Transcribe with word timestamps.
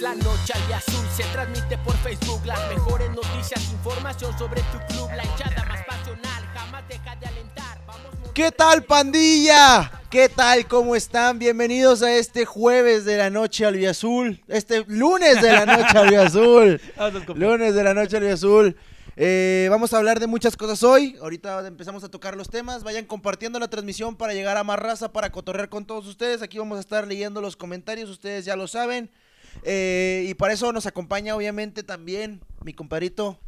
la 0.00 0.14
noche 0.14 0.52
al 0.52 0.72
azul. 0.72 1.04
Se 1.14 1.22
transmite 1.24 1.78
por 1.78 1.96
Facebook 1.98 2.44
las 2.44 2.58
mejores 2.68 3.10
noticias, 3.10 3.72
información 3.72 4.36
sobre 4.38 4.62
tu 4.62 4.78
club, 4.88 5.08
la 5.14 5.24
hinchada 5.24 5.64
más 5.66 5.84
pasional. 5.84 6.44
Jamás 6.54 6.88
deja 6.88 7.16
de 7.16 7.26
alentar. 7.26 7.78
Vamos 7.86 8.30
¿Qué 8.32 8.50
tal, 8.50 8.82
pandilla? 8.84 9.92
¿Qué 10.10 10.28
tal? 10.28 10.66
¿Cómo 10.66 10.96
están? 10.96 11.38
Bienvenidos 11.38 12.02
a 12.02 12.12
este 12.14 12.44
jueves 12.44 13.04
de 13.04 13.18
la 13.18 13.30
noche 13.30 13.64
al 13.66 13.84
azul. 13.86 14.42
Este 14.48 14.84
lunes 14.86 15.40
de 15.40 15.52
la 15.52 15.66
noche 15.66 15.98
al 15.98 16.14
azul. 16.14 16.80
lunes 17.34 17.74
de 17.74 17.84
la 17.84 17.94
noche 17.94 18.16
al 18.16 18.28
azul. 18.32 18.76
Eh, 19.16 19.68
vamos 19.70 19.92
a 19.92 19.98
hablar 19.98 20.18
de 20.18 20.26
muchas 20.26 20.56
cosas 20.56 20.82
hoy. 20.82 21.16
Ahorita 21.20 21.66
empezamos 21.66 22.02
a 22.02 22.08
tocar 22.08 22.36
los 22.36 22.48
temas. 22.48 22.82
Vayan 22.82 23.04
compartiendo 23.04 23.58
la 23.60 23.68
transmisión 23.68 24.16
para 24.16 24.34
llegar 24.34 24.56
a 24.56 24.64
más 24.64 24.78
raza, 24.78 25.12
para 25.12 25.30
cotorrear 25.30 25.68
con 25.68 25.84
todos 25.84 26.06
ustedes. 26.06 26.42
Aquí 26.42 26.58
vamos 26.58 26.78
a 26.78 26.80
estar 26.80 27.06
leyendo 27.06 27.40
los 27.40 27.56
comentarios, 27.56 28.10
ustedes 28.10 28.44
ya 28.44 28.56
lo 28.56 28.66
saben. 28.66 29.10
Eh, 29.62 30.26
y 30.28 30.34
para 30.34 30.52
eso 30.52 30.72
nos 30.72 30.86
acompaña, 30.86 31.34
obviamente, 31.36 31.82
también 31.82 32.40
mi 32.62 32.72
compadrito 32.74 33.38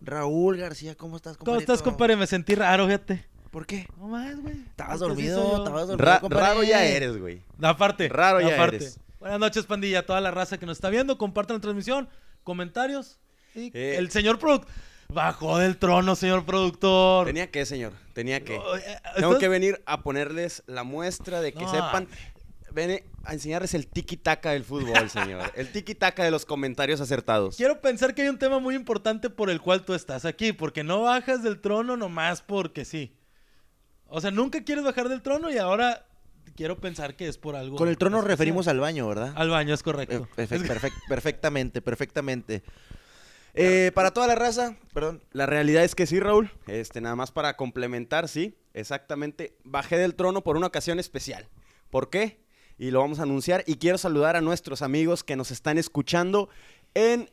Raúl 0.00 0.56
García. 0.58 0.94
¿Cómo 0.94 1.16
estás, 1.16 1.36
¿Cómo 1.36 1.46
compadrito? 1.46 1.72
estás, 1.72 1.82
compadre? 1.82 2.16
Me 2.16 2.26
sentí 2.26 2.54
raro, 2.54 2.86
fíjate. 2.86 3.24
¿Por 3.50 3.66
qué? 3.66 3.86
No 3.98 4.08
más, 4.08 4.36
güey. 4.40 4.56
Estabas 4.66 5.00
dormido, 5.00 5.58
estabas 5.58 5.86
dormido, 5.88 5.96
Ra- 6.10 6.20
compadre. 6.20 6.44
raro 6.46 6.62
ya 6.64 6.84
eres, 6.84 7.16
güey. 7.18 7.42
Aparte. 7.62 8.08
Raro 8.08 8.40
ya 8.40 8.54
aparte. 8.54 8.76
eres. 8.76 8.98
Buenas 9.20 9.38
noches, 9.38 9.64
pandilla. 9.64 10.04
Toda 10.04 10.20
la 10.20 10.30
raza 10.32 10.58
que 10.58 10.66
nos 10.66 10.76
está 10.76 10.90
viendo, 10.90 11.16
compartan 11.18 11.56
la 11.56 11.60
transmisión, 11.60 12.08
comentarios. 12.42 13.18
Y 13.54 13.70
Eh. 13.72 13.96
el 13.98 14.10
señor 14.10 14.38
product 14.40 14.68
bajó 15.08 15.58
del 15.58 15.76
trono, 15.78 16.16
señor 16.16 16.44
productor. 16.44 17.26
Tenía 17.26 17.50
que, 17.50 17.64
señor. 17.64 17.92
Tenía 18.12 18.42
que. 18.44 18.56
Eh, 18.56 18.60
Tengo 19.14 19.28
¿estás- 19.28 19.38
que 19.38 19.48
venir 19.48 19.80
a 19.86 20.02
ponerles 20.02 20.64
la 20.66 20.82
muestra 20.82 21.40
de 21.40 21.52
que 21.52 21.60
No, 21.62 21.70
sepan. 21.70 22.08
Ven 22.74 23.04
a 23.22 23.32
enseñarles 23.34 23.72
el 23.74 23.86
tiki-taka 23.88 24.50
del 24.50 24.64
fútbol, 24.64 25.08
señor. 25.08 25.52
El 25.54 25.70
tiki-taka 25.70 26.24
de 26.24 26.30
los 26.32 26.44
comentarios 26.44 27.00
acertados. 27.00 27.56
Quiero 27.56 27.80
pensar 27.80 28.14
que 28.14 28.22
hay 28.22 28.28
un 28.28 28.38
tema 28.38 28.58
muy 28.58 28.74
importante 28.74 29.30
por 29.30 29.48
el 29.48 29.60
cual 29.60 29.84
tú 29.84 29.94
estás 29.94 30.24
aquí, 30.24 30.52
porque 30.52 30.82
no 30.82 31.02
bajas 31.02 31.42
del 31.44 31.60
trono 31.60 31.96
nomás 31.96 32.42
porque 32.42 32.84
sí. 32.84 33.16
O 34.08 34.20
sea, 34.20 34.30
nunca 34.32 34.64
quieres 34.64 34.82
bajar 34.84 35.08
del 35.08 35.22
trono 35.22 35.50
y 35.52 35.58
ahora 35.58 36.04
quiero 36.56 36.78
pensar 36.80 37.14
que 37.14 37.28
es 37.28 37.38
por 37.38 37.54
algo. 37.54 37.76
Con 37.76 37.88
el 37.88 37.96
trono 37.96 38.16
nos 38.18 38.26
referimos 38.26 38.66
al 38.66 38.80
baño, 38.80 39.06
¿verdad? 39.06 39.32
Al 39.36 39.50
baño, 39.50 39.72
es 39.72 39.80
Eh, 39.80 39.84
correcto. 39.84 40.28
perfec- 40.36 40.92
perfectamente, 41.08 41.80
perfectamente. 41.80 42.64
Eh, 43.54 43.92
para 43.94 44.10
toda 44.12 44.26
la 44.26 44.34
raza, 44.34 44.76
perdón. 44.92 45.22
La 45.32 45.46
realidad 45.46 45.84
es 45.84 45.94
que 45.94 46.06
sí, 46.06 46.18
Raúl. 46.18 46.50
Este, 46.66 47.00
nada 47.00 47.14
más 47.14 47.30
para 47.30 47.56
complementar, 47.56 48.28
sí. 48.28 48.56
Exactamente. 48.74 49.56
Bajé 49.62 49.96
del 49.96 50.16
trono 50.16 50.42
por 50.42 50.56
una 50.56 50.66
ocasión 50.66 50.98
especial. 50.98 51.46
¿Por 51.90 52.10
qué? 52.10 52.42
Y 52.78 52.90
lo 52.90 53.00
vamos 53.00 53.18
a 53.18 53.22
anunciar. 53.22 53.64
Y 53.66 53.76
quiero 53.76 53.98
saludar 53.98 54.36
a 54.36 54.40
nuestros 54.40 54.82
amigos 54.82 55.24
que 55.24 55.36
nos 55.36 55.50
están 55.50 55.78
escuchando 55.78 56.48
en 56.94 57.30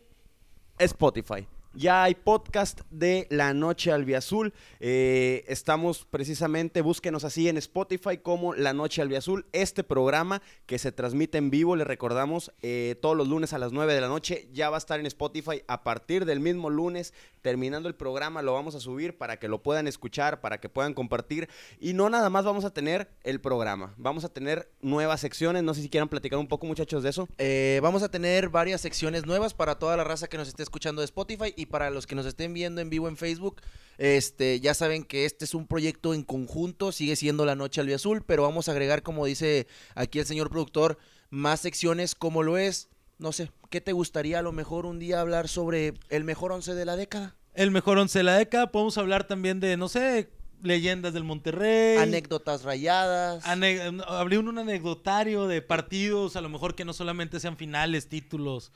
Spotify. 0.78 1.48
Ya 1.74 2.04
hay 2.04 2.16
podcast 2.16 2.82
de 2.90 3.28
La 3.30 3.54
Noche 3.54 3.94
Albiazul. 3.94 4.54
Eh, 4.82 5.46
estamos 5.48 6.04
precisamente, 6.04 6.82
búsquenos 6.82 7.24
así 7.24 7.48
en 7.48 7.56
Spotify 7.56 8.18
como 8.18 8.54
La 8.54 8.74
Noche 8.74 9.02
Albiazul. 9.02 9.46
Este 9.54 9.86
programa 9.86 10.42
que 10.66 10.78
se 10.78 10.92
transmite 10.92 11.38
en 11.38 11.50
vivo, 11.50 11.78
le 11.78 11.86
recordamos, 11.86 12.52
eh, 12.62 12.98
todos 13.02 13.16
los 13.16 13.30
lunes 13.30 13.54
a 13.54 13.58
las 13.58 13.72
9 13.72 13.94
de 13.94 14.02
la 14.02 14.10
noche, 14.10 14.50
ya 14.52 14.70
va 14.70 14.76
a 14.76 14.80
estar 14.80 15.00
en 15.00 15.06
Spotify 15.06 15.64
a 15.68 15.84
partir 15.84 16.26
del 16.26 16.42
mismo 16.42 16.70
lunes. 16.70 17.14
Terminando 17.42 17.90
el 17.90 17.96
programa 17.96 18.42
lo 18.42 18.54
vamos 18.54 18.76
a 18.76 18.80
subir 18.80 19.18
para 19.18 19.38
que 19.38 19.48
lo 19.48 19.64
puedan 19.64 19.88
escuchar, 19.88 20.42
para 20.42 20.60
que 20.60 20.70
puedan 20.70 20.94
compartir. 20.94 21.50
Y 21.80 21.94
no 21.94 22.10
nada 22.10 22.30
más 22.30 22.46
vamos 22.46 22.66
a 22.66 22.70
tener 22.72 23.10
el 23.24 23.42
programa, 23.42 23.94
vamos 23.98 24.24
a 24.24 24.30
tener 24.30 24.72
nuevas 24.82 25.22
secciones. 25.22 25.64
No 25.64 25.74
sé 25.74 25.82
si 25.82 25.90
quieran 25.90 26.10
platicar 26.10 26.40
un 26.40 26.48
poco, 26.48 26.68
muchachos, 26.68 27.04
de 27.04 27.10
eso. 27.10 27.28
Eh, 27.38 27.80
vamos 27.82 28.04
a 28.04 28.10
tener 28.10 28.50
varias 28.50 28.82
secciones 28.82 29.26
nuevas 29.26 29.54
para 29.54 29.80
toda 29.80 29.98
la 29.98 30.04
raza 30.04 30.28
que 30.28 30.38
nos 30.38 30.48
esté 30.48 30.64
escuchando 30.64 31.02
de 31.02 31.06
Spotify 31.06 31.54
y 31.56 31.66
para 31.66 31.90
los 31.90 32.06
que 32.06 32.16
nos 32.16 32.26
estén 32.26 32.54
viendo 32.54 32.80
en 32.82 32.90
vivo 32.90 33.08
en 33.08 33.18
Facebook. 33.18 33.62
Este, 33.98 34.60
ya 34.60 34.74
saben 34.74 35.04
que 35.04 35.26
este 35.26 35.46
es 35.46 35.54
un 35.54 35.68
proyecto 35.68 36.14
en 36.14 36.24
conjunto, 36.24 36.92
sigue 36.92 37.16
siendo 37.16 37.46
la 37.46 37.56
noche 37.56 37.82
al 37.82 37.94
azul, 37.94 38.24
pero 38.26 38.44
vamos 38.44 38.68
a 38.68 38.72
agregar, 38.72 39.04
como 39.04 39.26
dice 39.26 39.68
aquí 39.96 40.20
el 40.20 40.26
señor 40.26 40.50
productor, 40.50 40.98
más 41.30 41.60
secciones 41.60 42.16
como 42.16 42.44
lo 42.44 42.58
es. 42.58 42.90
No 43.18 43.32
sé, 43.32 43.52
¿qué 43.72 43.82
te 43.82 43.94
gustaría 43.94 44.38
a 44.38 44.42
lo 44.44 44.52
mejor 44.52 44.86
un 44.86 45.00
día 45.00 45.20
hablar 45.22 45.48
sobre 45.48 45.94
el 46.10 46.24
mejor 46.24 46.52
once 46.52 46.76
de 46.76 46.86
la 46.86 46.96
década? 46.96 47.36
El 47.56 47.72
mejor 47.72 47.98
once 47.98 48.20
de 48.20 48.24
la 48.24 48.38
década. 48.38 48.72
Podemos 48.72 48.98
hablar 49.00 49.26
también 49.26 49.60
de, 49.60 49.78
no 49.78 49.88
sé, 49.90 50.30
leyendas 50.62 51.14
del 51.14 51.24
Monterrey. 51.24 51.98
Anécdotas 51.98 52.64
rayadas. 52.64 53.44
Ane- 53.48 54.04
Abrí 54.08 54.38
un, 54.38 54.50
un 54.50 54.60
anecdotario 54.60 55.48
de 55.48 55.62
partidos, 55.62 56.36
a 56.36 56.42
lo 56.42 56.50
mejor 56.50 56.76
que 56.76 56.86
no 56.86 56.94
solamente 56.94 57.40
sean 57.40 57.58
finales, 57.58 58.08
títulos, 58.10 58.72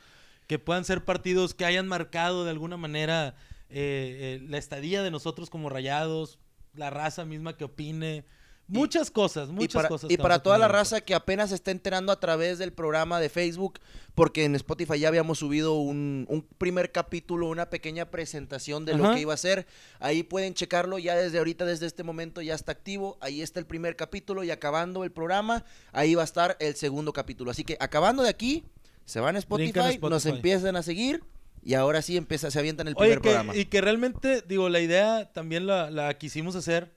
que 0.47 0.57
puedan 0.59 0.85
ser 0.85 1.03
partidos 1.05 1.53
que 1.53 1.65
hayan 1.65 1.87
marcado 1.87 2.43
de 2.45 2.51
alguna 2.51 2.77
manera 2.77 3.35
eh, 3.69 4.39
eh, 4.41 4.45
la 4.49 4.57
estadía 4.57 5.03
de 5.03 5.11
nosotros 5.11 5.49
como 5.49 5.69
rayados, 5.69 6.39
la 6.73 6.89
raza 6.89 7.25
misma 7.25 7.57
que 7.57 7.65
opine. 7.65 8.25
Muchas 8.67 9.11
cosas, 9.11 9.49
y 9.49 9.51
muchas 9.51 9.73
para, 9.73 9.89
cosas. 9.89 10.09
y 10.09 10.17
para 10.17 10.39
toda 10.39 10.57
la 10.57 10.67
raza 10.67 11.01
que 11.01 11.13
apenas 11.13 11.49
se 11.49 11.55
está 11.55 11.69
enterando 11.69 12.11
a 12.11 12.19
través 12.19 12.57
del 12.57 12.73
programa 12.73 13.19
de 13.19 13.29
Facebook, 13.29 13.79
porque 14.15 14.43
en 14.43 14.55
Spotify 14.55 14.97
ya 14.97 15.07
habíamos 15.09 15.37
subido 15.37 15.75
un, 15.75 16.25
un 16.29 16.41
primer 16.57 16.91
capítulo, 16.91 17.47
una 17.47 17.69
pequeña 17.69 18.09
presentación 18.09 18.83
de 18.85 18.95
lo 18.95 19.13
que 19.13 19.19
iba 19.21 19.33
a 19.33 19.37
ser. 19.37 19.67
Ahí 19.99 20.23
pueden 20.23 20.55
checarlo 20.55 20.97
ya 20.97 21.15
desde 21.15 21.37
ahorita, 21.37 21.63
desde 21.65 21.85
este 21.85 22.01
momento 22.03 22.41
ya 22.41 22.55
está 22.55 22.71
activo. 22.71 23.17
Ahí 23.21 23.41
está 23.43 23.59
el 23.59 23.67
primer 23.67 23.95
capítulo 23.95 24.43
y 24.43 24.49
acabando 24.49 25.03
el 25.03 25.11
programa, 25.11 25.63
ahí 25.91 26.15
va 26.15 26.23
a 26.23 26.25
estar 26.25 26.57
el 26.59 26.75
segundo 26.75 27.13
capítulo. 27.13 27.51
Así 27.51 27.63
que 27.63 27.77
acabando 27.79 28.23
de 28.23 28.29
aquí, 28.29 28.63
se 29.05 29.19
van 29.19 29.35
a 29.35 29.39
Spotify, 29.39 29.99
nos 30.01 30.25
empiezan 30.25 30.75
a 30.75 30.81
seguir 30.81 31.23
y 31.63 31.75
ahora 31.75 32.01
sí 32.01 32.17
empieza, 32.17 32.49
se 32.49 32.57
avientan 32.57 32.87
el 32.87 32.95
Oye, 32.97 33.17
primer 33.17 33.21
que- 33.21 33.29
programa. 33.29 33.55
y 33.55 33.65
que 33.65 33.81
realmente, 33.81 34.41
digo, 34.47 34.69
la 34.69 34.79
idea 34.79 35.31
también 35.33 35.67
la, 35.67 35.91
la 35.91 36.15
quisimos 36.17 36.55
hacer 36.55 36.91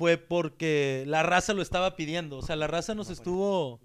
fue 0.00 0.16
porque 0.16 1.04
la 1.06 1.22
raza 1.22 1.52
lo 1.52 1.60
estaba 1.60 1.94
pidiendo. 1.94 2.38
O 2.38 2.42
sea, 2.42 2.56
la 2.56 2.66
raza 2.66 2.94
nos 2.94 3.10
estuvo. 3.10 3.82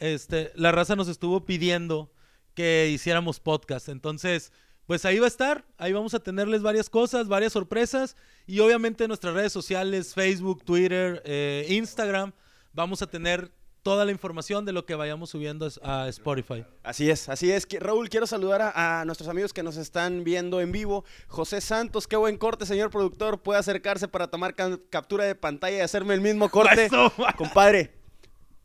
Este, 0.00 0.50
la 0.56 0.72
raza 0.72 0.96
nos 0.96 1.06
estuvo 1.06 1.44
pidiendo 1.44 2.10
que 2.54 2.90
hiciéramos 2.92 3.38
podcast. 3.38 3.88
Entonces, 3.88 4.52
pues 4.86 5.04
ahí 5.04 5.20
va 5.20 5.26
a 5.26 5.28
estar. 5.28 5.64
Ahí 5.78 5.92
vamos 5.92 6.14
a 6.14 6.18
tenerles 6.18 6.62
varias 6.62 6.90
cosas, 6.90 7.28
varias 7.28 7.52
sorpresas. 7.52 8.16
Y 8.44 8.58
obviamente 8.58 9.04
en 9.04 9.08
nuestras 9.08 9.34
redes 9.34 9.52
sociales, 9.52 10.14
Facebook, 10.14 10.64
Twitter, 10.64 11.22
eh, 11.24 11.64
Instagram, 11.68 12.32
vamos 12.72 13.00
a 13.02 13.06
tener 13.06 13.52
toda 13.86 14.04
la 14.04 14.10
información 14.10 14.64
de 14.64 14.72
lo 14.72 14.84
que 14.84 14.96
vayamos 14.96 15.30
subiendo 15.30 15.68
a 15.84 16.08
Spotify. 16.08 16.64
Así 16.82 17.08
es, 17.08 17.28
así 17.28 17.52
es. 17.52 17.68
Raúl, 17.78 18.08
quiero 18.08 18.26
saludar 18.26 18.60
a, 18.60 19.00
a 19.00 19.04
nuestros 19.04 19.28
amigos 19.28 19.52
que 19.52 19.62
nos 19.62 19.76
están 19.76 20.24
viendo 20.24 20.60
en 20.60 20.72
vivo. 20.72 21.04
José 21.28 21.60
Santos, 21.60 22.08
qué 22.08 22.16
buen 22.16 22.36
corte, 22.36 22.66
señor 22.66 22.90
productor. 22.90 23.38
Puede 23.38 23.60
acercarse 23.60 24.08
para 24.08 24.26
tomar 24.26 24.56
ca- 24.56 24.80
captura 24.90 25.22
de 25.22 25.36
pantalla 25.36 25.76
y 25.76 25.80
hacerme 25.82 26.14
el 26.14 26.20
mismo 26.20 26.48
corte. 26.48 26.88
Compadre. 27.36 27.92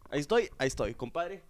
Ahí 0.09 0.21
estoy, 0.21 0.49
ahí 0.57 0.67
estoy, 0.69 0.95
compadre. 0.95 1.43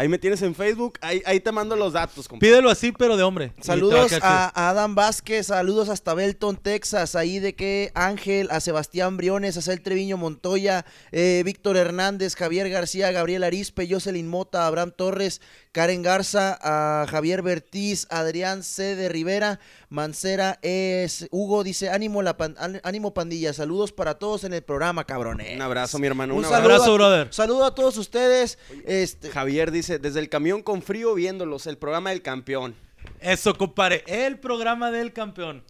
Ahí 0.00 0.08
me 0.08 0.18
tienes 0.18 0.40
en 0.40 0.54
Facebook, 0.54 0.94
ahí, 1.02 1.20
ahí 1.26 1.40
te 1.40 1.52
mando 1.52 1.76
los 1.76 1.92
datos, 1.92 2.26
compadre. 2.26 2.50
Pídelo 2.50 2.70
así, 2.70 2.90
pero 2.90 3.18
de 3.18 3.22
hombre. 3.22 3.52
Saludos 3.60 4.14
a, 4.22 4.46
a 4.46 4.70
Adam 4.70 4.94
Vázquez, 4.94 5.48
saludos 5.48 5.90
hasta 5.90 6.14
Belton, 6.14 6.56
Texas, 6.56 7.14
ahí 7.16 7.38
de 7.38 7.54
que 7.54 7.92
Ángel, 7.94 8.48
a 8.50 8.60
Sebastián 8.60 9.18
Briones, 9.18 9.58
a 9.58 9.60
Cel 9.60 9.82
Treviño 9.82 10.16
Montoya, 10.16 10.86
eh, 11.12 11.42
Víctor 11.44 11.76
Hernández, 11.76 12.34
Javier 12.34 12.70
García, 12.70 13.12
Gabriel 13.12 13.44
Arispe, 13.44 13.86
Jocelyn 13.90 14.26
Mota, 14.26 14.66
Abraham 14.66 14.94
Torres, 14.96 15.42
Karen 15.72 16.02
Garza, 16.02 16.58
a 16.60 17.06
Javier 17.08 17.42
Bertiz, 17.42 18.08
Adrián 18.10 18.64
C. 18.64 18.96
de 18.96 19.08
Rivera, 19.08 19.60
Mancera 19.88 20.58
es 20.62 21.28
Hugo 21.30 21.62
dice 21.62 21.90
ánimo 21.90 22.22
la 22.22 22.36
pan- 22.36 22.56
án- 22.58 22.80
ánimo 22.82 23.14
pandilla, 23.14 23.52
saludos 23.52 23.92
para 23.92 24.18
todos 24.18 24.42
en 24.42 24.52
el 24.52 24.62
programa, 24.62 25.04
cabrones. 25.04 25.54
Un 25.54 25.62
abrazo, 25.62 26.00
mi 26.00 26.08
hermano. 26.08 26.34
Un, 26.34 26.40
Un 26.40 26.44
abrazo. 26.46 26.60
saludo, 26.62 26.74
Abrazo, 26.74 26.90
a, 26.90 26.94
brother. 26.94 27.28
saludo 27.32 27.64
a 27.66 27.74
todos 27.74 27.96
ustedes. 27.98 28.58
Este, 28.84 29.30
Javier 29.30 29.70
dice, 29.70 30.00
desde 30.00 30.18
el 30.18 30.28
camión 30.28 30.62
con 30.62 30.82
frío 30.82 31.14
viéndolos, 31.14 31.68
el 31.68 31.78
programa 31.78 32.10
del 32.10 32.22
campeón. 32.22 32.74
Eso, 33.20 33.56
compadre. 33.56 34.02
El 34.08 34.40
programa 34.40 34.90
del 34.90 35.12
campeón. 35.12 35.62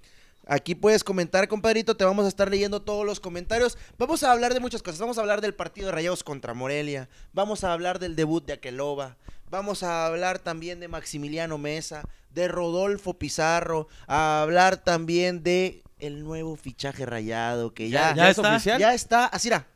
Aquí 0.47 0.75
puedes 0.75 1.05
comentar, 1.05 1.47
compadrito. 1.47 1.97
Te 1.97 2.05
vamos 2.05 2.25
a 2.25 2.29
estar 2.29 2.51
leyendo 2.51 2.81
todos 2.81 3.05
los 3.05 3.21
comentarios. 3.21 3.77
Vamos 3.99 4.23
a 4.23 4.33
hablar 4.33 4.55
de 4.55 4.61
muchas 4.61 4.83
cosas. 4.83 4.99
Vamos 4.99 5.19
a 5.19 5.21
hablar 5.21 5.43
del 5.43 5.55
partido 5.55 5.87
de 5.87 5.93
Rayados 5.93 6.25
contra 6.25 6.55
Morelia. 6.55 7.09
Vamos 7.35 7.63
a 7.65 7.73
hablar 7.73 7.99
del 8.01 8.17
debut 8.17 8.45
de 8.47 8.55
Aqueloba. 8.55 9.17
Vamos 9.51 9.83
a 9.83 10.07
hablar 10.07 10.39
también 10.39 10.79
de 10.81 10.89
Maximiliano 10.89 11.59
Mesa, 11.59 12.03
de 12.31 12.47
Rodolfo 12.49 13.15
Pizarro. 13.15 13.89
A 14.07 14.43
hablar 14.43 14.77
también 14.77 15.43
de 15.43 15.83
el 15.99 16.23
nuevo 16.25 16.57
fichaje 16.57 17.05
rayado 17.05 17.75
que 17.75 17.91
ya, 17.91 18.15
ya 18.15 18.31
es 18.31 18.39
está. 18.39 18.53
oficial. 18.55 18.79
ya 18.81 18.95
está. 18.95 19.27
Así 19.27 19.49
era. 19.49 19.67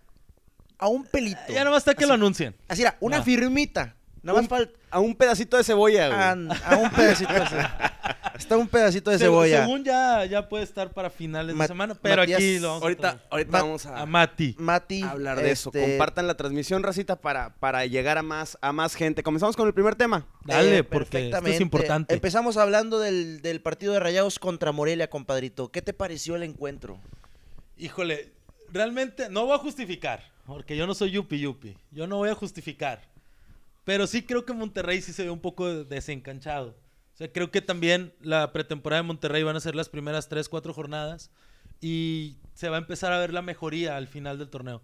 A 0.78 0.86
un 0.88 1.04
pelito. 1.04 1.40
Ya 1.48 1.64
nomás 1.64 1.78
está 1.82 1.94
que 1.94 2.04
Así- 2.04 2.08
lo 2.08 2.14
anuncien. 2.14 2.54
Así 2.68 2.82
era. 2.82 2.96
Una 3.00 3.18
No. 3.18 3.24
firmita. 3.24 3.94
Nada 4.22 4.36
más 4.38 4.44
Un- 4.44 4.48
falta. 4.48 4.78
A 4.90 5.00
un 5.00 5.14
pedacito 5.16 5.56
de 5.56 5.64
cebolla, 5.64 6.06
güey. 6.08 6.20
A, 6.20 6.30
a 6.72 6.76
un 6.76 6.90
pedacito 6.90 7.32
así. 7.32 7.56
Está 8.34 8.56
un 8.56 8.66
pedacito 8.66 9.10
de 9.10 9.18
Se- 9.18 9.24
cebolla. 9.24 9.62
Según 9.64 9.84
ya, 9.84 10.24
ya 10.24 10.48
puede 10.48 10.64
estar 10.64 10.90
para 10.92 11.08
finales 11.08 11.56
de 11.56 11.66
semana, 11.68 11.94
pero 11.94 12.22
Matías, 12.22 12.36
aquí 12.38 12.58
lo 12.58 12.68
vamos 12.68 12.82
a 12.82 12.84
Ahorita, 12.84 13.20
Ma- 13.52 13.62
vamos 13.62 13.86
a, 13.86 14.00
a 14.02 14.06
Mati. 14.06 14.56
Mati. 14.58 15.02
hablar 15.02 15.40
de 15.40 15.50
eso. 15.52 15.70
este, 15.72 15.88
Compartan 15.88 16.26
la 16.26 16.34
transmisión, 16.36 16.82
racita, 16.82 17.16
para, 17.16 17.54
para 17.54 17.86
llegar 17.86 18.18
a 18.18 18.22
más, 18.22 18.58
a 18.60 18.72
más 18.72 18.94
gente. 18.96 19.22
Comenzamos 19.22 19.56
con 19.56 19.68
el 19.68 19.74
primer 19.74 19.94
tema. 19.94 20.26
Dale, 20.44 20.78
eh, 20.78 20.84
porque 20.84 21.28
esto 21.30 21.46
es 21.46 21.60
importante. 21.60 22.12
Empezamos 22.12 22.56
hablando 22.56 22.98
del, 22.98 23.40
del 23.40 23.60
partido 23.60 23.92
de 23.92 24.00
Rayados 24.00 24.38
contra 24.40 24.72
Morelia, 24.72 25.08
compadrito. 25.08 25.70
¿Qué 25.70 25.80
te 25.80 25.92
pareció 25.92 26.34
el 26.34 26.42
encuentro? 26.42 26.98
Híjole, 27.78 28.32
realmente 28.72 29.28
no 29.30 29.46
voy 29.46 29.54
a 29.54 29.58
justificar, 29.58 30.24
porque 30.46 30.76
yo 30.76 30.86
no 30.88 30.94
soy 30.94 31.12
yupi 31.12 31.38
yupi. 31.38 31.76
Yo 31.92 32.06
no 32.08 32.16
voy 32.16 32.30
a 32.30 32.34
justificar. 32.34 33.00
Pero 33.84 34.06
sí 34.06 34.22
creo 34.22 34.44
que 34.44 34.52
Monterrey 34.52 35.00
sí 35.02 35.12
se 35.12 35.22
ve 35.24 35.30
un 35.30 35.40
poco 35.40 35.84
desencanchado. 35.84 36.74
O 37.14 37.16
sea, 37.16 37.32
creo 37.32 37.50
que 37.50 37.62
también 37.62 38.12
la 38.20 38.52
pretemporada 38.52 39.02
de 39.02 39.06
Monterrey 39.06 39.42
van 39.44 39.56
a 39.56 39.60
ser 39.60 39.74
las 39.76 39.88
primeras 39.88 40.28
3, 40.28 40.48
4 40.48 40.74
jornadas 40.74 41.30
y 41.80 42.38
se 42.54 42.68
va 42.68 42.76
a 42.76 42.80
empezar 42.80 43.12
a 43.12 43.18
ver 43.20 43.32
la 43.32 43.40
mejoría 43.42 43.96
al 43.96 44.08
final 44.08 44.38
del 44.38 44.50
torneo. 44.50 44.82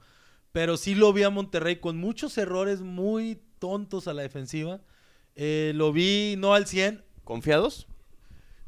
Pero 0.52 0.76
sí 0.76 0.94
lo 0.94 1.12
vi 1.12 1.22
a 1.24 1.30
Monterrey 1.30 1.76
con 1.76 1.96
muchos 1.96 2.38
errores 2.38 2.82
muy 2.82 3.40
tontos 3.58 4.06
a 4.08 4.14
la 4.14 4.22
defensiva. 4.22 4.80
Eh, 5.34 5.72
lo 5.74 5.92
vi 5.92 6.34
no 6.38 6.54
al 6.54 6.66
100, 6.66 7.04
¿Confiados? 7.24 7.86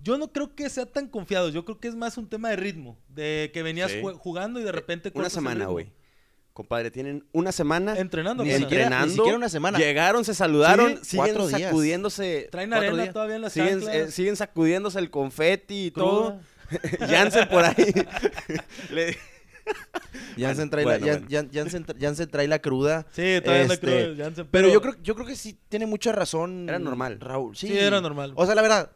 yo 0.02 0.18
no 0.18 0.32
creo 0.32 0.54
que 0.54 0.68
sea 0.70 0.86
tan 0.86 1.08
confiado. 1.08 1.48
Yo 1.48 1.64
creo 1.64 1.78
que 1.80 1.88
es 1.88 1.94
más 1.96 2.18
un 2.18 2.28
tema 2.28 2.50
de 2.50 2.56
ritmo. 2.56 2.98
De 3.08 3.50
que 3.54 3.62
venías 3.62 3.90
Sí. 3.92 4.00
jugando 4.18 4.58
y 4.60 4.64
de 4.64 4.72
repente. 4.72 5.12
Una 5.14 5.30
semana, 5.30 5.66
güey. 5.66 5.92
Compadre, 6.52 6.90
tienen 6.90 7.24
una 7.32 7.50
semana 7.50 7.96
Entrenando. 7.96 8.44
Ni 8.44 8.50
siquiera- 8.52 8.84
entrenando. 8.84 9.14
siquiera 9.14 9.36
una 9.38 9.48
semana. 9.48 9.78
Llegaron, 9.78 10.24
se 10.24 10.34
saludaron, 10.34 10.98
Sí, 10.98 11.04
siguen 11.12 11.16
cuatro 11.26 11.46
días. 11.48 11.62
sacudiéndose. 11.62 12.48
Traen 12.50 12.72
arena 12.74 13.02
días. 13.04 13.14
todavía 13.14 13.36
en 13.36 13.42
las 13.42 13.52
siguen, 13.54 13.82
eh, 13.90 14.10
siguen 14.10 14.36
sacudiéndose 14.36 14.98
el 14.98 15.10
confeti 15.10 15.86
y 15.86 15.90
Cruda. 15.92 16.04
todo. 16.06 16.40
Jansen 17.08 17.48
por 17.48 17.64
ahí. 17.64 17.92
Le- 18.90 19.16
Jansen 20.38 20.70
trae, 20.70 20.84
Bueno, 20.84 21.06
la, 21.06 21.12
bueno. 21.12 21.26
Jan- 21.30 21.48
Jan- 21.48 21.50
Jansen 21.54 21.86
tra- 21.86 21.96
Jansen 22.00 22.28
trae 22.30 22.48
la 22.48 22.58
cruda. 22.60 23.06
Sí, 23.12 23.40
todavía 23.44 23.66
no 23.66 23.72
Este. 23.72 24.14
Jansen, 24.16 24.46
Pero, 24.50 24.68
yo 24.68 24.80
creo, 24.80 24.96
yo 25.02 25.14
creo 25.14 25.26
que 25.26 25.36
sí 25.36 25.58
tiene 25.68 25.86
mucha 25.86 26.12
razón. 26.12 26.68
Era 26.68 26.78
normal. 26.78 27.18
Raúl. 27.20 27.56
Sí, 27.56 27.68
Sí, 27.68 27.78
era 27.78 28.00
normal. 28.00 28.32
O 28.36 28.44
sea, 28.46 28.54
la 28.54 28.62
verdad, 28.62 28.90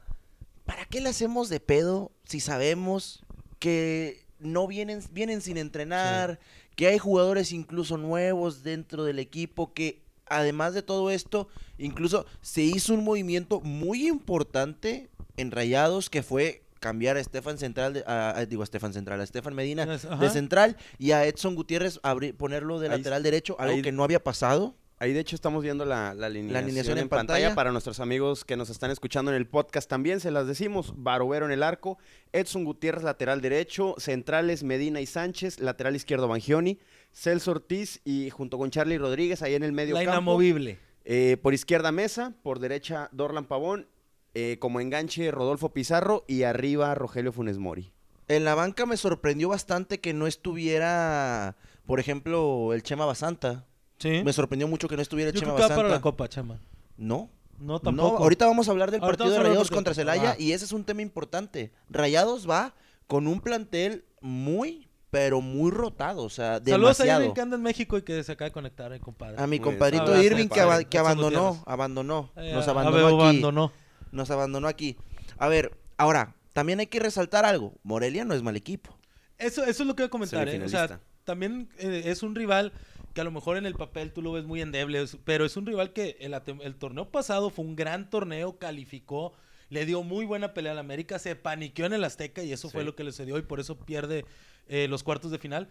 ¿para 0.64 0.84
qué 0.86 1.00
le 1.00 1.08
hacemos 1.10 1.48
de 1.48 1.60
pedo 1.60 2.12
si 2.24 2.40
sabemos 2.40 3.24
que 3.58 4.24
no 4.38 4.66
vienen, 4.66 5.00
vienen 5.12 5.40
sin 5.40 5.56
entrenar, 5.56 6.38
que 6.76 6.86
hay 6.86 6.98
jugadores 6.98 7.52
incluso 7.52 7.96
nuevos 7.96 8.62
dentro 8.62 9.04
del 9.04 9.18
equipo, 9.18 9.72
que 9.74 10.02
además 10.26 10.74
de 10.74 10.82
todo 10.82 11.10
esto, 11.10 11.48
incluso 11.78 12.26
se 12.42 12.62
hizo 12.62 12.94
un 12.94 13.02
movimiento 13.04 13.60
muy 13.60 14.06
importante 14.06 15.08
en 15.36 15.50
Rayados 15.50 16.10
que 16.10 16.22
fue 16.22 16.62
cambiar 16.80 17.16
a 17.16 17.20
Estefan 17.20 17.58
Central, 17.58 17.94
de- 17.94 18.04
a, 18.06 18.36
a- 18.36 18.46
digo 18.46 18.62
a 18.62 18.64
Estefan 18.64 18.92
Central, 18.92 19.20
a 19.20 19.24
Estefan 19.24 19.54
Medina 19.54 19.82
ajá. 19.84 20.16
de 20.16 20.30
central 20.30 20.76
y 20.98 21.12
a 21.12 21.24
Edson 21.26 21.54
Gutiérrez 21.54 21.98
abri- 22.02 22.34
ponerlo 22.34 22.78
de 22.78 22.88
Ahí- 22.88 22.98
lateral 22.98 23.22
derecho, 23.22 23.56
algo 23.58 23.76
ahí- 23.76 23.82
que 23.82 23.92
no 23.92 24.04
había 24.04 24.22
pasado. 24.22 24.74
Ahí 24.98 25.12
de 25.12 25.20
hecho 25.20 25.36
estamos 25.36 25.62
viendo 25.62 25.84
la, 25.84 26.14
la 26.14 26.26
alineación, 26.26 26.56
alineación 26.64 26.96
en, 26.98 27.02
en 27.02 27.08
pantalla. 27.10 27.38
pantalla. 27.48 27.54
para 27.54 27.70
nuestros 27.70 28.00
amigos 28.00 28.46
que 28.46 28.56
nos 28.56 28.70
están 28.70 28.90
escuchando 28.90 29.30
en 29.30 29.36
el 29.36 29.46
podcast 29.46 29.90
también, 29.90 30.20
se 30.20 30.30
las 30.30 30.46
decimos, 30.46 30.94
Barovero 30.96 31.44
en 31.44 31.52
el 31.52 31.62
arco, 31.62 31.98
Edson 32.32 32.64
Gutiérrez 32.64 33.04
lateral 33.04 33.42
derecho, 33.42 33.94
centrales 33.98 34.62
Medina 34.62 35.02
y 35.02 35.06
Sánchez, 35.06 35.60
lateral 35.60 35.96
izquierdo 35.96 36.28
Bangioni, 36.28 36.78
Celso 37.12 37.50
Ortiz 37.50 38.00
y 38.04 38.30
junto 38.30 38.56
con 38.56 38.70
Charlie 38.70 38.96
Rodríguez 38.96 39.42
ahí 39.42 39.54
en 39.54 39.64
el 39.64 39.72
medio 39.72 39.94
La 39.96 40.00
campo. 40.00 40.12
inamovible. 40.12 40.78
Eh, 41.04 41.36
por 41.42 41.52
izquierda 41.52 41.92
Mesa, 41.92 42.32
por 42.42 42.58
derecha 42.58 43.10
Dorlan 43.12 43.44
Pavón, 43.44 43.88
eh, 44.34 44.56
como 44.60 44.80
enganche 44.80 45.30
Rodolfo 45.30 45.74
Pizarro 45.74 46.24
y 46.26 46.44
arriba 46.44 46.94
Rogelio 46.94 47.32
Funes 47.32 47.58
Mori. 47.58 47.92
En 48.28 48.44
la 48.44 48.54
banca 48.54 48.86
me 48.86 48.96
sorprendió 48.96 49.50
bastante 49.50 50.00
que 50.00 50.14
no 50.14 50.26
estuviera, 50.26 51.56
por 51.86 52.00
ejemplo, 52.00 52.72
el 52.72 52.82
Chema 52.82 53.04
Basanta. 53.04 53.66
Sí. 53.98 54.22
Me 54.24 54.32
sorprendió 54.32 54.68
mucho 54.68 54.88
que 54.88 54.96
no 54.96 55.02
estuviera 55.02 55.30
el 55.30 55.34
Yo 55.34 55.40
Chema 55.40 55.54
creo 55.54 55.56
que 55.56 55.62
va 55.62 55.68
Basanta. 55.68 55.82
para 55.88 55.94
la 55.96 56.00
Copa, 56.02 56.28
chama. 56.28 56.58
No. 56.96 57.30
No, 57.58 57.74
No, 57.74 57.80
tampoco. 57.80 58.18
ahorita 58.22 58.44
vamos 58.46 58.68
a 58.68 58.70
hablar 58.72 58.90
del 58.90 59.00
Ahorita 59.00 59.24
partido 59.24 59.30
de 59.30 59.38
vamos 59.38 59.38
a 59.38 59.40
hablar 59.40 59.52
Rayados 59.52 59.68
del 59.70 59.74
contra 59.76 59.90
partido. 59.94 60.12
Celaya 60.12 60.36
y 60.38 60.52
ese 60.52 60.64
es 60.66 60.72
un 60.72 60.84
tema 60.84 61.00
importante. 61.02 61.72
Rayados 61.88 62.48
va 62.48 62.74
con 63.06 63.26
un 63.26 63.40
plantel 63.40 64.04
muy, 64.20 64.86
pero 65.10 65.40
muy 65.40 65.70
rotado, 65.70 66.22
o 66.24 66.28
sea, 66.28 66.56
Saludos 66.58 66.68
a 67.00 67.04
demasiado. 67.04 67.22
Irving 67.22 67.34
que 67.34 67.40
anda 67.40 67.56
en 67.56 67.62
México 67.62 67.96
y 67.96 68.02
que 68.02 68.22
se 68.24 68.32
acaba 68.32 68.48
de 68.50 68.52
conectar, 68.52 68.92
eh, 68.92 69.00
compadre. 69.00 69.36
A 69.42 69.46
mi 69.46 69.58
Muy 69.58 69.64
compadrito. 69.64 70.20
Irving 70.22 70.48
que, 70.48 70.60
aba- 70.60 70.84
que 70.84 70.98
Edson 70.98 71.06
abandonó, 71.06 71.40
Gutiérrez. 71.48 71.62
abandonó, 71.68 72.30
Eh, 72.36 72.52
nos 72.52 72.68
abandonó 72.68 73.06
aquí. 73.06 73.14
abandonó. 73.14 73.72
Nos 74.12 74.30
abandonó 74.30 74.68
aquí. 74.68 74.96
A 75.38 75.48
ver, 75.48 75.72
ahora, 75.96 76.34
también 76.52 76.80
hay 76.80 76.88
que 76.88 77.00
resaltar 77.00 77.46
algo. 77.46 77.72
Morelia 77.84 78.26
no 78.26 78.34
es 78.34 78.42
mal 78.42 78.56
equipo. 78.56 78.94
Eso, 79.38 79.62
eso 79.64 79.82
es 79.82 79.86
lo 79.86 79.94
que 79.96 80.02
voy 80.02 80.08
a 80.08 80.10
comentar, 80.10 80.46
¿eh? 80.48 80.62
O 80.62 80.68
sea, 80.68 80.88
Semifinalista. 80.88 81.00
también 81.24 81.68
eh, 81.78 82.02
es 82.06 82.22
un 82.22 82.34
rival 82.34 82.72
que 83.16 83.22
a 83.22 83.24
lo 83.24 83.30
mejor 83.30 83.56
en 83.56 83.64
el 83.64 83.72
papel 83.72 84.12
tú 84.12 84.20
lo 84.20 84.32
ves 84.32 84.44
muy 84.44 84.60
endeble, 84.60 85.02
pero 85.24 85.46
es 85.46 85.56
un 85.56 85.64
rival 85.64 85.94
que 85.94 86.18
el, 86.20 86.74
torneo 86.74 87.10
pasado 87.10 87.48
fue 87.48 87.64
un 87.64 87.74
gran 87.74 88.10
torneo, 88.10 88.58
calificó, 88.58 89.32
le 89.70 89.86
dio 89.86 90.02
muy 90.02 90.26
buena 90.26 90.52
pelea 90.52 90.72
al 90.72 90.78
América, 90.78 91.18
se 91.18 91.34
paniqueó 91.34 91.86
en 91.86 91.94
el 91.94 92.04
Azteca 92.04 92.42
y 92.42 92.52
eso 92.52 92.68
fue 92.68 92.84
lo 92.84 92.94
que 92.94 93.04
le 93.04 93.12
sucedió 93.12 93.38
y 93.38 93.42
por 93.42 93.58
eso 93.58 93.78
pierde 93.78 94.26
eh, 94.68 94.86
los 94.88 95.02
cuartos 95.02 95.30
de 95.30 95.38
final. 95.38 95.70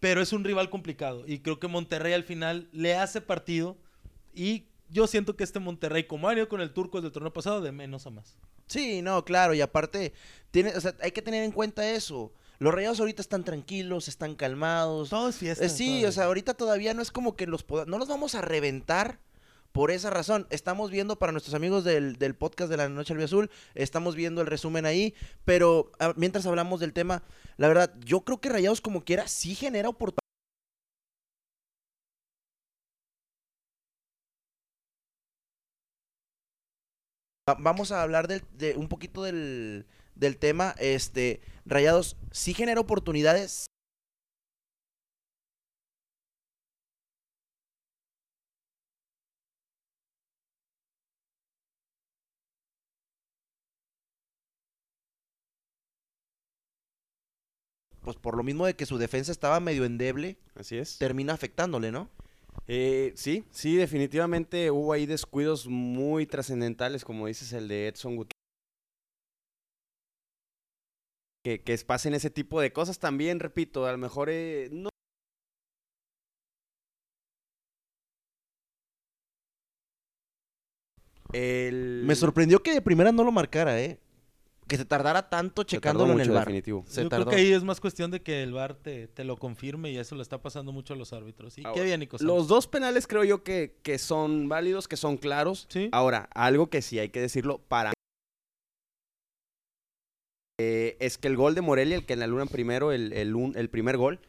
Pero 0.00 0.20
es 0.20 0.34
un 0.34 0.44
rival 0.44 0.68
complicado 0.68 1.24
y 1.26 1.38
creo 1.38 1.58
que 1.58 1.66
Monterrey 1.66 2.12
al 2.12 2.24
final 2.24 2.68
le 2.72 2.94
hace 2.94 3.22
partido 3.22 3.78
y 4.34 4.66
yo 4.90 5.06
siento 5.06 5.34
que 5.34 5.44
este 5.44 5.60
Monterrey, 5.60 6.04
como 6.04 6.28
ha 6.28 6.34
ido 6.34 6.46
con 6.46 6.60
el 6.60 6.74
turco 6.74 6.98
desde 6.98 7.06
el 7.06 7.12
torneo 7.14 7.32
pasado, 7.32 7.62
de 7.62 7.72
menos 7.72 8.06
a 8.06 8.10
más. 8.10 8.36
Sí, 8.66 9.00
no, 9.00 9.24
claro, 9.24 9.54
y 9.54 9.62
aparte, 9.62 10.12
tiene, 10.50 10.76
o 10.76 10.80
sea, 10.82 10.94
hay 11.00 11.12
que 11.12 11.22
tener 11.22 11.42
en 11.42 11.52
cuenta 11.52 11.88
eso. 11.88 12.34
Los 12.62 12.72
rayados 12.72 13.00
ahorita 13.00 13.20
están 13.22 13.44
tranquilos, 13.44 14.06
están 14.08 14.34
calmados. 14.36 15.10
Todo 15.10 15.28
es 15.28 15.36
fiesta. 15.36 15.64
Eh, 15.64 15.68
sí, 15.68 15.86
todavía. 15.86 16.08
o 16.08 16.12
sea, 16.12 16.24
ahorita 16.24 16.54
todavía 16.54 16.94
no 16.94 17.02
es 17.02 17.10
como 17.10 17.34
que 17.34 17.46
los 17.46 17.64
poda- 17.64 17.86
no 17.86 17.98
los 17.98 18.08
vamos 18.08 18.34
a 18.36 18.40
reventar 18.40 19.18
por 19.72 19.90
esa 19.90 20.10
razón. 20.10 20.46
Estamos 20.50 20.90
viendo 20.90 21.18
para 21.18 21.32
nuestros 21.32 21.54
amigos 21.54 21.82
del, 21.82 22.16
del 22.18 22.34
podcast 22.34 22.70
de 22.70 22.76
la 22.76 22.88
Noche 22.88 23.14
al 23.14 23.22
Azul, 23.22 23.50
estamos 23.74 24.14
viendo 24.14 24.40
el 24.42 24.46
resumen 24.46 24.86
ahí, 24.86 25.14
pero 25.44 25.90
ah, 25.98 26.12
mientras 26.16 26.46
hablamos 26.46 26.78
del 26.78 26.92
tema, 26.92 27.22
la 27.56 27.68
verdad, 27.68 27.92
yo 28.04 28.20
creo 28.20 28.40
que 28.40 28.48
Rayados 28.50 28.80
como 28.80 29.04
quiera 29.04 29.26
sí 29.28 29.54
genera 29.54 29.88
oportunidades. 29.88 30.20
Va- 37.48 37.56
Vamos 37.58 37.90
a 37.92 38.02
hablar 38.02 38.28
del- 38.28 38.44
de 38.56 38.76
un 38.76 38.88
poquito 38.88 39.22
del, 39.24 39.86
del 40.14 40.38
tema. 40.38 40.74
Este, 40.78 41.40
Rayados 41.64 42.16
sí 42.30 42.54
genera 42.54 42.80
oportunidades, 42.80 43.66
pues 58.02 58.16
por 58.16 58.36
lo 58.36 58.42
mismo 58.42 58.66
de 58.66 58.74
que 58.74 58.86
su 58.86 58.98
defensa 58.98 59.30
estaba 59.32 59.60
medio 59.60 59.84
endeble, 59.84 60.36
Así 60.54 60.76
es. 60.76 60.98
termina 60.98 61.32
afectándole, 61.32 61.92
¿no? 61.92 62.10
Eh, 62.66 63.12
sí, 63.16 63.44
sí, 63.50 63.76
definitivamente 63.76 64.70
hubo 64.70 64.92
ahí 64.92 65.06
descuidos 65.06 65.66
muy 65.68 66.26
trascendentales, 66.26 67.04
como 67.04 67.26
dices, 67.26 67.52
el 67.52 67.68
de 67.68 67.88
Edson 67.88 68.16
Gutiérrez. 68.16 68.41
Que, 71.44 71.60
que 71.60 71.76
pasen 71.78 72.14
ese 72.14 72.30
tipo 72.30 72.60
de 72.60 72.72
cosas 72.72 72.98
también, 73.00 73.40
repito, 73.40 73.84
a 73.86 73.92
lo 73.92 73.98
mejor 73.98 74.28
eh, 74.30 74.68
no. 74.70 74.90
El... 81.32 82.02
Me 82.04 82.14
sorprendió 82.14 82.62
que 82.62 82.74
de 82.74 82.82
primera 82.82 83.12
no 83.12 83.24
lo 83.24 83.32
marcara, 83.32 83.80
¿eh? 83.80 83.98
Que 84.68 84.76
se 84.76 84.84
tardara 84.84 85.28
tanto 85.28 85.62
Se 85.62 85.80
tardó 85.80 86.04
checándolo 86.06 86.12
en 86.12 86.20
el 86.20 86.26
mucho, 86.28 86.34
bar. 86.34 86.44
definitivo. 86.46 86.84
Se 86.86 87.02
Yo 87.02 87.08
tardó. 87.08 87.26
creo 87.26 87.36
que 87.36 87.42
ahí 87.42 87.52
es 87.52 87.64
más 87.64 87.80
cuestión 87.80 88.10
de 88.10 88.22
que 88.22 88.42
el 88.42 88.52
VAR 88.52 88.74
te, 88.74 89.08
te 89.08 89.24
lo 89.24 89.36
confirme 89.36 89.90
y 89.90 89.98
eso 89.98 90.14
le 90.14 90.22
está 90.22 90.40
pasando 90.40 90.72
mucho 90.72 90.94
a 90.94 90.96
los 90.96 91.12
árbitros. 91.12 91.58
Y 91.58 91.64
Ahora, 91.64 91.74
qué 91.74 91.84
bien, 91.84 92.00
Nico. 92.00 92.16
Los 92.20 92.48
dos 92.48 92.66
penales 92.68 93.06
creo 93.06 93.24
yo 93.24 93.42
que, 93.42 93.76
que 93.82 93.98
son 93.98 94.48
válidos, 94.48 94.88
que 94.88 94.96
son 94.96 95.16
claros. 95.16 95.66
Sí. 95.68 95.88
Ahora, 95.92 96.28
algo 96.34 96.70
que 96.70 96.80
sí 96.80 96.98
hay 96.98 97.08
que 97.10 97.20
decirlo 97.20 97.58
para 97.58 97.92
eh, 100.58 100.96
es 101.00 101.18
que 101.18 101.28
el 101.28 101.36
gol 101.36 101.54
de 101.54 101.60
Morelia, 101.60 101.96
el 101.96 102.06
que 102.06 102.14
anulan 102.14 102.48
primero, 102.48 102.92
el, 102.92 103.12
el, 103.12 103.34
un- 103.34 103.56
el 103.56 103.70
primer 103.70 103.96
gol, 103.96 104.20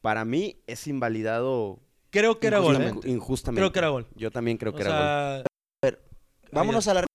para 0.00 0.24
mí 0.24 0.56
es 0.66 0.86
invalidado 0.86 1.80
Creo 2.10 2.38
que 2.38 2.46
era 2.48 2.58
gol, 2.58 2.80
¿eh? 2.80 2.92
injustamente-. 3.04 3.60
Creo 3.60 3.72
que 3.72 3.78
era 3.78 3.88
gol. 3.88 4.06
Yo 4.14 4.30
también 4.30 4.58
creo 4.58 4.72
O 4.72 4.76
que 4.76 4.82
era 4.82 4.90
gol. 4.90 5.44
sea, 5.84 5.98
Vámonos 6.52 6.86
a 6.88 6.94
la 6.94 7.06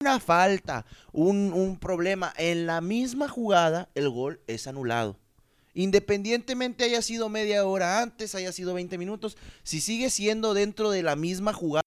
una 0.00 0.20
falta, 0.20 0.86
un, 1.12 1.52
un 1.52 1.78
problema. 1.78 2.32
En 2.36 2.66
la 2.66 2.80
misma 2.80 3.28
jugada, 3.28 3.88
el 3.94 4.08
gol 4.08 4.40
es 4.46 4.66
anulado. 4.66 5.18
Independientemente 5.76 6.84
haya 6.84 7.02
sido 7.02 7.28
media 7.28 7.62
hora 7.66 8.00
antes, 8.00 8.34
haya 8.34 8.50
sido 8.50 8.72
20 8.72 8.96
minutos, 8.96 9.36
si 9.62 9.82
sigue 9.82 10.08
siendo 10.08 10.54
dentro 10.54 10.90
de 10.90 11.02
la 11.02 11.16
misma 11.16 11.52
jugada. 11.52 11.82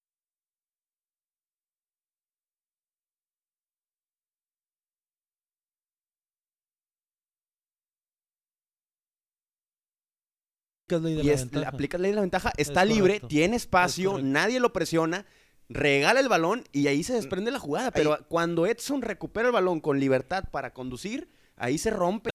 y 10.91 11.29
es, 11.31 11.47
aplicas 11.65 11.99
ley 11.99 12.11
de 12.11 12.15
la 12.15 12.21
ventaja, 12.21 12.51
está 12.57 12.85
libre, 12.85 13.19
tiene 13.19 13.55
espacio, 13.55 14.19
nadie 14.21 14.59
lo 14.59 14.71
presiona, 14.71 15.25
regala 15.67 16.19
el 16.19 16.29
balón 16.29 16.63
y 16.71 16.87
ahí 16.87 17.01
se 17.01 17.13
desprende 17.13 17.49
la 17.49 17.59
jugada. 17.59 17.89
Pero 17.89 18.19
cuando 18.27 18.67
Edson 18.67 19.01
recupera 19.01 19.47
el 19.47 19.53
balón 19.53 19.81
con 19.81 19.99
libertad 19.99 20.43
para 20.51 20.73
conducir, 20.73 21.31
ahí 21.55 21.79
se 21.79 21.89
rompe. 21.89 22.29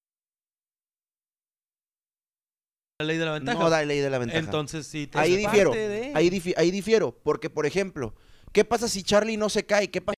La 3.01 3.07
ley 3.07 3.19
de 3.19 3.25
la 3.25 3.33
ventaja. 3.33 3.59
No 3.59 3.71
da 3.71 3.83
ley 3.83 3.99
de 3.99 4.11
la 4.11 4.19
ventaja. 4.19 4.39
Entonces 4.39 4.87
sí. 4.87 5.11
ahí 5.15 5.37
difiero. 5.37 5.73
Ahí, 6.15 6.55
ahí 6.57 6.71
difiero. 6.71 7.19
Porque, 7.23 7.51
por 7.51 7.67
ejemplo, 7.67 8.15
¿qué 8.53 8.65
pasa 8.65 8.89
si 8.89 9.03
Charlie 9.03 9.37
no 9.37 9.49
se 9.49 9.67
cae? 9.67 9.91
¿Qué 9.91 10.01
pasa? 10.01 10.15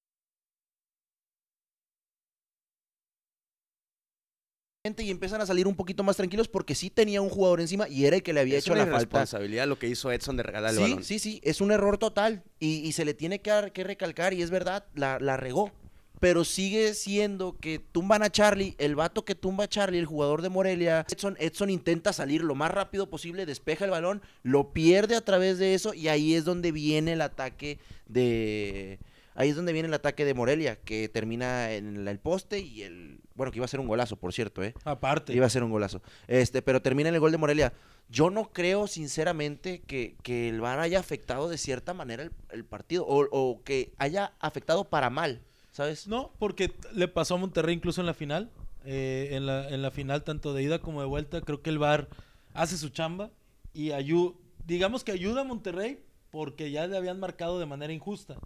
y 4.98 5.10
empiezan 5.10 5.40
a 5.40 5.46
salir 5.46 5.66
un 5.66 5.74
poquito 5.74 6.04
más 6.04 6.16
tranquilos 6.16 6.46
porque 6.46 6.76
sí 6.76 6.90
tenía 6.90 7.20
un 7.20 7.28
jugador 7.28 7.60
encima 7.60 7.88
y 7.88 8.04
era 8.04 8.14
el 8.14 8.22
que 8.22 8.32
le 8.32 8.38
había 8.38 8.58
hecho 8.58 8.72
la 8.72 8.84
falta. 8.84 9.00
responsabilidad 9.00 9.66
lo 9.66 9.80
que 9.80 9.88
hizo 9.88 10.12
Edson 10.12 10.36
de 10.36 10.44
regalar 10.44 10.72
el 10.74 10.78
balón. 10.78 11.02
Sí, 11.02 11.18
sí, 11.18 11.40
es 11.42 11.60
un 11.60 11.72
error 11.72 11.98
total 11.98 12.44
y, 12.60 12.92
se 12.92 13.04
le 13.04 13.12
tiene 13.12 13.40
que, 13.40 13.72
que, 13.74 13.82
recalcar 13.82 14.32
y 14.32 14.42
es 14.42 14.50
verdad, 14.50 14.86
la, 14.94 15.18
la 15.18 15.36
regó 15.36 15.72
pero 16.20 16.44
sigue 16.44 16.94
siendo 16.94 17.56
que 17.58 17.78
tumban 17.78 18.22
a 18.22 18.30
Charlie, 18.30 18.74
el 18.78 18.96
vato 18.96 19.24
que 19.24 19.34
tumba 19.34 19.64
a 19.64 19.68
Charlie, 19.68 19.98
el 19.98 20.06
jugador 20.06 20.42
de 20.42 20.48
Morelia, 20.48 21.04
Edson, 21.10 21.36
Edson 21.38 21.70
intenta 21.70 22.12
salir 22.12 22.42
lo 22.42 22.54
más 22.54 22.70
rápido 22.70 23.08
posible, 23.08 23.46
despeja 23.46 23.84
el 23.84 23.90
balón, 23.90 24.22
lo 24.42 24.72
pierde 24.72 25.16
a 25.16 25.24
través 25.24 25.58
de 25.58 25.74
eso 25.74 25.94
y 25.94 26.08
ahí 26.08 26.34
es 26.34 26.44
donde 26.44 26.72
viene 26.72 27.12
el 27.12 27.20
ataque 27.20 27.78
de... 28.06 28.98
Ahí 29.38 29.50
es 29.50 29.56
donde 29.56 29.74
viene 29.74 29.88
el 29.88 29.92
ataque 29.92 30.24
de 30.24 30.32
Morelia, 30.32 30.76
que 30.76 31.10
termina 31.10 31.70
en 31.72 32.08
el 32.08 32.18
poste 32.18 32.58
y 32.60 32.84
el... 32.84 33.20
Bueno, 33.34 33.52
que 33.52 33.58
iba 33.58 33.66
a 33.66 33.68
ser 33.68 33.80
un 33.80 33.86
golazo, 33.86 34.16
por 34.16 34.32
cierto, 34.32 34.64
¿eh? 34.64 34.72
Aparte. 34.84 35.34
Iba 35.34 35.44
a 35.44 35.50
ser 35.50 35.62
un 35.62 35.70
golazo. 35.70 36.00
Este, 36.26 36.62
pero 36.62 36.80
termina 36.80 37.10
en 37.10 37.16
el 37.16 37.20
gol 37.20 37.32
de 37.32 37.36
Morelia. 37.36 37.74
Yo 38.08 38.30
no 38.30 38.50
creo, 38.50 38.86
sinceramente, 38.86 39.82
que, 39.82 40.16
que 40.22 40.48
el 40.48 40.62
VAR 40.62 40.78
haya 40.78 40.98
afectado 40.98 41.50
de 41.50 41.58
cierta 41.58 41.92
manera 41.92 42.26
el, 42.50 42.64
partido 42.64 43.04
o, 43.04 43.28
o 43.30 43.62
que 43.62 43.92
haya 43.98 44.32
afectado 44.40 44.88
para 44.88 45.10
mal. 45.10 45.42
¿Sabes? 45.76 46.06
No, 46.06 46.32
porque 46.38 46.72
le 46.94 47.06
pasó 47.06 47.34
a 47.34 47.36
Monterrey 47.36 47.74
incluso 47.74 48.00
en 48.00 48.06
la 48.06 48.14
final. 48.14 48.50
Eh, 48.86 49.30
en, 49.32 49.44
la, 49.44 49.68
en 49.68 49.82
la 49.82 49.90
final, 49.90 50.22
tanto 50.24 50.54
de 50.54 50.62
ida 50.62 50.78
como 50.78 51.00
de 51.00 51.06
vuelta, 51.06 51.42
creo 51.42 51.60
que 51.60 51.68
el 51.68 51.78
VAR 51.78 52.08
hace 52.54 52.78
su 52.78 52.88
chamba 52.88 53.30
y 53.74 53.90
ayuda, 53.90 54.34
digamos 54.64 55.04
que 55.04 55.12
ayuda 55.12 55.42
a 55.42 55.44
Monterrey 55.44 56.02
porque 56.30 56.70
ya 56.70 56.86
le 56.86 56.96
habían 56.96 57.20
marcado 57.20 57.58
de 57.58 57.66
manera 57.66 57.92
injusta. 57.92 58.38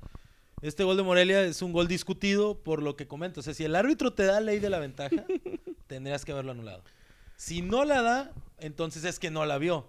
Este 0.61 0.83
gol 0.83 0.97
de 0.97 1.05
Morelia 1.05 1.43
es 1.45 1.63
un 1.63 1.73
gol 1.73 1.87
discutido 1.87 2.59
por 2.59 2.83
lo 2.83 2.97
que 2.97 3.07
comento. 3.07 3.41
O 3.41 3.43
sea, 3.45 3.55
si 3.55 3.65
el 3.65 3.77
árbitro 3.77 4.13
te 4.13 4.25
da 4.25 4.41
ley 4.41 4.59
de 4.59 4.71
la 4.71 4.81
ventaja, 4.81 5.25
tendrías 5.87 6.25
que 6.25 6.33
haberlo 6.33 6.51
anulado. 6.51 6.83
Si 7.37 7.63
no 7.63 7.85
la 7.85 8.03
da, 8.03 8.33
entonces 8.59 9.05
es 9.05 9.21
que 9.21 9.31
no 9.31 9.47
la 9.47 9.59
vio 9.59 9.87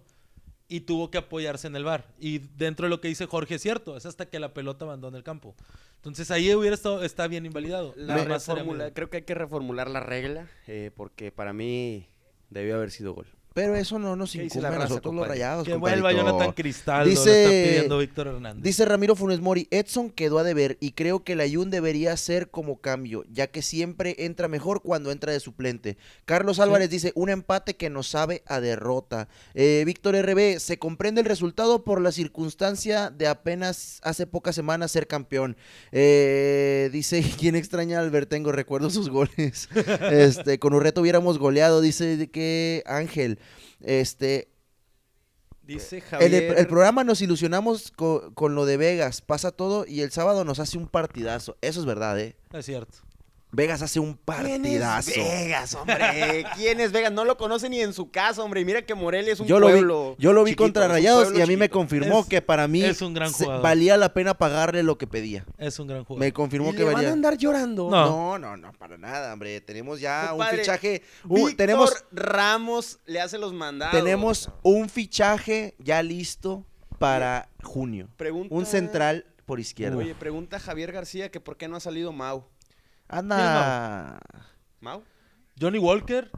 y 0.72 0.80
tuvo 0.80 1.12
que 1.12 1.18
apoyarse 1.18 1.68
en 1.68 1.76
el 1.76 1.84
bar. 1.84 2.06
Y 2.18 2.40
dentro 2.40 2.86
de 2.86 2.90
lo 2.90 3.02
que 3.02 3.10
dice 3.10 3.26
Jorge 3.26 3.56
es 3.56 3.62
cierto, 3.62 3.98
es 3.98 4.06
hasta 4.06 4.30
que 4.30 4.40
la 4.40 4.54
pelota 4.54 4.86
abandona 4.86 5.18
el 5.18 5.24
campo. 5.24 5.54
Entonces 5.98 6.32
ahí 6.32 6.56
hubiera 6.56 6.74
estado, 6.74 7.04
está 7.04 7.28
bien 7.28 7.46
invalidado. 7.46 7.94
creo 8.94 9.10
que 9.10 9.18
hay 9.18 9.24
que 9.24 9.36
reformular 9.36 9.90
la 9.90 10.00
regla, 10.00 10.48
eh, 10.68 10.90
porque 10.96 11.30
para 11.34 11.52
mí 11.52 12.08
debió 12.50 12.76
haber 12.76 12.90
sido 12.90 13.14
gol. 13.14 13.28
Pero 13.54 13.76
eso 13.76 14.00
no 14.00 14.16
nos 14.16 14.34
incumbe 14.34 14.68
a 14.68 14.72
nosotros 14.72 15.14
los 15.14 15.28
rayados. 15.28 15.68
Que 15.68 15.76
vuelva 15.76 16.14
Jonathan 16.14 16.54
Cristal, 16.54 17.08
dice, 17.08 17.44
está 17.44 17.70
pidiendo 17.70 17.98
Víctor 17.98 18.28
Hernández. 18.28 18.64
Dice 18.64 18.86
Ramiro 18.86 19.14
Funes 19.14 19.42
Mori, 19.42 19.68
Edson 19.72 20.10
quedó 20.10 20.40
a 20.40 20.44
deber 20.44 20.78
y 20.80 20.94
creo 20.94 21.26
que 21.26 21.36
la 21.36 21.44
Ayun 21.44 21.70
debería 21.70 22.16
ser 22.16 22.50
como 22.50 22.80
cambio, 22.80 23.26
ya 23.30 23.48
que 23.48 23.62
siempre 23.62 24.16
entra 24.20 24.48
mejor 24.48 24.82
cuando 24.82 25.12
entra 25.12 25.34
de 25.34 25.42
suplente. 25.42 25.98
Carlos 26.24 26.60
Álvarez 26.60 26.90
dice, 26.90 27.12
un 27.14 27.30
empate 27.30 27.76
que 27.76 27.90
nos 27.90 28.08
sabe 28.08 28.42
a 28.46 28.62
derrota. 28.62 29.28
Eh, 29.54 29.84
Víctor 29.86 30.16
RB, 30.16 30.60
se 30.60 30.80
comprende 30.80 31.20
el 31.20 31.28
resultado 31.28 31.84
por 31.84 32.00
la 32.00 32.14
circunstancia 32.14 33.10
de 33.10 33.28
apenas 33.28 34.00
hace 34.04 34.28
pocas 34.28 34.56
semanas 34.56 34.94
ser 34.94 35.08
campeón. 35.08 35.58
Eh, 35.92 36.90
dice, 36.94 37.22
¿quién 37.38 37.58
extraña 37.58 38.00
a 38.00 38.02
Albertengo? 38.02 38.54
Recuerdo 38.54 38.90
sus 38.90 39.10
goles. 39.10 39.68
este, 40.10 40.58
con 40.58 40.74
Urreto 40.74 41.02
hubiéramos 41.02 41.38
goleado, 41.38 41.82
dice 41.82 42.30
que 42.32 42.82
Ángel. 42.86 43.40
Este. 43.84 44.50
Dice 45.64 46.02
Javier. 46.02 46.56
El, 46.58 46.68
programa 46.68 47.04
nos 47.04 47.22
ilusionamos 47.22 47.92
con, 47.92 48.56
lo 48.56 48.66
de 48.66 48.78
Vegas. 48.78 49.22
Pasa 49.22 49.52
todo 49.52 49.86
y 49.88 50.02
el 50.02 50.12
sábado 50.12 50.44
nos 50.44 50.60
hace 50.60 50.78
un 50.78 50.88
partidazo. 50.88 51.58
Eso 51.62 51.80
es 51.80 51.86
verdad, 51.86 52.20
¿eh? 52.20 52.36
Es 52.52 52.66
cierto. 52.66 53.00
Vegas 53.54 53.82
hace 53.82 54.00
un 54.00 54.16
partidazo. 54.16 55.12
¿Quién 55.12 55.26
es 55.26 55.34
Vegas, 55.34 55.76
hombre? 55.76 56.46
¿Quién 56.56 56.80
es 56.80 56.92
Vegas? 56.92 57.12
No 57.12 57.26
lo 57.26 57.36
conoce 57.38 57.70
ni 57.70 57.82
en 57.82 57.94
su 57.94 58.10
casa, 58.10 58.42
hombre. 58.44 58.62
Y 58.62 58.66
mira 58.66 58.82
que 58.84 58.96
Morelia 58.96 59.34
es 59.34 59.40
un 59.40 59.48
yo 59.48 59.60
pueblo. 59.60 59.82
Lo 59.82 60.16
vi, 60.16 60.24
yo 60.24 60.34
lo 60.34 60.44
vi 60.44 60.56
contra 60.56 60.88
Rayados 60.88 61.34
y 61.36 61.42
a 61.42 61.46
mí 61.46 61.58
me 61.58 61.70
confirmó 61.70 62.28
que 62.28 62.42
para 62.42 62.68
mí 62.68 62.84
es 62.84 63.02
un 63.02 63.14
gran 63.14 63.32
valía 63.62 63.98
la 63.98 64.14
pena 64.14 64.34
pagarle 64.34 64.84
lo 64.84 64.98
que 64.98 65.06
pedía. 65.08 65.46
Es 65.58 65.80
un 65.80 65.88
gran 65.88 66.06
jugador. 66.06 66.26
Me 66.26 66.32
confirmó 66.32 66.70
¿Y 66.70 66.74
que 66.74 66.80
le 66.80 66.86
valía. 66.86 67.00
van 67.00 67.08
a 67.08 67.14
andar 67.14 67.38
llorando? 67.38 67.90
No. 67.90 68.40
no, 68.40 68.56
no, 68.56 68.72
para 68.74 68.98
nada, 68.98 69.34
hombre. 69.34 69.60
Tenemos 69.62 70.00
ya 70.00 70.34
un 70.34 70.46
fichaje. 70.46 71.04
Víctor 71.26 71.56
tenemos 71.56 72.06
Ramos 72.12 73.00
le 73.06 73.20
hace 73.20 73.38
los 73.38 73.54
mandados. 73.54 73.94
Tenemos 73.94 74.50
un 74.64 74.88
fichaje 74.90 75.76
ya 75.78 76.02
listo 76.02 76.66
para 77.00 77.50
junio. 77.64 78.08
Un 78.50 78.66
central 78.66 79.26
por 79.46 79.60
izquierda. 79.60 79.98
Oye, 79.98 80.16
pregunta 80.16 80.60
Javier 80.60 80.92
García 80.92 81.30
que 81.30 81.40
por 81.40 81.58
qué 81.58 81.68
no 81.68 81.76
ha 81.76 81.80
salido 81.80 82.14
Mau. 82.14 82.46
Anda. 83.12 84.20
Mau? 84.80 85.04
Johnny 85.60 85.78
Walker, 85.78 86.32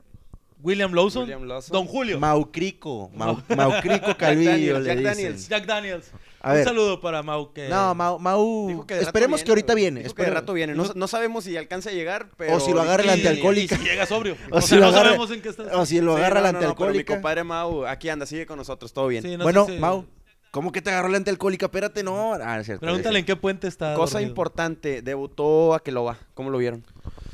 William 0.60 0.92
Lawson, 0.92 1.30
Don 1.70 1.86
Julio. 1.86 2.20
Maucrico. 2.20 3.12
Mau, 3.13 3.38
Maucrico 3.56 4.18
Calvillo 4.18 4.82
Jack 4.82 5.00
Daniels. 5.01 5.48
Jack 5.48 5.65
Daniels. 5.68 6.12
Un 6.44 6.63
saludo 6.63 7.00
para 7.00 7.22
Mau. 7.22 7.53
Que... 7.53 7.70
No, 7.70 7.94
Mau. 7.94 8.18
Mau... 8.18 8.86
Esperemos 8.89 9.44
que 9.44 9.51
ahorita 9.51 9.75
viene. 9.75 10.01
Dijo 10.01 10.15
que 10.15 10.24
de 10.24 10.32
rato 10.32 10.53
viene. 10.53 10.74
No, 10.74 11.08
sabemos 11.08 11.44
si 11.44 11.56
alcanza 11.56 11.92
a 11.92 11.94
llegar, 11.94 12.30
pero. 12.38 12.56
O 12.56 12.60
si 12.60 12.74
lo 12.74 12.82
agarra 12.82 13.03
el 13.03 13.10
antialcohólico. 13.12 13.75
si 13.75 13.84
llega 13.84 14.08
sobrio. 14.08 14.36
O, 14.50 14.60
si 14.60 14.75
lo 14.75 14.88
agarra... 14.88 15.10
sabemos 15.10 15.30
en 15.30 15.42
qué 15.44 15.50
está. 15.50 15.77
O 15.77 15.86
si 15.86 16.01
lo 16.01 16.18
agarra 16.18 16.51
mi 16.92 17.03
compadre 17.03 17.44
Mau 17.44 17.86
aquí 17.86 18.10
anda, 18.10 18.25
sigue 18.25 18.48
con 18.48 18.58
nosotros, 18.58 18.92
todo 18.92 19.08
bien. 19.10 19.38
bueno, 19.44 19.68
Mau. 19.80 20.06
¿Cómo 20.53 20.72
que 20.72 20.83
te 20.83 20.91
agarró 20.91 21.10
la 21.10 21.17
alcohólica? 21.17 21.65
Espérate, 21.65 22.03
no. 22.03 22.33
Ah, 22.36 22.60
es 22.60 22.67
cierto, 22.67 22.81
Pregúntale 22.81 23.17
en 23.17 23.25
qué 23.25 23.36
puente 23.36 23.67
está. 23.67 23.95
Cosa 23.95 24.22
importante, 24.22 25.01
debutó 25.01 25.74
a 25.74 25.81
que 25.81 25.91
lo 25.91 26.03
va. 26.03 26.19
¿Cómo 26.36 26.51
lo 26.51 26.60
vieron? 26.60 26.86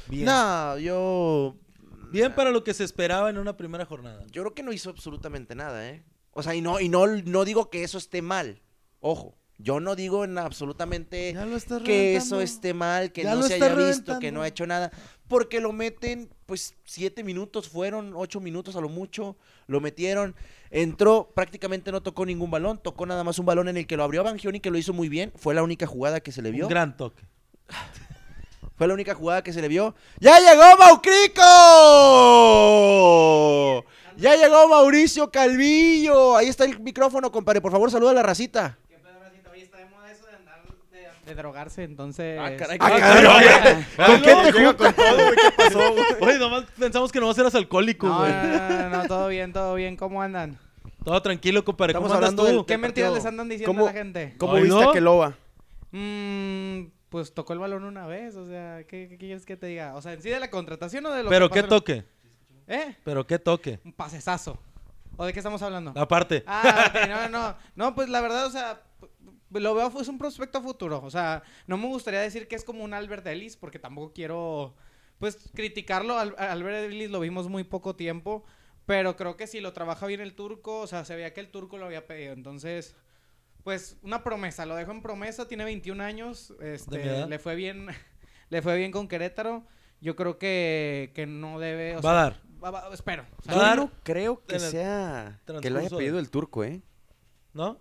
Bien. 0.08 0.24
No, 0.24 0.78
yo. 0.78 1.58
Bien 2.14 2.34
para 2.34 2.52
lo 2.52 2.64
que 2.64 2.74
se 2.74 2.86
esperaba 2.86 3.30
en 3.30 3.38
una 3.38 3.58
primera 3.58 3.86
jornada. 3.86 4.24
Yo 4.32 4.44
creo 4.44 4.54
que 4.54 4.64
no 4.64 4.72
hizo 4.72 4.90
absolutamente 4.90 5.54
nada, 5.54 5.86
¿eh? 5.90 6.02
O 6.32 6.44
sea, 6.44 6.56
y 6.56 6.62
no, 6.62 6.80
y 6.80 6.88
no, 6.88 7.08
no 7.08 7.44
digo 7.44 7.70
que 7.70 7.84
eso 7.84 7.98
esté 7.98 8.22
mal. 8.22 8.62
Ojo. 9.02 9.36
Yo 9.58 9.82
no 9.82 9.98
digo 9.98 10.24
en 10.24 10.38
absolutamente 10.38 11.36
que 11.84 12.16
eso 12.16 12.40
esté 12.40 12.74
mal, 12.74 13.12
que 13.12 13.26
no 13.26 13.44
se 13.44 13.56
haya 13.56 13.76
visto, 13.76 14.18
que 14.20 14.32
no 14.32 14.44
ha 14.44 14.48
hecho 14.48 14.66
nada. 14.66 14.92
Porque 15.30 15.62
lo 15.62 15.72
meten, 15.72 16.28
pues, 16.48 16.74
siete 16.84 17.24
minutos 17.24 17.70
fueron, 17.70 18.14
ocho 18.16 18.40
minutos 18.42 18.76
a 18.76 18.82
lo 18.82 18.90
mucho. 18.90 19.38
Lo 19.68 19.80
metieron. 19.80 20.36
Entró, 20.72 21.32
prácticamente 21.36 21.92
no 21.92 22.02
tocó 22.02 22.26
ningún 22.26 22.50
balón, 22.50 22.80
tocó 22.80 23.06
nada 23.06 23.24
más 23.24 23.38
un 23.40 23.46
balón 23.46 23.70
en 23.70 23.78
el 23.78 23.88
que 23.88 23.96
lo 23.96 24.04
abrió 24.04 24.24
Bangioni, 24.24 24.60
que 24.60 24.72
lo 24.72 24.80
hizo 24.80 24.92
muy 24.92 25.08
bien. 25.08 25.32
Fue 25.36 25.54
la 25.54 25.62
única 25.64 25.86
jugada 25.86 26.20
que 26.20 26.32
se 26.32 26.42
le 26.42 26.50
vio. 26.52 26.66
Un 26.66 26.70
gran 26.70 26.98
toque. 26.98 27.24
Fue 28.76 28.88
la 28.88 28.94
única 28.94 29.14
jugada 29.14 29.44
que 29.44 29.54
se 29.54 29.62
le 29.62 29.68
vio. 29.68 29.94
¡Ya 30.20 30.40
llegó 30.40 30.64
Maucrico! 30.80 31.44
¡Ya 34.18 34.36
llegó 34.36 34.70
Mauricio 34.70 35.30
Calvillo! 35.30 36.38
Ahí 36.38 36.48
está 36.48 36.64
el 36.64 36.80
micrófono, 36.80 37.30
compadre. 37.30 37.62
Por 37.62 37.74
favor, 37.74 37.92
saluda 37.92 38.12
a 38.12 38.16
la 38.16 38.24
racita. 38.24 38.80
De 41.30 41.36
drogarse, 41.36 41.84
entonces. 41.84 42.40
Ah, 42.40 42.58
caray, 42.58 42.80
ah, 42.82 42.98
caray, 42.98 43.86
¿Con 43.96 44.22
qué 44.24 44.36
te 44.46 44.52
juego 44.52 44.78
con 44.78 44.94
todo, 44.94 45.16
güey? 45.16 45.36
¿Qué 45.36 45.52
pasó, 45.56 45.94
güey? 45.94 46.06
Oye, 46.22 46.40
nomás 46.40 46.66
pensamos 46.80 47.12
que 47.12 47.20
nomás 47.20 47.38
eras 47.38 47.54
alcohólico, 47.54 48.12
güey. 48.12 48.32
No, 48.32 48.70
no, 48.70 48.90
no, 48.90 49.08
todo 49.08 49.28
bien, 49.28 49.54
todo 49.54 49.76
bien. 49.76 49.96
¿Cómo 49.96 50.24
andan? 50.24 50.58
Todo 51.04 51.22
tranquilo, 51.22 51.64
compadre. 51.64 51.92
Estamos 51.92 52.12
¿Cómo 52.12 52.26
andas 52.26 52.36
tú? 52.36 52.66
¿Qué 52.66 52.80
mentiras 52.80 53.14
les 53.14 53.26
andan 53.28 53.48
diciendo 53.48 53.84
a 53.84 53.86
la 53.86 53.94
gente? 53.94 54.34
¿Cómo 54.40 54.56
viste 54.56 54.84
a 54.84 54.92
Keloba? 54.92 55.38
Mmm, 55.92 56.86
pues 57.10 57.32
tocó 57.32 57.54
el 57.54 57.60
balón 57.60 57.84
una 57.84 58.08
vez, 58.08 58.36
o 58.36 58.48
sea, 58.48 58.84
¿qué, 58.86 59.16
quieres 59.20 59.46
que 59.46 59.56
te 59.56 59.68
diga? 59.68 59.94
O 59.96 60.02
sea, 60.02 60.14
¿en 60.14 60.24
sí 60.24 60.30
de 60.30 60.40
la 60.40 60.50
contratación 60.50 61.06
o 61.06 61.12
de 61.12 61.24
lo 61.24 61.30
¿Pero 61.30 61.52
qué 61.52 61.62
toque? 61.62 62.06
¿Eh? 62.68 62.96
¿Pero 63.04 63.28
qué 63.28 63.38
toque? 63.38 63.80
Un 63.86 63.94
pasesazo. 63.94 64.58
¿O 65.16 65.26
de 65.26 65.34
qué 65.34 65.40
estamos 65.40 65.62
hablando? 65.62 65.94
Aparte. 65.96 66.44
Ah, 66.48 66.86
ok, 66.90 67.08
no, 67.08 67.30
no. 67.30 67.56
No, 67.76 67.94
pues 67.94 68.10
la 68.10 68.22
verdad, 68.22 68.48
o 68.48 68.52
sea, 68.52 68.82
lo 69.52 69.74
veo, 69.76 69.92
es 70.00 70.08
un 70.08 70.18
prospecto 70.18 70.62
futuro. 70.62 71.02
O 71.04 71.10
sea, 71.10 71.44
no 71.68 71.78
me 71.78 71.88
gustaría 71.88 72.22
decir 72.22 72.48
que 72.48 72.56
es 72.56 72.64
como 72.64 72.84
un 72.84 72.94
Albert 72.94 73.26
Ellis, 73.28 73.56
porque 73.58 73.80
tampoco 73.80 74.14
quiero, 74.14 74.76
pues, 75.18 75.50
criticarlo. 75.54 76.18
Al, 76.18 76.36
Albert 76.38 76.92
Ellis 76.92 77.10
lo 77.10 77.20
vimos 77.20 77.48
muy 77.50 77.64
poco 77.64 77.96
tiempo, 77.96 78.44
Pero 78.86 79.16
creo 79.16 79.38
que 79.38 79.46
si 79.46 79.60
lo 79.62 79.72
trabaja 79.74 80.08
bien 80.08 80.20
el 80.20 80.34
turco, 80.34 80.80
o 80.82 80.88
sea, 80.88 81.06
se 81.06 81.16
veía 81.16 81.32
que 81.34 81.42
el 81.42 81.52
turco 81.52 81.78
lo 81.78 81.86
había 81.86 82.08
pedido. 82.08 82.34
Entonces, 82.34 82.96
pues 83.64 83.98
una 84.02 84.24
promesa, 84.24 84.66
lo 84.66 84.76
dejo 84.76 84.92
en 84.92 85.04
promesa, 85.04 85.48
tiene 85.48 85.64
21 85.64 86.02
años, 86.04 86.54
¿De 86.58 86.70
mi 86.70 86.74
este, 86.74 87.28
le 87.28 87.38
fue 87.38 87.54
bien, 87.56 87.88
le 88.50 88.62
fue 88.64 88.78
bien 88.78 88.92
con 88.92 89.08
Querétaro. 89.08 89.64
Yo 90.02 90.16
creo 90.16 90.40
que, 90.40 91.12
que 91.14 91.28
no 91.28 91.60
debe, 91.60 91.98
o 91.98 92.02
Va 92.02 92.12
a 92.12 92.24
dar. 92.24 92.42
va- 92.64 92.72
va- 92.72 92.94
espero. 92.94 93.26
O 93.38 93.42
sea, 93.44 93.54
Va 93.56 93.62
a 93.62 93.68
dar 93.68 93.78
Yo 93.78 93.84
no 93.86 93.92
creo 94.04 94.44
que 94.48 94.60
sea 94.60 95.40
que 95.62 95.70
lo 95.70 95.80
haya 95.80 95.90
pedido 95.90 96.18
el 96.18 96.32
turco, 96.32 96.64
¿eh? 96.64 96.82
¿No? 97.54 97.78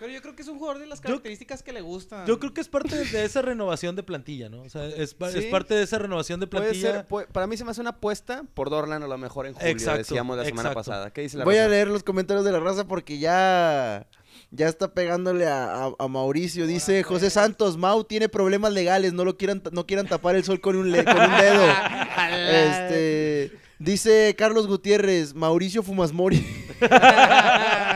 Pero 0.00 0.12
yo 0.12 0.20
creo 0.22 0.34
que 0.36 0.42
es 0.42 0.48
un 0.48 0.58
jugador 0.58 0.80
de 0.80 0.86
las 0.86 0.98
Yo- 1.00 1.04
características 1.04 1.62
que 1.62 1.72
le 1.72 1.80
gustan. 1.80 2.26
Yo 2.26 2.38
creo 2.38 2.52
que 2.54 2.60
es 2.60 2.68
parte 2.68 2.96
de 2.96 3.24
esa 3.24 3.42
renovación 3.42 3.96
de 3.96 4.02
plantilla, 4.02 4.48
¿no? 4.48 4.62
O 4.62 4.68
sea, 4.68 4.86
es, 4.86 5.14
parte 5.14 5.74
de 5.74 5.82
esa 5.82 5.98
renovación 5.98 6.40
de 6.40 6.46
Puede 6.46 6.64
plantilla. 6.64 6.92
ser, 6.92 7.04
puede- 7.06 7.26
para 7.28 7.46
mí 7.46 7.56
se 7.56 7.64
me 7.64 7.70
hace 7.70 7.80
una 7.80 7.90
apuesta 7.90 8.44
por 8.54 8.70
Dorlan 8.70 9.02
a 9.02 9.06
lo 9.06 9.18
mejor 9.18 9.46
en 9.46 9.54
julio, 9.54 9.68
Exacto, 9.68 9.98
decíamos 9.98 10.36
la 10.36 10.44
semana 10.44 10.70
exacto. 10.70 10.90
pasada. 10.90 11.10
¿Qué 11.12 11.22
dice 11.22 11.38
la 11.38 11.44
Voy 11.44 11.56
a 11.56 11.68
leer 11.68 11.88
los 11.88 12.02
comentarios 12.02 12.44
de 12.44 12.52
la 12.52 12.60
raza 12.60 12.86
porque 12.86 13.18
ya, 13.18 14.06
ya 14.50 14.68
está 14.68 14.92
pegándole 14.94 15.46
a, 15.46 15.86
a- 15.86 15.92
a 15.98 16.08
Mauricio. 16.08 16.66
Dice 16.66 17.02
José. 17.02 17.30
Santos, 17.30 17.76
Mau 17.76 18.04
tiene 18.04 18.28
problemas 18.28 18.72
legales, 18.72 19.12
no 19.12 19.24
lo 19.24 19.36
quieran, 19.36 19.62
no 19.72 19.86
quieran 19.86 20.06
tapar 20.08 20.34
el 20.36 20.44
sol 20.44 20.60
con 20.60 20.76
un, 20.76 20.90
le- 20.90 21.04
con 21.04 21.16
un 21.16 21.36
dedo. 21.38 21.64
este, 22.30 23.52
dice 23.78 24.34
Carlos 24.36 24.66
Gutiérrez, 24.66 25.34
Mauricio 25.34 25.82
Fumasmori. 25.82 26.44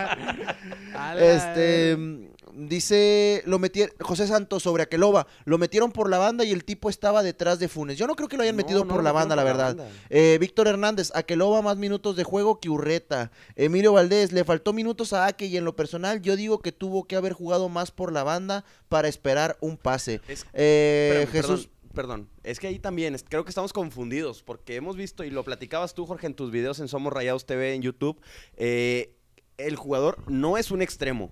Este, 1.18 1.96
mm, 1.96 2.68
dice, 2.68 3.42
lo 3.46 3.58
metieron, 3.58 3.94
José 4.00 4.26
Santos 4.26 4.62
sobre 4.62 4.82
Aqueloba, 4.84 5.26
lo 5.44 5.58
metieron 5.58 5.90
por 5.92 6.08
la 6.08 6.18
banda 6.18 6.44
y 6.44 6.52
el 6.52 6.64
tipo 6.64 6.88
estaba 6.90 7.22
detrás 7.22 7.58
de 7.58 7.68
Funes. 7.68 7.98
Yo 7.98 8.06
no 8.06 8.14
creo 8.16 8.28
que 8.28 8.36
lo 8.36 8.42
hayan 8.42 8.56
metido 8.56 8.84
no 8.84 8.94
por 8.94 9.02
la 9.02 9.12
banda, 9.12 9.34
la 9.36 9.44
verdad. 9.44 9.76
banda. 9.76 9.88
Eh, 10.10 10.38
Víctor 10.40 10.68
Hernández, 10.68 11.10
Aqueloba 11.14 11.62
más 11.62 11.76
minutos 11.76 12.16
de 12.16 12.24
juego 12.24 12.60
que 12.60 12.68
Urreta. 12.68 13.30
Emilio 13.56 13.92
Valdés, 13.92 14.32
le 14.32 14.44
faltó 14.44 14.72
minutos 14.72 15.12
a 15.12 15.26
Ake 15.26 15.46
y 15.46 15.56
en 15.56 15.64
lo 15.64 15.74
personal 15.76 16.22
yo 16.22 16.36
digo 16.36 16.60
que 16.60 16.72
tuvo 16.72 17.04
que 17.04 17.16
haber 17.16 17.32
jugado 17.32 17.68
más 17.68 17.90
por 17.90 18.12
la 18.12 18.22
banda 18.22 18.64
para 18.88 19.08
esperar 19.08 19.56
un 19.60 19.76
pase. 19.76 20.20
Es- 20.28 20.46
Eh, 20.52 21.24
Espérame, 21.24 21.32
Jesús, 21.32 21.68
Perdón, 21.94 22.26
perdón. 22.26 22.28
es 22.44 22.58
que 22.60 22.66
ahí 22.68 22.78
también 22.78 23.14
es- 23.14 23.24
creo 23.28 23.44
que 23.44 23.50
estamos 23.50 23.72
confundidos 23.72 24.42
porque 24.42 24.76
hemos 24.76 24.96
visto, 24.96 25.24
y 25.24 25.30
lo 25.30 25.42
platicabas 25.44 25.94
tú, 25.94 26.06
Jorge, 26.06 26.26
en 26.26 26.34
tus 26.34 26.50
videos 26.50 26.78
en 26.80 26.88
Somos 26.88 27.12
Rayados 27.12 27.46
TV 27.46 27.74
en 27.74 27.82
YouTube, 27.82 28.20
eh, 28.56 29.14
el 29.58 29.76
jugador 29.76 30.18
no 30.30 30.58
es 30.58 30.70
un 30.70 30.82
extremo. 30.82 31.30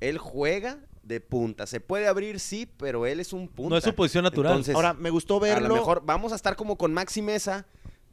Él 0.00 0.18
juega 0.18 0.78
de 1.02 1.20
punta. 1.20 1.66
Se 1.66 1.80
puede 1.80 2.06
abrir, 2.06 2.38
sí, 2.38 2.66
pero 2.76 3.06
él 3.06 3.20
es 3.20 3.32
un 3.32 3.48
punta. 3.48 3.70
No 3.70 3.76
es 3.78 3.84
su 3.84 3.94
posición 3.94 4.24
natural. 4.24 4.52
Entonces, 4.52 4.74
ahora 4.74 4.94
me 4.94 5.10
gustó 5.10 5.36
a 5.36 5.40
verlo. 5.40 5.68
lo 5.68 5.74
mejor 5.74 6.02
vamos 6.04 6.32
a 6.32 6.36
estar 6.36 6.54
como 6.54 6.76
con 6.76 6.92
Maxi 6.92 7.22
Mesa 7.22 7.66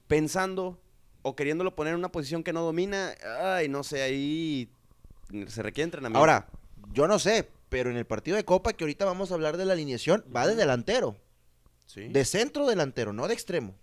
pensando 0.07 0.79
o 1.21 1.35
queriéndolo 1.35 1.75
poner 1.75 1.93
en 1.93 1.99
una 1.99 2.11
posición 2.11 2.43
que 2.43 2.53
no 2.53 2.61
domina. 2.61 3.13
Ay, 3.41 3.67
no 3.67 3.83
sé, 3.83 4.01
ahí 4.01 4.69
se 5.47 5.61
requiere 5.61 5.85
entrenamiento. 5.85 6.19
Ahora, 6.19 6.47
yo 6.93 7.07
no 7.07 7.19
sé, 7.19 7.49
pero 7.69 7.89
en 7.89 7.97
el 7.97 8.05
partido 8.05 8.37
de 8.37 8.45
Copa 8.45 8.73
que 8.73 8.83
ahorita 8.83 9.05
vamos 9.05 9.31
a 9.31 9.33
hablar 9.33 9.57
de 9.57 9.65
la 9.65 9.73
alineación, 9.73 10.23
va 10.33 10.47
de 10.47 10.55
delantero. 10.55 11.17
Sí. 11.85 12.07
De 12.07 12.25
centro 12.25 12.65
delantero, 12.65 13.13
no 13.13 13.27
de 13.27 13.33
extremo. 13.33 13.75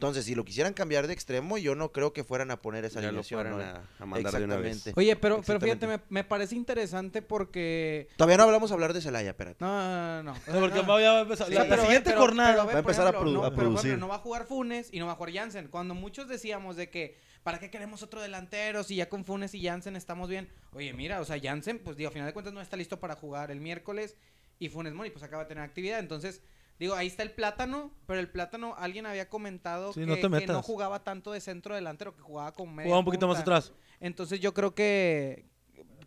Entonces, 0.00 0.24
si 0.24 0.34
lo 0.34 0.46
quisieran 0.46 0.72
cambiar 0.72 1.06
de 1.06 1.12
extremo, 1.12 1.58
yo 1.58 1.74
no 1.74 1.92
creo 1.92 2.14
que 2.14 2.24
fueran 2.24 2.50
a 2.50 2.62
poner 2.62 2.86
esa 2.86 3.00
Ya 3.00 3.12
lo 3.12 3.20
alineación. 3.20 3.40
fueran 3.42 3.58
¿no? 3.58 3.62
a, 3.64 3.82
a 3.98 4.06
mandar 4.06 4.32
de 4.32 4.44
una 4.44 4.56
vez. 4.56 4.76
Exactamente. 4.78 4.98
Oye, 4.98 5.14
pero, 5.16 5.42
pero 5.46 5.60
fíjate, 5.60 5.86
me, 5.86 6.00
me 6.08 6.24
parece 6.24 6.54
interesante 6.56 7.20
porque... 7.20 8.08
Todavía 8.16 8.38
no 8.38 8.44
hablamos 8.44 8.70
a 8.70 8.74
hablar 8.74 8.94
de 8.94 9.02
Celaya, 9.02 9.28
espérate. 9.30 9.58
No, 9.62 10.22
no, 10.22 10.32
no. 10.32 10.40
porque 10.60 10.82
No. 10.82 10.88
Va 10.88 10.96
a 10.98 11.20
empezar. 11.20 11.48
Sí, 11.48 11.52
la, 11.52 11.64
la 11.64 11.68
pero 11.68 11.82
ve, 11.82 11.86
siguiente 11.88 12.10
pero- 12.10 12.20
jornada. 12.22 12.50
pero 12.52 12.66
ve, 12.66 12.72
Va 12.72 12.78
a 12.78 12.80
empezar 12.80 13.06
a 13.06 13.10
ejemplo, 13.10 13.30
produ- 13.30 13.34
no, 13.34 13.40
a 13.40 13.50
pero, 13.50 13.54
por 13.56 13.62
ejemplo, 13.64 13.80
producir. 13.82 13.98
no 13.98 14.08
va 14.08 14.14
a 14.14 14.18
jugar 14.20 14.46
Funes 14.46 14.88
y 14.90 14.98
no 15.00 15.06
va 15.06 15.12
a 15.12 15.16
jugar 15.16 15.34
Jansen. 15.34 15.68
Cuando 15.68 15.94
muchos 15.94 16.28
decíamos 16.28 16.76
de 16.76 16.88
que, 16.88 17.18
¿para 17.42 17.58
qué 17.58 17.70
queremos 17.70 18.02
otro 18.02 18.22
delantero 18.22 18.82
si 18.84 18.96
ya 18.96 19.10
con 19.10 19.26
Funes 19.26 19.54
y 19.54 19.62
Jansen 19.66 19.96
estamos 19.96 20.30
bien? 20.30 20.48
Oye, 20.72 20.94
mira, 20.94 21.20
o 21.20 21.26
sea, 21.26 21.38
Jansen, 21.38 21.78
pues 21.78 21.98
digo, 21.98 22.08
a 22.08 22.12
final 22.12 22.26
de 22.26 22.32
cuentas 22.32 22.54
no 22.54 22.62
está 22.62 22.78
listo 22.78 22.98
para 22.98 23.16
jugar 23.16 23.50
el 23.50 23.60
miércoles 23.60 24.16
y 24.58 24.70
Funes 24.70 24.94
Mori 24.94 25.10
pues 25.10 25.22
acaba 25.24 25.42
de 25.42 25.48
tener 25.50 25.62
actividad. 25.62 25.98
Entonces, 25.98 26.40
digo, 26.80 26.94
ahí 26.94 27.06
está 27.06 27.22
el 27.22 27.30
plátano, 27.30 27.92
pero 28.06 28.18
el 28.18 28.28
plátano, 28.28 28.74
alguien 28.76 29.06
había 29.06 29.28
comentado 29.28 29.92
Sí, 29.92 30.00
que, 30.00 30.06
no 30.06 30.16
que 30.38 30.46
jugaba 30.62 31.04
tanto 31.04 31.30
de 31.30 31.40
centro 31.40 31.76
delantero, 31.76 32.16
que 32.16 32.22
jugaba 32.22 32.52
con 32.52 32.74
media 32.74 32.86
Jugaba 32.88 32.98
un 32.98 33.04
poquito 33.04 33.28
más 33.28 33.38
atrás. 33.38 33.72
Entonces 34.00 34.40
yo 34.40 34.54
creo 34.54 34.74
que, 34.74 35.44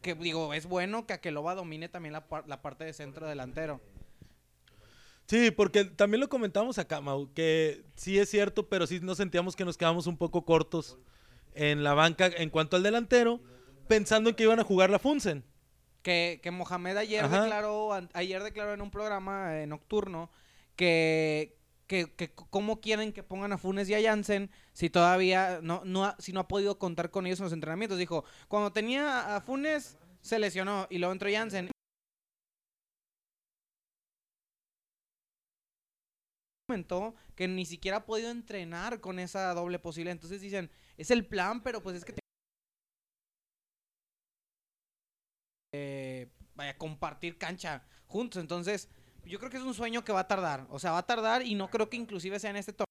que 0.02 0.16
digo, 0.16 0.54
es 0.54 0.66
bueno 0.66 1.06
que 1.06 1.14
Akeloba 1.14 1.56
domine 1.56 1.88
también 1.88 2.12
la, 2.12 2.28
par- 2.28 2.48
la 2.48 2.62
parte 2.62 2.84
de 2.84 2.92
centro 2.92 3.28
delantero. 3.28 3.80
Sí, 5.28 5.52
porque 5.52 5.86
también 5.86 6.20
lo 6.20 6.28
comentamos 6.28 6.78
acá, 6.80 7.00
Mau, 7.00 7.32
que 7.34 7.86
sí 7.96 8.20
es 8.20 8.30
cierto, 8.30 8.68
pero 8.68 8.86
sí 8.88 9.00
nos 9.00 9.18
sentíamos 9.18 9.56
que 9.56 9.64
nos 9.64 9.78
quedamos 9.78 10.06
un 10.08 10.18
poco 10.18 10.44
cortos 10.44 10.98
en 11.54 11.84
la 11.84 11.94
banca 11.94 12.26
en 12.28 12.50
cuanto 12.50 12.76
al 12.76 12.84
delantero, 12.84 13.40
pensando 13.88 14.30
en 14.32 14.36
que 14.36 14.44
iban 14.44 14.60
a 14.60 14.64
jugar 14.64 14.90
la 14.90 15.00
Funsen. 15.00 15.46
Que, 16.02 16.42
que 16.44 16.52
Mohamed 16.52 16.98
ayer 16.98 17.24
Ajá. 17.24 17.42
declaró, 17.42 17.92
ayer 18.14 18.44
declaró 18.44 18.74
en 18.74 18.82
un 18.82 18.92
programa 18.92 19.58
eh, 19.62 19.68
nocturno 19.68 20.30
que, 20.76 21.58
que, 21.88 22.12
que 22.14 22.34
cómo 22.34 22.82
quieren 22.82 23.14
que 23.14 23.24
pongan 23.24 23.54
a 23.54 23.58
Funes 23.58 23.90
y 23.90 23.96
a 23.96 24.02
Jansen 24.02 24.50
si 24.74 24.90
todavía 24.90 25.60
no, 25.62 25.82
no 25.86 26.06
ha, 26.06 26.16
si 26.20 26.34
no 26.34 26.42
ha 26.42 26.48
podido 26.48 26.80
contar 26.80 27.12
con 27.12 27.26
ellos 27.26 27.40
en 27.40 27.46
los 27.46 27.54
entrenamientos. 27.54 27.98
Dijo, 27.98 28.26
cuando 28.48 28.72
tenía 28.72 29.36
a 29.36 29.42
Funes 29.42 29.98
se 30.22 30.40
lesionó 30.40 30.88
y 30.90 30.98
luego 30.98 31.14
entró 31.14 31.30
Jansen. 31.32 31.70
comentó 36.68 37.14
que 37.36 37.48
ni 37.48 37.66
siquiera 37.66 37.98
ha 37.98 38.06
podido 38.06 38.32
entrenar 38.32 39.00
con 39.00 39.20
esa 39.20 39.54
doble 39.54 39.80
posibilidad. 39.80 40.14
Entonces 40.14 40.42
dicen, 40.42 40.72
es 40.98 41.12
el 41.12 41.26
plan, 41.26 41.62
pero 41.62 41.84
pues 41.84 41.98
es 41.98 42.06
que 42.06 42.16
eh, 45.74 46.32
vaya, 46.56 46.78
compartir 46.78 47.38
cancha 47.38 47.86
juntos. 48.08 48.42
Entonces, 48.42 48.90
yo 49.26 49.40
creo 49.40 49.50
que 49.52 49.58
es 49.58 49.64
un 49.64 49.74
sueño 49.74 50.04
que 50.04 50.12
va 50.14 50.22
a 50.22 50.28
tardar. 50.28 50.68
O 50.70 50.80
sea, 50.80 50.92
va 50.92 51.00
a 51.00 51.06
tardar 51.06 51.44
y 51.46 51.56
no 51.56 51.70
creo 51.70 51.90
que 51.90 51.98
inclusive 51.98 52.40
sea 52.40 52.50
en 52.52 52.58
este 52.58 52.74
torneo. 52.74 52.88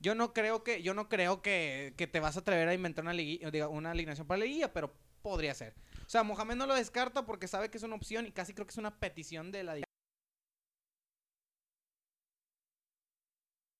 Yo 0.00 0.14
no 0.14 0.32
creo 0.34 0.62
que, 0.64 0.82
yo 0.82 0.92
no 0.94 1.08
creo 1.08 1.40
que, 1.42 1.94
que 1.96 2.06
te 2.06 2.20
vas 2.20 2.36
a 2.36 2.40
atrever 2.40 2.68
a 2.68 2.74
inventar 2.74 3.04
una, 3.04 3.14
ligui- 3.14 3.50
diga, 3.50 3.68
una 3.68 3.92
alineación 3.92 4.26
para 4.26 4.38
la 4.38 4.44
liguilla, 4.44 4.72
pero 4.72 4.92
podría 5.22 5.54
ser. 5.54 5.74
O 6.06 6.08
sea, 6.10 6.22
Mohamed 6.22 6.56
no 6.56 6.66
lo 6.66 6.74
descarta 6.74 7.24
porque 7.24 7.48
sabe 7.48 7.70
que 7.70 7.78
es 7.78 7.84
una 7.84 7.96
opción 7.96 8.26
y 8.26 8.32
casi 8.32 8.52
creo 8.54 8.66
que 8.66 8.72
es 8.72 8.78
una 8.78 8.98
petición 9.00 9.50
de 9.50 9.64
la 9.64 9.74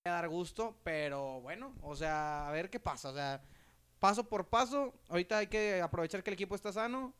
a 0.07 0.11
dar 0.11 0.29
gusto, 0.29 0.75
pero 0.83 1.41
bueno, 1.41 1.73
o 1.81 1.95
sea, 1.95 2.47
a 2.47 2.51
ver 2.51 2.69
qué 2.69 2.79
pasa, 2.79 3.09
o 3.09 3.13
sea, 3.13 3.41
paso 3.99 4.23
por 4.29 4.45
paso, 4.47 4.93
ahorita 5.09 5.39
hay 5.39 5.47
que 5.47 5.81
aprovechar 5.81 6.21
que 6.23 6.29
el 6.29 6.35
equipo 6.35 6.53
está 6.53 6.71
sano. 6.71 7.13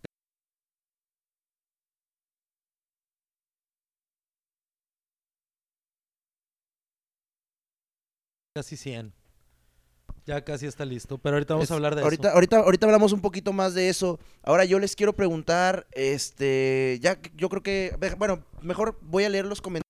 Casi 8.55 8.77
100. 8.77 9.13
Ya 10.25 10.43
casi 10.43 10.65
está 10.65 10.85
listo, 10.85 11.17
pero 11.19 11.35
ahorita 11.35 11.53
vamos 11.53 11.65
Es- 11.65 11.71
a 11.71 11.75
hablar 11.75 11.95
de 11.95 12.01
ahorita, 12.01 12.29
eso. 12.29 12.35
Ahorita, 12.35 12.57
ahorita 12.59 12.85
hablamos 12.87 13.11
un 13.11 13.21
poquito 13.21 13.53
más 13.53 13.73
de 13.73 13.89
eso. 13.89 14.19
Ahora 14.43 14.65
yo 14.65 14.79
les 14.79 14.95
quiero 14.95 15.13
preguntar, 15.13 15.85
este, 15.91 16.97
ya 17.01 17.19
que- 17.21 17.31
yo 17.35 17.49
creo 17.49 17.61
que, 17.61 17.95
bueno, 18.17 18.43
mejor 18.61 18.97
voy 19.01 19.23
a 19.25 19.29
leer 19.29 19.45
los 19.45 19.61
comentarios. 19.61 19.84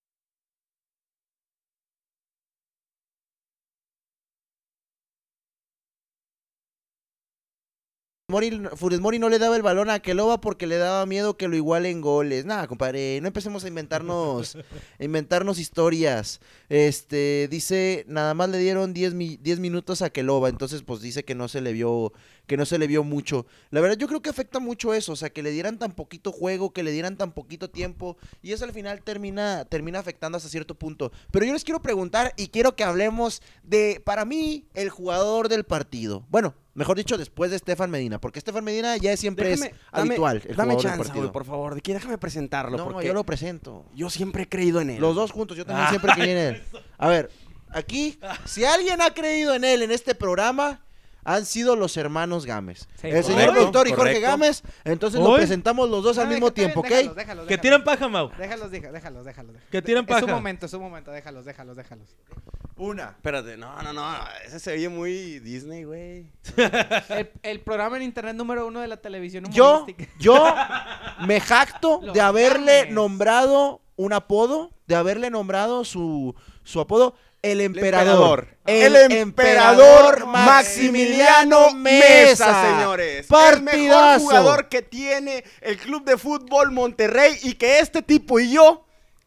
Mori, 8.36 8.62
Funes 8.76 9.00
Mori 9.00 9.17
no 9.17 9.30
le 9.30 9.39
daba 9.39 9.56
el 9.56 9.62
balón 9.62 9.89
a 9.89 9.93
Aqueloba 9.93 10.41
porque 10.41 10.67
le 10.67 10.76
daba 10.78 11.06
miedo 11.06 11.38
que 11.38 11.48
lo 11.48 11.56
iguale 11.56 11.89
en 11.89 12.02
goles. 12.02 12.43
Nada, 12.43 12.67
compadre, 12.67 13.19
no 13.21 13.28
empecemos 13.28 13.63
a 13.63 13.69
inventarnos, 13.69 14.58
a 15.00 15.04
inventarnos 15.04 15.58
historias. 15.58 16.41
Este, 16.67 17.48
dice, 17.50 18.04
nada 18.10 18.34
más 18.34 18.50
le 18.50 18.58
dieron 18.58 18.93
10, 18.93 19.13
mi- 19.13 19.38
10 19.38 19.60
minutos 19.62 20.02
a 20.02 20.08
Aqueloba, 20.08 20.50
entonces 20.50 20.82
pues 20.84 21.00
dice 21.00 21.24
que 21.24 21.34
no 21.34 21.48
se 21.48 21.62
le 21.62 21.71
vio, 21.71 22.12
que 22.47 22.58
no 22.58 22.65
se 22.65 22.77
le 22.77 22.88
vio 22.88 23.03
mucho. 23.03 23.45
La 23.71 23.81
verdad 23.81 23.97
yo 23.97 24.08
creo 24.08 24.21
que 24.21 24.29
afecta 24.29 24.60
mucho 24.60 24.93
eso, 24.93 25.13
o 25.13 25.15
sea, 25.15 25.29
que 25.31 25.41
le 25.43 25.51
dieran 25.51 25.79
tan 25.79 25.91
poquito 25.93 26.31
juego, 26.31 26.73
que 26.73 26.84
le 26.84 26.91
dieran 26.91 27.17
tan 27.17 27.31
poquito 27.31 27.69
tiempo, 27.69 28.17
y 28.41 28.51
eso 28.51 28.65
al 28.65 28.71
final 28.73 29.01
termina, 29.01 29.65
termina 29.65 29.99
afectando 29.99 30.38
hasta 30.38 30.49
cierto 30.49 30.75
punto. 30.75 31.12
Pero 31.31 31.45
yo 31.45 31.53
les 31.53 31.63
quiero 31.63 31.81
preguntar 31.81 32.34
y 32.38 32.47
quiero 32.47 32.75
que 32.75 32.84
hablemos 32.84 33.41
de, 33.63 34.01
para 34.05 34.25
mí, 34.25 34.65
el 34.73 34.89
jugador 34.89 35.49
del 35.49 35.63
partido. 35.63 36.25
Bueno, 36.29 36.53
mejor 36.73 36.97
dicho, 36.97 37.17
después 37.17 37.49
de 37.51 37.58
Estefan 37.58 37.89
Medina, 37.89 38.19
porque 38.21 38.39
Estefan 38.39 38.63
Medina 38.63 38.97
ya 38.97 39.15
siempre 39.17 39.49
Déjame- 39.55 39.65
es 39.67 39.71
dame- 39.91 40.10
habitual. 40.10 40.41
El 40.45 40.55
dame 40.55 40.77
chance, 40.77 41.12
güey, 41.13 41.31
por 41.31 41.45
favor. 41.45 41.75
De 41.75 41.81
que 41.81 41.93
déjame 41.93 42.17
presentarlo. 42.17 42.77
No, 42.77 42.86
porque 42.86 43.08
yo 43.08 43.13
lo 43.13 43.23
presento. 43.25 43.86
yo 43.95 44.10
siempre 44.10 44.43
he 44.43 44.49
creído 44.49 44.81
en 44.81 44.91
él. 44.91 45.01
Los 45.01 45.15
dos 45.15 45.31
juntos, 45.31 45.58
yo 45.58 45.65
también 45.65 45.88
Ah. 45.88 45.89
siempre 45.89 46.12
creí 46.13 46.29
en 46.31 46.38
él. 46.38 46.63
A 46.97 47.08
ver, 47.08 47.29
aquí, 47.69 48.19
si 48.45 48.63
alguien 48.65 49.01
ha 49.01 49.13
creído 49.13 49.53
en 49.55 49.63
él 49.63 49.81
en 49.81 49.91
este 49.91 50.15
programa, 50.15 50.85
han 51.25 51.45
sido 51.45 51.75
los 51.75 51.97
hermanos 51.97 52.45
Gámez. 52.45 52.88
Sí, 53.01 53.07
el 53.07 53.23
señor 53.23 53.51
productor 53.51 53.88
y 53.88 53.89
Jorge 53.91 54.13
correcto. 54.13 54.21
Gámez, 54.27 54.63
entonces 54.85 55.19
lo 55.19 55.35
presentamos 55.35 55.89
los 55.89 56.03
dos 56.03 56.17
al 56.17 56.29
mismo 56.29 56.53
tiempo, 56.53 56.79
¿ok? 56.79 56.88
déjalos, 56.88 57.15
déjalos, 57.15 57.47
Que 57.47 57.57
tiran 57.57 57.83
paja, 57.83 58.07
Mau. 58.07 58.29
Déjalos, 58.38 58.71
déjalos, 58.71 58.93
déjalos, 58.93 59.25
déjalos. 59.25 59.55
Que 59.69 59.81
tiran 59.81 60.05
Es 60.07 60.15
su 60.19 60.25
paja. 60.25 60.33
momento, 60.35 60.65
es 60.67 60.71
su 60.71 60.79
momento, 60.79 61.11
déjalos, 61.11 61.43
déjalos, 61.43 61.75
déjalos, 61.75 62.07
déjalos. 62.07 62.45
Una. 62.77 63.09
Espérate, 63.09 63.57
no, 63.57 63.81
no, 63.81 63.91
no. 63.93 64.15
Ese 64.45 64.59
se 64.59 64.71
oye 64.73 64.88
muy 64.89 65.39
Disney, 65.39 65.83
güey. 65.83 66.27
El, 67.09 67.31
el 67.41 67.59
programa 67.61 67.97
en 67.97 68.03
internet 68.03 68.35
número 68.35 68.67
uno 68.67 68.81
de 68.81 68.88
la 68.88 68.97
televisión 68.97 69.45
Yo, 69.51 69.77
humorística. 69.79 70.11
yo 70.19 70.53
me 71.25 71.39
jacto 71.39 71.99
Los 72.03 72.13
de 72.13 72.21
haberle 72.21 72.79
Gámez. 72.81 72.93
nombrado 72.93 73.81
un 73.95 74.13
apodo, 74.13 74.71
de 74.88 74.95
haberle 74.95 75.29
nombrado 75.29 75.85
su, 75.85 76.35
su 76.63 76.81
apodo, 76.81 77.15
el 77.51 77.62
emperador. 77.62 78.47
El 78.65 78.95
emperador 79.12 80.25
Maximiliano 80.25 81.71
Mesa, 81.75 82.63
señores. 82.77 83.27
El 83.29 83.62
mejor 83.62 83.63
Partidazo. 83.65 84.19
jugador 84.19 84.69
que 84.69 84.81
tiene 84.81 85.43
el 85.62 85.77
Club 85.77 86.03
de 86.05 86.17
Fútbol 86.17 86.71
Monterrey 86.71 87.38
y 87.43 87.53
que 87.53 87.79
este 87.79 88.01
tipo 88.01 88.39
y 88.39 88.51
yo 88.51 88.86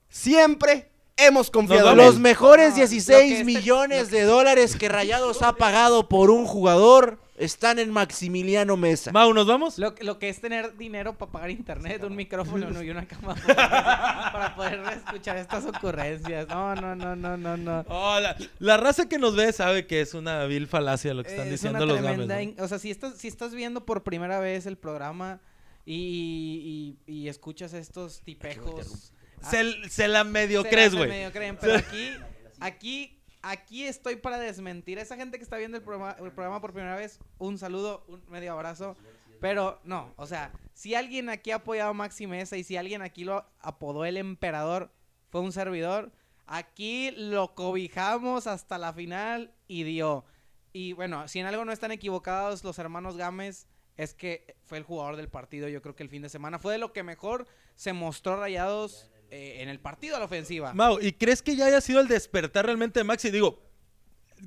siempre 0.09 0.91
hemos 1.17 1.51
confiado 1.51 1.91
en 1.93 1.97
Los 1.97 2.19
mejores 2.19 2.71
No, 2.71 2.71
lo 2.71 2.75
que 2.75 2.81
16 2.81 3.33
este- 3.33 3.45
millones 3.45 4.11
de 4.11 4.23
dólares 4.23 4.77
que 4.77 4.89
Rayados 4.89 5.43
ha 5.43 5.53
pagado 5.55 6.09
por 6.09 6.31
un 6.31 6.47
jugador 6.47 7.19
están 7.39 7.79
en 7.79 7.91
Maximiliano 7.91 8.77
Mesa. 8.77 9.13
Mau, 9.13 9.33
¿nos 9.33 9.47
vamos? 9.47 9.79
Lo, 9.79 9.95
lo 10.01 10.19
que 10.19 10.29
es 10.29 10.41
tener 10.41 10.77
dinero 10.77 11.17
para 11.17 11.31
pagar 11.33 11.51
internet, 11.51 12.03
un 12.05 12.17
micrófono 12.17 12.71
no, 12.71 12.83
y 12.83 12.91
una 12.91 13.07
cámara 13.07 13.41
para, 14.33 14.55
poder 14.57 14.81
escuchar 14.97 15.37
estas 15.37 15.65
ocurrencias. 15.67 16.49
No, 16.49 16.75
no, 16.75 16.95
no, 16.97 17.17
no, 17.17 17.37
no, 17.37 17.57
no. 17.57 17.85
Oh, 17.89 18.19
la, 18.21 18.37
la 18.59 18.77
raza 18.77 19.09
que 19.09 19.19
nos 19.19 19.35
ve 19.37 19.53
sabe 19.53 19.87
que 19.87 20.01
es 20.01 20.15
una 20.15 20.45
vil 20.47 20.67
falacia 20.67 21.15
lo 21.15 21.23
que 21.23 21.31
están 21.31 21.47
Es 21.47 21.53
diciendo 21.53 21.79
una 21.85 21.87
los 21.87 22.03
tremenda. 22.03 22.63
O 22.63 22.69
sea, 22.69 22.79
si 22.79 22.91
estás, 22.91 23.15
si 23.17 23.29
estás 23.29 23.55
viendo 23.55 23.85
por 23.87 24.03
primera 24.03 24.41
vez 24.41 24.67
el 24.67 24.77
programa 24.77 25.41
y, 25.87 26.97
y- 27.07 27.13
y 27.13 27.29
escuchas 27.29 27.73
estos 27.73 28.21
tipejos... 28.23 29.13
Se, 29.41 29.89
se 29.89 30.09
la 30.09 30.25
medio 30.25 30.63
se 30.65 30.69
crees, 30.69 30.93
la- 30.93 30.99
se 31.01 31.07
güey. 31.07 31.09
medio 31.19 31.33
creen, 31.33 31.57
pero 31.61 31.77
aquí, 31.77 32.11
aquí, 32.59 33.18
aquí 33.43 33.85
estoy 33.85 34.17
para 34.17 34.39
desmentir. 34.39 34.99
Esa 34.99 35.17
gente 35.17 35.39
que 35.39 35.45
está 35.45 35.57
viendo 35.57 35.77
el 35.77 35.83
programa, 35.83 36.17
el 36.19 36.33
programa 36.33 36.61
por 36.61 36.73
primera 36.73 36.97
vez, 36.97 37.19
un 37.39 37.59
saludo, 37.59 38.05
un 38.09 38.23
medio 38.29 38.53
abrazo. 38.53 38.97
Pero 39.41 39.81
no, 39.85 40.13
o 40.17 40.27
sea, 40.27 40.53
si 40.73 40.95
alguien 40.95 41.29
aquí 41.29 41.53
ha 41.53 41.57
apoyado 41.57 41.91
a 41.91 41.95
Maxi 41.95 42.27
Mesa 42.27 42.57
y 42.57 42.65
si 42.65 42.77
alguien 42.77 43.03
aquí 43.03 43.25
lo 43.25 43.45
apodó 43.61 44.05
el 44.05 44.17
emperador, 44.17 44.91
fue 45.31 45.41
un 45.41 45.53
servidor. 45.53 46.13
Aquí 46.47 47.13
lo 47.13 47.55
cobijamos 47.55 48.47
hasta 48.47 48.79
la 48.79 48.93
final 48.93 49.55
y 49.69 49.85
dio. 49.85 50.25
Y 50.73 50.93
bueno, 50.95 51.29
si 51.29 51.39
en 51.39 51.47
algo 51.47 51.65
no 51.65 51.73
están 51.73 51.93
equivocados 51.93 52.65
los 52.65 52.79
hermanos 52.79 53.17
Gámez, 53.17 53.69
es 53.97 54.15
que 54.15 54.57
fue 54.65 54.79
el 54.79 54.85
jugador 54.85 55.17
del 55.17 55.29
partido, 55.29 55.69
yo 55.69 55.83
creo 55.83 55.95
que 55.95 56.03
el 56.03 56.09
fin 56.09 56.23
de 56.23 56.29
semana. 56.29 56.59
Fue 56.59 56.73
de 56.73 56.79
lo 56.79 56.93
que 56.93 57.03
mejor 57.03 57.47
se 57.75 57.93
mostró 57.93 58.37
Rayados 58.37 59.11
eh, 59.31 59.59
en 59.61 59.69
el 59.69 59.81
partido 59.81 60.17
a 60.17 60.19
la 60.19 60.25
ofensiva. 60.25 60.73
Mau, 60.75 60.99
¿y 61.01 61.13
crees 61.13 61.43
que 61.43 61.57
ya 61.57 61.67
haya 61.67 61.81
sido 61.81 62.01
el 62.01 62.09
despertar 62.09 62.67
realmente 62.67 63.01
de 63.01 63.05
Maxi? 63.05 63.31
Digo, 63.31 63.63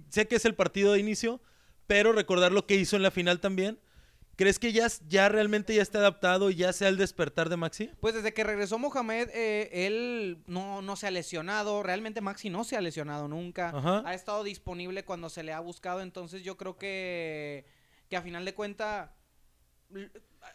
sé 0.09 0.27
que 0.27 0.35
es 0.35 0.45
el 0.45 0.55
partido 0.55 0.93
de 0.93 0.99
inicio, 0.99 1.41
pero 1.87 2.13
recordar 2.13 2.51
lo 2.51 2.65
que 2.65 2.75
hizo 2.75 2.95
en 2.95 3.03
la 3.03 3.11
final 3.11 3.39
también. 3.39 3.79
¿Crees 4.37 4.57
que 4.57 4.71
ya, 4.71 4.87
ya 5.07 5.29
realmente 5.29 5.75
ya 5.75 5.83
está 5.83 5.99
adaptado 5.99 6.49
y 6.49 6.55
ya 6.55 6.73
sea 6.73 6.87
el 6.87 6.97
despertar 6.97 7.49
de 7.49 7.57
Maxi? 7.57 7.91
Pues 7.99 8.15
desde 8.15 8.33
que 8.33 8.43
regresó 8.43 8.79
Mohamed, 8.79 9.29
eh, 9.33 9.69
él 9.85 10.41
no, 10.47 10.81
no 10.81 10.95
se 10.95 11.05
ha 11.05 11.11
lesionado. 11.11 11.83
Realmente 11.83 12.21
Maxi 12.21 12.49
no 12.49 12.63
se 12.63 12.75
ha 12.75 12.81
lesionado 12.81 13.27
nunca. 13.27 13.69
Ajá. 13.69 14.01
Ha 14.03 14.15
estado 14.15 14.43
disponible 14.43 15.05
cuando 15.05 15.29
se 15.29 15.43
le 15.43 15.53
ha 15.53 15.59
buscado. 15.59 16.01
Entonces 16.01 16.43
yo 16.43 16.57
creo 16.57 16.77
que, 16.77 17.65
que 18.09 18.17
a 18.17 18.23
final 18.23 18.43
de 18.43 18.55
cuenta 18.55 19.15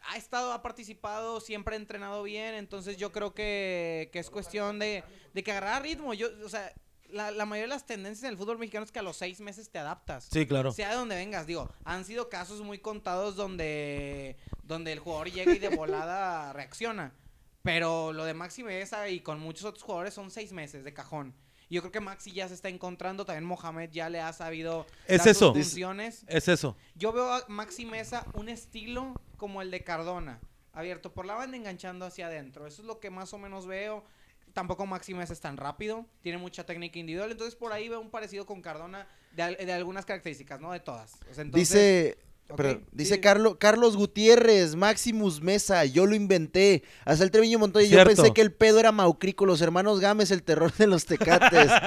ha 0.08 0.16
estado, 0.16 0.52
ha 0.52 0.62
participado, 0.62 1.40
siempre 1.40 1.74
ha 1.74 1.78
entrenado 1.78 2.22
bien. 2.22 2.54
Entonces 2.54 2.96
yo 2.96 3.12
creo 3.12 3.34
que, 3.34 4.10
que 4.12 4.18
es 4.18 4.30
cuestión 4.30 4.78
de, 4.78 5.04
de 5.34 5.42
que 5.42 5.52
agarrar 5.52 5.82
ritmo. 5.82 6.14
Yo, 6.14 6.28
o 6.44 6.48
sea, 6.48 6.72
la, 7.08 7.30
la 7.30 7.46
mayoría 7.46 7.64
de 7.68 7.74
las 7.74 7.86
tendencias 7.86 8.24
en 8.24 8.30
el 8.30 8.36
fútbol 8.38 8.58
mexicano 8.58 8.84
es 8.84 8.92
que 8.92 8.98
a 8.98 9.02
los 9.02 9.16
seis 9.16 9.40
meses 9.40 9.70
te 9.70 9.78
adaptas. 9.78 10.28
Sí, 10.30 10.46
claro. 10.46 10.72
Sea 10.72 10.90
de 10.90 10.96
donde 10.96 11.14
vengas, 11.16 11.46
digo, 11.46 11.70
han 11.84 12.04
sido 12.04 12.28
casos 12.28 12.60
muy 12.62 12.78
contados 12.78 13.36
donde, 13.36 14.36
donde 14.62 14.92
el 14.92 14.98
jugador 14.98 15.30
llega 15.30 15.52
y 15.54 15.58
de 15.58 15.68
volada 15.68 16.52
reacciona. 16.52 17.12
Pero 17.62 18.12
lo 18.12 18.24
de 18.24 18.34
Maxi 18.34 18.62
Mesa 18.62 19.08
y 19.08 19.20
con 19.20 19.40
muchos 19.40 19.64
otros 19.64 19.82
jugadores 19.82 20.14
son 20.14 20.30
seis 20.30 20.52
meses 20.52 20.84
de 20.84 20.92
cajón. 20.94 21.34
Yo 21.68 21.80
creo 21.80 21.90
que 21.90 21.98
Maxi 21.98 22.30
ya 22.30 22.46
se 22.46 22.54
está 22.54 22.68
encontrando, 22.68 23.24
también 23.24 23.44
Mohamed 23.44 23.90
ya 23.90 24.08
le 24.08 24.20
ha 24.20 24.32
sabido 24.32 24.86
Es 25.08 25.18
dar 25.18 25.26
sus 25.28 25.36
eso. 25.36 25.52
funciones. 25.52 26.24
Es 26.28 26.46
eso. 26.46 26.76
Yo 26.94 27.10
veo 27.12 27.28
a 27.32 27.44
Maxi 27.48 27.84
Mesa 27.84 28.24
un 28.34 28.48
estilo 28.48 29.20
como 29.36 29.62
el 29.62 29.70
de 29.70 29.84
Cardona, 29.84 30.40
abierto 30.72 31.12
por 31.12 31.26
la 31.26 31.34
banda 31.34 31.56
enganchando 31.56 32.04
hacia 32.04 32.26
adentro. 32.26 32.66
Eso 32.66 32.82
es 32.82 32.86
lo 32.86 33.00
que 33.00 33.10
más 33.10 33.32
o 33.32 33.38
menos 33.38 33.66
veo. 33.66 34.04
Tampoco 34.52 34.86
Maxi 34.86 35.12
Mesa 35.12 35.34
es 35.34 35.40
tan 35.40 35.58
rápido, 35.58 36.06
tiene 36.22 36.38
mucha 36.38 36.64
técnica 36.64 36.98
individual, 36.98 37.30
entonces 37.30 37.54
por 37.54 37.72
ahí 37.72 37.90
veo 37.90 38.00
un 38.00 38.10
parecido 38.10 38.46
con 38.46 38.62
Cardona 38.62 39.06
de, 39.32 39.54
de 39.54 39.72
algunas 39.72 40.06
características, 40.06 40.60
no 40.60 40.72
de 40.72 40.80
todas. 40.80 41.18
Dice, 41.52 42.16
dice 42.92 43.16
sí. 43.16 43.20
Carlos, 43.20 43.56
Carlos 43.58 43.96
Gutiérrez, 43.96 44.76
Maximus 44.76 45.40
Mesa, 45.42 45.84
yo 45.84 46.06
lo 46.06 46.14
inventé. 46.14 46.84
Hasta 47.04 47.24
el 47.24 47.30
Treviño 47.30 47.58
Montoya, 47.58 47.86
yo 47.88 47.96
pensé 48.04 48.32
que 48.34 48.40
el 48.40 48.52
pedo 48.52 48.78
era 48.78 48.92
Maucrico, 48.92 49.46
los 49.46 49.60
hermanos 49.60 50.00
Gámez, 50.00 50.30
el 50.30 50.42
terror 50.42 50.72
de 50.72 50.86
los 50.86 51.04
tecates. 51.06 51.70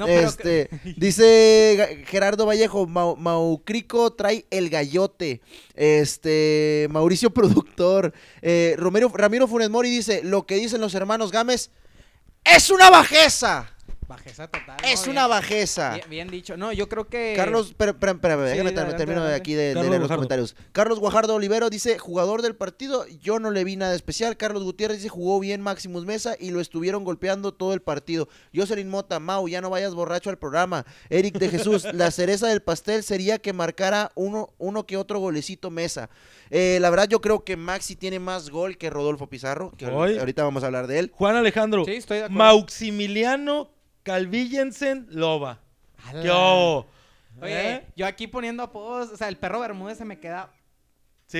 No, 0.00 0.08
este, 0.08 0.70
dice 0.96 2.02
Gerardo 2.08 2.46
Vallejo, 2.46 2.88
Mau- 2.88 3.16
Maucrico 3.16 4.12
trae 4.12 4.44
el 4.50 4.68
gallote. 4.68 5.40
Este, 5.74 6.88
Mauricio 6.90 7.30
Productor, 7.30 8.12
eh, 8.42 8.74
Romero, 8.76 9.10
Ramiro 9.14 9.46
Funes 9.46 9.70
Mori 9.70 9.90
dice, 9.90 10.22
lo 10.24 10.46
que 10.46 10.56
dicen 10.56 10.80
los 10.80 10.94
hermanos 10.94 11.30
Gámez 11.30 11.70
es 12.44 12.70
una 12.70 12.90
bajeza. 12.90 13.73
Bajeza 14.08 14.48
total. 14.48 14.76
Es 14.84 15.06
¿no? 15.06 15.12
una 15.12 15.22
Bien- 15.26 15.30
bajeza. 15.30 15.94
Bien, 15.94 16.10
bien 16.10 16.28
dicho. 16.30 16.56
No, 16.56 16.72
yo 16.72 16.88
creo 16.88 17.08
que. 17.08 17.34
Carlos, 17.36 17.68
Sí, 17.68 17.74
déjame 17.78 18.70
ter- 18.70 18.78
adelante, 18.80 18.96
termino 18.96 19.20
de 19.20 19.26
adelante. 19.28 19.34
aquí 19.36 19.54
de, 19.54 19.62
de 19.68 19.74
Carlos 19.74 19.90
leer 19.90 20.00
los 20.00 20.08
Guajardo. 20.08 20.18
comentarios. 20.18 20.56
Carlos 20.72 20.98
Guajardo 21.00 21.34
Olivero 21.34 21.70
dice, 21.70 21.98
jugador 21.98 22.42
del 22.42 22.54
partido, 22.56 23.06
yo 23.22 23.38
no 23.38 23.50
le 23.50 23.64
vi 23.64 23.76
nada 23.76 23.94
especial. 23.94 24.36
Carlos 24.36 24.62
Gutiérrez 24.64 24.98
dice, 24.98 25.08
jugó 25.08 25.40
bien 25.40 25.60
Maximus 25.60 26.04
Mesa 26.04 26.36
y 26.38 26.50
lo 26.50 26.60
estuvieron 26.60 27.04
golpeando 27.04 27.52
todo 27.54 27.72
el 27.74 27.80
partido. 27.82 28.28
Jocelyn 28.54 28.88
Mota, 28.88 29.20
Mau, 29.20 29.48
ya 29.48 29.60
no 29.60 29.70
vayas 29.70 29.94
borracho 29.94 30.30
al 30.30 30.38
programa. 30.38 30.84
Eric 31.10 31.38
de 31.38 31.48
Jesús, 31.48 31.84
la 31.94 32.10
cereza 32.10 32.48
del 32.48 32.62
pastel 32.62 33.02
sería 33.02 33.38
que 33.38 33.52
marcara 33.52 34.10
uno, 34.14 34.50
uno 34.58 34.86
que 34.86 34.96
otro 34.96 35.18
golecito 35.18 35.70
Mesa. 35.70 36.10
Eh, 36.50 36.78
la 36.80 36.90
verdad 36.90 37.08
yo 37.08 37.20
creo 37.20 37.44
que 37.44 37.56
Maxi 37.56 37.96
tiene 37.96 38.18
más 38.18 38.50
gol 38.50 38.76
que 38.76 38.90
Rodolfo 38.90 39.28
Pizarro, 39.28 39.72
que 39.76 39.86
Hoy. 39.86 40.18
ahorita 40.18 40.44
vamos 40.44 40.62
a 40.62 40.66
hablar 40.66 40.86
de 40.86 40.98
él. 40.98 41.12
Juan 41.14 41.36
Alejandro. 41.36 41.84
Sí, 41.84 41.92
estoy 41.92 42.18
de 42.18 42.24
acuerdo. 42.24 42.38
Maximiliano 44.04 44.30
Calvillensen 44.30 45.06
Loba. 45.10 45.60
¡Hala! 46.04 46.22
¿Qué 46.22 46.30
hubo? 46.30 46.86
Oye, 47.40 47.70
¿Eh? 47.72 47.86
yo 47.96 48.06
aquí 48.06 48.26
poniendo 48.28 48.62
apodos, 48.62 49.10
o 49.10 49.16
sea, 49.16 49.28
el 49.28 49.36
perro 49.36 49.60
Bermúdez 49.60 49.98
se 49.98 50.04
me 50.04 50.20
queda 50.20 50.52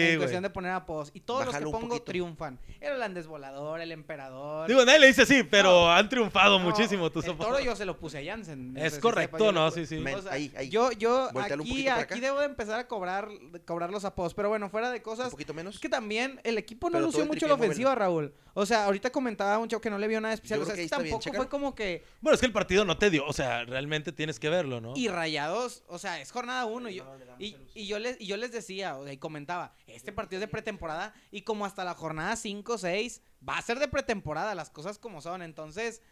Sí, 0.01 0.09
en 0.13 0.19
cuestión 0.19 0.43
de 0.43 0.51
poner 0.51 0.73
apodos. 0.73 1.11
Y 1.15 1.21
todos 1.21 1.47
Bájalo 1.47 1.65
los 1.67 1.75
que 1.75 1.81
pongo 1.81 2.03
triunfan. 2.03 2.59
El 2.81 2.93
holandés 2.95 3.27
volador, 3.27 3.81
el 3.81 3.93
emperador. 3.93 4.69
Digo, 4.69 4.85
nadie 4.85 4.99
le 4.99 5.07
dice 5.09 5.27
sí, 5.27 5.43
pero 5.43 5.71
No. 5.71 5.93
han 5.93 6.09
triunfado 6.09 6.59
No, 6.59 6.65
muchísimo 6.65 7.11
tus 7.11 7.25
el 7.25 7.33
apodos. 7.33 7.53
toro 7.53 7.65
yo 7.65 7.77
se 7.77 7.85
lo 7.85 7.99
puse 7.99 8.19
a 8.19 8.33
Jansen. 8.35 8.77
Es 8.77 8.99
correcto, 8.99 9.39
sepa, 9.39 9.53
no, 9.53 9.71
sí, 9.71 9.87
sí. 9.87 9.97
Men, 9.99 10.17
O 10.17 10.23
sea, 10.23 10.33
ahí, 10.33 10.53
ahí. 10.57 10.69
Yo, 10.69 10.93
yo 10.93 11.29
aquí, 11.41 11.89
aquí 11.89 12.21
debo 12.21 12.41
de 12.41 12.47
empezar 12.47 12.79
a 12.79 12.89
cobrar, 12.89 13.29
cobrar 13.65 13.91
los 13.91 14.05
apodos. 14.05 14.35
Pero 14.35 14.49
bueno, 14.49 14.69
fuera 14.71 14.91
de 14.91 15.03
cosas, 15.03 15.27
Un 15.27 15.31
poquito 15.33 15.55
menos. 15.55 15.75
Es 15.77 15.81
que 15.81 15.89
también 15.89 16.41
el 16.45 16.59
equipo 16.59 16.89
no 16.89 16.95
Pero 16.99 17.07
lució 17.07 17.27
mucho 17.27 17.47
la 17.49 17.55
ofensiva. 17.55 17.95
Raúl. 17.95 18.33
O 18.57 18.67
sea, 18.67 18.85
ahorita 18.85 19.11
comentaba 19.11 19.59
un 19.59 19.69
chavo 19.69 19.81
que 19.81 19.91
no 19.91 19.99
le 19.99 20.07
vio 20.07 20.21
nada 20.21 20.33
especial. 20.35 20.61
Yo 20.61 20.63
O 20.63 20.67
sea, 20.67 20.75
creo 20.75 20.83
que 20.83 20.85
es 20.87 20.91
que 20.93 21.03
bien, 21.03 21.11
tampoco 21.21 21.37
fue 21.37 21.49
como 21.49 21.75
que. 21.75 22.05
Bueno, 22.21 22.35
es 22.35 22.41
que 22.41 22.47
el 22.47 22.53
partido 22.53 22.85
no 22.85 22.97
te 22.97 23.11
dio, 23.11 23.27
o 23.27 23.33
sea, 23.33 23.65
realmente 23.65 24.13
tienes 24.13 24.39
que 24.39 24.49
verlo, 24.49 24.81
¿no? 24.81 24.93
Y 24.97 25.09
rayados, 25.09 25.83
o 25.89 25.99
sea, 25.99 26.21
es 26.21 26.31
jornada 26.31 26.65
uno. 26.65 26.89
Y 26.89 26.95
yo, 26.97 27.05
y, 27.39 27.57
y 27.75 27.87
yo, 27.87 27.99
les, 27.99 28.21
y 28.21 28.27
yo 28.27 28.37
les 28.37 28.53
decía, 28.53 28.97
o 28.97 29.05
sea, 29.05 29.13
y 29.13 29.17
comentaba, 29.19 29.75
este 29.87 30.13
partido 30.13 30.39
es 30.43 30.49
de 30.49 30.53
pretemporada. 30.53 31.15
Y 31.31 31.43
como 31.43 31.65
hasta 31.67 31.85
la 31.85 31.95
jornada 31.95 32.37
5 32.37 32.79
6 32.79 33.23
va 33.47 33.59
a 33.59 33.63
ser 33.63 33.79
de 33.79 33.89
pretemporada, 33.89 34.55
las 34.55 34.71
cosas 34.71 34.99
como 34.99 35.21
son. 35.21 35.43
Entonces. 35.43 36.03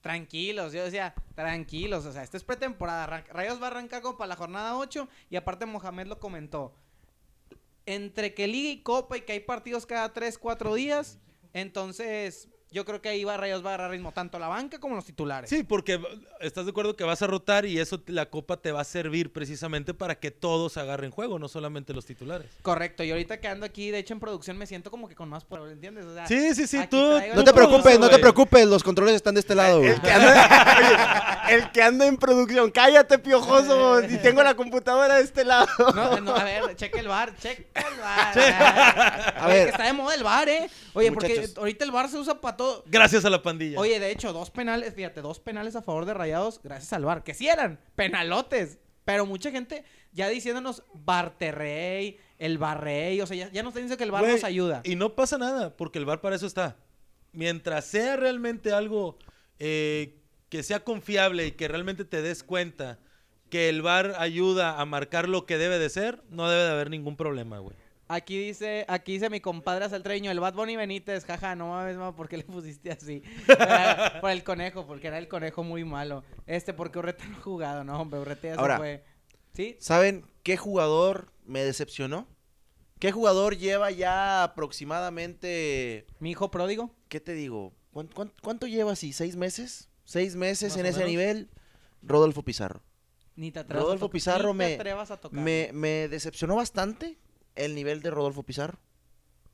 Tranquilos, 0.00 0.72
yo 0.72 0.84
decía, 0.84 1.12
tranquilos, 1.34 2.06
o 2.06 2.12
sea, 2.12 2.22
esto 2.22 2.36
es 2.36 2.44
pretemporada. 2.44 3.24
Rayos 3.32 3.60
va 3.60 3.66
a 3.66 3.70
arrancar 3.70 4.00
como 4.00 4.16
para 4.16 4.28
la 4.28 4.36
jornada 4.36 4.76
8 4.76 5.08
y 5.28 5.34
aparte 5.34 5.66
Mohamed 5.66 6.06
lo 6.06 6.20
comentó. 6.20 6.72
Entre 7.84 8.32
que 8.32 8.46
liga 8.46 8.70
y 8.70 8.82
copa 8.84 9.16
y 9.16 9.22
que 9.22 9.32
hay 9.32 9.40
partidos 9.40 9.86
cada 9.86 10.12
3, 10.12 10.38
4 10.38 10.74
días, 10.74 11.18
entonces 11.52 12.48
yo 12.70 12.84
creo 12.84 13.00
que 13.00 13.08
ahí 13.08 13.24
va 13.24 13.36
Rayos 13.36 13.64
va 13.64 13.70
a 13.70 13.74
agarrar 13.74 13.90
ritmo 13.92 14.12
tanto 14.12 14.38
la 14.38 14.48
banca 14.48 14.78
como 14.78 14.94
los 14.94 15.04
titulares. 15.04 15.48
Sí, 15.48 15.62
porque 15.62 16.00
estás 16.40 16.66
de 16.66 16.70
acuerdo 16.70 16.96
que 16.96 17.04
vas 17.04 17.22
a 17.22 17.26
rotar 17.26 17.64
y 17.64 17.78
eso 17.78 18.02
la 18.06 18.26
copa 18.26 18.58
te 18.58 18.72
va 18.72 18.82
a 18.82 18.84
servir 18.84 19.32
precisamente 19.32 19.94
para 19.94 20.16
que 20.16 20.30
todos 20.30 20.76
agarren 20.76 21.10
juego, 21.10 21.38
no 21.38 21.48
solamente 21.48 21.94
los 21.94 22.04
titulares. 22.04 22.50
Correcto, 22.62 23.02
y 23.04 23.10
ahorita 23.10 23.40
que 23.40 23.48
ando 23.48 23.64
aquí, 23.64 23.90
de 23.90 23.98
hecho 23.98 24.12
en 24.14 24.20
producción 24.20 24.58
me 24.58 24.66
siento 24.66 24.90
como 24.90 25.08
que 25.08 25.14
con 25.14 25.28
más 25.28 25.44
poder, 25.44 25.72
¿entiendes? 25.72 26.04
O 26.04 26.14
sea, 26.14 26.26
Sí, 26.26 26.54
sí, 26.54 26.66
sí, 26.66 26.80
tú. 26.90 26.96
No 27.34 27.44
te 27.44 27.52
preocupes, 27.52 27.98
no 27.98 28.10
te 28.10 28.18
preocupes, 28.18 28.66
los 28.66 28.82
controles 28.82 29.14
están 29.14 29.34
de 29.34 29.40
este 29.40 29.54
lado, 29.54 29.80
güey. 29.80 29.94
El 31.50 31.70
que 31.70 31.82
anda, 31.82 32.06
en 32.06 32.16
producción. 32.16 32.70
Cállate, 32.70 33.18
piojoso. 33.18 34.02
y 34.02 34.16
tengo 34.18 34.42
la 34.42 34.54
computadora 34.54 35.16
de 35.16 35.22
este 35.22 35.44
lado. 35.44 35.68
No, 35.94 36.20
no, 36.20 36.34
a 36.34 36.44
ver, 36.44 36.76
cheque 36.76 37.00
el 37.00 37.08
bar, 37.08 37.34
cheque 37.36 37.68
el 37.74 38.00
bar. 38.00 38.38
A 39.38 39.46
ver, 39.46 39.64
que 39.64 39.70
está 39.70 39.84
de 39.84 39.92
moda 39.92 40.14
el 40.14 40.22
bar, 40.22 40.48
¿eh? 40.48 40.68
Oye, 40.94 41.12
porque 41.12 41.48
ahorita 41.56 41.84
el 41.84 41.90
bar 41.90 42.08
se 42.08 42.18
usa 42.18 42.40
para 42.40 42.56
todo. 42.56 42.84
Gracias 42.86 43.24
a 43.24 43.30
la 43.30 43.42
pandilla. 43.42 43.78
Oye, 43.78 43.98
de 44.00 44.10
hecho, 44.10 44.32
dos 44.32 44.50
penales, 44.50 44.94
fíjate, 44.94 45.20
dos 45.20 45.40
penales 45.40 45.76
a 45.76 45.82
favor 45.82 46.04
de 46.04 46.14
Rayados 46.14 46.60
gracias 46.62 46.92
al 46.92 47.04
bar. 47.04 47.22
Que 47.24 47.34
sí 47.34 47.48
eran 47.48 47.78
penalotes. 47.94 48.78
Pero 49.04 49.24
mucha 49.24 49.50
gente 49.50 49.84
ya 50.12 50.28
diciéndonos 50.28 50.82
Barterrey, 50.92 52.18
el 52.36 52.58
Barrey, 52.58 53.20
o 53.22 53.26
sea, 53.26 53.36
ya, 53.36 53.50
ya 53.50 53.62
nos 53.62 53.70
está 53.70 53.80
diciendo 53.80 53.96
que 53.96 54.04
el 54.04 54.10
bar 54.10 54.26
nos 54.26 54.44
ayuda. 54.44 54.82
Y 54.84 54.96
no 54.96 55.14
pasa 55.14 55.38
nada, 55.38 55.74
porque 55.76 55.98
el 55.98 56.04
bar 56.04 56.20
para 56.20 56.36
eso 56.36 56.46
está. 56.46 56.76
Mientras 57.32 57.86
sea 57.86 58.16
realmente 58.16 58.70
algo 58.72 59.18
eh, 59.58 60.17
que 60.48 60.62
sea 60.62 60.80
confiable 60.80 61.46
y 61.46 61.52
que 61.52 61.68
realmente 61.68 62.04
te 62.04 62.22
des 62.22 62.42
cuenta 62.42 62.98
que 63.50 63.68
el 63.68 63.82
bar 63.82 64.14
ayuda 64.18 64.80
a 64.80 64.84
marcar 64.84 65.28
lo 65.28 65.46
que 65.46 65.58
debe 65.58 65.78
de 65.78 65.88
ser, 65.88 66.22
no 66.30 66.48
debe 66.48 66.62
de 66.62 66.70
haber 66.70 66.90
ningún 66.90 67.16
problema, 67.16 67.58
güey. 67.58 67.76
Aquí 68.10 68.38
dice, 68.38 68.86
aquí 68.88 69.12
dice 69.12 69.28
mi 69.28 69.40
compadre 69.40 69.86
Saltreño, 69.88 70.30
el 70.30 70.40
Bad 70.40 70.54
Bunny 70.54 70.76
Benítez, 70.76 71.26
jaja, 71.26 71.54
no 71.54 71.68
mames, 71.68 71.96
mamá, 71.96 72.16
¿por 72.16 72.26
qué 72.28 72.38
le 72.38 72.44
pusiste 72.44 72.90
así? 72.90 73.22
Por 74.22 74.30
el 74.30 74.42
conejo, 74.44 74.86
porque 74.86 75.08
era 75.08 75.18
el 75.18 75.28
conejo 75.28 75.62
muy 75.62 75.84
malo. 75.84 76.24
Este, 76.46 76.72
porque 76.72 76.98
Urreta 76.98 77.26
no 77.26 77.36
ha 77.36 77.40
jugado, 77.40 77.84
no, 77.84 78.00
hombre, 78.00 78.18
Urreta 78.20 78.48
ya 78.48 78.56
se 78.56 78.76
fue. 78.78 79.04
¿Sí? 79.52 79.76
¿Saben 79.78 80.24
qué 80.42 80.56
jugador 80.56 81.32
me 81.44 81.62
decepcionó? 81.62 82.26
¿Qué 82.98 83.12
jugador 83.12 83.56
lleva 83.56 83.90
ya 83.90 84.42
aproximadamente... 84.42 86.06
¿Mi 86.18 86.30
hijo 86.30 86.50
pródigo? 86.50 86.94
¿Qué 87.08 87.20
te 87.20 87.32
digo? 87.34 87.74
¿Cuánto, 87.92 88.66
lleva 88.66 88.92
así? 88.92 89.12
¿Seis 89.12 89.36
meses? 89.36 89.88
¿Seis 90.08 90.36
meses 90.36 90.74
en 90.78 90.86
ese 90.86 91.04
nivel? 91.04 91.50
Rodolfo 92.00 92.42
Pizarro. 92.42 92.80
Ni 93.36 93.52
te 93.52 93.62
Rodolfo 93.62 94.08
Pizarro 94.08 94.54
me, 94.54 94.78
me, 95.32 95.68
me 95.74 96.08
decepcionó 96.08 96.56
bastante 96.56 97.18
el 97.56 97.74
nivel 97.74 98.00
de 98.00 98.10
Rodolfo 98.10 98.42
Pizarro. 98.42 98.78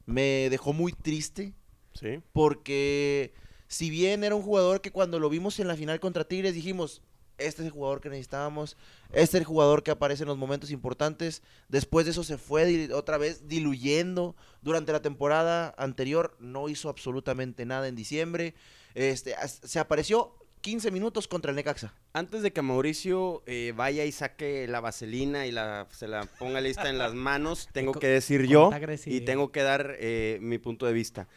Me 0.06 0.48
dejó 0.50 0.72
muy 0.72 0.92
triste. 0.92 1.54
Sí. 1.94 2.20
Porque 2.32 3.34
si 3.66 3.90
bien 3.90 4.22
era 4.22 4.36
un 4.36 4.42
jugador 4.42 4.80
que 4.80 4.92
cuando 4.92 5.18
lo 5.18 5.28
vimos 5.28 5.58
en 5.58 5.66
la 5.66 5.74
final 5.74 5.98
contra 5.98 6.22
Tigres 6.22 6.54
dijimos, 6.54 7.02
este 7.36 7.62
es 7.62 7.66
el 7.66 7.72
jugador 7.72 8.00
que 8.00 8.10
necesitábamos, 8.10 8.76
este 9.08 9.22
es 9.22 9.40
el 9.40 9.44
jugador 9.44 9.82
que 9.82 9.90
aparece 9.90 10.22
en 10.22 10.28
los 10.28 10.38
momentos 10.38 10.70
importantes. 10.70 11.42
Después 11.68 12.06
de 12.06 12.12
eso 12.12 12.22
se 12.22 12.38
fue 12.38 12.92
otra 12.92 13.18
vez 13.18 13.48
diluyendo. 13.48 14.36
Durante 14.62 14.92
la 14.92 15.02
temporada 15.02 15.74
anterior 15.76 16.36
no 16.38 16.68
hizo 16.68 16.90
absolutamente 16.90 17.66
nada 17.66 17.88
en 17.88 17.96
diciembre. 17.96 18.54
Este, 18.94 19.34
se 19.48 19.80
apareció 19.80 20.36
15 20.64 20.90
minutos 20.90 21.28
contra 21.28 21.50
el 21.50 21.56
Necaxa. 21.56 21.92
Antes 22.14 22.40
de 22.40 22.50
que 22.50 22.62
Mauricio 22.62 23.42
eh, 23.44 23.74
vaya 23.76 24.06
y 24.06 24.12
saque 24.12 24.66
la 24.66 24.80
vaselina 24.80 25.46
y 25.46 25.52
la, 25.52 25.86
se 25.90 26.08
la 26.08 26.24
ponga 26.38 26.62
lista 26.62 26.88
en 26.88 26.96
las 26.96 27.12
manos, 27.12 27.68
tengo 27.74 27.92
que 27.92 28.06
decir 28.06 28.46
yo 28.46 28.70
y 29.04 29.20
tengo 29.20 29.52
que 29.52 29.62
dar 29.62 29.94
eh, 29.98 30.38
mi 30.40 30.56
punto 30.56 30.86
de 30.86 30.94
vista. 30.94 31.28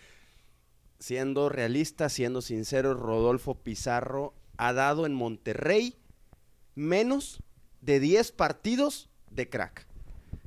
Siendo 0.99 1.49
realista, 1.49 2.07
siendo 2.07 2.41
sincero, 2.41 2.93
Rodolfo 2.93 3.55
Pizarro 3.55 4.33
ha 4.55 4.71
dado 4.71 5.05
en 5.05 5.13
Monterrey 5.13 5.97
menos 6.75 7.43
de 7.81 7.99
10 7.99 8.31
partidos 8.31 9.09
de 9.29 9.49
crack. 9.49 9.87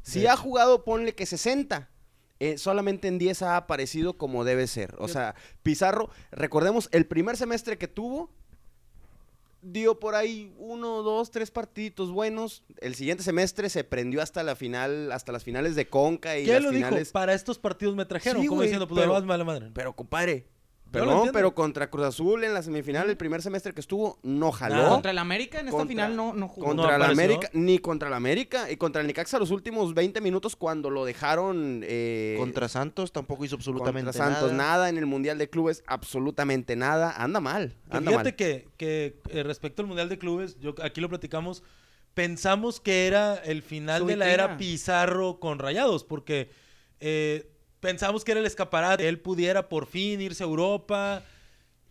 Si 0.00 0.26
ha 0.26 0.38
jugado, 0.38 0.84
ponle 0.84 1.14
que 1.14 1.26
60. 1.26 1.90
Eh, 2.38 2.56
solamente 2.56 3.08
en 3.08 3.18
10 3.18 3.42
ha 3.42 3.58
aparecido 3.58 4.16
como 4.16 4.44
debe 4.44 4.66
ser. 4.66 4.94
O 4.98 5.06
sea, 5.06 5.34
Pizarro, 5.62 6.08
recordemos, 6.30 6.88
el 6.92 7.04
primer 7.04 7.36
semestre 7.36 7.76
que 7.76 7.86
tuvo, 7.86 8.30
dio 9.62 9.98
por 9.98 10.14
ahí 10.14 10.52
uno, 10.58 11.02
dos, 11.02 11.30
tres 11.30 11.50
partiditos 11.50 12.10
buenos. 12.10 12.64
El 12.80 12.94
siguiente 12.94 13.22
semestre 13.22 13.68
se 13.68 13.84
prendió 13.84 14.22
hasta 14.22 14.42
la 14.42 14.56
final, 14.56 15.12
hasta 15.12 15.32
las 15.32 15.44
finales 15.44 15.74
de 15.74 15.88
Conca 15.88 16.38
y 16.38 16.46
las 16.46 16.66
finales. 16.66 17.12
Para 17.12 17.34
estos 17.34 17.58
partidos 17.58 17.94
me 17.96 18.04
trajeron, 18.04 18.46
como 18.46 18.62
diciendo, 18.62 18.88
pues 18.88 19.00
pero, 19.00 19.20
mala 19.22 19.44
madre. 19.44 19.70
Pero 19.72 19.94
compadre, 19.94 20.46
Perdón, 20.90 21.30
pero 21.32 21.54
contra 21.54 21.88
Cruz 21.88 22.06
Azul 22.06 22.42
en 22.44 22.52
la 22.52 22.62
semifinal, 22.62 23.08
el 23.08 23.16
primer 23.16 23.42
semestre 23.42 23.72
que 23.72 23.80
estuvo, 23.80 24.18
no 24.22 24.50
jaló. 24.50 24.88
Contra 24.88 25.12
el 25.12 25.18
América 25.18 25.60
en 25.60 25.68
esta 25.68 25.86
final 25.86 26.16
no, 26.16 26.34
no 26.34 26.48
jugó. 26.48 26.66
Contra 26.66 26.96
el 26.96 27.02
América, 27.02 27.48
ni 27.52 27.78
contra 27.78 28.08
el 28.08 28.14
América. 28.14 28.70
Y 28.70 28.76
contra 28.76 29.00
el 29.00 29.06
Nicaxa 29.06 29.38
los 29.38 29.50
últimos 29.50 29.94
20 29.94 30.20
minutos 30.20 30.56
cuando 30.56 30.90
lo 30.90 31.04
dejaron... 31.04 31.82
Eh, 31.84 32.36
contra 32.38 32.68
Santos 32.68 33.12
tampoco 33.12 33.44
hizo 33.44 33.56
absolutamente 33.56 34.10
contra 34.10 34.26
Santos, 34.26 34.52
nada. 34.52 34.88
En 34.88 34.98
el 34.98 35.06
Mundial 35.06 35.38
de 35.38 35.48
Clubes, 35.48 35.84
absolutamente 35.86 36.76
nada. 36.76 37.12
Anda 37.12 37.40
mal, 37.40 37.76
anda 37.88 38.10
Fíjate 38.10 38.34
que, 38.34 38.68
que 38.76 39.20
eh, 39.28 39.42
respecto 39.42 39.82
al 39.82 39.88
Mundial 39.88 40.08
de 40.08 40.18
Clubes, 40.18 40.58
yo 40.58 40.74
aquí 40.82 41.00
lo 41.00 41.08
platicamos, 41.08 41.62
pensamos 42.14 42.80
que 42.80 43.06
era 43.06 43.36
el 43.36 43.62
final 43.62 44.06
de 44.06 44.16
la 44.16 44.30
era 44.30 44.56
Pizarro 44.56 45.38
con 45.38 45.58
Rayados, 45.58 46.04
porque... 46.04 46.50
Eh, 46.98 47.46
pensamos 47.80 48.24
que 48.24 48.32
era 48.32 48.40
el 48.40 48.46
escaparate, 48.46 49.08
él 49.08 49.20
pudiera 49.20 49.68
por 49.68 49.86
fin 49.86 50.20
irse 50.20 50.44
a 50.44 50.46
Europa 50.46 51.24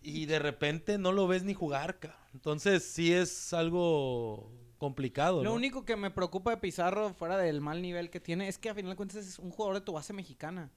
y 0.02 0.26
de 0.26 0.40
repente 0.40 0.98
no 0.98 1.12
lo 1.12 1.28
ves 1.28 1.44
ni 1.44 1.54
jugar, 1.54 2.00
Entonces 2.34 2.84
sí 2.84 3.14
es 3.14 3.54
algo 3.54 4.52
complicado. 4.78 5.44
Lo 5.44 5.54
único 5.54 5.84
que 5.84 5.98
me 5.98 6.12
preocupa 6.12 6.52
de 6.52 6.58
Pizarro, 6.58 7.14
fuera 7.14 7.38
del 7.38 7.60
mal 7.60 7.82
nivel 7.82 8.10
que 8.10 8.20
tiene, 8.20 8.48
es 8.48 8.58
que 8.58 8.70
a 8.70 8.76
final 8.76 8.92
de 8.92 8.96
cuentas 8.96 9.18
es 9.18 9.38
un 9.40 9.52
jugador 9.52 9.76
de 9.76 9.82
tu 9.82 9.94
base 9.94 10.14
mexicana. 10.14 10.72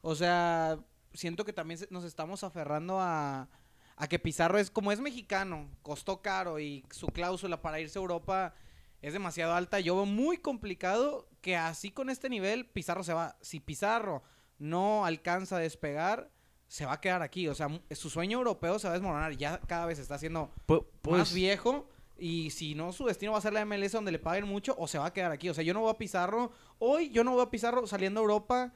O 0.00 0.14
sea, 0.14 0.78
siento 1.12 1.44
que 1.44 1.52
también 1.52 1.80
nos 1.90 2.04
estamos 2.04 2.44
aferrando 2.44 3.00
a, 3.00 3.48
a 3.96 4.06
que 4.06 4.18
Pizarro 4.18 4.58
es 4.58 4.70
como 4.70 4.92
es 4.92 5.00
mexicano, 5.00 5.68
costó 5.82 6.22
caro 6.22 6.60
y 6.60 6.84
su 6.90 7.08
cláusula 7.08 7.60
para 7.60 7.80
irse 7.80 7.98
a 7.98 8.02
Europa 8.02 8.54
es 9.00 9.12
demasiado 9.12 9.54
alta. 9.54 9.80
Yo 9.80 9.96
veo 9.96 10.06
muy 10.06 10.38
complicado 10.38 11.28
que 11.40 11.56
así 11.56 11.90
con 11.90 12.10
este 12.10 12.28
nivel 12.28 12.66
Pizarro 12.66 13.02
se 13.02 13.12
va. 13.12 13.36
Si 13.40 13.58
Pizarro 13.58 14.22
no 14.62 15.04
alcanza 15.04 15.56
a 15.56 15.58
despegar, 15.58 16.30
se 16.68 16.86
va 16.86 16.94
a 16.94 17.00
quedar 17.00 17.20
aquí. 17.20 17.48
O 17.48 17.54
sea, 17.54 17.68
su 17.90 18.08
sueño 18.08 18.38
europeo 18.38 18.78
se 18.78 18.86
va 18.86 18.94
a 18.94 18.96
desmoronar. 18.96 19.36
Ya 19.36 19.58
cada 19.58 19.86
vez 19.86 19.98
está 19.98 20.14
haciendo 20.14 20.50
más 20.68 20.80
pues 21.02 21.34
viejo. 21.34 21.88
Y 22.16 22.50
si 22.50 22.74
no, 22.74 22.92
su 22.92 23.06
destino 23.06 23.32
va 23.32 23.38
a 23.38 23.40
ser 23.40 23.52
la 23.52 23.64
MLS 23.64 23.92
donde 23.92 24.12
le 24.12 24.20
paguen 24.20 24.46
mucho 24.46 24.76
o 24.78 24.86
se 24.86 24.98
va 24.98 25.06
a 25.06 25.12
quedar 25.12 25.32
aquí. 25.32 25.48
O 25.48 25.54
sea, 25.54 25.64
yo 25.64 25.74
no 25.74 25.80
voy 25.80 25.90
a 25.90 25.98
Pizarro. 25.98 26.52
Hoy 26.78 27.10
yo 27.10 27.24
no 27.24 27.32
voy 27.32 27.42
a 27.42 27.50
Pizarro 27.50 27.86
saliendo 27.88 28.20
a 28.20 28.22
Europa 28.22 28.72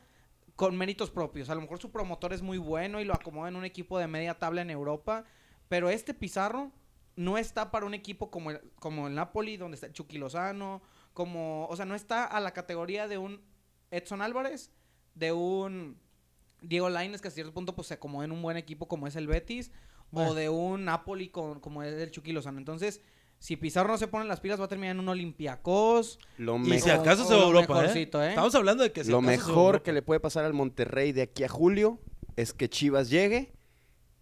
con 0.57 0.77
méritos 0.77 1.11
propios. 1.11 1.49
A 1.49 1.55
lo 1.55 1.61
mejor 1.61 1.79
su 1.79 1.93
promotor 1.93 2.33
es 2.33 2.43
muy 2.43 2.59
bueno 2.59 3.01
y 3.01 3.05
lo 3.05 3.15
acomoda 3.15 3.49
en 3.49 3.57
un 3.57 3.65
equipo 3.65 3.99
de 3.99 4.09
media 4.09 4.35
tabla 4.35 4.63
en 4.63 4.71
Europa. 4.71 5.25
Pero 5.69 5.89
este 5.89 6.15
Pizarro 6.15 6.73
no 7.15 7.39
está 7.39 7.71
para 7.71 7.87
un 7.87 7.95
equipo 7.95 8.31
como 8.31 8.51
el, 8.51 8.61
como 8.81 9.07
el 9.07 9.15
Napoli, 9.15 9.57
donde 9.57 9.77
está 9.77 9.93
Chucky 9.93 10.19
Lozano. 10.19 10.83
Como, 11.15 11.69
o 11.69 11.77
sea, 11.77 11.87
no 11.87 11.95
está 11.95 12.25
a 12.25 12.41
la 12.41 12.51
categoría 12.51 13.07
de 13.07 13.19
un 13.19 13.41
Edson 13.93 14.21
Álvarez 14.21 14.73
de 15.17 15.33
un 15.33 15.99
Diego 16.63 16.89
Lainez 16.89 17.21
que 17.21 17.29
a 17.29 17.31
cierto 17.31 17.53
punto 17.53 17.75
pues 17.75 17.89
se 17.89 17.95
acomodó 17.95 18.25
en 18.25 18.33
un 18.33 18.43
buen 18.43 18.57
equipo 18.57 18.87
como 18.87 19.07
es 19.07 19.17
el 19.17 19.27
Betis 19.27 19.73
o 20.13 20.35
de 20.35 20.49
un 20.49 20.85
Napoli 20.85 21.29
con, 21.29 21.61
como 21.61 21.83
es 21.83 21.95
el 21.95 22.11
Chucky 22.11 22.33
Lozano. 22.33 22.59
Entonces, 22.59 23.01
si 23.39 23.57
Pizarro 23.57 23.91
no 23.91 23.99
se 23.99 24.09
pone 24.09 24.25
las 24.25 24.41
pilas 24.41 24.61
va 24.61 24.65
a 24.65 24.69
terminar 24.69 24.95
en 24.95 25.01
un 25.01 25.09
Olympiacos. 25.09 26.19
Lo 26.39 26.59
y 26.59 26.79
si 26.81 26.91
acaso 26.91 27.25
se 27.25 27.35
va 27.35 27.43
a 27.43 27.47
Europa, 27.47 27.85
¿eh? 27.85 27.93
¿eh? 27.99 28.29
Estamos 28.29 28.55
hablando 28.55 28.83
de 28.83 28.93
que 28.93 29.05
Lo 29.05 29.21
mejor 29.21 29.83
que 29.83 29.93
le 29.93 30.03
puede 30.03 30.21
pasar 30.21 30.45
al 30.45 30.55
Monterrey 30.55 31.13
de 31.13 31.23
aquí 31.23 31.45
a 31.45 31.49
julio 31.49 32.01
es 32.37 32.53
que 32.53 32.69
Chivas 32.69 33.11
llegue 33.11 33.53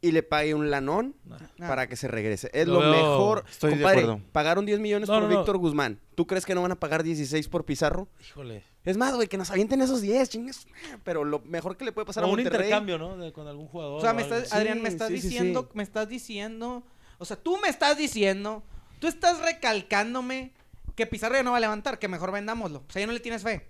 y 0.04 0.12
le 0.12 0.22
pague 0.22 0.54
un 0.54 0.70
lanón 0.70 1.14
para 1.56 1.88
que 1.88 1.96
se 1.96 2.08
regrese. 2.08 2.50
Es 2.52 2.68
lo, 2.68 2.80
mejor. 2.80 3.44
Estoy 3.50 3.76
de 3.76 3.86
acuerdo. 3.86 4.20
Pagaron 4.32 4.66
10 4.66 4.78
millones 4.78 5.08
por 5.08 5.26
Víctor 5.26 5.56
Guzmán. 5.56 5.98
¿Tú 6.14 6.26
crees 6.26 6.44
que 6.44 6.54
no 6.54 6.60
van 6.60 6.72
a 6.72 6.78
pagar 6.78 7.02
16 7.02 7.48
por 7.48 7.64
Pizarro? 7.64 8.06
Híjole. 8.20 8.62
Es 8.84 8.98
más, 8.98 9.14
güey, 9.14 9.28
que 9.28 9.38
nos 9.38 9.50
avienten 9.50 9.80
esos 9.80 10.02
10, 10.02 10.28
chingas. 10.28 10.66
Pero 11.04 11.24
lo 11.24 11.38
mejor 11.40 11.78
que 11.78 11.86
le 11.86 11.92
puede 11.92 12.04
pasar 12.04 12.24
a 12.24 12.26
Monterrey... 12.26 12.50
un 12.50 12.64
intercambio, 12.64 12.98
¿no? 12.98 13.32
con 13.32 13.48
algún 13.48 13.66
jugador. 13.66 13.96
O 13.96 14.00
sea, 14.02 14.12
me 14.12 14.20
estás, 14.20 14.52
Adrián, 14.52 14.82
me 14.82 14.90
estás 14.90 15.08
diciendo, 15.08 15.70
me 15.72 15.82
estás 15.82 16.06
diciendo... 16.06 16.82
O 17.16 17.24
sea, 17.24 17.38
tú 17.38 17.56
me 17.56 17.68
estás 17.68 17.96
diciendo, 17.96 18.62
tú 18.98 19.06
estás 19.06 19.40
recalcándome 19.40 20.52
que 20.96 21.06
Pizarro 21.06 21.36
ya 21.36 21.42
no 21.42 21.52
va 21.52 21.56
a 21.56 21.60
levantar, 21.60 21.98
que 21.98 22.08
mejor 22.08 22.30
vendámoslo. 22.30 22.84
O 22.86 22.92
sea, 22.92 23.00
ya 23.00 23.06
no 23.06 23.14
le 23.14 23.20
tienes 23.20 23.42
fe. 23.42 23.66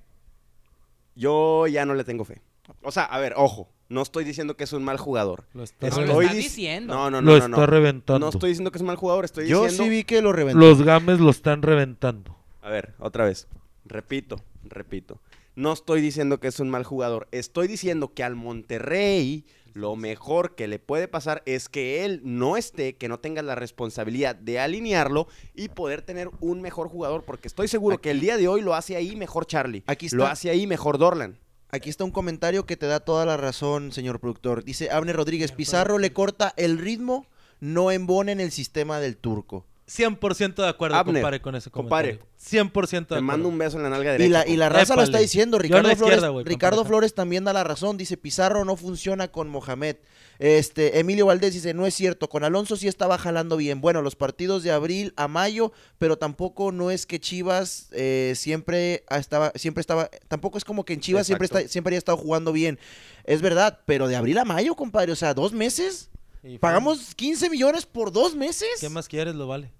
Yo 1.14 1.68
ya 1.68 1.86
no 1.86 1.94
le 1.94 2.02
tengo 2.02 2.24
fe. 2.24 2.42
O 2.82 2.90
sea, 2.90 3.04
a 3.04 3.20
ver, 3.20 3.34
ojo. 3.36 3.68
No 3.88 4.02
estoy 4.02 4.24
diciendo 4.24 4.56
que 4.56 4.64
es 4.64 4.72
un 4.72 4.82
mal 4.82 4.98
jugador. 4.98 5.44
Lo 5.52 5.62
estás 5.62 5.94
diciendo. 6.32 6.94
No, 6.94 7.10
no, 7.10 7.20
no. 7.20 7.32
Lo 7.32 7.36
está 7.36 7.66
reventando. 7.66 8.18
No 8.18 8.30
estoy 8.30 8.50
diciendo 8.50 8.70
que 8.70 8.78
es 8.78 8.82
un 8.82 8.88
mal 8.88 8.96
jugador. 8.96 9.24
Estoy 9.24 9.46
Yo 9.48 9.68
sí 9.68 9.88
vi 9.88 10.04
que 10.04 10.22
lo 10.22 10.32
reventó. 10.32 10.58
Los 10.58 10.82
games 10.82 11.20
lo 11.20 11.30
están 11.30 11.62
reventando. 11.62 12.36
A 12.62 12.70
ver, 12.70 12.94
otra 12.98 13.24
vez. 13.24 13.46
Repito, 13.84 14.40
repito. 14.64 15.20
No 15.56 15.72
estoy 15.72 16.00
diciendo 16.00 16.40
que 16.40 16.48
es 16.48 16.58
un 16.60 16.70
mal 16.70 16.84
jugador. 16.84 17.28
Estoy 17.30 17.68
diciendo 17.68 18.12
que 18.12 18.24
al 18.24 18.34
Monterrey 18.34 19.44
lo 19.74 19.96
mejor 19.96 20.54
que 20.54 20.68
le 20.68 20.78
puede 20.78 21.08
pasar 21.08 21.42
es 21.46 21.68
que 21.68 22.04
él 22.04 22.20
no 22.24 22.56
esté, 22.56 22.94
que 22.94 23.08
no 23.08 23.18
tenga 23.18 23.42
la 23.42 23.54
responsabilidad 23.54 24.34
de 24.34 24.60
alinearlo 24.60 25.26
y 25.54 25.68
poder 25.68 26.02
tener 26.02 26.30
un 26.40 26.60
mejor 26.60 26.88
jugador. 26.88 27.24
Porque 27.24 27.48
estoy 27.48 27.68
seguro 27.68 28.00
que 28.00 28.10
el 28.10 28.20
día 28.20 28.36
de 28.36 28.48
hoy 28.48 28.62
lo 28.62 28.74
hace 28.74 28.96
ahí 28.96 29.14
mejor 29.14 29.46
Charlie. 29.46 29.82
Aquí 29.86 30.08
Lo 30.10 30.26
hace 30.26 30.50
ahí 30.50 30.66
mejor 30.66 30.98
Dorlan. 30.98 31.38
Aquí 31.74 31.90
está 31.90 32.04
un 32.04 32.12
comentario 32.12 32.66
que 32.66 32.76
te 32.76 32.86
da 32.86 33.00
toda 33.00 33.26
la 33.26 33.36
razón, 33.36 33.90
señor 33.90 34.20
productor. 34.20 34.62
Dice 34.62 34.92
Abner 34.92 35.16
Rodríguez, 35.16 35.50
Pizarro 35.50 35.98
le 35.98 36.12
corta 36.12 36.54
el 36.56 36.78
ritmo, 36.78 37.26
no 37.58 37.90
embona 37.90 38.30
en 38.30 38.38
el 38.38 38.52
sistema 38.52 39.00
del 39.00 39.16
turco. 39.16 39.66
100% 39.86 40.54
de 40.62 40.68
acuerdo, 40.68 40.96
Abner, 40.96 41.16
compadre, 41.22 41.40
con 41.40 41.54
ese 41.54 41.70
compadre. 41.70 42.18
comentario. 42.18 42.34
100% 42.72 42.82
de 42.82 42.90
Te 42.90 43.04
acuerdo. 43.04 43.22
mando 43.22 43.48
un 43.48 43.58
beso 43.58 43.76
en 43.76 43.82
la 43.84 43.90
nalga 43.90 44.12
derecha. 44.12 44.26
Y 44.26 44.30
la, 44.30 44.46
y 44.46 44.56
la 44.56 44.68
raza 44.68 44.96
lo 44.96 45.02
está 45.02 45.18
diciendo. 45.18 45.58
Ricardo, 45.58 45.94
Flores, 45.96 46.22
Ricardo. 46.44 46.84
Flores 46.84 47.14
también 47.14 47.44
da 47.44 47.52
la 47.52 47.64
razón. 47.64 47.96
Dice, 47.96 48.16
Pizarro 48.16 48.64
no 48.64 48.76
funciona 48.76 49.28
con 49.28 49.48
Mohamed. 49.48 49.96
Este, 50.38 50.98
Emilio 50.98 51.26
Valdés 51.26 51.54
dice, 51.54 51.74
no 51.74 51.86
es 51.86 51.94
cierto. 51.94 52.28
Con 52.28 52.44
Alonso 52.44 52.76
sí 52.76 52.88
estaba 52.88 53.18
jalando 53.18 53.56
bien. 53.56 53.80
Bueno, 53.80 54.02
los 54.02 54.16
partidos 54.16 54.62
de 54.62 54.72
abril 54.72 55.12
a 55.16 55.28
mayo, 55.28 55.72
pero 55.98 56.16
tampoco 56.18 56.72
no 56.72 56.90
es 56.90 57.06
que 57.06 57.20
Chivas 57.20 57.88
eh, 57.92 58.32
siempre 58.36 59.04
estaba, 59.10 59.52
siempre 59.54 59.80
estaba, 59.80 60.10
tampoco 60.28 60.58
es 60.58 60.64
como 60.64 60.84
que 60.84 60.94
en 60.94 61.00
Chivas 61.00 61.26
siempre, 61.26 61.46
está, 61.46 61.66
siempre 61.68 61.92
haya 61.92 61.98
estado 61.98 62.18
jugando 62.18 62.52
bien. 62.52 62.78
Es 63.24 63.42
verdad, 63.42 63.80
pero 63.86 64.08
de 64.08 64.16
abril 64.16 64.38
a 64.38 64.44
mayo, 64.44 64.74
compadre, 64.74 65.12
o 65.12 65.16
sea, 65.16 65.34
dos 65.34 65.52
meses. 65.52 66.10
Y 66.46 66.58
Pagamos 66.58 67.14
15 67.14 67.48
millones 67.48 67.86
por 67.86 68.12
dos 68.12 68.34
meses. 68.34 68.68
¿Qué 68.80 68.88
más 68.90 69.08
quieres, 69.08 69.34
lo 69.34 69.46
vale? 69.46 69.72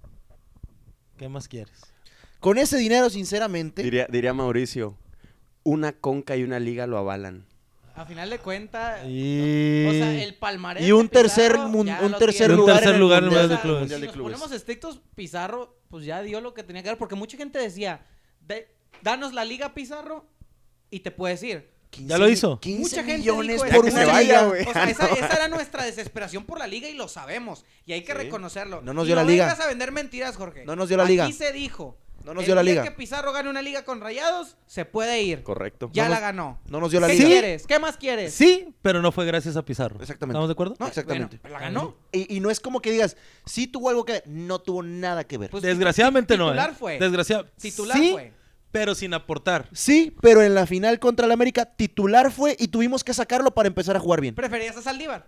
¿Qué 1.18 1.29
más 1.29 1.46
quieres? 1.46 1.74
Con 2.40 2.57
ese 2.59 2.79
dinero, 2.79 3.11
sinceramente. 3.11 3.83
Diría, 3.83 4.07
diría 4.11 4.33
Mauricio, 4.33 4.96
una 5.62 5.92
conca 5.92 6.37
y 6.37 6.42
una 6.42 6.59
liga 6.59 6.87
lo 6.87 6.96
avalan. 6.98 7.46
A 7.94 8.07
final 8.07 8.29
de 8.31 8.38
cuentas, 8.40 9.03
Y... 9.07 9.87
o 9.87 9.92
sea, 9.92 10.22
el 10.24 10.35
palmarés 10.35 10.85
Y 10.85 10.90
un 10.90 11.09
Pizarro 11.09 11.22
tercer, 11.29 11.57
un 11.61 11.87
tercer 12.18 12.38
tiene. 12.48 12.55
Un 12.55 12.59
lugar, 12.59 12.74
tercer 12.81 12.90
en 12.90 12.94
el 12.94 13.00
lugar 13.00 13.18
en 13.18 13.24
el 13.24 13.31
Mundial. 13.31 13.48
De 13.50 13.59
Clubes. 13.59 13.88
Si 13.92 14.07
nos 14.07 14.16
ponemos 14.16 14.53
estrictos, 14.53 15.00
Pizarro, 15.14 15.79
pues 15.90 16.05
ya 16.05 16.22
dio 16.22 16.40
lo 16.40 16.55
que 16.55 16.64
tenía 16.64 16.83
que 16.83 16.88
dar. 16.88 16.98
Porque 16.98 17.14
mucha 17.14 17.37
gente 17.37 17.59
decía, 17.61 18.05
"De- 18.40 18.74
danos 19.03 19.33
la 19.33 19.44
liga 19.44 19.74
Pizarro 19.74 20.27
y 20.90 21.00
te 21.00 21.12
puedes 21.12 21.40
ir. 21.44 21.73
15 21.94 22.09
Ya 22.11 22.18
lo 22.18 22.28
hizo. 22.28 22.61
15 22.61 22.80
Mucha 22.83 22.96
gente 23.04 23.18
millones 23.18 23.62
dijo 23.62 23.76
por 23.76 23.85
una 23.87 24.00
liga. 24.00 24.12
vaya, 24.12 24.44
güey. 24.46 24.64
O 24.66 24.72
sea, 24.72 24.85
esa, 24.90 25.09
no. 25.09 25.14
esa 25.14 25.26
era 25.28 25.48
nuestra 25.57 25.85
desesperación 25.85 26.44
por 26.44 26.59
la 26.59 26.66
liga 26.66 26.88
y 26.88 26.94
lo 26.94 27.09
sabemos. 27.09 27.64
Y 27.87 27.92
hay 27.92 28.02
que 28.02 28.12
Sí. 28.12 28.18
reconocerlo. 28.18 28.83
No 28.83 28.92
nos 28.94 29.04
Y 29.04 29.07
dio 29.09 29.16
la 29.16 29.24
liga. 29.24 29.44
vengas 29.46 29.61
a 29.61 29.68
vender 29.68 29.92
mentiras, 29.92 30.37
Jorge. 30.37 30.64
No 30.64 30.76
nos 30.76 30.88
dio 30.88 30.96
la 30.96 31.04
liga. 31.04 31.24
Aquí 31.24 31.33
se 31.33 31.52
dijo. 31.52 31.96
No 32.24 32.33
nos 32.33 32.44
el 32.44 32.46
dio 32.46 32.54
la 32.54 32.62
liga. 32.62 32.83
que 32.83 32.90
Pizarro 32.90 33.35
gane 33.35 33.50
una 33.50 33.61
liga 33.61 33.85
con 33.85 34.00
Rayados, 34.00 34.57
se 34.66 34.87
puede 34.87 35.20
ir. 35.20 35.42
Correcto. 35.42 35.90
Ya 35.92 36.04
No 36.04 36.09
la 36.09 36.14
nos- 36.16 36.20
ganó. 36.22 36.59
No 36.70 36.80
nos 36.80 36.90
dio 36.90 36.98
la 36.98 37.09
¿Qué 37.09 37.12
liga. 37.16 37.26
quieres? 37.26 37.66
¿Qué 37.66 37.78
más 37.78 37.98
quieres? 37.98 38.33
Sí, 38.33 38.74
pero 38.80 39.02
no 39.02 39.12
fue 39.12 39.26
gracias 39.26 39.57
a 39.59 39.62
Pizarro. 39.62 40.00
Exactamente. 40.00 40.33
¿Estamos 40.33 40.48
de 40.48 40.52
acuerdo? 40.52 40.74
No, 40.78 40.87
exactamente. 40.87 41.38
Bueno, 41.42 41.59
la 41.59 41.62
ganó. 41.62 41.96
Y, 42.12 42.35
y 42.35 42.40
no 42.40 42.50
es 42.50 42.61
como 42.61 42.80
que 42.80 42.92
digas, 42.92 43.18
sí 43.44 43.66
tuvo 43.66 43.90
algo 43.90 44.07
que 44.07 44.12
ver, 44.12 44.24
no 44.26 44.59
tuvo 44.59 44.83
nada 44.83 45.24
que 45.24 45.37
ver. 45.37 45.50
Pues, 45.50 45.62
Desgraciadamente 45.62 46.38
no, 46.38 46.46
titular 46.46 46.70
¿eh? 46.70 46.74
fue. 46.78 46.98
Desgraciado. 46.98 47.44
Titular 47.61 47.98
sí, 47.98 48.12
fue. 48.12 48.33
Pero 48.74 48.94
sin 48.96 49.14
aportar. 49.14 49.68
sí, 49.72 50.14
pero 50.20 50.42
en 50.42 50.52
la 50.52 50.66
final 50.66 50.98
contra 50.98 51.26
el 51.26 51.32
América, 51.32 51.64
titular 51.64 52.32
fue 52.32 52.56
y 52.58 52.66
tuvimos 52.68 53.04
que 53.04 53.14
sacarlo 53.14 53.52
para 53.54 53.68
empezar 53.68 53.94
a 53.96 54.00
jugar 54.00 54.20
bien. 54.20 54.34
¿Preferías 54.34 54.76
a 54.76 54.82
Saldívar? 54.82 55.24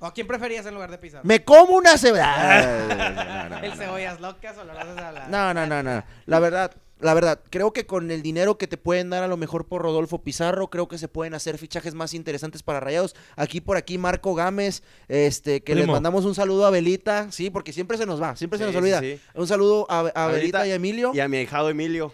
¿O 0.00 0.06
a 0.06 0.14
quién 0.14 0.26
preferías 0.26 0.64
en 0.64 0.72
lugar 0.74 0.90
de 0.90 0.96
Pizarro? 0.98 1.24
Me 1.24 1.44
como 1.44 1.74
una 1.76 1.98
cebada. 1.98 3.60
¿El 3.62 3.74
cebollas 3.74 4.18
locas 4.20 4.56
o 4.58 4.64
lo 4.64 4.72
haces 4.72 4.96
a 4.96 5.12
la.? 5.12 5.28
No, 5.28 5.52
no, 5.52 5.66
no, 5.66 5.82
no. 5.82 6.02
La 6.26 6.38
verdad, 6.40 6.72
la 7.00 7.12
verdad, 7.12 7.40
creo 7.50 7.72
que 7.74 7.84
con 7.86 8.10
el 8.10 8.22
dinero 8.22 8.56
que 8.58 8.66
te 8.66 8.76
pueden 8.78 9.10
dar 9.10 9.22
a 9.22 9.28
lo 9.28 9.36
mejor 9.36 9.66
por 9.68 9.82
Rodolfo 9.82 10.22
Pizarro, 10.22 10.68
creo 10.68 10.88
que 10.88 10.96
se 10.98 11.08
pueden 11.08 11.34
hacer 11.34 11.58
fichajes 11.58 11.94
más 11.94 12.14
interesantes 12.14 12.62
para 12.62 12.80
Rayados. 12.80 13.14
Aquí 13.36 13.60
por 13.60 13.76
aquí 13.76 13.98
Marco 13.98 14.34
Gámez, 14.34 14.82
este, 15.08 15.62
que 15.62 15.74
les 15.74 15.82
Primo. 15.84 15.92
mandamos 15.94 16.24
un 16.24 16.34
saludo 16.34 16.66
a 16.66 16.70
Belita, 16.70 17.30
sí, 17.30 17.50
porque 17.50 17.72
siempre 17.74 17.96
se 17.98 18.06
nos 18.06 18.20
va, 18.22 18.36
siempre 18.36 18.58
se 18.58 18.64
Sí, 18.64 18.70
nos 18.72 18.76
olvida. 18.76 19.00
sí. 19.00 19.20
Un 19.34 19.46
saludo 19.46 19.86
a, 19.90 20.00
a 20.14 20.26
Belita 20.28 20.66
y 20.66 20.70
a 20.72 20.74
Emilio. 20.76 21.12
Y 21.14 21.20
a 21.20 21.28
mi 21.28 21.36
ahijado 21.36 21.68
Emilio. 21.70 22.12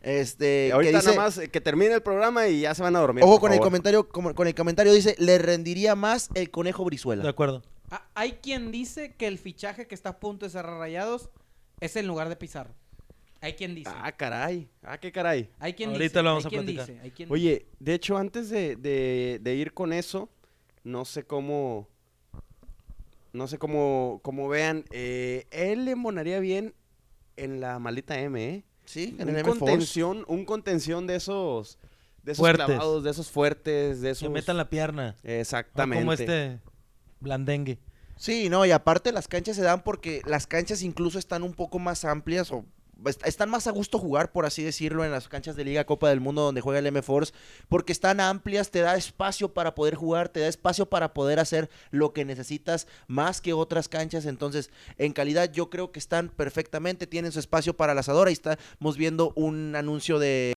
Este, 0.00 0.70
ahorita 0.72 0.90
que 0.92 0.96
dice, 0.98 1.08
nada 1.10 1.22
más 1.22 1.38
eh, 1.38 1.48
que 1.48 1.60
termine 1.60 1.92
el 1.94 2.02
programa 2.02 2.46
y 2.48 2.60
ya 2.60 2.74
se 2.74 2.82
van 2.82 2.94
a 2.96 3.00
dormir. 3.00 3.24
ojo 3.24 3.40
con 3.40 3.52
el 3.52 3.58
comentario, 3.60 4.08
como- 4.08 4.34
con 4.34 4.46
el 4.46 4.54
comentario 4.54 4.92
dice, 4.92 5.16
le 5.18 5.38
rendiría 5.38 5.94
más 5.96 6.30
el 6.34 6.50
conejo 6.50 6.84
Brizuela. 6.84 7.22
De 7.22 7.28
acuerdo. 7.28 7.62
Ah, 7.90 8.06
Hay 8.14 8.32
quien 8.34 8.70
dice 8.70 9.14
que 9.16 9.26
el 9.26 9.38
fichaje 9.38 9.86
que 9.86 9.94
está 9.94 10.10
a 10.10 10.20
punto 10.20 10.46
de 10.46 10.50
cerrar 10.50 10.78
Rayados 10.78 11.30
es 11.80 11.96
en 11.96 12.06
lugar 12.06 12.28
de 12.28 12.36
Pizarro. 12.36 12.74
Hay 13.40 13.54
quien 13.54 13.74
dice. 13.74 13.90
Ah, 13.94 14.12
caray. 14.12 14.68
Ah, 14.82 14.98
qué 14.98 15.10
caray. 15.12 15.50
Hay 15.58 15.72
quien 15.74 15.90
ahorita 15.90 16.02
dice. 16.04 16.22
lo 16.22 16.28
vamos 16.30 16.44
hay 16.44 16.48
a 16.48 16.50
quien 16.50 16.62
platicar. 16.64 16.86
dice, 16.88 17.00
hay 17.00 17.10
quien 17.12 17.32
Oye, 17.32 17.66
de 17.78 17.94
hecho, 17.94 18.16
antes 18.18 18.50
de, 18.50 18.76
de- 18.76 19.38
de 19.40 19.54
ir 19.54 19.72
con 19.72 19.92
eso, 19.92 20.28
no 20.84 21.04
sé 21.04 21.24
cómo. 21.24 21.88
No 23.32 23.46
sé 23.46 23.58
cómo, 23.58 24.20
cómo 24.22 24.48
vean. 24.48 24.84
eh, 24.90 25.46
él 25.50 25.84
le 25.84 25.94
monaría 25.96 26.40
bien 26.40 26.74
en 27.36 27.60
la 27.60 27.78
malita 27.78 28.18
M, 28.20 28.42
¿eh? 28.44 28.64
Sí, 28.88 29.14
en 29.18 29.28
un 29.28 29.36
el 29.36 29.42
contención, 29.42 30.24
un 30.28 30.46
contención 30.46 31.06
de 31.06 31.16
esos. 31.16 31.78
De 32.22 32.32
esos 32.32 32.40
Fuertes. 32.40 32.64
clavados, 32.64 33.04
de 33.04 33.10
esos 33.10 33.30
fuertes, 33.30 34.00
de 34.00 34.10
esos. 34.10 34.28
Que 34.28 34.32
metan 34.32 34.56
la 34.56 34.70
pierna. 34.70 35.14
Exactamente. 35.22 36.02
como 36.02 36.14
este 36.14 36.58
blandengue. 37.20 37.78
Sí, 38.16 38.48
no, 38.48 38.64
y 38.64 38.70
aparte 38.70 39.12
las 39.12 39.28
canchas 39.28 39.56
se 39.56 39.62
dan 39.62 39.82
porque 39.82 40.22
las 40.24 40.46
canchas 40.46 40.80
incluso 40.80 41.18
están 41.18 41.42
un 41.42 41.52
poco 41.52 41.78
más 41.78 42.06
amplias 42.06 42.50
o 42.50 42.64
están 43.24 43.50
más 43.50 43.66
a 43.66 43.70
gusto 43.70 43.98
jugar, 43.98 44.32
por 44.32 44.46
así 44.46 44.62
decirlo, 44.62 45.04
en 45.04 45.10
las 45.10 45.28
canchas 45.28 45.56
de 45.56 45.64
Liga 45.64 45.84
Copa 45.84 46.08
del 46.08 46.20
Mundo 46.20 46.42
donde 46.42 46.60
juega 46.60 46.80
el 46.80 46.86
M-Force, 46.86 47.32
porque 47.68 47.92
están 47.92 48.20
amplias, 48.20 48.70
te 48.70 48.80
da 48.80 48.96
espacio 48.96 49.52
para 49.54 49.74
poder 49.74 49.94
jugar, 49.94 50.28
te 50.28 50.40
da 50.40 50.48
espacio 50.48 50.86
para 50.86 51.14
poder 51.14 51.38
hacer 51.38 51.70
lo 51.90 52.12
que 52.12 52.24
necesitas 52.24 52.86
más 53.06 53.40
que 53.40 53.52
otras 53.52 53.88
canchas, 53.88 54.26
entonces 54.26 54.70
en 54.96 55.12
calidad 55.12 55.50
yo 55.52 55.70
creo 55.70 55.92
que 55.92 55.98
están 55.98 56.28
perfectamente, 56.28 57.06
tienen 57.06 57.32
su 57.32 57.38
espacio 57.38 57.76
para 57.76 57.92
el 57.92 57.98
asador, 57.98 58.28
ahí 58.28 58.34
estamos 58.34 58.96
viendo 58.96 59.32
un 59.36 59.76
anuncio 59.76 60.18
de... 60.18 60.54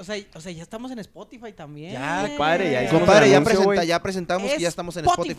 O 0.00 0.04
sea, 0.04 0.16
o 0.34 0.40
sea, 0.40 0.50
ya 0.50 0.62
estamos 0.62 0.90
en 0.90 0.98
Spotify 0.98 1.52
también. 1.52 1.92
Ya, 1.92 2.26
compadre, 2.28 2.72
ya 2.72 2.90
Compadre, 2.90 3.28
ya, 3.28 3.40
presenta- 3.44 4.02
presentamos 4.02 4.50
que 4.50 4.58
ya 4.58 4.68
Es 4.68 4.72
estamos 4.72 4.96
en 4.96 5.04
Spotify. 5.04 5.38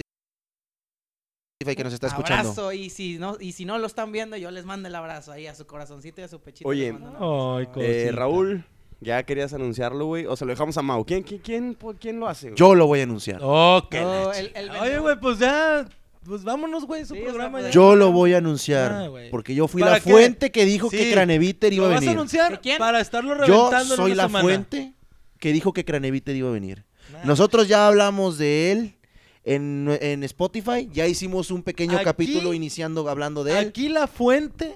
Spotify. 1.61 1.75
que 1.75 1.83
nos 1.83 1.93
está 1.93 2.07
escuchando. 2.07 2.49
Abrazo, 2.49 2.71
y 2.73 2.89
si 2.89 3.17
no, 3.19 3.37
y 3.39 3.51
si 3.51 3.65
no 3.65 3.77
lo 3.77 3.85
están 3.87 4.11
viendo, 4.11 4.35
yo 4.37 4.49
les 4.51 4.65
mando 4.65 4.87
el 4.87 4.95
abrazo 4.95 5.31
ahí 5.31 5.45
a 5.47 5.53
su 5.55 5.65
corazoncito 5.67 6.21
y 6.21 6.23
a 6.23 6.27
su 6.27 6.39
pechito. 6.41 6.67
Oye. 6.69 6.89
Ay, 7.19 7.67
Eh. 7.77 8.11
Raúl, 8.13 8.65
ya 8.99 9.23
querías 9.23 9.53
anunciarlo, 9.53 10.05
güey. 10.05 10.25
O 10.25 10.35
se 10.35 10.45
lo 10.45 10.51
dejamos 10.51 10.77
a 10.77 10.81
Mau. 10.81 11.05
¿Quién, 11.05 11.21
quién, 11.23 11.39
quién, 11.41 11.77
quién 11.99 12.19
lo 12.19 12.27
hace? 12.27 12.47
güey? 12.47 12.57
Yo 12.57 12.73
lo 12.75 12.87
voy 12.87 13.01
a 13.01 13.03
anunciar. 13.03 13.39
Oh, 13.43 13.87
qué 13.91 14.01
No, 14.01 14.29
la 14.31 14.39
el- 14.39 14.45
el 14.55 14.65
chingada. 14.67 14.81
Oye, 14.83 14.97
güey, 14.99 15.19
pues 15.19 15.37
ya. 15.39 15.87
Pues 16.25 16.43
vámonos, 16.43 16.85
güey, 16.85 17.03
su 17.05 17.13
Sí, 17.15 17.19
o 17.19 17.23
sea, 17.23 17.29
programa 17.31 17.51
pues 17.59 17.65
ya. 17.65 17.71
Yo 17.71 17.95
lo 17.95 18.11
voy 18.11 18.33
a 18.33 18.37
anunciar. 18.37 18.91
Ah, 18.91 19.09
porque 19.31 19.55
yo 19.55 19.67
fui 19.67 19.81
¿Para 19.81 19.93
la 19.93 19.99
qué? 20.01 20.11
fuente 20.11 20.51
que 20.51 20.65
dijo 20.65 20.89
que. 20.89 21.11
Craneviter 21.11 21.73
iba 21.73 21.85
¿Lo 21.85 21.91
a 21.91 21.93
vas 21.95 21.97
a 21.97 21.99
venir. 22.01 22.15
anunciar? 22.17 22.51
¿De 22.51 22.59
quién? 22.59 22.77
Para 22.77 22.99
estarlo 23.01 23.31
Yo 23.45 23.69
reventando 23.69 23.93
en 23.95 23.97
soy 23.97 24.11
una 24.11 24.15
la 24.15 24.23
semana. 24.27 24.43
fuente 24.43 24.93
que 25.39 25.51
dijo 25.53 25.73
que 25.73 25.83
Craneviter 25.83 26.35
iba 26.35 26.49
a 26.49 26.51
venir. 26.51 26.85
Nah. 27.11 27.25
Nosotros 27.25 27.67
ya 27.67 27.87
hablamos 27.87 28.37
de 28.37 28.71
él 28.71 28.95
en, 29.43 29.97
en 30.01 30.23
Spotify. 30.23 30.87
Ya 30.93 31.07
hicimos 31.07 31.49
un 31.49 31.63
pequeño 31.63 31.95
Aquí- 31.95 32.05
capítulo 32.05 32.53
iniciando 32.53 33.09
hablando 33.09 33.43
de 33.43 33.57
él. 33.59 33.67
Aquí 33.69 33.89
la 33.89 34.05
fuente 34.05 34.75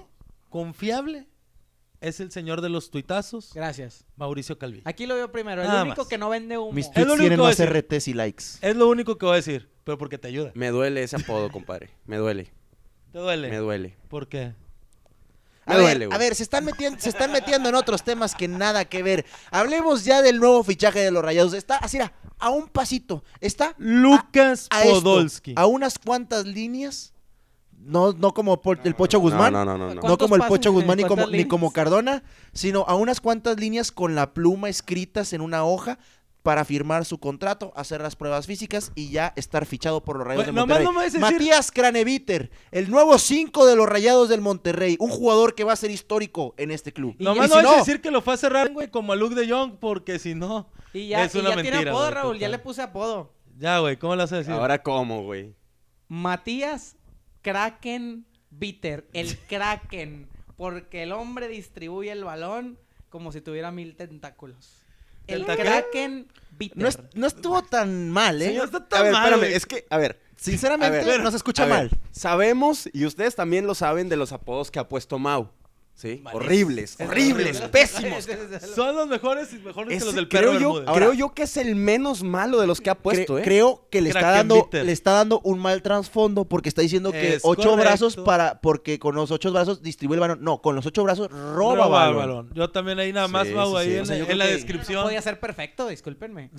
confiable 0.50 1.26
es 2.00 2.20
el 2.20 2.30
señor 2.30 2.60
de 2.60 2.68
los 2.68 2.90
tuitazos, 2.90 3.52
Gracias. 3.54 4.04
Mauricio 4.16 4.58
Calvillo. 4.58 4.82
Aquí 4.84 5.06
lo 5.06 5.14
veo 5.14 5.30
primero. 5.32 5.62
El 5.62 5.68
Nada 5.68 5.82
único 5.84 6.02
más. 6.02 6.08
que 6.08 6.18
no 6.18 6.28
vende 6.28 6.58
humo. 6.58 6.72
Mis 6.72 6.86
Es 6.86 6.90
lo 6.90 6.94
tweets 6.94 7.08
único 7.12 7.20
tienen 7.20 7.36
que 7.36 7.40
voy 7.40 7.46
a 7.46 7.50
más 7.50 7.58
decir. 7.58 7.98
RTs 7.98 8.08
y 8.08 8.14
likes. 8.14 8.44
Es 8.60 8.76
lo 8.76 8.88
único 8.88 9.16
que 9.18 9.26
voy 9.26 9.32
a 9.34 9.36
decir, 9.36 9.68
pero 9.84 9.96
porque 9.98 10.18
te 10.18 10.28
ayuda. 10.28 10.52
Me 10.54 10.68
duele 10.68 11.02
ese 11.02 11.16
apodo, 11.16 11.50
compadre. 11.50 11.90
Me 12.06 12.16
duele. 12.16 12.52
Te 13.12 13.18
duele. 13.18 13.50
Me 13.50 13.56
duele. 13.58 13.96
¿Por 14.08 14.28
qué? 14.28 14.52
A 15.68 15.70
Me 15.70 15.76
ver, 15.78 15.84
duele, 15.84 16.06
güey. 16.06 16.14
a 16.16 16.18
ver, 16.18 16.34
se 16.36 16.42
están, 16.44 16.64
metiendo, 16.64 17.00
se 17.00 17.08
están 17.08 17.32
metiendo 17.32 17.68
en 17.68 17.74
otros 17.74 18.04
temas 18.04 18.34
que 18.36 18.46
nada 18.46 18.84
que 18.84 19.02
ver. 19.02 19.26
Hablemos 19.50 20.04
ya 20.04 20.22
del 20.22 20.38
nuevo 20.38 20.62
fichaje 20.62 21.00
de 21.00 21.10
los 21.10 21.24
Rayados. 21.24 21.54
Está 21.54 21.76
así, 21.78 21.96
mira, 21.96 22.12
a 22.38 22.50
un 22.50 22.68
pasito. 22.68 23.24
Está 23.40 23.74
Lucas 23.78 24.68
a 24.70 24.82
esto, 24.84 24.94
Podolski. 25.02 25.54
a 25.56 25.66
unas 25.66 25.98
cuantas 25.98 26.44
líneas. 26.46 27.12
No, 27.86 28.12
no 28.12 28.34
como 28.34 28.60
por- 28.60 28.80
el 28.84 28.94
Pocho 28.94 29.20
Guzmán. 29.20 29.52
No, 29.52 29.64
no, 29.64 29.72
no, 29.76 29.78
no. 29.78 29.88
no. 29.88 29.94
No 29.94 30.00
¿Cuántos 30.00 30.28
como 30.28 30.36
el? 30.36 30.48
Pocho 30.48 30.72
Guzmán 30.72 30.96
ni 30.98 31.04
como, 31.04 31.22
¿Cuántas 31.22 31.32
ni 31.38 31.44
como 31.46 31.72
Cardona, 31.72 32.22
sino 32.52 32.84
a 32.88 32.94
unas 32.96 33.20
cuantas 33.20 33.58
líneas 33.60 33.92
con 33.92 34.14
la 34.14 34.34
pluma 34.34 34.68
escritas 34.68 35.32
en 35.32 35.40
una 35.40 35.64
hoja 35.64 35.98
para 36.42 36.64
firmar 36.64 37.04
su 37.04 37.18
contrato, 37.18 37.72
hacer 37.74 38.00
las 38.00 38.14
pruebas 38.14 38.46
físicas 38.46 38.92
y 38.94 39.10
ya 39.10 39.32
estar 39.34 39.66
fichado 39.66 40.04
por 40.04 40.16
los 40.16 40.26
Rayados 40.26 40.44
Oye, 40.44 40.52
de 40.52 40.56
nomás 40.56 40.68
Monterrey. 40.78 40.84
no 40.84 40.92
me 40.92 40.96
vas 41.04 41.14
a 41.14 41.18
decir- 41.18 41.20
Matías 41.20 41.72
Craneviter, 41.72 42.50
el 42.70 42.88
nuevo 42.88 43.18
5 43.18 43.66
de 43.66 43.74
los 43.74 43.88
Rayados 43.88 44.28
del 44.28 44.40
Monterrey, 44.40 44.96
un 45.00 45.10
jugador 45.10 45.56
que 45.56 45.64
va 45.64 45.72
a 45.72 45.76
ser 45.76 45.90
histórico 45.90 46.54
en 46.56 46.70
este 46.70 46.92
club. 46.92 47.16
Y- 47.18 47.24
Nomás 47.24 47.48
y 47.48 47.50
no 47.50 47.56
si 47.56 47.62
vas 47.64 47.66
a 47.66 47.76
no- 47.76 47.78
decir 47.84 48.00
que 48.00 48.12
lo 48.12 48.20
fue 48.22 48.34
a 48.34 48.36
cerrar, 48.36 48.72
güey, 48.72 48.88
como 48.90 49.12
a 49.12 49.16
Luke 49.16 49.34
de 49.34 49.48
Jong, 49.50 49.78
porque 49.80 50.20
si 50.20 50.34
no, 50.36 50.68
Y 50.92 51.08
ya, 51.08 51.24
es 51.24 51.34
y 51.34 51.38
una 51.38 51.50
ya 51.50 51.56
mentira. 51.56 51.76
tiene 51.78 51.90
apodo, 51.90 52.02
güey, 52.04 52.14
Raúl. 52.14 52.38
Ya 52.38 52.48
le 52.48 52.58
puse 52.60 52.80
apodo. 52.82 53.32
Ya, 53.58 53.80
güey, 53.80 53.96
¿cómo 53.96 54.14
le 54.14 54.22
vas 54.22 54.32
a 54.32 54.36
decir? 54.36 54.52
Ahora 54.52 54.80
cómo, 54.82 55.24
güey. 55.24 55.54
Matías 56.08 56.95
Kraken 57.50 58.26
Bitter, 58.50 59.06
el 59.12 59.38
Kraken, 59.38 60.26
porque 60.56 61.04
el 61.04 61.12
hombre 61.12 61.46
distribuye 61.46 62.10
el 62.10 62.24
balón 62.24 62.76
como 63.08 63.30
si 63.30 63.40
tuviera 63.40 63.70
mil 63.70 63.94
tentáculos. 63.94 64.82
El. 65.28 65.44
Kraken 65.46 66.26
Bitter. 66.58 66.82
No, 66.82 66.88
es- 66.88 66.98
no 67.14 67.26
estuvo 67.28 67.62
tan 67.62 68.10
mal, 68.10 68.42
¿eh? 68.42 68.48
Sí, 68.50 68.56
no 68.56 68.64
está 68.64 68.78
A 68.78 68.88
tan 68.88 69.02
ver, 69.04 69.12
mal, 69.12 69.22
espérame, 69.24 69.40
güey. 69.42 69.52
es 69.54 69.64
que, 69.66 69.86
a 69.90 69.96
ver. 69.96 70.20
Sinceramente, 70.36 71.00
A 71.00 71.04
ver, 71.04 71.22
no 71.22 71.30
se 71.30 71.36
escucha 71.36 71.62
a 71.62 71.66
ver, 71.66 71.74
mal. 71.76 71.90
Sabemos, 72.10 72.88
y 72.92 73.04
ustedes 73.06 73.36
también 73.36 73.66
lo 73.66 73.74
saben, 73.76 74.08
de 74.08 74.16
los 74.16 74.32
apodos 74.32 74.70
que 74.72 74.78
ha 74.80 74.88
puesto 74.88 75.18
Mau. 75.20 75.50
¿Sí? 75.96 76.20
Malísimo. 76.22 76.44
Horribles, 76.44 76.96
Es 77.00 77.08
horribles, 77.08 77.56
horrible. 77.56 77.68
pésimos. 77.70 78.28
Son 78.74 78.94
los 78.94 79.08
mejores 79.08 79.50
y 79.54 79.56
mejores 79.60 79.98
que 79.98 80.04
los 80.04 80.14
del 80.14 80.28
perro 80.28 80.50
creo, 80.50 80.60
yo, 80.60 80.74
Bermúdez. 80.74 80.94
creo 80.96 81.12
yo 81.14 81.32
que 81.32 81.44
es 81.44 81.56
el 81.56 81.74
menos 81.74 82.22
malo 82.22 82.60
de 82.60 82.66
los 82.66 82.82
que 82.82 82.90
ha 82.90 82.94
puesto, 82.96 83.36
Cre- 83.36 83.40
¿eh? 83.40 83.44
Creo 83.44 83.88
que 83.90 84.02
le 84.02 84.10
está 84.10 84.30
dando 84.30 84.56
bitter. 84.64 84.84
le 84.84 84.92
está 84.92 85.12
dando 85.12 85.40
un 85.40 85.58
mal 85.58 85.80
trasfondo 85.80 86.44
porque 86.44 86.68
está 86.68 86.82
diciendo 86.82 87.12
que 87.12 87.36
Es 87.36 87.42
ocho 87.46 87.70
correcto. 87.70 87.76
brazos 87.76 88.16
para 88.16 88.60
porque 88.60 88.98
con 88.98 89.14
los 89.14 89.30
ocho 89.30 89.50
brazos 89.50 89.80
distribuye 89.80 90.16
el 90.16 90.20
balón. 90.20 90.38
No, 90.42 90.60
con 90.60 90.76
los 90.76 90.84
ocho 90.84 91.02
brazos 91.02 91.30
roba, 91.30 91.86
Roba 91.86 92.08
el 92.08 92.14
balón. 92.14 92.50
Yo 92.54 92.68
también 92.70 92.98
ahí 92.98 93.14
nada 93.14 93.28
más, 93.28 93.48
Sí, 93.48 93.54
Mau, 93.54 93.70
sí, 93.70 93.76
ahí 93.78 93.86
sí. 93.88 93.94
en, 93.96 94.00
O 94.02 94.04
sea, 94.04 94.16
yo 94.16 94.20
en 94.20 94.26
creo 94.26 94.36
la 94.38 94.46
que- 94.48 94.52
descripción. 94.52 95.02
Podía 95.04 95.22
ser 95.22 95.40
perfecto, 95.40 95.88
discúlpenme. 95.88 96.50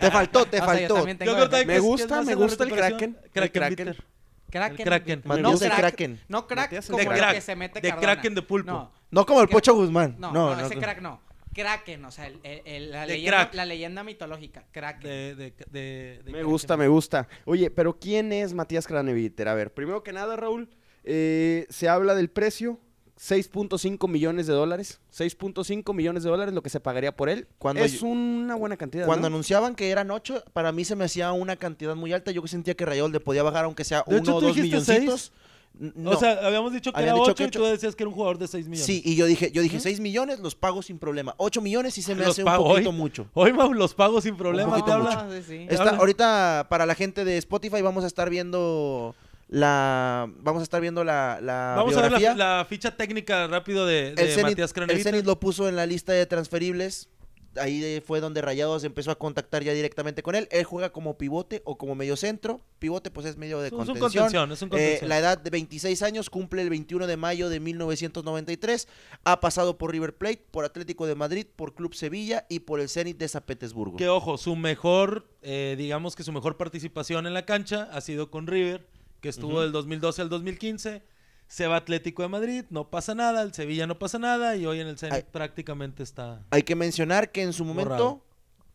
Te 0.00 0.10
faltó, 0.10 0.46
te 0.46 0.60
O 0.62 0.64
sea, 0.64 0.74
yo 0.74 0.78
faltó. 0.80 0.94
también 0.94 1.18
tengo 1.18 1.34
defectos. 1.34 1.66
Me 1.66 1.78
gusta, 1.78 2.22
me 2.22 2.34
gusta 2.34 2.64
el. 2.64 2.70
Kraken, 2.70 3.18
el 3.22 3.30
Kraken 3.32 3.50
Kraken. 3.52 3.86
bitter. 3.88 4.04
Kraken. 4.50 4.84
Kraken. 4.84 5.22
No, 5.24 5.52
Matías 5.52 5.74
Kraken. 5.76 6.20
No 6.28 6.46
crack 6.46 6.66
Matías 6.66 6.86
como 6.86 6.98
De 6.98 7.04
el 7.04 7.10
crack. 7.10 7.34
que 7.34 7.40
se 7.40 7.56
mete 7.56 7.80
De 7.80 7.88
Cardona. 7.90 8.12
Kraken 8.14 8.34
de 8.34 8.42
pulpo. 8.42 8.70
No, 8.72 8.92
No 9.10 9.26
como 9.26 9.40
el 9.42 9.48
Pocho 9.48 9.74
Guzmán. 9.74 10.16
no, 10.18 10.32
No, 10.32 10.50
no, 10.50 10.56
no, 10.56 10.66
ese 10.66 10.74
no. 10.74 10.80
crack 10.80 11.00
no. 11.00 11.20
Kraken, 11.54 12.04
o 12.04 12.10
sea, 12.10 12.26
el- 12.28 12.38
el- 12.44 12.62
el- 12.64 12.90
la, 12.92 13.06
leyenda, 13.06 13.50
la 13.52 13.64
leyenda 13.66 14.04
mitológica. 14.04 14.64
Kraken. 14.70 15.02
De, 15.10 15.34
de, 15.34 15.50
de- 15.50 15.64
de 15.70 16.22
Me 16.26 16.30
Kraken. 16.32 16.46
gusta, 16.46 16.76
me 16.76 16.88
gusta. 16.88 17.26
Oye, 17.46 17.70
pero 17.70 17.98
¿quién 17.98 18.32
es 18.32 18.54
Matías 18.54 18.86
Craneviter? 18.86 19.48
A 19.48 19.54
ver, 19.54 19.72
primero 19.74 20.02
que 20.02 20.12
nada, 20.12 20.36
Raúl, 20.36 20.68
eh, 21.04 21.66
se 21.68 21.88
habla 21.88 22.14
del 22.14 22.30
precio. 22.30 22.78
6.5 23.18 24.08
millones 24.08 24.46
de 24.46 24.52
dólares. 24.52 25.00
6.5 25.16 25.92
millones 25.94 26.22
de 26.22 26.30
dólares 26.30 26.54
lo 26.54 26.62
que 26.62 26.70
se 26.70 26.80
pagaría 26.80 27.14
por 27.16 27.28
él. 27.28 27.46
Cuando 27.58 27.82
es 27.84 28.00
yo- 28.00 28.06
una 28.06 28.54
buena 28.54 28.76
cantidad. 28.76 29.06
Cuando 29.06 29.28
¿no? 29.28 29.34
anunciaban 29.34 29.74
que 29.74 29.90
eran 29.90 30.10
ocho, 30.10 30.42
para 30.52 30.72
mí 30.72 30.84
se 30.84 30.96
me 30.96 31.04
hacía 31.04 31.32
una 31.32 31.56
cantidad 31.56 31.94
muy 31.96 32.12
alta. 32.12 32.30
Yo 32.30 32.42
que 32.42 32.48
sentía 32.48 32.74
que 32.74 32.84
Rayados 32.86 33.10
le 33.10 33.20
podía 33.20 33.42
bajar 33.42 33.64
aunque 33.64 33.84
sea 33.84 34.04
De 34.06 34.14
uno 34.14 34.18
hecho, 34.18 34.36
o 34.36 34.40
tú 34.40 34.46
dos 34.46 34.56
dijiste 34.56 34.78
milloncitos. 34.92 35.32
N- 35.80 35.92
No. 35.96 36.10
O 36.12 36.16
sea, 36.16 36.32
habíamos 36.46 36.72
dicho 36.72 36.92
que 36.92 36.98
Habían 36.98 37.14
era 37.16 37.22
dicho 37.22 37.30
8 37.32 37.34
que 37.36 37.42
y 37.42 37.46
ocho. 37.46 37.58
tú 37.60 37.64
decías 37.66 37.94
que 37.94 38.02
era 38.02 38.08
un 38.08 38.14
jugador 38.14 38.38
de 38.38 38.48
6 38.48 38.66
millones. 38.66 38.86
sí, 38.86 39.02
y 39.04 39.14
yo 39.16 39.26
dije, 39.26 39.52
yo 39.52 39.62
dije 39.62 39.78
6 39.78 40.00
millones, 40.00 40.40
los 40.40 40.54
pago 40.54 40.82
sin 40.82 40.98
problema. 40.98 41.34
8 41.36 41.60
millones 41.60 41.94
sí 41.94 42.02
se 42.02 42.14
me 42.14 42.22
Los 42.22 42.30
hace 42.30 42.42
un 42.42 42.56
poquito 42.56 42.90
hoy. 42.90 42.96
mucho. 42.96 43.26
Hoy, 43.34 43.52
Mau, 43.52 43.72
los 43.74 43.94
pago 43.94 44.20
sin 44.20 44.36
problema. 44.36 44.70
poquito 44.70 44.92
habla. 44.92 45.10
mucho. 45.10 45.20
Ah, 45.20 45.28
sí, 45.36 45.42
sí. 45.46 45.66
Está, 45.68 45.82
habla. 45.82 45.98
ahorita 45.98 46.66
para 46.70 46.86
la 46.86 46.94
gente 46.94 47.24
de 47.24 47.36
Spotify 47.38 47.82
vamos 47.82 48.02
a 48.04 48.06
estar 48.06 48.30
viendo 48.30 49.14
la 49.48 50.30
vamos 50.40 50.60
a 50.60 50.62
estar 50.62 50.80
viendo 50.80 51.04
la, 51.04 51.40
la 51.42 51.74
Vamos 51.76 51.96
a 51.96 52.02
ver 52.02 52.12
la, 52.20 52.34
la 52.34 52.66
ficha 52.68 52.96
técnica 52.96 53.46
rápido 53.46 53.86
de, 53.86 54.14
de 54.14 54.22
el 54.22 54.28
Zenit, 54.30 54.58
Matías 54.58 54.72
el. 54.76 55.02
Zenit 55.02 55.24
lo 55.24 55.40
puso 55.40 55.68
en 55.68 55.76
la 55.76 55.86
lista 55.86 56.12
de 56.12 56.26
transferibles. 56.26 57.08
Ahí 57.56 58.00
fue 58.06 58.20
donde 58.20 58.40
Rayados 58.42 58.84
empezó 58.84 59.10
a 59.10 59.16
contactar 59.18 59.64
ya 59.64 59.72
directamente 59.72 60.22
con 60.22 60.34
él. 60.36 60.46
Él 60.52 60.62
juega 60.64 60.90
como 60.92 61.16
pivote 61.18 61.62
o 61.64 61.76
como 61.76 61.94
medio 61.96 62.14
centro. 62.14 62.60
Pivote 62.78 63.10
pues 63.10 63.26
es 63.26 63.36
medio 63.36 63.58
de 63.60 63.68
Es 63.68 63.72
un 63.72 63.78
contención. 63.78 64.24
contención, 64.24 64.52
es 64.52 64.62
un 64.62 64.68
Eh, 64.68 64.70
contención. 64.70 65.08
la 65.08 65.18
edad 65.18 65.38
de 65.38 65.50
26 65.50 66.02
años, 66.02 66.30
cumple 66.30 66.62
el 66.62 66.70
21 66.70 67.06
de 67.08 67.16
mayo 67.16 67.48
de 67.48 67.58
1993. 67.58 68.86
Ha 69.24 69.40
pasado 69.40 69.76
por 69.78 69.90
River 69.90 70.14
Plate, 70.14 70.44
por 70.52 70.66
Atlético 70.66 71.06
de 71.06 71.14
Madrid, 71.16 71.46
por 71.56 71.74
Club 71.74 71.94
Sevilla 71.94 72.46
y 72.48 72.60
por 72.60 72.78
el 72.80 72.88
Zenit 72.88 73.16
de 73.18 73.26
San 73.26 73.42
Petersburgo. 73.42 73.96
Que 73.96 74.08
ojo, 74.08 74.36
su 74.38 74.54
mejor, 74.54 75.26
eh, 75.42 75.74
digamos 75.76 76.14
que 76.14 76.22
su 76.22 76.32
mejor 76.32 76.56
participación 76.58 77.26
en 77.26 77.34
la 77.34 77.44
cancha 77.44 77.88
ha 77.92 78.00
sido 78.02 78.30
con 78.30 78.46
River, 78.46 78.86
que 79.20 79.28
estuvo 79.28 79.52
Ujú. 79.54 79.60
del 79.60 79.72
2012 79.72 80.22
al 80.22 80.28
2015. 80.28 81.02
Se 81.46 81.66
va 81.66 81.76
Atlético 81.76 82.22
de 82.22 82.28
Madrid, 82.28 82.64
no 82.68 82.90
pasa 82.90 83.14
nada, 83.14 83.42
el 83.42 83.54
Sevilla 83.54 83.86
no 83.86 83.98
pasa 83.98 84.18
nada 84.18 84.56
y 84.56 84.66
hoy 84.66 84.80
en 84.80 84.86
el 84.86 84.98
Zenit 84.98 85.24
prácticamente 85.24 86.02
está... 86.02 86.42
Hay 86.50 86.62
que 86.62 86.74
mencionar 86.74 87.32
que 87.32 87.42
en 87.42 87.54
su 87.54 87.64
momento, 87.64 87.88
Borrado. 87.88 88.24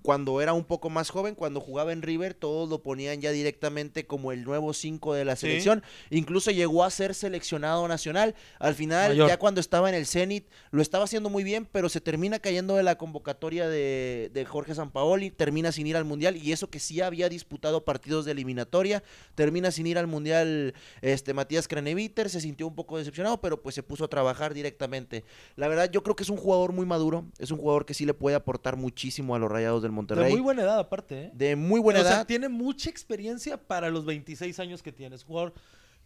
Cuando 0.03 0.39
era 0.41 0.53
un 0.53 0.65
poco 0.65 0.89
más 0.91 1.09
joven, 1.09 1.33
cuando 1.33 1.59
jugaba 1.59 1.91
en 1.93 2.01
River, 2.03 2.33
todos 2.35 2.69
lo 2.69 2.83
ponían 2.83 3.21
ya 3.21 3.31
directamente 3.31 4.05
como 4.05 4.31
el 4.31 4.43
nuevo 4.43 4.73
5 4.73 5.13
de 5.15 5.25
la 5.25 5.35
Sí. 5.35 5.47
selección. 5.47 5.81
Incluso 6.11 6.51
llegó 6.51 6.83
a 6.83 6.91
ser 6.91 7.15
seleccionado 7.15 7.87
nacional. 7.87 8.35
Al 8.59 8.75
final, 8.75 9.09
Mayor. 9.11 9.29
ya 9.29 9.39
cuando 9.39 9.61
estaba 9.61 9.89
en 9.89 9.95
el 9.95 10.05
Zenit, 10.05 10.47
lo 10.71 10.81
estaba 10.81 11.05
haciendo 11.05 11.29
muy 11.29 11.43
bien, 11.43 11.65
pero 11.71 11.89
se 11.89 12.01
termina 12.01 12.37
cayendo 12.39 12.75
de 12.75 12.83
la 12.83 12.97
convocatoria 12.97 13.67
de, 13.67 14.29
de 14.33 14.45
Jorge 14.45 14.75
Sampaoli, 14.75 15.31
termina 15.31 15.71
sin 15.71 15.87
ir 15.87 15.95
al 15.97 16.05
Mundial, 16.05 16.35
y 16.35 16.51
eso 16.51 16.69
que 16.69 16.79
sí 16.79 16.99
había 17.01 17.29
disputado 17.29 17.85
partidos 17.85 18.25
de 18.25 18.31
eliminatoria, 18.33 19.01
termina 19.35 19.71
sin 19.71 19.87
ir 19.87 19.97
al 19.97 20.07
Mundial 20.07 20.73
este 21.01 21.33
Matías 21.33 21.67
Craneviter, 21.67 22.29
se 22.29 22.41
sintió 22.41 22.67
un 22.67 22.75
poco 22.75 22.97
decepcionado, 22.97 23.39
pero 23.39 23.61
pues 23.61 23.73
se 23.75 23.83
puso 23.83 24.03
a 24.03 24.07
trabajar 24.09 24.53
directamente. 24.53 25.23
La 25.55 25.69
verdad, 25.69 25.89
yo 25.89 26.03
creo 26.03 26.15
que 26.17 26.23
es 26.23 26.29
un 26.29 26.37
jugador 26.37 26.73
muy 26.73 26.85
maduro, 26.85 27.25
es 27.39 27.51
un 27.51 27.57
jugador 27.57 27.85
que 27.85 27.93
sí 27.93 28.05
le 28.05 28.13
puede 28.13 28.35
aportar 28.35 28.75
muchísimo 28.75 29.33
a 29.35 29.39
los 29.39 29.49
Rayados 29.49 29.81
del 29.81 29.92
De 29.93 29.95
Monterrey. 29.95 30.31
muy 30.31 30.41
buena 30.41 30.63
edad 30.63 30.79
aparte, 30.79 31.25
¿eh? 31.25 31.31
De 31.33 31.55
muy 31.55 31.79
buena 31.79 31.99
o 32.01 32.03
sea, 32.03 32.11
edad. 32.13 32.27
tiene 32.27 32.49
mucha 32.49 32.89
experiencia 32.89 33.57
para 33.57 33.89
los 33.89 34.05
26 34.05 34.59
años 34.59 34.81
que 34.83 34.91
tiene. 34.91 35.15
Es 35.15 35.21
un 35.23 35.27
jugador 35.29 35.53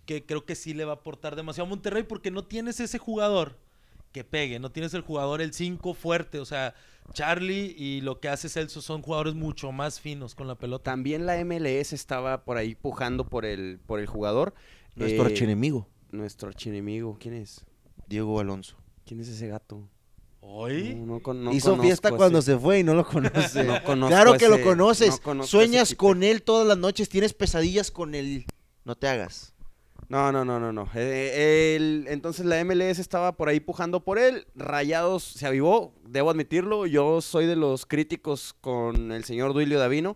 que 0.05 0.25
creo 0.25 0.45
que 0.45 0.55
sí 0.55 0.73
le 0.73 0.85
va 0.85 0.93
a 0.93 0.95
aportar 0.95 1.35
demasiado 1.35 1.65
a 1.67 1.69
Monterrey 1.69 2.03
porque 2.03 2.31
no 2.31 2.45
tienes 2.45 2.79
ese 2.79 2.97
jugador 2.97 3.57
que 4.13 4.23
pegue, 4.23 4.57
no 4.59 4.71
tienes 4.71 4.93
el 4.93 5.01
jugador 5.01 5.41
el 5.41 5.53
5 5.53 5.93
fuerte, 5.93 6.39
o 6.39 6.45
sea, 6.45 6.73
Charlie 7.13 7.75
y 7.77 8.01
lo 8.01 8.19
que 8.19 8.29
hace 8.29 8.47
Celso 8.49 8.81
son 8.81 9.01
jugadores 9.01 9.35
mucho 9.35 9.71
más 9.71 9.99
finos 9.99 10.33
con 10.33 10.47
la 10.47 10.55
pelota. 10.55 10.91
También 10.91 11.25
la 11.25 11.35
MLS 11.43 11.93
estaba 11.93 12.43
por 12.45 12.57
ahí 12.57 12.73
pujando 12.73 13.25
por 13.27 13.45
el, 13.45 13.79
por 13.85 13.99
el 13.99 14.07
jugador. 14.07 14.53
Nuestro 14.95 15.23
Eh, 15.23 15.25
archienemigo, 15.27 15.87
Nuestro 16.11 16.47
archienemigo. 16.47 17.17
¿Quién 17.19 17.33
es? 17.35 17.65
Diego 18.07 18.39
Alonso. 18.39 18.77
¿Quién 19.05 19.19
es 19.19 19.27
ese 19.27 19.47
gato? 19.47 19.87
Hoy 20.49 20.95
No, 20.95 21.05
no 21.15 21.19
con- 21.19 21.43
no 21.43 21.51
Hizo 21.53 21.77
fiesta 21.77 22.07
ese- 22.07 22.17
cuando 22.17 22.41
se 22.41 22.57
fue 22.57 22.79
y 22.79 22.83
no 22.83 22.93
lo 22.93 23.05
conoce. 23.07 23.65
Claro 23.85 24.37
que 24.37 24.47
lo 24.47 24.61
conoces. 24.63 25.21
Sueñas 25.43 25.93
con 25.95 26.23
él 26.23 26.41
todas 26.41 26.65
las 26.67 26.77
noches, 26.77 27.09
tienes 27.09 27.33
pesadillas 27.33 27.91
con 27.91 28.15
él. 28.15 28.45
No 28.85 28.95
te 28.95 29.07
hagas. 29.07 29.53
No, 30.09 30.31
no, 30.31 30.45
no, 30.45 30.57
no, 30.57 30.71
no. 30.71 30.87
Eh, 30.95 32.05
entonces 32.07 32.45
la 32.45 32.63
MLS 32.63 32.97
estaba 32.99 33.33
por 33.35 33.49
ahí 33.49 33.59
pujando 33.59 34.05
por 34.05 34.17
él. 34.17 34.47
Rayados 34.55 35.23
se 35.23 35.45
avivó, 35.45 35.93
debo 36.07 36.29
admitirlo. 36.29 36.85
Yo 36.85 37.19
soy 37.19 37.45
de 37.45 37.57
los 37.57 37.85
críticos 37.85 38.55
con 38.61 39.11
el 39.11 39.25
señor 39.25 39.51
Duilio 39.53 39.79
Davino. 39.79 40.15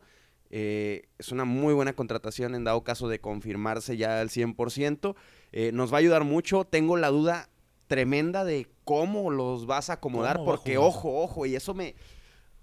Eh, 0.50 1.10
es 1.18 1.34
una 1.34 1.44
muy 1.44 1.74
buena 1.74 1.92
contratación 1.94 2.56
en 2.56 2.64
dado 2.64 2.84
caso 2.86 3.10
de 3.10 3.20
confirmarse 3.20 3.98
ya 3.98 4.22
al 4.22 4.30
100%. 4.30 5.16
Eh, 5.52 5.72
nos 5.74 5.92
va 5.92 5.98
a 5.98 6.00
ayudar 6.00 6.24
mucho. 6.24 6.64
Tengo 6.64 6.96
la 6.96 7.10
duda 7.10 7.50
tremenda 7.92 8.46
de 8.46 8.70
cómo 8.86 9.32
los 9.32 9.66
vas 9.66 9.90
a 9.90 9.94
acomodar. 9.94 10.38
¿Cómo 10.38 10.48
va 10.48 10.54
a 10.54 10.56
Porque, 10.56 10.78
ojo, 10.78 11.22
ojo, 11.22 11.46
y 11.46 11.58
eso 11.58 11.74
me... 11.74 11.94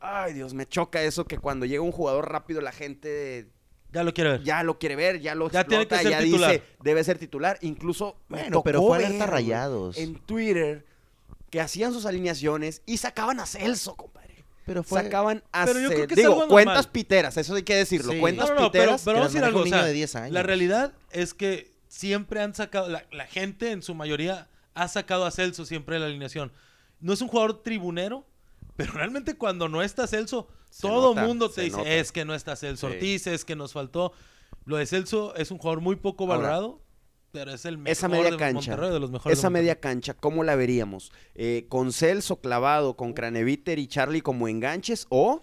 Ay, 0.01 0.33
Dios, 0.33 0.55
me 0.55 0.65
choca 0.67 1.03
eso 1.03 1.27
que 1.27 1.37
cuando 1.37 1.67
llega 1.67 1.83
un 1.83 1.93
jugador 1.93 2.33
rápido 2.33 2.63
la 2.63 2.73
gente 2.73 3.47
ya 3.93 4.05
lo 4.05 4.15
quiere 4.15 4.31
ver. 4.31 4.43
ya 4.43 4.63
lo 4.63 4.79
quiere 4.79 4.97
ver, 4.97 5.21
ya 5.21 5.35
lo 5.35 5.51
Ya 5.51 5.65
tiene 5.65 5.87
que 5.87 5.97
explota, 5.97 6.03
ser 6.03 6.11
ya 6.13 6.25
titular. 6.25 6.51
dice, 6.53 6.63
debe 6.83 7.05
ser 7.05 7.19
titular. 7.19 7.59
Incluso 7.61 8.17
Bueno, 8.31 8.63
pero 8.63 8.81
fue 8.81 9.05
alerta 9.05 9.27
Rayados. 9.27 9.99
En 9.99 10.15
Twitter 10.15 10.87
que 11.51 11.61
hacían 11.61 11.93
sus 11.93 12.07
alineaciones 12.07 12.81
y 12.87 12.97
sacaban 12.97 13.39
a 13.39 13.45
Celso, 13.45 13.97
compadre. 13.97 14.45
Pero 14.65 14.83
fue. 14.83 15.03
Sacaban 15.03 15.43
a 15.53 15.67
Pero 15.67 15.81
yo 15.81 15.89
creo 15.91 16.07
que 16.07 16.15
Digo, 16.15 16.31
normal. 16.31 16.49
cuentas 16.49 16.87
piteras, 16.87 17.37
eso 17.37 17.55
hay 17.55 17.65
que 17.65 17.75
decirlo. 17.77 18.13
Sí. 18.13 18.19
Cuentas 18.21 18.49
No, 18.49 18.55
no, 18.55 18.61
no, 18.63 18.71
pero, 18.71 18.83
piteras. 18.85 19.03
pero 19.05 19.19
vamos 19.19 19.31
a 19.31 19.33
decir 19.35 19.45
algo. 19.45 19.61
o 19.61 19.65
niño 19.65 19.77
sea, 19.77 19.85
de 19.85 19.93
10 19.93 20.17
años. 20.17 20.33
La 20.33 20.43
realidad 20.43 20.93
es 21.11 21.35
que 21.35 21.73
siempre 21.89 22.41
han 22.41 22.55
sacado, 22.55 22.89
la, 22.89 23.05
la 23.11 23.27
gente 23.27 23.73
en 23.73 23.83
su 23.83 23.95
mayoría 23.95 24.49
ha 24.83 24.89
sacado 24.89 25.25
a 25.27 25.31
Celso 25.31 25.65
siempre 25.65 25.95
de 25.97 26.01
la 26.01 26.07
alineación. 26.07 26.53
No 27.01 27.13
es 27.13 27.21
un 27.21 27.29
jugador 27.29 27.63
tribunero, 27.63 28.27
pero 28.77 28.93
realmente 28.93 29.37
cuando 29.37 29.69
no 29.69 29.83
está 29.83 30.07
Celso, 30.07 30.49
Se 30.71 30.83
todo 30.83 31.15
nota, 31.15 31.27
mundo 31.27 31.51
te 31.51 31.63
dice, 31.63 31.77
nota. 31.79 31.89
es 31.91 32.13
que 32.13 32.25
no 32.25 32.35
está 32.35 32.57
Celso 32.57 32.89
Sí. 32.89 32.95
Ortiz, 32.95 33.27
es 33.27 33.45
que 33.45 33.57
nos 33.57 33.73
faltó. 33.73 34.13
Lo 34.65 34.77
de 34.77 34.87
Celso 34.87 35.35
es 35.37 35.51
un 35.51 35.59
jugador 35.59 35.81
muy 35.81 35.97
poco 35.97 36.25
Ahora, 36.25 36.37
valorado, 36.39 36.83
pero 37.33 37.53
es 37.53 37.65
el 37.65 37.79
mejor 37.79 37.93
esa 37.93 38.09
media 38.09 38.31
de 38.31 38.37
cancha, 38.37 38.71
Monterrey, 38.71 38.91
de 38.91 39.01
los 39.01 39.11
mejores 39.11 39.39
Esa 39.39 39.51
media 39.51 39.81
cancha, 39.81 40.15
¿cómo 40.15 40.45
la 40.45 40.57
veríamos? 40.57 41.13
Eh, 41.35 41.67
¿Con 41.69 41.93
Celso 41.93 42.41
clavado, 42.41 42.97
con 42.97 43.13
Craneviter 43.13 43.79
y 43.79 43.87
Charlie 43.87 44.21
como 44.23 44.49
enganches? 44.49 45.07
¿O 45.11 45.43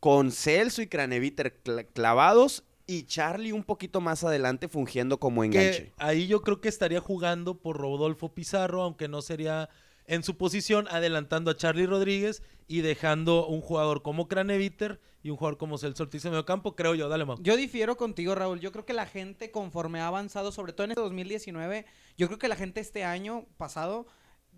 con 0.00 0.32
Celso 0.32 0.82
y 0.82 0.86
Craneviter 0.86 1.60
cla- 1.62 1.86
clavados 1.92 2.64
y 2.86 3.04
Charlie 3.04 3.52
un 3.52 3.64
poquito 3.64 4.00
más 4.00 4.24
adelante 4.24 4.68
fungiendo 4.68 5.18
como 5.18 5.44
enganche? 5.44 5.86
Que 5.86 5.92
ahí 5.98 6.26
yo 6.26 6.42
creo 6.42 6.60
que 6.60 6.68
estaría 6.68 7.00
jugando 7.00 7.58
por 7.58 7.76
Rodolfo 7.76 8.34
Pizarro, 8.34 8.82
aunque 8.82 9.08
no 9.08 9.22
sería 9.22 9.68
en 10.06 10.24
su 10.24 10.36
posición, 10.36 10.88
adelantando 10.90 11.52
a 11.52 11.56
Charlie 11.56 11.86
Rodríguez 11.86 12.42
y 12.66 12.80
dejando 12.80 13.46
un 13.46 13.60
jugador 13.60 14.02
como 14.02 14.26
Craneviter 14.26 15.00
y 15.22 15.30
un 15.30 15.36
jugador 15.36 15.56
como 15.56 15.78
Celso 15.78 16.02
Ortiz 16.02 16.24
en 16.24 16.32
medio 16.32 16.44
campo, 16.44 16.74
creo 16.74 16.94
yo. 16.94 17.08
Dale, 17.08 17.24
Mau. 17.24 17.36
Yo 17.40 17.56
difiero 17.56 17.96
contigo, 17.96 18.34
Raúl. 18.34 18.58
Yo 18.58 18.72
creo 18.72 18.84
que 18.84 18.92
la 18.92 19.06
gente, 19.06 19.50
conforme 19.50 20.00
ha 20.00 20.08
avanzado, 20.08 20.50
sobre 20.50 20.72
todo 20.72 20.86
en 20.86 20.92
este 20.92 21.02
2019, 21.02 21.86
yo 22.16 22.26
creo 22.26 22.38
que 22.38 22.48
la 22.48 22.56
gente 22.56 22.80
este 22.80 23.04
año 23.04 23.46
pasado 23.56 24.06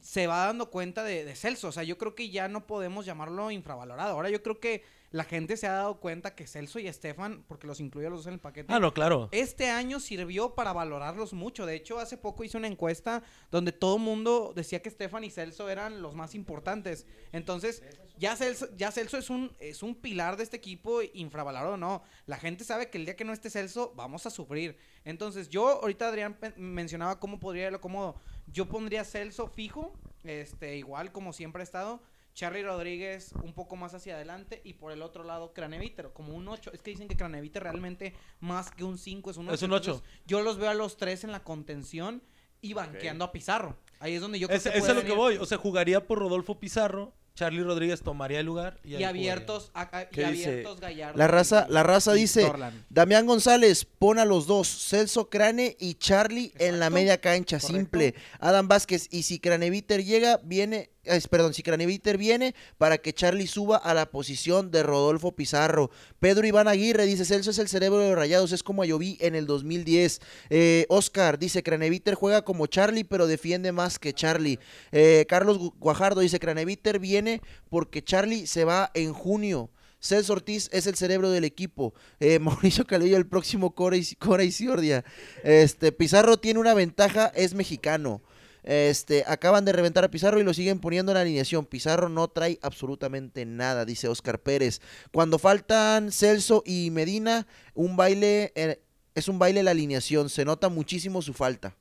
se 0.01 0.27
va 0.27 0.47
dando 0.47 0.71
cuenta 0.71 1.05
de, 1.05 1.25
de 1.25 1.35
Celso. 1.35 1.69
O 1.69 1.73
sea, 1.73 1.83
yo 1.83 1.99
creo 1.99 2.15
que 2.15 2.31
ya 2.31 2.49
no 2.49 2.67
podemos 2.67 3.05
llamarlo 3.05 3.51
infravalorado. 3.51 4.13
Ahora 4.13 4.31
yo 4.31 4.43
creo 4.43 4.59
que 4.59 4.85
la 5.13 5.25
gente 5.25 5.59
se 5.59 5.67
ha 5.67 5.73
dado 5.73 6.01
cuenta 6.01 6.35
que 6.35 6.47
Celso 6.47 6.79
y 6.79 6.89
Estefan, 6.89 7.45
porque 7.47 7.67
los 7.67 7.81
incluye 7.81 8.07
a 8.07 8.11
los 8.11 8.21
dos 8.21 8.27
en 8.29 8.35
el 8.35 8.41
paquete. 8.41 8.73
Ah, 8.73 8.81
no, 8.81 8.95
claro. 8.95 9.29
Este 9.31 9.69
año 9.69 10.01
sirvió 10.01 10.55
para 10.55 10.73
valorarlos 10.73 11.35
mucho. 11.35 11.67
De 11.67 11.75
hecho, 11.75 11.99
hace 11.99 12.17
poco 12.17 12.45
hice 12.45 12.57
una 12.57 12.67
encuesta 12.67 13.23
donde 13.51 13.73
todo 13.73 13.97
el 13.97 14.03
mundo 14.03 14.53
decía 14.57 14.81
que 14.81 14.89
Estefan 14.89 15.23
y 15.25 15.31
Celso 15.31 15.69
eran 15.69 16.01
los 16.01 16.15
más 16.15 16.35
importantes. 16.35 17.07
Entonces, 17.33 17.83
ya 18.19 18.37
Celso, 18.37 18.75
ya 18.75 18.91
Celso 18.91 19.19
es 19.19 19.29
un 19.29 19.53
es 19.61 19.83
un 19.83 19.95
pilar 19.95 20.39
de 20.39 20.45
este 20.45 20.57
equipo 20.57 21.03
infravalorado, 21.03 21.77
no. 21.77 22.03
La 22.25 22.39
gente 22.39 22.65
sabe 22.65 22.89
que 22.89 22.97
el 22.97 23.05
día 23.05 23.15
que 23.15 23.25
no 23.25 23.35
esté 23.35 23.51
Celso 23.51 23.93
vamos 23.95 24.25
a 24.25 24.31
sufrir. 24.31 24.79
Entonces, 25.05 25.51
yo 25.51 25.83
ahorita 25.83 26.09
Adrián 26.09 26.39
mencionaba 26.57 27.21
cómo 27.21 27.39
podría 27.39 27.71
lo 27.71 27.83
cómodo. 27.83 28.17
Yo 28.47 28.67
pondría 28.67 29.05
Celso 29.05 29.47
fijo, 29.47 29.93
este 30.25 30.77
igual 30.79 31.13
como 31.13 31.35
siempre 31.35 31.61
ha 31.61 31.65
estado 31.65 32.03
Charlie 32.35 32.63
Rodríguez 32.63 33.33
un 33.43 33.53
poco 33.53 33.77
más 33.77 33.95
hacia 33.95 34.15
adelante 34.15 34.61
y 34.65 34.75
por 34.75 34.93
el 34.93 35.03
otro 35.03 35.25
lado 35.25 35.53
Craneviter, 35.53 36.11
como 36.13 36.35
un 36.35 36.49
8. 36.49 36.71
Es 36.73 36.83
que 36.83 36.91
dicen 36.91 37.09
que 37.09 37.17
Craneviter 37.17 37.63
realmente 37.63 38.15
más 38.41 38.71
que 38.71 38.85
un 38.85 38.99
5 38.99 39.31
es 39.31 39.37
un 39.37 39.49
8. 39.49 39.55
Es 39.55 39.63
un 39.63 39.73
8. 39.73 40.03
Yo 40.27 40.43
los 40.43 40.59
veo 40.59 40.71
a 40.71 40.75
los 40.75 40.97
tres 40.97 41.25
en 41.25 41.33
la 41.33 41.45
contención 41.45 42.23
y 42.61 42.73
banqueando 42.73 43.25
a 43.25 43.33
Pizarro. 43.33 43.77
Ahí 43.99 44.15
es 44.15 44.21
donde 44.21 44.39
yo 44.39 44.49
creo 44.49 44.57
es, 44.57 44.65
que 44.65 44.79
es 44.79 44.95
lo 44.95 45.05
que 45.05 45.13
voy. 45.13 45.37
O 45.37 45.47
sea, 45.47 45.59
jugaría 45.59 46.07
por 46.07 46.19
Rodolfo 46.19 46.59
Pizarro 46.59 47.13
Charlie 47.35 47.63
Rodríguez 47.63 48.03
tomaría 48.03 48.41
el 48.41 48.47
lugar. 48.47 48.79
Y, 48.85 49.03
abiertos, 49.03 49.73
y 50.13 50.23
abiertos 50.23 50.81
Gallardo. 50.81 51.19
La 51.19 51.29
raza, 51.29 51.67
la 51.69 51.83
raza 51.83 52.13
dice, 52.13 52.51
Damián 52.91 53.27
González, 53.27 53.85
pon 53.85 54.19
a 54.19 54.25
los 54.25 54.47
dos, 54.47 54.69
Celso 54.69 55.31
Crane 55.31 55.77
y 55.81 55.95
Charlie 55.95 56.53
en 56.59 56.79
la 56.79 56.91
media 56.91 57.21
cancha, 57.21 57.59
simple. 57.59 58.15
Adam 58.39 58.69
Vázquez, 58.69 59.09
y 59.11 59.23
si 59.23 59.39
Craneviter 59.39 60.05
llega, 60.05 60.41
viene 60.45 60.91
perdón, 61.31 61.55
si 61.55 61.63
Craneviter 61.63 62.17
viene 62.19 62.55
para 62.79 62.99
que 62.99 63.13
Charlie 63.13 63.47
suba 63.47 63.77
a 63.77 63.95
la 63.95 64.11
posición 64.11 64.71
de 64.71 64.83
Rodolfo 64.83 65.33
Pizarro. 65.33 65.91
Pedro 66.21 66.47
Iván 66.47 66.69
Aguirre 66.69 67.07
dice, 67.07 67.25
Celso 67.25 67.51
es 67.51 67.59
el 67.59 67.69
cerebro 67.69 67.99
de 67.99 68.09
los 68.11 68.19
Rayados, 68.19 68.53
es 68.53 68.63
como 68.63 68.83
vi 68.99 69.19
en 69.21 69.35
el 69.35 69.47
2010. 69.47 70.21
Eh, 70.51 70.87
Oscar 70.89 71.39
dice, 71.39 71.63
Craneviter 71.63 72.15
juega 72.15 72.43
como 72.43 72.67
Charlie, 72.67 73.05
pero 73.05 73.27
defiende 73.27 73.73
más 73.73 73.99
que 73.99 74.13
Charlie. 74.13 74.59
Eh, 74.93 75.27
Carlos 75.29 75.59
Guajardo 75.79 76.21
dice, 76.21 76.39
Craneviter 76.39 76.99
viene 76.99 77.41
porque 77.69 78.03
Charlie 78.03 78.47
se 78.47 78.65
va 78.65 78.91
en 78.95 79.13
junio. 79.13 79.71
Celso 80.03 80.33
Ortiz 80.33 80.69
es 80.73 80.87
el 80.87 80.97
cerebro 80.97 81.31
del 81.31 81.45
equipo. 81.45 81.95
Eh, 82.21 82.39
Mauricio 82.41 82.87
Calvillo, 82.87 83.17
el 83.17 83.27
próximo 83.27 83.75
Cora 83.75 83.97
y, 83.97 84.05
Cora 84.17 84.45
y 84.45 84.51
Ciordia. 84.51 85.05
Este, 85.45 85.93
Pizarro 85.93 86.37
tiene 86.37 86.61
una 86.61 86.75
ventaja, 86.75 87.33
es 87.35 87.55
mexicano. 87.55 88.21
Este, 88.65 89.25
acaban 89.27 89.65
de 89.65 89.73
reventar 89.73 90.05
a 90.05 90.11
Pizarro 90.11 90.39
y 90.41 90.45
lo 90.45 90.55
siguen 90.55 90.79
poniendo 90.79 91.13
en 91.13 91.15
la 91.15 91.23
alineación. 91.23 91.67
Pizarro 91.67 92.09
no 92.09 92.29
trae 92.29 92.59
absolutamente 92.63 93.45
nada, 93.45 93.85
dice 93.85 94.09
Oscar 94.09 94.41
Pérez. 94.41 94.81
Cuando 95.13 95.39
faltan 95.39 96.13
Celso 96.13 96.63
y 96.65 96.91
Medina, 96.91 97.47
un 97.75 97.97
baile, 97.97 98.53
eh, 98.55 98.81
es 99.15 99.29
un 99.29 99.39
baile 99.39 99.63
la 99.63 99.73
alineación. 99.73 100.29
Se 100.29 100.45
nota 100.45 100.69
muchísimo 100.69 101.23
su 101.23 101.33
falta. 101.35 101.77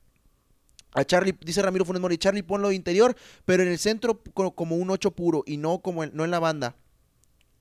A 0.94 1.04
Charlie, 1.04 1.34
dice 1.40 1.62
Ramiro 1.62 1.84
Funes 1.84 2.02
Mori, 2.02 2.18
Charlie 2.18 2.42
ponlo 2.42 2.68
de 2.68 2.74
interior, 2.74 3.16
pero 3.46 3.62
en 3.62 3.70
el 3.70 3.78
centro 3.78 4.22
como 4.54 4.76
un 4.76 4.90
8 4.90 5.12
puro 5.12 5.42
y 5.46 5.56
no 5.56 5.80
como 5.80 6.04
en, 6.04 6.10
no 6.14 6.24
en 6.24 6.30
la 6.30 6.38
banda. 6.38 6.76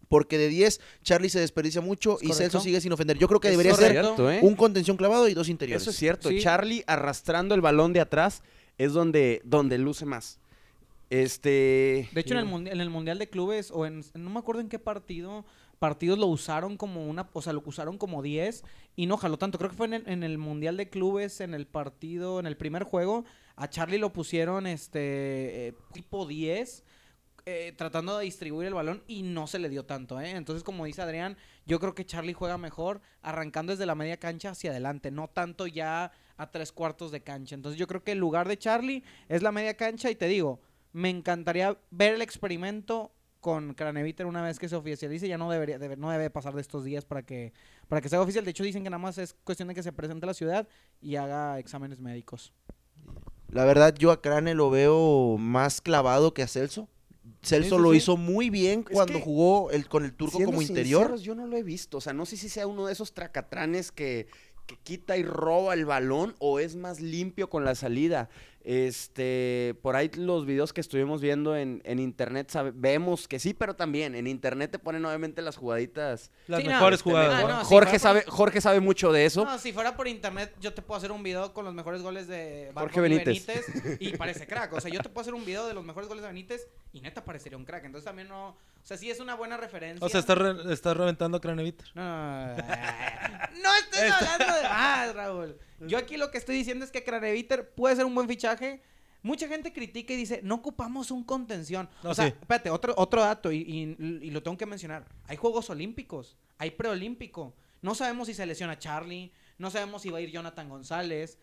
Porque 0.10 0.38
de 0.38 0.50
10, 0.50 0.82
Charlie 1.04 1.30
se 1.30 1.40
desperdicia 1.40 1.80
mucho 1.80 2.18
y 2.22 2.34
Celso 2.34 2.60
sigue 2.60 2.82
sin 2.82 2.92
ofender. 2.92 3.18
Yo 3.18 3.30
creo 3.30 3.40
que 3.40 3.50
debería 3.50 3.74
ser 3.76 3.96
¿eh? 3.96 4.40
un 4.42 4.58
contención 4.58 4.98
clavado 4.98 5.30
y 5.30 5.34
dos 5.34 5.48
interiores. 5.48 5.84
Eso 5.84 5.92
es 5.92 5.96
cierto. 5.96 6.30
Charlie 6.40 6.84
arrastrando 6.86 7.56
el 7.56 7.62
balón 7.62 7.94
de 7.94 8.02
atrás 8.02 8.44
es 8.82 8.94
donde, 8.94 9.42
donde 9.44 9.78
luce 9.78 10.06
más. 10.06 10.40
Este. 11.12 12.10
De 12.14 12.22
hecho, 12.22 12.34
en 12.34 12.40
el, 12.40 12.46
mundial, 12.46 12.76
en 12.76 12.82
el 12.82 12.90
Mundial 12.90 13.20
de 13.20 13.30
Clubes, 13.30 13.70
o 13.70 13.86
en. 13.86 14.04
No 14.16 14.32
me 14.32 14.40
acuerdo 14.40 14.62
en 14.62 14.70
qué 14.70 14.80
partido. 14.80 15.46
Partidos 15.78 16.18
lo 16.18 16.26
usaron 16.26 16.78
como 16.78 17.06
una. 17.06 17.30
O 17.34 17.42
sea, 17.44 17.54
lo 17.54 17.62
usaron 17.64 18.00
como 18.00 18.24
10 18.24 18.64
y 18.96 19.06
no 19.06 19.18
jaló 19.18 19.38
tanto. 19.38 19.60
Creo 19.60 19.70
que 19.70 19.78
fue 19.78 19.88
en 19.88 20.24
el, 20.24 20.38
Mundial 20.40 20.78
de 20.78 20.90
Clubes, 20.90 21.42
en 21.42 21.54
el 21.54 21.68
partido, 21.68 22.40
en 22.40 22.48
el 22.48 22.58
primer 22.58 22.84
juego. 22.84 23.26
A 23.56 23.70
Charlie 23.70 24.00
lo 24.00 24.14
pusieron 24.14 24.66
este. 24.66 25.68
Eh, 25.68 25.74
tipo 25.94 26.26
10. 26.26 26.84
Eh, 27.46 27.74
tratando 27.76 28.18
de 28.18 28.26
distribuir 28.26 28.68
el 28.68 28.76
balón 28.76 29.04
y 29.08 29.24
no 29.24 29.48
se 29.48 29.58
le 29.58 29.68
dio 29.68 29.84
tanto, 29.84 30.20
¿eh? 30.22 30.32
Entonces, 30.32 30.64
como 30.64 30.86
dice 30.86 31.02
Adrián, 31.02 31.38
yo 31.66 31.80
creo 31.80 31.96
que 31.96 32.06
Charlie 32.06 32.34
juega 32.34 32.60
mejor 32.60 33.02
arrancando 33.24 33.74
desde 33.74 33.88
la 33.88 33.96
media 33.96 34.18
cancha 34.18 34.52
hacia 34.52 34.70
adelante, 34.70 35.10
no 35.10 35.28
tanto 35.28 35.66
ya 35.66 36.12
a 36.42 36.50
tres 36.50 36.72
cuartos 36.72 37.12
de 37.12 37.22
cancha. 37.22 37.54
Entonces 37.54 37.78
yo 37.78 37.86
creo 37.86 38.04
que 38.04 38.14
el 38.14 38.18
lugar 38.18 38.48
de 38.48 38.58
Charlie 38.58 39.04
es 39.30 39.44
la 39.44 39.52
media 39.52 39.76
cancha 39.76 40.10
y 40.10 40.16
te 40.16 40.28
digo, 40.28 40.60
me 40.92 41.10
encantaría 41.10 41.78
ver 41.92 42.16
el 42.16 42.22
experimento 42.24 43.12
con 43.40 43.76
Craneviter 43.76 44.26
una 44.26 44.42
vez 44.42 44.58
que 44.58 44.68
se 44.68 44.76
oficialice. 44.76 45.28
Ya 45.28 45.38
no 45.38 45.52
debería, 45.52 45.78
no 45.98 46.10
debe 46.10 46.32
pasar 46.32 46.56
de 46.56 46.62
estos 46.62 46.84
días 46.84 47.06
para 47.06 47.22
que, 47.22 47.54
para 47.88 48.02
que 48.02 48.10
sea 48.10 48.20
oficial. 48.20 48.44
De 48.44 48.52
hecho 48.52 48.64
dicen 48.64 48.84
que 48.84 48.90
nada 48.90 48.98
más 48.98 49.20
es 49.20 49.36
cuestión 49.44 49.68
de 49.68 49.76
que 49.76 49.84
se 49.84 49.94
presente 49.94 50.26
a 50.26 50.28
la 50.28 50.34
ciudad 50.34 50.68
y 51.00 51.16
haga 51.16 51.60
exámenes 51.60 52.00
médicos. 52.00 52.54
La 53.50 53.64
verdad 53.66 53.94
yo 53.94 54.12
a 54.12 54.22
Crane 54.22 54.56
lo 54.56 54.72
veo 54.72 55.38
más 55.38 55.80
clavado 55.80 56.34
que 56.34 56.42
a 56.42 56.48
Celso. 56.48 56.90
Celso 57.44 57.78
lo 57.78 57.94
hizo 57.94 58.18
muy 58.18 58.50
bien 58.50 58.84
cuando 58.84 59.20
jugó 59.20 59.70
el, 59.70 59.88
con 59.88 60.06
el 60.06 60.14
turco 60.14 60.44
como 60.44 60.62
interior. 60.62 61.18
Yo 61.18 61.36
no 61.36 61.46
lo 61.46 61.56
he 61.56 61.64
visto. 61.64 61.98
O 61.98 62.02
sea, 62.02 62.14
no 62.14 62.26
sé 62.26 62.38
si 62.38 62.50
sea 62.50 62.66
uno 62.66 62.88
de 62.88 62.94
esos 62.94 63.14
tracatranes 63.14 63.92
que, 63.92 64.28
que 64.72 64.78
quita 64.84 65.18
y 65.18 65.24
roba 65.24 65.74
el 65.74 65.86
balón 65.86 66.36
o 66.40 66.60
es 66.60 66.76
más 66.76 67.02
limpio 67.02 67.50
con 67.50 67.66
la 67.66 67.76
salida. 67.76 68.30
Este, 68.64 69.76
por 69.82 69.96
ahí 69.96 70.12
los 70.16 70.46
videos 70.46 70.72
que 70.72 70.82
estuvimos 70.82 71.20
viendo 71.20 71.58
en, 71.58 71.82
internet 71.84 72.52
vemos 72.76 73.28
que 73.28 73.40
sí, 73.40 73.56
pero 73.56 73.76
también 73.76 74.14
en 74.14 74.28
internet 74.28 74.72
te 74.72 74.80
ponen 74.80 75.04
obviamente 75.04 75.42
las 75.42 75.58
jugaditas. 75.58 76.32
Las 76.48 76.64
mejores 76.64 77.00
este, 77.00 77.10
jugadas. 77.10 77.44
Ah, 77.48 77.64
Jorge, 77.66 77.98
sabe, 77.98 78.24
Jorge 78.28 78.62
sabe 78.62 78.80
mucho 78.80 79.12
de 79.12 79.26
eso. 79.26 79.46
No, 79.46 79.58
si 79.58 79.74
fuera 79.74 79.98
por 79.98 80.08
internet, 80.08 80.54
yo 80.62 80.74
te 80.74 80.82
puedo 80.82 80.98
hacer 81.00 81.12
un 81.12 81.24
video 81.24 81.54
con 81.54 81.66
los 81.66 81.74
mejores 81.74 82.04
goles 82.04 82.28
de 82.28 82.72
Jorge 82.76 83.02
Benítez. 83.02 83.48
y 84.00 84.16
parece 84.16 84.46
crack. 84.46 84.74
O 84.74 84.80
sea, 84.80 84.92
yo 84.92 85.02
te 85.02 85.10
puedo 85.10 85.22
hacer 85.22 85.34
un 85.34 85.44
video 85.44 85.66
de 85.66 85.74
los 85.74 85.84
mejores 85.84 86.08
goles 86.08 86.22
de 86.22 86.28
Benítez 86.28 86.68
y 86.94 87.02
neta 87.02 87.26
parecería 87.26 87.58
un 87.58 87.66
crack. 87.66 87.86
Entonces 87.86 88.06
también 88.06 88.28
no. 88.28 88.56
O 88.82 88.86
sea, 88.86 88.98
sí 88.98 89.10
es 89.10 89.20
una 89.20 89.36
buena 89.36 89.58
referencia. 89.58 90.06
O 90.06 90.10
sea, 90.10 90.20
estás 90.20 90.98
reventando 90.98 91.38
a 91.38 91.42
Craneviter. 91.42 91.88
No, 91.94 92.04
no, 92.56 92.56
no 92.56 93.76
estés 93.76 94.12
hablando 94.12 94.56
de 94.56 94.64
más, 94.64 95.16
Raúl. 95.16 95.60
Yo 95.82 95.98
aquí 95.98 96.18
lo 96.18 96.32
que 96.32 96.38
estoy 96.38 96.56
diciendo 96.56 96.84
es 96.84 96.92
que 96.92 97.04
Craneviter 97.04 97.70
puede 97.74 97.96
ser 97.96 98.06
un 98.06 98.16
buen 98.16 98.28
fichaje 98.28 98.82
Mucha 99.24 99.48
gente 99.48 99.72
critica 99.72 100.14
y 100.14 100.18
dice, 100.18 100.42
no 100.44 100.56
ocupamos 100.56 101.12
un 101.12 101.24
contención. 101.24 101.88
o 102.04 102.14
sea, 102.14 102.28
espérate, 102.28 102.72
otro, 102.72 102.94
otro 102.98 103.22
dato, 103.22 103.52
y, 103.52 103.96
lo 104.32 104.42
tengo 104.42 104.58
que 104.58 104.66
mencionar. 104.66 105.06
Hay 105.28 105.38
Juegos 105.38 105.70
Olímpicos, 105.70 106.38
hay 106.58 106.72
preolímpico. 106.72 107.54
No 107.82 107.94
sabemos 107.94 108.28
si 108.28 108.34
se 108.34 108.46
lesiona 108.46 108.80
Charlie, 108.80 109.32
no 109.58 109.70
sabemos 109.70 110.02
si 110.02 110.10
va 110.10 110.18
a 110.18 110.22
ir 110.22 110.32
Jonathan 110.32 110.70
González, 110.70 111.38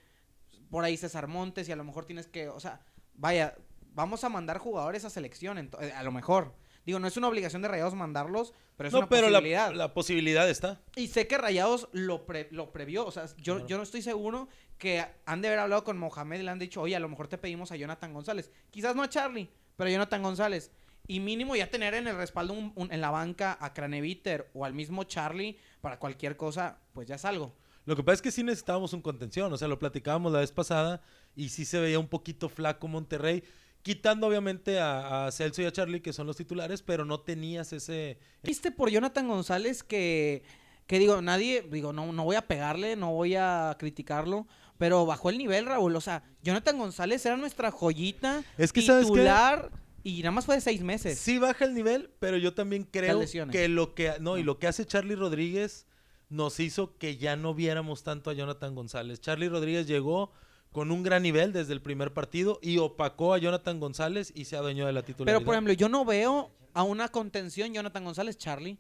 por 0.71 0.85
ahí 0.85 0.97
César 0.97 1.29
Montes, 1.29 1.69
y 1.69 1.73
a 1.73 1.77
lo 1.77 1.85
mejor 1.85 2.05
tienes 2.05 2.27
que, 2.27 2.49
o 2.49 2.59
sea, 2.59 2.81
vaya, 3.15 3.55
vamos 3.95 4.25
a 4.25 4.29
mandar 4.29 4.59
jugadores 4.59 5.05
a 5.05 5.11
selección, 5.11 5.59
eh, 5.59 5.93
a 5.93 6.03
lo 6.03 6.11
mejor. 6.11 6.55
Digo, 6.89 6.99
no 7.01 7.07
es 7.07 7.19
una 7.19 7.29
obligación 7.29 7.61
de 7.61 7.69
Rayados 7.69 7.93
mandarlos, 7.95 8.55
pero 8.79 8.89
es 8.89 8.95
una 8.95 9.11
pero 9.11 9.27
posibilidad. 9.27 9.69
La, 9.73 9.77
la 9.77 9.93
posibilidad 9.93 10.49
está. 10.49 10.81
Y 10.97 11.09
sé 11.09 11.27
que 11.27 11.37
Rayados 11.37 11.91
lo, 11.93 12.25
lo 12.51 12.73
previó. 12.73 13.05
O 13.05 13.11
sea, 13.11 13.27
yo, 13.37 13.67
yo 13.67 13.77
no 13.77 13.83
estoy 13.83 14.01
seguro 14.01 14.49
que 14.79 15.05
han 15.27 15.43
de 15.43 15.49
haber 15.49 15.61
hablado 15.61 15.85
con 15.85 15.99
Mohamed 15.99 16.41
y 16.41 16.45
le 16.45 16.51
han 16.51 16.59
dicho, 16.59 16.81
oye, 16.81 16.97
a 16.97 16.99
lo 16.99 17.11
mejor 17.11 17.29
te 17.29 17.37
pedimos 17.37 17.73
a 17.73 17.77
Jonathan 17.77 18.15
González. 18.15 18.51
Quizás 18.71 18.97
no 18.97 19.03
a 19.03 19.11
Charlie, 19.11 19.51
pero 19.77 19.89
a 19.89 19.93
Jonathan 19.93 20.23
González. 20.23 20.71
Y 21.07 21.21
mínimo 21.21 21.55
ya 21.57 21.69
tener 21.69 21.93
en 21.93 22.09
el 22.09 22.17
respaldo 22.17 22.55
en 22.75 23.01
la 23.03 23.11
banca 23.11 23.59
a 23.61 23.75
Craneviter 23.75 24.49
o 24.55 24.65
al 24.65 24.73
mismo 24.73 25.05
Charlie 25.05 25.59
para 25.83 25.99
cualquier 25.99 26.39
cosa, 26.39 26.79
pues 26.95 27.07
ya 27.07 27.17
es 27.17 27.25
algo. 27.27 27.55
Lo 27.85 27.97
que 27.97 28.03
pasa 28.03 28.15
es 28.15 28.23
que 28.23 28.31
sí 28.31 28.43
necesitábamos 28.43 28.95
un 28.95 29.03
contención, 29.03 29.53
o 29.53 29.59
sea, 29.59 29.69
lo 29.69 29.79
platicábamos 29.79 30.33
la 30.33 30.41
vez 30.41 30.53
pasada 30.53 31.03
y 31.37 31.51
sí 31.51 31.67
se 31.67 31.81
veía 31.81 31.99
un 31.99 32.09
poquito 32.09 32.49
flaco 32.49 32.89
Monterrey 32.89 33.45
quitando 33.89 34.27
obviamente 34.27 34.79
a, 34.81 35.31
Celso 35.33 35.63
y 35.63 35.65
a 35.65 35.73
Charlie, 35.73 36.03
que 36.03 36.13
son 36.13 36.27
los 36.27 36.37
titulares, 36.37 36.83
pero 36.83 37.07
no 37.07 37.21
tenías 37.21 37.73
ese... 37.73 38.19
¿Viste 38.43 38.71
por 38.71 38.91
Jonathan 38.91 39.27
González 39.27 39.83
que, 39.83 40.43
que 40.87 40.99
digo, 40.99 41.23
nadie, 41.23 41.63
digo, 41.63 41.95
no, 41.95 42.13
no 42.13 42.23
voy 42.25 42.37
a 42.37 42.43
pegarle, 42.43 42.97
no 42.97 43.15
voy 43.15 43.37
a 43.37 43.75
criticarlo, 43.79 44.47
pero 44.77 45.07
bajó 45.07 45.31
el 45.31 45.39
nivel, 45.39 45.65
Raúl. 45.65 45.97
O 45.97 46.03
sea, 46.03 46.23
Jonathan 46.43 46.77
González 46.77 47.25
era 47.25 47.39
nuestra 47.39 47.71
joyita 47.71 48.45
es 48.59 48.75
que, 48.75 48.83
titular. 48.83 49.71
Y 50.05 50.19
nada 50.19 50.33
más 50.33 50.45
fue 50.45 50.57
de 50.57 50.61
seis 50.61 50.83
meses. 50.83 51.19
Sí 51.19 51.39
baja 51.39 51.65
el 51.65 51.73
nivel, 51.73 52.11
pero 52.19 52.37
yo 52.37 52.53
también 52.53 52.85
creo 52.85 53.23
que 53.51 53.69
lo 53.69 53.95
que 53.95 54.17
no, 54.21 54.37
y 54.37 54.43
lo 54.43 54.59
que 54.59 54.67
hace 54.67 54.85
Charlie 54.85 55.15
Rodríguez 55.15 55.87
nos 56.29 56.61
hizo 56.61 56.99
que 56.99 57.17
ya 57.17 57.37
no 57.37 57.55
viéramos 57.55 58.03
tanto 58.03 58.29
a 58.29 58.35
Jonathan 58.35 58.75
González. 58.75 59.23
Charlie 59.23 59.49
Rodríguez 59.49 59.87
llegó, 59.87 60.31
con 60.73 60.91
un 60.91 61.03
gran 61.03 61.23
nivel 61.23 61.53
desde 61.53 61.73
el 61.73 61.81
primer 61.83 62.13
partido 62.13 62.59
y 62.63 62.79
opacó 62.79 63.35
a 63.35 63.39
Jonathan 63.39 63.81
González 63.81 64.33
y 64.35 64.45
se 64.45 64.57
adueñó 64.57 64.87
de 64.87 64.93
la 64.93 65.03
titularidad. 65.03 65.39
Pero, 65.39 65.45
por 65.45 65.55
ejemplo, 65.55 65.73
yo 65.73 65.89
no 65.89 66.05
veo 66.05 66.51
a 66.75 66.83
una 66.83 67.09
contención 67.09 67.73
Jonathan 67.73 68.05
González, 68.05 68.37
Charlie. 68.39 68.79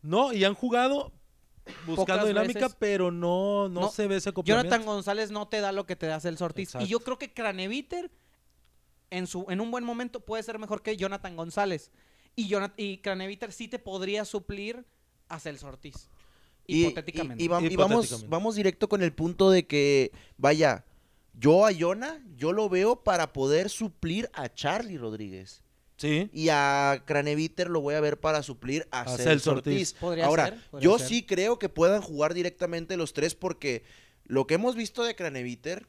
No, 0.00 0.32
y 0.32 0.44
han 0.44 0.54
jugado 0.54 1.12
buscando 1.86 2.26
dinámica, 2.26 2.68
pero 2.78 3.10
no, 3.10 3.68
no, 3.68 3.88
se 3.90 4.06
ve 4.06 4.16
ese 4.16 4.30
acoplamiento. 4.30 4.64
Jonathan 4.68 4.86
González 4.86 5.30
no 5.30 5.46
te 5.48 5.60
da 5.60 5.70
lo 5.72 5.86
que 5.86 5.94
te 5.96 6.06
da 6.06 6.20
el 6.22 6.36
Ortiz. 6.40 6.74
Y 6.80 6.86
yo 6.86 7.00
creo 7.00 7.18
que 7.18 7.32
Craneviter 7.32 8.10
en, 9.10 9.26
su, 9.26 9.46
en 9.48 9.60
un 9.60 9.70
buen 9.70 9.84
momento 9.84 10.20
puede 10.20 10.42
ser 10.42 10.58
mejor 10.58 10.82
que 10.82 10.96
Jonathan 10.96 11.36
González. 11.36 11.90
y, 12.34 12.48
Jonat 12.48 12.72
y 12.78 12.98
Craneviter 12.98 13.52
sí 13.52 13.68
te 13.68 13.78
podría 13.78 14.24
suplir 14.24 14.84
a 15.28 15.38
Celso 15.38 15.66
Ortiz. 15.68 16.08
Y, 16.66 16.82
hipotéticamente. 16.82 17.42
y- 17.42 17.46
y 17.46 17.48
va- 17.48 17.60
y 17.60 17.76
vamos, 17.76 17.90
Hipotéticamente. 18.06 18.28
vamos 18.30 18.54
directo 18.54 18.88
con 18.88 19.02
el 19.02 19.12
punto 19.12 19.50
de 19.50 19.66
que, 19.66 20.12
vaya, 20.38 20.84
yo 21.34 21.64
a 21.66 21.72
Yona, 21.72 22.22
yo 22.36 22.52
lo 22.52 22.68
veo 22.68 23.02
para 23.02 23.32
poder 23.32 23.70
suplir 23.70 24.30
a 24.32 24.48
Charlie 24.52 24.98
Rodríguez. 24.98 25.62
Sí. 25.96 26.28
Y 26.32 26.48
a 26.50 27.02
Craneviter 27.06 27.70
lo 27.70 27.80
voy 27.80 27.94
a 27.94 28.00
ver 28.00 28.18
para 28.18 28.42
suplir 28.42 28.88
a, 28.90 29.02
A 29.02 29.16
Celso, 29.16 29.52
Ortiz. 29.52 29.72
Ortiz. 29.72 29.92
Podría 29.94 30.26
Ahora, 30.26 30.46
ser, 30.46 30.60
podría 30.70 30.84
yo 30.90 30.98
ser. 30.98 31.08
sí 31.08 31.22
creo 31.24 31.58
que 31.58 31.68
puedan 31.68 32.02
jugar 32.02 32.34
directamente 32.34 32.96
los 32.96 33.12
tres 33.12 33.34
porque 33.36 33.84
lo 34.24 34.46
que 34.46 34.54
hemos 34.54 34.74
visto 34.74 35.04
de 35.04 35.14
Craneviter 35.14 35.86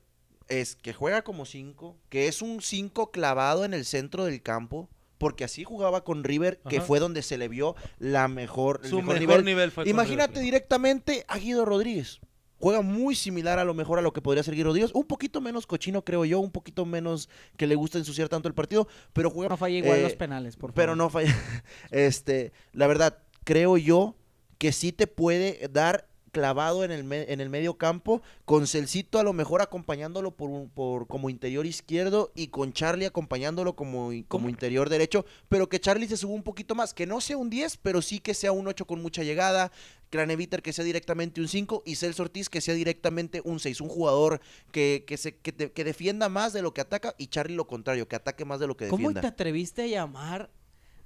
es 0.50 0.76
que 0.76 0.94
juega 0.94 1.24
como 1.24 1.46
cinco, 1.46 1.98
que 2.10 2.28
es 2.28 2.42
un 2.42 2.62
cinco 2.62 3.12
clavado 3.12 3.66
en 3.66 3.74
el 3.74 3.86
centro 3.86 4.26
del 4.26 4.42
campo, 4.44 4.90
porque 5.18 5.46
así 5.46 5.64
jugaba 5.64 6.04
con 6.04 6.24
River, 6.24 6.60
que 6.70 6.78
Ajá. 6.78 6.86
fue 6.86 7.00
donde 7.00 7.22
se 7.24 7.38
le 7.38 7.48
vio 7.48 7.76
la 7.98 8.28
mejor, 8.28 8.82
el 8.84 8.90
Su 8.90 8.98
mejor 8.98 9.14
mejor 9.16 9.28
nivel. 9.30 9.46
nivel, 9.46 9.72
fue 9.72 9.84
con 9.86 9.90
Imagínate 9.90 10.42
directamente 10.42 11.26
a 11.28 11.38
Guido 11.40 11.64
Rodríguez. 11.66 12.20
Juega 12.64 12.82
muy 12.82 13.14
similar 13.14 13.60
a 13.60 13.66
lo 13.66 13.74
mejor 13.74 14.00
a 14.00 14.02
lo 14.02 14.14
que 14.14 14.22
podría 14.22 14.42
ser 14.42 14.56
Guido. 14.56 14.74
Un 14.94 15.04
poquito 15.04 15.42
menos 15.42 15.68
cochino, 15.68 16.02
creo 16.06 16.24
yo. 16.24 16.40
Un 16.40 16.50
poquito 16.50 16.86
menos 16.86 17.28
que 17.58 17.68
le 17.68 17.76
gusta 17.76 17.98
ensuciar 17.98 18.30
tanto 18.30 18.48
el 18.48 18.54
partido. 18.54 18.88
Pero 19.12 19.30
juega. 19.30 19.50
No 19.50 19.58
falla 19.58 19.78
igual 19.80 20.00
eh, 20.00 20.04
los 20.04 20.14
penales, 20.14 20.56
por 20.56 20.70
favor. 20.70 20.76
Pero 20.76 20.96
no 20.96 21.10
falla. 21.10 21.36
Este, 21.92 22.54
la 22.72 22.88
verdad, 22.88 23.18
creo 23.44 23.76
yo 23.76 24.16
que 24.60 24.72
sí 24.72 24.94
te 24.94 25.08
puede 25.08 25.68
dar 25.74 26.08
clavado 26.32 26.86
en 26.86 26.92
el, 26.92 27.04
me- 27.04 27.32
en 27.34 27.42
el 27.42 27.50
medio 27.50 27.78
campo, 27.78 28.22
con 28.46 28.66
Celcito 28.66 29.20
a 29.20 29.24
lo 29.24 29.34
mejor 29.34 29.62
acompañándolo 29.62 30.32
por, 30.32 30.50
un- 30.50 30.70
por 30.70 31.06
como 31.06 31.30
interior 31.30 31.66
izquierdo 31.66 32.32
y 32.34 32.48
con 32.48 32.72
Charlie 32.72 33.06
acompañándolo 33.06 33.76
como, 33.76 34.06
como 34.08 34.24
¿Cómo? 34.30 34.50
interior 34.50 34.90
derecho, 34.90 35.26
pero 35.50 35.68
que 35.70 35.80
Charlie 35.82 36.08
se 36.08 36.18
suba 36.18 36.34
un 36.34 36.42
poquito 36.44 36.74
más, 36.76 36.94
que 36.96 37.06
no 37.06 37.20
sea 37.22 37.38
un 37.38 37.52
10, 37.52 37.78
pero 37.84 38.02
sí 38.02 38.20
que 38.20 38.34
sea 38.34 38.52
un 38.52 38.68
8 38.68 38.86
con 38.88 39.00
mucha 39.02 39.22
llegada, 39.22 39.72
Craneviter 40.14 40.62
que 40.62 40.74
sea 40.74 40.86
directamente 40.86 41.42
un 41.42 41.48
5 41.48 41.82
y 41.88 41.96
Celso 41.96 42.22
Ortiz 42.22 42.48
que 42.48 42.62
sea 42.62 42.76
directamente 42.76 43.42
un 43.44 43.60
6, 43.60 43.82
un 43.82 43.90
jugador 43.90 44.42
que, 44.72 45.04
que, 45.08 45.18
se, 45.18 45.38
que, 45.38 45.52
te- 45.52 45.72
que 45.72 45.84
defienda 45.84 46.30
más 46.30 46.54
de 46.54 46.62
lo 46.62 46.72
que 46.72 46.82
ataca 46.82 47.16
y 47.18 47.28
Charlie 47.28 47.56
lo 47.56 47.66
contrario, 47.66 48.08
que 48.08 48.16
ataque 48.16 48.46
más 48.46 48.60
de 48.60 48.68
lo 48.68 48.78
que 48.78 48.88
¿Cómo 48.90 49.00
defienda. 49.00 49.22
te 49.22 49.28
atreviste 49.28 49.82
a 49.82 49.88
llamar 49.88 50.52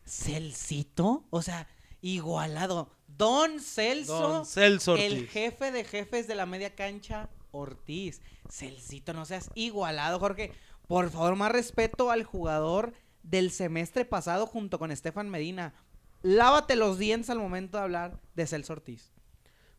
Celcito? 0.06 1.26
O 1.30 1.42
sea, 1.42 1.68
igualado. 2.02 2.92
Don 3.08 3.60
Celso, 3.60 4.20
Don 4.20 4.46
Celso 4.46 4.94
Ortiz. 4.94 5.06
el 5.06 5.28
jefe 5.28 5.72
de 5.72 5.84
jefes 5.84 6.28
de 6.28 6.36
la 6.36 6.46
media 6.46 6.76
cancha, 6.76 7.30
Ortiz. 7.52 8.22
Celcito, 8.50 9.14
no 9.14 9.26
seas 9.26 9.50
igualado, 9.56 10.20
Jorge. 10.20 10.52
Por 10.88 11.10
favor, 11.10 11.36
más 11.36 11.52
respeto 11.52 12.12
al 12.12 12.24
jugador 12.24 12.94
del 13.24 13.52
semestre 13.52 14.06
pasado 14.06 14.46
junto 14.48 14.80
con 14.80 14.92
Estefan 14.92 15.30
Medina. 15.30 15.74
Lávate 16.22 16.76
los 16.76 16.98
dientes 16.98 17.30
al 17.30 17.40
momento 17.40 17.78
de 17.78 17.84
hablar 17.84 18.20
de 18.36 18.48
Celso 18.48 18.74
Ortiz. 18.74 19.12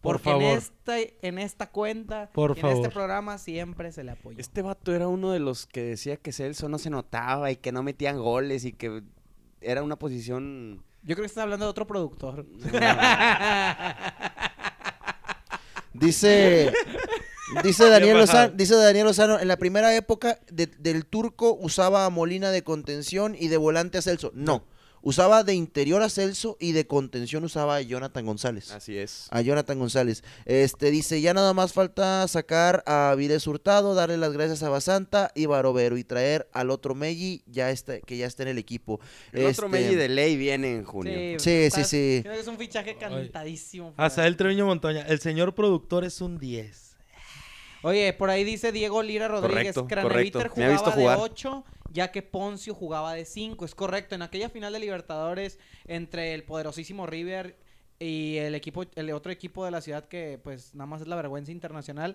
Por 0.00 0.14
Porque 0.16 0.30
favor. 0.30 0.42
en, 0.44 0.58
este, 0.58 1.18
en 1.26 1.38
esta 1.40 1.70
cuenta, 1.70 2.30
Por 2.32 2.56
en 2.56 2.66
este 2.66 2.88
programa 2.90 3.36
siempre 3.38 3.90
se 3.90 4.04
le 4.04 4.12
apoya. 4.12 4.38
Este 4.40 4.62
vato 4.62 4.94
era 4.94 5.08
uno 5.08 5.32
de 5.32 5.40
los 5.40 5.66
que 5.66 5.82
decía 5.82 6.16
que 6.16 6.30
Celso 6.32 6.68
no 6.68 6.78
se 6.78 6.88
notaba 6.90 7.50
y 7.50 7.56
que 7.56 7.72
no 7.72 7.82
metían 7.82 8.16
goles 8.18 8.64
y 8.64 8.72
que 8.72 9.02
era 9.60 9.82
una 9.82 9.98
posición... 9.98 10.84
Yo 11.02 11.14
creo 11.16 11.22
que 11.24 11.26
estás 11.26 11.42
hablando 11.42 11.64
de 11.66 11.70
otro 11.70 11.86
productor. 11.86 12.46
Dice, 15.94 16.72
dice, 17.64 17.88
Daniel. 17.88 18.18
Lozano, 18.18 18.52
dice 18.54 18.74
Daniel 18.76 19.06
Lozano, 19.06 19.40
en 19.40 19.48
la 19.48 19.56
primera 19.56 19.94
época 19.96 20.38
de- 20.50 20.66
del 20.66 21.06
turco 21.06 21.56
usaba 21.60 22.04
a 22.04 22.10
Molina 22.10 22.50
de 22.50 22.62
contención 22.62 23.34
y 23.38 23.48
de 23.48 23.56
volante 23.56 23.98
a 23.98 24.02
Celso. 24.02 24.30
No, 24.34 24.64
usaba 25.02 25.44
de 25.44 25.54
interior 25.54 26.02
a 26.02 26.08
Celso 26.08 26.56
y 26.60 26.72
de 26.72 26.86
contención 26.86 27.44
usaba 27.44 27.76
a 27.76 27.80
Jonathan 27.80 28.26
González. 28.26 28.70
Así 28.72 28.96
es. 28.96 29.28
A 29.30 29.40
Jonathan 29.40 29.78
González. 29.78 30.22
Este 30.44 30.90
dice, 30.90 31.20
ya 31.20 31.34
nada 31.34 31.54
más 31.54 31.72
falta 31.72 32.26
sacar 32.28 32.82
a 32.86 33.14
Vides 33.16 33.46
Hurtado, 33.46 33.94
darle 33.94 34.16
las 34.16 34.32
gracias 34.32 34.62
a 34.62 34.68
Basanta 34.68 35.30
y 35.34 35.46
Barovero 35.46 35.96
y 35.96 36.04
traer 36.04 36.48
al 36.52 36.70
otro 36.70 36.94
Melli 36.94 37.42
ya 37.46 37.70
está, 37.70 38.00
que 38.00 38.16
ya 38.16 38.26
está 38.26 38.42
en 38.42 38.50
el 38.50 38.58
equipo. 38.58 39.00
El 39.32 39.46
otro 39.46 39.66
Este, 39.66 39.68
Melli 39.68 39.94
de 39.94 40.08
ley 40.08 40.36
viene 40.36 40.74
en 40.76 40.84
junio. 40.84 41.12
Sí, 41.12 41.36
sí, 41.38 41.50
estás- 41.50 41.88
sí. 41.88 42.20
Creo 42.22 42.34
que 42.34 42.40
es 42.40 42.46
un 42.48 42.58
fichaje 42.58 42.96
cantadísimo. 42.96 43.94
Hasta 43.96 44.22
ahí. 44.22 44.28
el 44.28 44.36
Treviño 44.36 44.66
Montoña. 44.66 45.02
El 45.06 45.20
señor 45.20 45.54
productor 45.54 46.04
es 46.04 46.20
un 46.20 46.38
10. 46.38 46.88
Oye, 47.82 48.12
por 48.12 48.28
ahí 48.28 48.42
dice 48.42 48.72
Diego 48.72 49.02
Lira 49.02 49.28
Rodríguez. 49.28 49.74
Correcto, 49.74 49.86
Craneviter 49.86 50.32
correcto. 50.32 50.58
Me 50.58 50.64
ha 50.64 50.68
visto 50.70 50.90
jugaba 50.90 51.10
de 51.12 51.16
jugar. 51.16 51.30
8, 51.30 51.64
ya 51.92 52.10
que 52.10 52.22
Poncio 52.22 52.74
jugaba 52.74 53.14
de 53.14 53.24
5. 53.24 53.64
Es 53.64 53.74
correcto. 53.74 54.14
En 54.14 54.22
aquella 54.22 54.48
final 54.48 54.72
de 54.72 54.78
Libertadores 54.80 55.58
entre 55.86 56.34
el 56.34 56.44
poderosísimo 56.44 57.06
River 57.06 57.56
y 57.98 58.36
el 58.36 58.54
equipo, 58.54 58.84
el 58.94 59.10
otro 59.10 59.32
equipo 59.32 59.64
de 59.64 59.70
la 59.70 59.80
ciudad 59.80 60.06
que 60.06 60.38
pues 60.42 60.74
nada 60.74 60.86
más 60.86 61.00
es 61.00 61.08
la 61.08 61.16
vergüenza 61.16 61.50
internacional, 61.50 62.14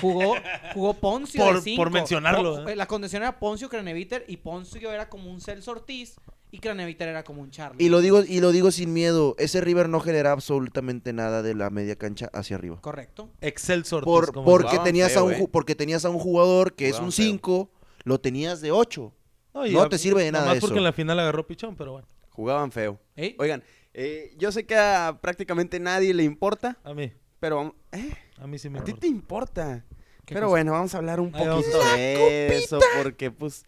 jugó, 0.00 0.34
jugó 0.74 0.94
Poncio 0.94 1.44
Por- 1.44 1.56
de 1.56 1.62
5. 1.62 1.82
por 1.82 1.90
mencionarlo, 1.90 2.68
¿eh? 2.68 2.76
La 2.76 2.86
condición 2.86 3.22
era 3.22 3.38
Poncio 3.38 3.68
Craneviter 3.68 4.24
y 4.28 4.36
Poncio 4.38 4.92
era 4.92 5.08
como 5.08 5.30
un 5.30 5.40
Celso 5.40 5.70
Ortiz 5.70 6.16
y 6.50 6.58
Craneviter 6.58 7.08
era 7.08 7.24
como 7.24 7.42
un 7.42 7.50
Charlie. 7.50 7.84
Y 7.84 7.88
lo 7.88 8.00
digo 8.00 8.22
y 8.22 8.40
lo 8.40 8.52
digo 8.52 8.70
sin 8.70 8.92
miedo, 8.92 9.34
ese 9.38 9.60
River 9.60 9.88
no 9.88 9.98
genera 9.98 10.30
absolutamente 10.30 11.12
nada 11.12 11.42
de 11.42 11.54
la 11.54 11.68
media 11.70 11.96
cancha 11.96 12.30
hacia 12.32 12.56
arriba. 12.56 12.80
Correcto. 12.80 13.28
Excelso 13.40 13.96
Ortiz. 13.96 14.06
Por, 14.06 14.32
como 14.32 14.44
porque, 14.46 14.78
tenías 14.78 15.16
a 15.16 15.24
un, 15.24 15.32
eh. 15.32 15.48
porque 15.50 15.74
tenías 15.74 16.04
a 16.04 16.10
un 16.10 16.18
jugador 16.20 16.74
que 16.74 16.88
es 16.88 17.00
un 17.00 17.10
feo. 17.10 17.26
5, 17.26 17.70
lo 18.04 18.20
tenías 18.20 18.60
de 18.60 18.70
8. 18.70 19.12
No, 19.54 19.66
y 19.66 19.72
No 19.72 19.82
a- 19.82 19.88
te 19.88 19.98
sirve 19.98 20.22
de 20.24 20.32
nada 20.32 20.52
eso. 20.52 20.60
porque 20.60 20.78
en 20.78 20.84
la 20.84 20.92
final 20.92 21.18
agarró 21.20 21.46
pichón, 21.46 21.76
pero 21.76 21.92
bueno. 21.92 22.08
Jugaban 22.30 22.72
feo. 22.72 22.98
¿Eh? 23.16 23.36
Oigan, 23.38 23.62
eh, 23.92 24.34
yo 24.38 24.50
sé 24.52 24.66
que 24.66 24.76
a 24.76 25.18
prácticamente 25.20 25.78
nadie 25.78 26.12
le 26.14 26.24
importa, 26.24 26.78
A 26.82 26.92
mí. 26.94 27.12
pero 27.38 27.74
¿eh? 27.92 28.12
A 28.38 28.46
mí 28.46 28.58
sí 28.58 28.68
me 28.68 28.80
a 28.80 28.84
ti 28.84 28.92
te 28.92 29.06
importa. 29.06 29.84
¿Qué 30.24 30.34
Pero 30.34 30.46
cosa? 30.46 30.50
bueno, 30.54 30.72
vamos 30.72 30.94
a 30.94 30.98
hablar 30.98 31.20
un 31.20 31.34
Ahí 31.34 31.46
poquito 31.46 31.78
de 31.96 32.56
eso, 32.56 32.80
porque 33.02 33.30
pues 33.30 33.64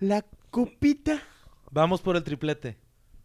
la 0.00 0.24
copita. 0.50 1.22
Vamos 1.70 2.02
por 2.02 2.16
el 2.16 2.24
triplete. 2.24 2.76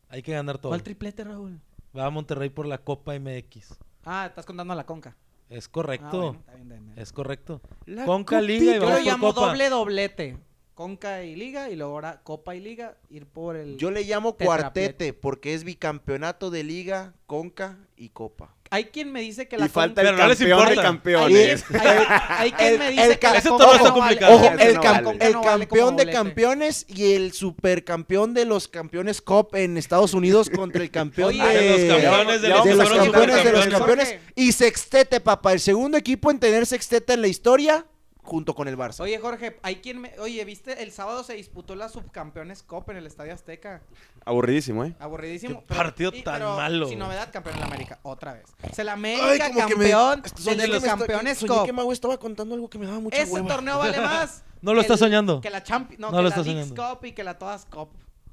Hay 0.07 0.21
que 0.21 0.31
ganar 0.33 0.59
todo. 0.59 0.69
¿Cuál 0.69 0.83
triplete, 0.83 1.23
Raúl? 1.23 1.59
Va 1.97 2.05
a 2.05 2.09
Monterrey 2.11 2.49
por 2.49 2.67
la 2.67 2.77
Copa 2.77 3.13
MX. 3.19 3.75
Ah, 4.05 4.27
estás 4.27 4.45
contando 4.45 4.71
a 4.73 4.75
la 4.75 4.85
conca. 4.85 5.17
Es 5.49 5.65
Ah, 5.65 5.69
correcto. 5.71 6.17
bueno, 6.21 6.39
está 6.39 6.53
bien, 6.55 6.71
está 6.71 6.83
bien. 6.83 6.93
Es 6.99 7.11
correcto. 7.11 7.61
La 7.85 8.05
Conca 8.05 8.35
copita. 8.39 8.41
Liga 8.59 8.71
y 8.71 8.75
Yo 8.75 8.81
vamos 8.81 8.89
lo 8.91 8.95
por 8.97 9.05
llamo 9.05 9.33
Copa. 9.33 9.47
doble 9.47 9.69
doblete. 9.69 10.37
Conca 10.75 11.23
y 11.23 11.35
Liga 11.37 11.69
y 11.69 11.77
luego 11.77 11.93
ahora 11.93 12.19
Copa 12.23 12.53
y 12.53 12.59
Liga, 12.59 12.97
ir 13.09 13.25
por 13.25 13.55
el... 13.55 13.77
Yo 13.77 13.91
le 13.91 14.03
llamo 14.03 14.35
cuartete 14.35 15.13
porque 15.13 15.53
es 15.53 15.63
bicampeonato 15.63 16.49
de 16.51 16.63
liga, 16.65 17.13
conca 17.27 17.77
y 17.95 18.09
copa. 18.09 18.53
Hay 18.71 18.85
quien 18.85 19.09
me 19.11 19.21
dice 19.21 19.47
que 19.47 19.57
la 19.57 19.67
Y 19.67 19.69
falta 19.69 20.01
Pero 20.01 20.09
el 20.09 20.17
no 20.17 20.27
les 20.27 20.37
campeón 20.37 20.65
de. 20.65 20.71
Hay, 20.71 20.75
campeones. 20.75 21.63
quien- 21.63 21.79
hay- 21.81 22.05
hay 22.29 22.51
quien 22.51 22.73
El- 22.73 22.79
me 22.79 22.87
el 22.89 22.95
dice 22.95 23.19
que 23.19 23.27
la 23.27 23.41
Conca 23.41 23.57
todavía 23.57 23.77
está 23.77 23.93
complicado. 23.93 24.35
Ojo, 24.35 24.45
el, 24.59 24.73
no 24.75 24.81
cam- 24.81 24.91
vale. 24.91 25.03
Conca 25.03 25.25
el 25.27 25.31
no 25.33 25.41
vale 25.43 25.67
como 25.67 25.81
campeón 25.81 25.95
de 25.95 26.11
campeones 26.11 26.85
y 26.89 27.13
el 27.13 27.31
supercampeón 27.31 28.33
de 28.33 28.45
los 28.45 28.67
campeones 28.67 29.21
COP 29.21 29.55
en 29.55 29.77
Estados 29.77 30.13
Unidos 30.13 30.49
contra 30.49 30.81
el 30.83 30.91
campeón 30.91 31.29
Oye, 31.29 31.41
de, 31.47 31.61
de 31.61 31.87
los 31.87 32.01
campeones 32.03 32.41
de 32.41 32.47
de 32.47 32.53
los 32.75 32.89
campeones 32.89 33.43
de 33.45 33.51
los 33.53 33.67
campeones 33.67 34.15
y 34.35 34.51
sextete, 34.51 35.21
papá, 35.21 35.53
el 35.53 35.59
segundo 35.61 35.95
equipo 35.97 36.29
en 36.31 36.39
tener 36.39 36.65
sextete 36.65 37.13
en 37.13 37.21
la 37.21 37.27
historia 37.27 37.85
junto 38.25 38.55
con 38.55 38.67
el 38.67 38.77
Barça. 38.77 39.01
Oye, 39.01 39.17
Jorge, 39.19 39.59
hay 39.61 39.77
quien 39.77 40.01
me... 40.01 40.11
Oye, 40.19 40.43
¿viste? 40.45 40.83
El 40.83 40.91
sábado 40.91 41.23
se 41.23 41.33
disputó 41.35 41.75
la 41.75 41.87
Subcampeones 41.89 42.63
Cup 42.63 42.89
en 42.89 42.97
el 42.97 43.05
Estadio 43.07 43.33
Azteca. 43.33 43.81
Aburridísimo, 44.25 44.83
¿eh? 44.83 44.95
Aburridísimo. 44.99 45.63
Qué 45.67 45.75
partido 45.75 46.11
y- 46.13 46.23
tan 46.23 46.35
pero 46.35 46.55
malo. 46.55 46.87
Sin 46.87 46.99
novedad, 46.99 47.29
campeón 47.31 47.55
de 47.55 47.61
la 47.61 47.67
América. 47.67 47.99
Otra 48.03 48.33
vez. 48.33 48.45
O 48.69 48.73
sea, 48.73 48.81
el 48.83 48.89
Ay, 48.89 48.93
América 48.93 49.49
me- 49.53 49.59
campeón 49.59 50.23
soñé 50.35 50.57
de 50.63 50.67
los 50.67 50.81
me 50.81 50.87
campeones 50.89 51.37
soñé 51.37 51.53
Cup. 51.55 51.65
que 51.65 51.73
Mago 51.73 51.91
estaba 51.93 52.17
contando 52.17 52.55
algo 52.55 52.69
que 52.69 52.77
me 52.79 52.85
daba 52.87 52.99
mucha 52.99 53.17
Ese 53.21 53.31
hueva. 53.31 53.47
torneo 53.47 53.77
vale 53.77 53.97
más. 54.01 54.43
No 54.61 54.73
lo 54.73 54.81
está 54.81 54.97
soñando. 54.97 55.41
Que 55.41 55.49
la 55.51 55.61
Champions. 55.63 55.99
No, 55.99 56.07
No 56.07 56.17
que 56.17 56.17
lo 56.17 56.23
la 56.23 56.29
está 56.29 56.41
Leagues 56.41 56.67
soñando. 56.69 56.95
Cup 56.99 57.05
y 57.05 57.11
que 57.11 57.23
la 57.23 57.37
Todas 57.37 57.65
Cup. 57.65 57.89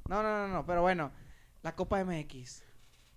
No, 0.09 0.23
no, 0.23 0.47
no, 0.47 0.47
no. 0.47 0.65
Pero 0.65 0.81
bueno, 0.81 1.11
la 1.61 1.75
Copa 1.75 2.03
MX. 2.03 2.63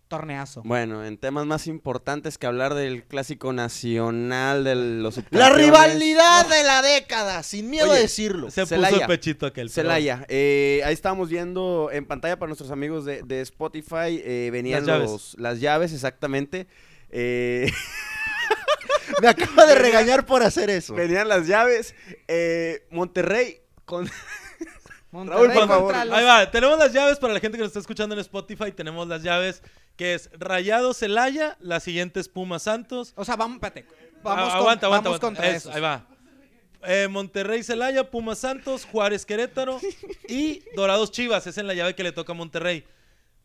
Torneazo. 0.08 0.62
Bueno, 0.64 1.04
en 1.04 1.18
temas 1.18 1.46
más 1.46 1.66
importantes 1.66 2.38
que 2.38 2.46
hablar 2.46 2.74
del 2.74 3.02
clásico 3.04 3.52
nacional 3.52 4.62
de 4.64 4.74
los 4.76 5.20
La 5.30 5.50
rivalidad 5.50 6.46
de 6.48 6.62
la 6.62 6.80
década, 6.82 7.42
sin 7.42 7.68
miedo 7.70 7.86
a 7.86 7.90
Oye, 7.94 8.02
decirlo. 8.02 8.50
Se 8.50 8.62
puso 8.62 8.74
el 8.76 9.06
pechito 9.06 9.46
aquel. 9.46 9.68
Celaya, 9.68 10.24
eh, 10.28 10.80
ahí 10.84 10.94
estábamos 10.94 11.28
viendo 11.28 11.90
en 11.92 12.06
pantalla 12.06 12.38
para 12.38 12.48
nuestros 12.48 12.70
amigos 12.70 13.04
de, 13.04 13.22
de 13.22 13.40
Spotify, 13.40 14.22
eh, 14.24 14.50
venían 14.52 14.86
Las 14.86 14.96
llaves. 14.96 15.10
los- 15.10 15.36
las 15.38 15.60
llaves, 15.60 15.92
exactamente. 15.92 16.66
Eh, 17.10 17.70
Me 19.22 19.28
acaba 19.28 19.66
de 19.66 19.74
regañar 19.76 20.26
por 20.26 20.42
hacer 20.42 20.70
eso. 20.70 20.94
venían 20.94 21.28
las 21.28 21.46
llaves. 21.46 21.94
eh, 22.28 22.86
Monterrey 22.90 23.60
con... 23.84 24.08
Monterrey 25.12 25.38
Raúl, 25.46 25.52
por 25.52 25.60
contra 25.60 25.76
favor. 25.76 26.06
los- 26.06 26.14
Ahí 26.18 26.24
va, 26.24 26.50
tenemos 26.50 26.78
las 26.78 26.92
llaves 26.92 27.18
para 27.18 27.32
la 27.32 27.40
gente 27.40 27.56
que 27.56 27.62
nos 27.62 27.68
está 27.70 27.80
escuchando 27.80 28.14
en 28.14 28.20
Spotify. 28.20 28.72
Tenemos 28.72 29.08
las 29.08 29.22
llaves 29.22 29.62
que 29.96 30.14
es 30.14 30.30
Rayado 30.38 30.94
Celaya, 30.94 31.56
la 31.60 31.80
siguiente 31.80 32.20
es 32.20 32.28
Puma 32.28 32.58
Santos. 32.58 33.12
O 33.16 33.24
sea, 33.24 33.36
vamos, 33.36 33.56
espérate. 33.56 33.86
Vamos, 34.22 34.44
Ah, 34.48 34.50
con- 34.50 34.58
aguanta, 34.58 34.86
aguanta, 34.86 34.88
vamos 34.88 35.06
aguanta. 35.06 35.26
contra 35.26 35.46
Eso, 35.48 35.56
esos. 35.70 35.74
Ahí 35.74 35.80
va. 35.80 36.06
Eh, 36.88 37.08
Monterrey 37.08 37.62
Celaya, 37.62 38.10
Puma 38.10 38.34
Santos, 38.34 38.84
Juárez 38.84 39.24
Querétaro 39.26 39.80
y 40.28 40.62
Dorados 40.76 41.10
Chivas. 41.10 41.46
Es 41.46 41.58
en 41.58 41.66
la 41.66 41.74
llave 41.74 41.94
que 41.94 42.02
le 42.02 42.12
toca 42.12 42.32
a 42.32 42.36
Monterrey. 42.36 42.84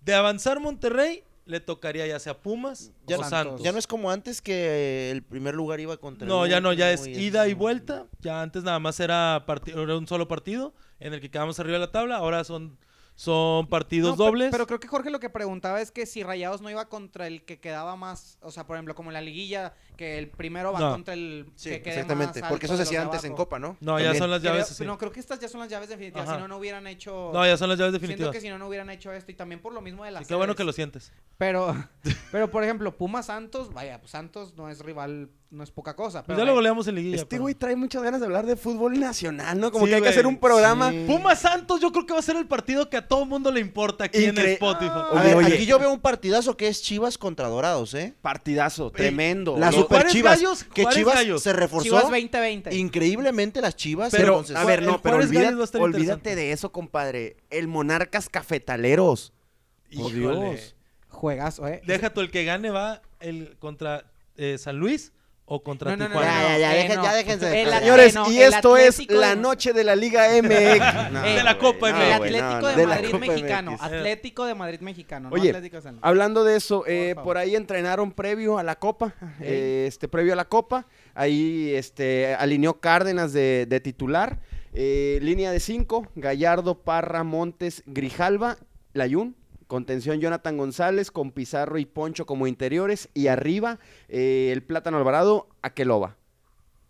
De 0.01 0.13
avanzar 0.13 0.59
Monterrey, 0.59 1.23
le 1.45 1.59
tocaría 1.59 2.05
ya 2.05 2.19
sea 2.19 2.37
Pumas 2.39 2.91
Ya 3.07 3.17
o 3.17 3.21
no- 3.21 3.29
Santos. 3.29 3.63
Ya 3.63 3.71
no 3.71 3.79
es 3.79 3.87
como 3.87 4.11
antes 4.11 4.41
que 4.41 5.09
el 5.11 5.23
primer 5.23 5.55
lugar 5.55 5.79
iba 5.79 5.97
contra 5.97 6.25
el 6.25 6.29
No, 6.29 6.45
ya 6.45 6.59
no, 6.61 6.71
ya 6.73 6.91
es 6.91 7.07
ida 7.07 7.47
y 7.47 7.53
vuelta. 7.53 8.05
Ya 8.19 8.41
antes 8.41 8.63
nada 8.63 8.79
más 8.79 8.99
era, 8.99 9.43
era 9.65 9.97
un 9.97 10.07
solo 10.07 10.27
partido 10.27 10.73
en 10.99 11.13
el 11.13 11.21
que 11.21 11.31
quedamos 11.31 11.59
arriba 11.59 11.75
de 11.75 11.85
la 11.85 11.91
tabla. 11.91 12.17
Ahora 12.17 12.43
son, 12.43 12.77
son 13.21 13.67
partidos 13.67 14.17
No, 14.17 14.25
dobles. 14.25 14.49
Pero 14.51 14.65
creo 14.65 14.79
que 14.79 14.87
Jorge 14.87 15.11
lo 15.11 15.19
que 15.19 15.29
preguntaba 15.29 15.79
es 15.79 15.91
que 15.91 16.07
si 16.07 16.23
Rayados 16.23 16.59
no 16.61 16.71
iba 16.71 16.89
contra 16.89 17.27
el 17.27 17.43
que 17.45 17.59
quedaba 17.59 17.95
más, 17.95 18.39
o 18.41 18.49
sea, 18.49 18.65
por 18.65 18.75
ejemplo, 18.77 18.95
como 18.95 19.11
en 19.11 19.13
la 19.13 19.21
liguilla, 19.21 19.75
que 19.95 20.17
el 20.17 20.27
primero 20.27 20.73
va 20.73 20.79
No. 20.79 20.91
contra 20.91 21.13
el 21.13 21.45
Sí, 21.55 21.69
que 21.69 21.83
quede 21.83 21.93
exactamente. 21.99 22.41
más 22.41 22.49
Porque 22.49 22.65
eso 22.65 22.75
se 22.77 22.81
hacía 22.81 23.03
antes 23.03 23.23
en. 23.23 23.35
Copa, 23.35 23.59
¿no? 23.59 23.77
no, 23.79 23.99
ya 23.99 24.15
son 24.15 24.31
las 24.31 24.41
Creo- 24.41 24.53
llaves. 24.53 24.69
sí. 24.69 24.83
No, 24.85 24.97
creo 24.97 25.11
que 25.11 25.19
estas 25.19 25.39
ya 25.39 25.47
son 25.47 25.59
las 25.59 25.69
llaves 25.69 25.89
definitivas, 25.89 26.27
Ajá. 26.27 26.35
si 26.37 26.41
no, 26.41 26.47
no 26.47 26.57
hubieran 26.57 26.87
hecho... 26.87 27.29
No, 27.31 27.45
ya 27.45 27.57
son 27.57 27.69
las 27.69 27.77
llaves 27.77 27.91
Siento 27.91 28.01
definitivas. 28.07 28.31
que 28.33 28.41
si 28.41 28.49
no, 28.49 28.57
no 28.57 28.67
hubieran 28.67 28.89
hecho 28.89 29.11
esto 29.13 29.31
y 29.31 29.35
también 29.35 29.61
por 29.61 29.71
lo 29.73 29.81
mismo 29.81 30.03
de 30.03 30.09
las 30.09 30.23
Sí, 30.23 30.27
qué 30.29 30.35
bueno 30.35 30.55
que 30.55 30.63
lo 30.63 30.73
sientes. 30.73 31.11
Pero, 31.37 31.75
pero 32.31 32.49
por 32.49 32.63
ejemplo, 32.63 32.97
Pumas 32.97 33.27
Santos, 33.27 33.71
vaya, 33.71 33.99
pues 33.99 34.09
Santos 34.11 34.55
no 34.55 34.67
es 34.69 34.79
rival, 34.79 35.29
no 35.51 35.63
es 35.63 35.69
poca 35.71 35.95
cosa. 35.95 36.19
Pues 36.23 36.27
Pero 36.27 36.39
ya 36.39 36.45
lo 36.45 36.51
vaya, 36.51 36.55
goleamos 36.55 36.87
en 36.87 36.95
liguilla. 36.95 37.15
Este 37.17 37.27
pero- 37.27 37.41
güey 37.43 37.53
trae 37.55 37.75
muchas 37.75 38.01
ganas 38.01 38.19
de 38.21 38.25
hablar 38.25 38.45
de 38.45 38.55
fútbol 38.55 38.99
nacional, 38.99 39.59
¿no? 39.59 39.71
Como 39.71 39.85
Sí, 39.85 39.89
que 39.91 39.95
hay 39.97 40.01
que 40.01 40.07
hacer 40.09 40.25
un 40.25 40.37
programa. 40.37 40.89
Sí. 40.91 41.03
Pumas 41.07 41.39
Santos, 41.41 41.81
yo 41.81 41.91
creo 41.91 42.05
que 42.05 42.13
va 42.13 42.19
a 42.19 42.23
ser 42.23 42.37
el 42.37 42.47
partido 42.47 42.89
que 42.89 42.95
a 42.97 43.07
todo 43.07 43.25
mundo 43.25 43.51
le 43.51 43.59
importa 43.59 44.05
aquí 44.05 44.23
en 44.23 44.37
Spotify. 44.37 44.89
A 44.91 45.09
Oye, 45.11 45.23
ver, 45.23 45.35
oye. 45.35 45.53
aquí 45.55 45.65
yo 45.65 45.77
veo 45.77 45.91
un 45.91 45.99
partidazo 45.99 46.55
que 46.55 46.67
es 46.69 46.81
Chivas 46.81 47.17
contra 47.17 47.47
Dorados, 47.49 47.93
¿eh? 47.93 48.13
Partidazo, 48.21 48.91
tremendo. 48.91 49.57
Las 49.57 49.75
Super 49.75 49.97
Juárez 49.97 50.11
Chivas, 50.13 50.39
Gallos, 50.39 50.63
que 50.63 50.83
Juárez 50.83 50.97
Chivas 50.97 51.15
Gallos. 51.15 51.43
se 51.43 51.53
reforzó 51.53 51.83
Chivas 51.83 52.03
2020. 52.03 52.73
increíble 52.75 53.31
las 53.61 53.75
Chivas. 53.75 54.11
Pero, 54.11 54.27
entonces- 54.33 54.55
a 54.55 54.63
ver, 54.63 54.83
no, 54.83 55.01
pero 55.01 55.17
olvida- 55.17 55.49
a 55.49 55.77
olvídate 55.81 56.35
de 56.35 56.53
eso, 56.53 56.71
compadre. 56.71 57.35
El 57.49 57.67
Monarcas 57.67 58.29
Cafetaleros. 58.29 59.33
Por. 59.95 60.13
Dios. 60.13 60.75
Juegazo, 61.09 61.67
¿eh? 61.67 61.81
Deja 61.85 62.13
tú, 62.13 62.21
el 62.21 62.31
que 62.31 62.45
gane 62.45 62.69
va 62.69 63.01
el 63.19 63.57
contra 63.59 64.05
eh, 64.37 64.57
San 64.57 64.77
Luis 64.77 65.11
o 65.53 65.61
contra 65.61 65.91
No, 65.91 65.97
no, 65.97 66.03
no, 66.05 66.09
Tijuana. 66.11 66.31
Ya, 66.31 66.49
ya, 66.49 66.57
ya, 66.59 66.75
eh, 66.77 66.87
dejen- 66.87 66.95
no. 66.95 67.03
ya 67.03 67.13
déjense. 67.13 67.61
El. 67.61 67.69
Señores, 67.71 68.15
no, 68.15 68.31
y 68.31 68.37
esto 68.39 68.77
es 68.77 69.09
la 69.11 69.35
noche 69.35 69.73
de 69.73 69.83
la 69.83 69.97
Liga 69.97 70.27
MX. 70.41 71.11
No, 71.11 71.21
De 71.23 71.43
la 71.43 71.57
Copa 71.57 71.91
no, 71.91 71.97
MX. 71.97 72.05
el 72.05 72.13
Atlético 72.13 72.61
no, 72.61 72.67
de, 72.67 72.83
no. 72.83 72.87
Madrid 72.89 73.13
mexicano. 73.15 73.71
MX. 73.73 73.81
Atlético 73.83 74.45
de 74.45 74.55
Madrid 74.55 74.79
mexicano, 74.79 75.29
no 75.29 75.35
Oye, 75.35 75.49
Atlético 75.49 75.75
de 75.75 75.81
San 75.81 75.91
Luis. 75.95 76.05
Hablando 76.05 76.45
de 76.45 76.55
eso, 76.55 76.85
eh, 76.87 77.15
por 77.21 77.37
ahí 77.37 77.57
entrenaron 77.57 78.13
previo 78.13 78.57
a 78.57 78.63
la 78.63 78.75
Copa, 78.77 79.13
eh, 79.41 79.83
este 79.87 80.07
previo 80.07 80.31
a 80.31 80.35
la 80.37 80.45
Copa, 80.45 80.85
ahí 81.13 81.73
este 81.75 82.33
alineó 82.35 82.79
Cárdenas 82.79 83.33
de, 83.33 83.65
de 83.67 83.79
titular, 83.81 84.39
eh, 84.73 85.19
línea 85.21 85.51
de 85.51 85.59
cinco, 85.59 86.07
Gallardo, 86.15 86.75
Parra, 86.81 87.25
Montes, 87.25 87.83
Grijalva, 87.87 88.57
Layún, 88.93 89.35
contención 89.71 90.19
Jonathan 90.19 90.57
González 90.57 91.11
con 91.11 91.31
Pizarro 91.31 91.77
y 91.79 91.85
Poncho 91.85 92.25
como 92.25 92.45
interiores 92.45 93.07
y 93.13 93.27
arriba 93.27 93.79
eh, 94.09 94.49
el 94.51 94.63
Plátano 94.63 94.97
Alvarado, 94.97 95.47
Aqueloba. 95.61 96.17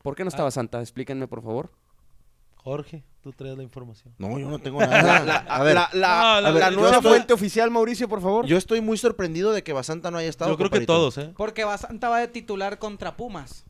¿Por 0.01 0.15
qué 0.15 0.23
no 0.23 0.29
estaba 0.29 0.47
Ah. 0.47 0.51
Santa? 0.51 0.82
Explíquenme 0.82 1.27
por 1.27 1.43
favor. 1.43 1.69
Jorge, 2.55 3.03
tú 3.21 3.34
traes 3.34 3.55
la 3.55 3.61
información. 3.61 4.15
No, 4.17 4.39
yo 4.39 4.49
no 4.49 4.57
tengo 4.57 4.79
nada. 4.79 5.45
a 5.47 5.63
ver, 5.63 5.75
la, 5.75 5.89
la- 5.93 6.41
No, 6.41 6.41
la- 6.41 6.51
la 6.59 6.69
yo 6.71 6.75
nueva 6.79 6.95
estoy- 6.97 7.11
fuente 7.11 7.34
oficial, 7.34 7.69
Mauricio, 7.69 8.09
por 8.09 8.19
favor. 8.21 8.47
yo 8.47 8.57
estoy 8.57 8.82
muy 8.82 8.97
sorprendido 8.97 9.51
de 9.51 9.63
que 9.63 9.73
Basanta 9.73 10.09
no 10.09 10.17
haya 10.17 10.29
estado. 10.29 10.49
Yo 10.49 10.57
creo 10.57 10.71
que 10.71 10.86
todos, 10.88 11.19
¿eh? 11.19 11.32
Porque 11.38 11.63
Basanta 11.65 12.09
va 12.09 12.19
de 12.19 12.27
titular 12.29 12.79
contra 12.79 13.15
Pumas. 13.15 13.65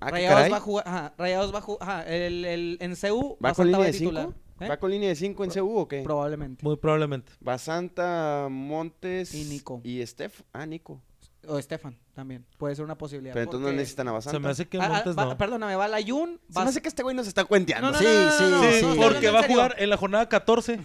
Ah, 0.00 0.06
¿qué 0.06 0.12
Rayados 0.12 0.36
caray. 0.36 0.50
va 0.52 0.56
a 0.58 0.60
jugar, 0.60 0.84
ajá, 0.86 1.14
Rayados 1.16 1.52
va 1.54 1.58
a 1.58 1.62
jugar, 1.62 1.88
ajá, 1.88 2.02
el, 2.08 2.44
el, 2.44 2.76
en 2.80 2.94
CU 2.94 3.36
¿Va 3.42 3.52
con 3.54 3.64
Basanta 3.64 3.64
línea 3.64 3.78
va 3.78 3.84
de 3.86 3.92
5? 3.94 4.34
¿Eh? 4.60 4.68
¿Va 4.68 4.76
con 4.78 4.90
línea 4.90 5.08
de 5.08 5.16
5 5.16 5.44
en 5.44 5.50
CU 5.50 5.78
o 5.78 5.88
qué? 5.88 6.02
Probablemente. 6.02 6.64
Muy 6.64 6.76
probablemente. 6.76 7.32
Basanta, 7.40 8.48
Montes 8.50 9.34
Y 9.34 9.44
Nico. 9.44 9.80
Y 9.84 10.04
Steph. 10.06 10.42
Ah, 10.52 10.66
Nico. 10.66 11.00
O 11.46 11.56
Estefan 11.58 11.96
también. 12.14 12.44
Puede 12.58 12.74
ser 12.74 12.84
una 12.84 12.98
posibilidad. 12.98 13.32
Pero 13.32 13.44
entonces 13.44 13.70
no 13.70 13.72
necesitan 13.76 14.08
a 14.08 14.12
Basanta. 14.12 14.36
Se 14.36 14.40
me 14.42 14.48
hace 14.50 14.68
que 14.68 14.78
Ah, 14.78 14.84
ah, 14.86 14.88
Montes 14.88 15.16
va- 15.16 15.24
no. 15.26 15.38
Perdóname, 15.38 15.76
va 15.76 15.88
Layun. 15.88 16.40
Se 16.50 16.60
me 16.60 16.66
hace 16.68 16.82
que 16.82 16.88
este 16.88 17.02
güey 17.02 17.14
nos 17.16 17.26
está 17.28 17.44
cuenteando. 17.44 17.90
No, 17.90 17.92
no, 17.92 17.98
Sí, 17.98 18.04
sí, 18.04 18.80
Sí, 18.80 18.86
porque 19.00 19.30
va 19.30 19.40
a 19.40 19.42
jugar 19.46 19.76
en 19.78 19.88
la 19.88 19.96
jornada 19.96 20.28
14. 20.28 20.80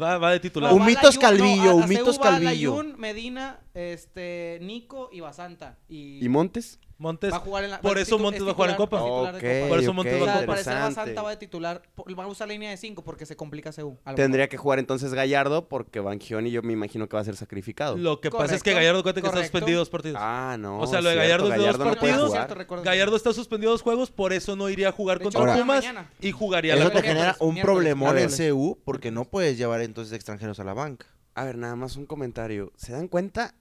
Va, 0.00 0.16
va 0.18 0.30
de 0.32 0.40
titular. 0.40 0.70
No, 0.70 0.76
Un 0.76 0.82
va 0.82 0.86
Mitos 0.86 1.16
Layún, 1.16 1.20
Calvillo, 1.38 1.70
a- 1.70 1.74
un 1.74 1.82
a 1.82 1.86
Mitos 1.86 2.16
CU 2.18 2.24
va 2.24 2.30
Calvillo. 2.30 2.50
Layún, 2.82 2.94
Medina, 3.00 3.60
este, 3.74 4.58
Nico 4.62 5.08
y 5.12 5.20
Basanta. 5.20 5.78
Y, 5.88 6.24
¿Y 6.24 6.28
Montes? 6.28 6.78
Montes. 6.98 7.30
va 7.32 7.36
a 7.36 7.40
jugar 7.40 7.64
en 7.64 7.70
la, 7.72 7.80
por 7.80 7.98
es 7.98 8.08
eso 8.08 8.18
Montes 8.18 8.40
es 8.40 8.46
va 8.46 8.52
a 8.52 8.54
jugar 8.54 8.70
en 8.70 8.76
Copa. 8.76 8.96
es 8.96 9.02
titular 9.04 9.34
de 9.34 9.38
Ok, 9.38 9.54
Copa. 9.60 9.68
Por 9.68 9.78
eso 9.80 9.92
Montes 9.92 10.14
va 10.14 10.18
O 10.24 10.28
a 10.38 10.40
interesante. 10.40 10.80
Basanta 10.80 11.22
va 11.22 11.30
de 11.30 11.36
titular. 11.36 11.82
por- 11.94 12.18
Va 12.18 12.24
a 12.24 12.26
usar 12.26 12.48
línea 12.48 12.70
de 12.70 12.76
5 12.78 13.04
porque 13.04 13.26
se 13.26 13.36
complica 13.36 13.70
lo 13.76 13.98
Tendría 14.14 14.48
que 14.48 14.56
jugar 14.56 14.78
entonces 14.78 15.12
Gallardo 15.12 15.68
porque 15.68 16.00
Bangioni 16.00 16.50
yo 16.50 16.62
me 16.62 16.72
imagino 16.72 17.06
que 17.08 17.16
va 17.16 17.20
a 17.20 17.24
ser 17.24 17.36
sacrificado. 17.36 17.96
Lo 17.96 18.20
que 18.20 18.30
pasa 18.30 18.54
es 18.54 18.62
que 18.62 18.72
Gallardo 18.72 19.02
cuenta 19.02 19.20
que 19.20 19.26
está 19.26 19.40
suspendido 19.42 19.78
dos 19.80 19.90
partidos. 19.90 20.18
Ah, 20.20 20.56
no. 20.58 20.80
O 20.80 20.86
sea, 20.86 21.00
lo 21.02 21.10
de 21.10 21.16
cierto, 21.16 21.48
Gallardo 21.48 21.52
es 21.52 21.58
de 21.60 21.66
dos 21.66 21.78
no 21.78 21.84
puede 21.84 21.96
partidos. 22.12 22.28
jugar. 22.30 22.46
Cierto. 22.54 22.82
Gallardo 22.82 23.16
está 23.16 23.32
suspendido 23.34 23.72
dos 23.72 23.82
juegos, 23.82 24.10
por 24.10 24.32
eso 24.32 24.56
no 24.56 24.70
iría 24.70 24.88
a 24.88 24.92
jugar 24.92 25.18
De 25.18 25.24
contra 25.24 25.42
hecho, 25.42 25.60
Pumas 25.60 25.84
mañana. 25.84 26.10
y 26.20 26.32
jugaría 26.32 26.74
Eso 26.76 26.84
la 26.84 26.90
te 26.94 27.02
genera 27.02 27.36
un 27.40 27.56
problemón 27.60 28.16
en. 28.16 28.30
CU 28.30 28.78
porque 28.84 29.10
no 29.10 29.24
puedes 29.26 29.58
llevar 29.58 29.82
entonces 29.82 30.14
extranjeros 30.14 30.60
a 30.60 30.64
la 30.64 30.72
banca. 30.72 31.06
A 31.34 31.44
ver, 31.44 31.58
nada 31.58 31.76
más 31.76 31.96
un 31.96 32.06
comentario. 32.06 32.72
¿Se 32.76 32.92
dan 32.92 33.08
cuenta? 33.08 33.54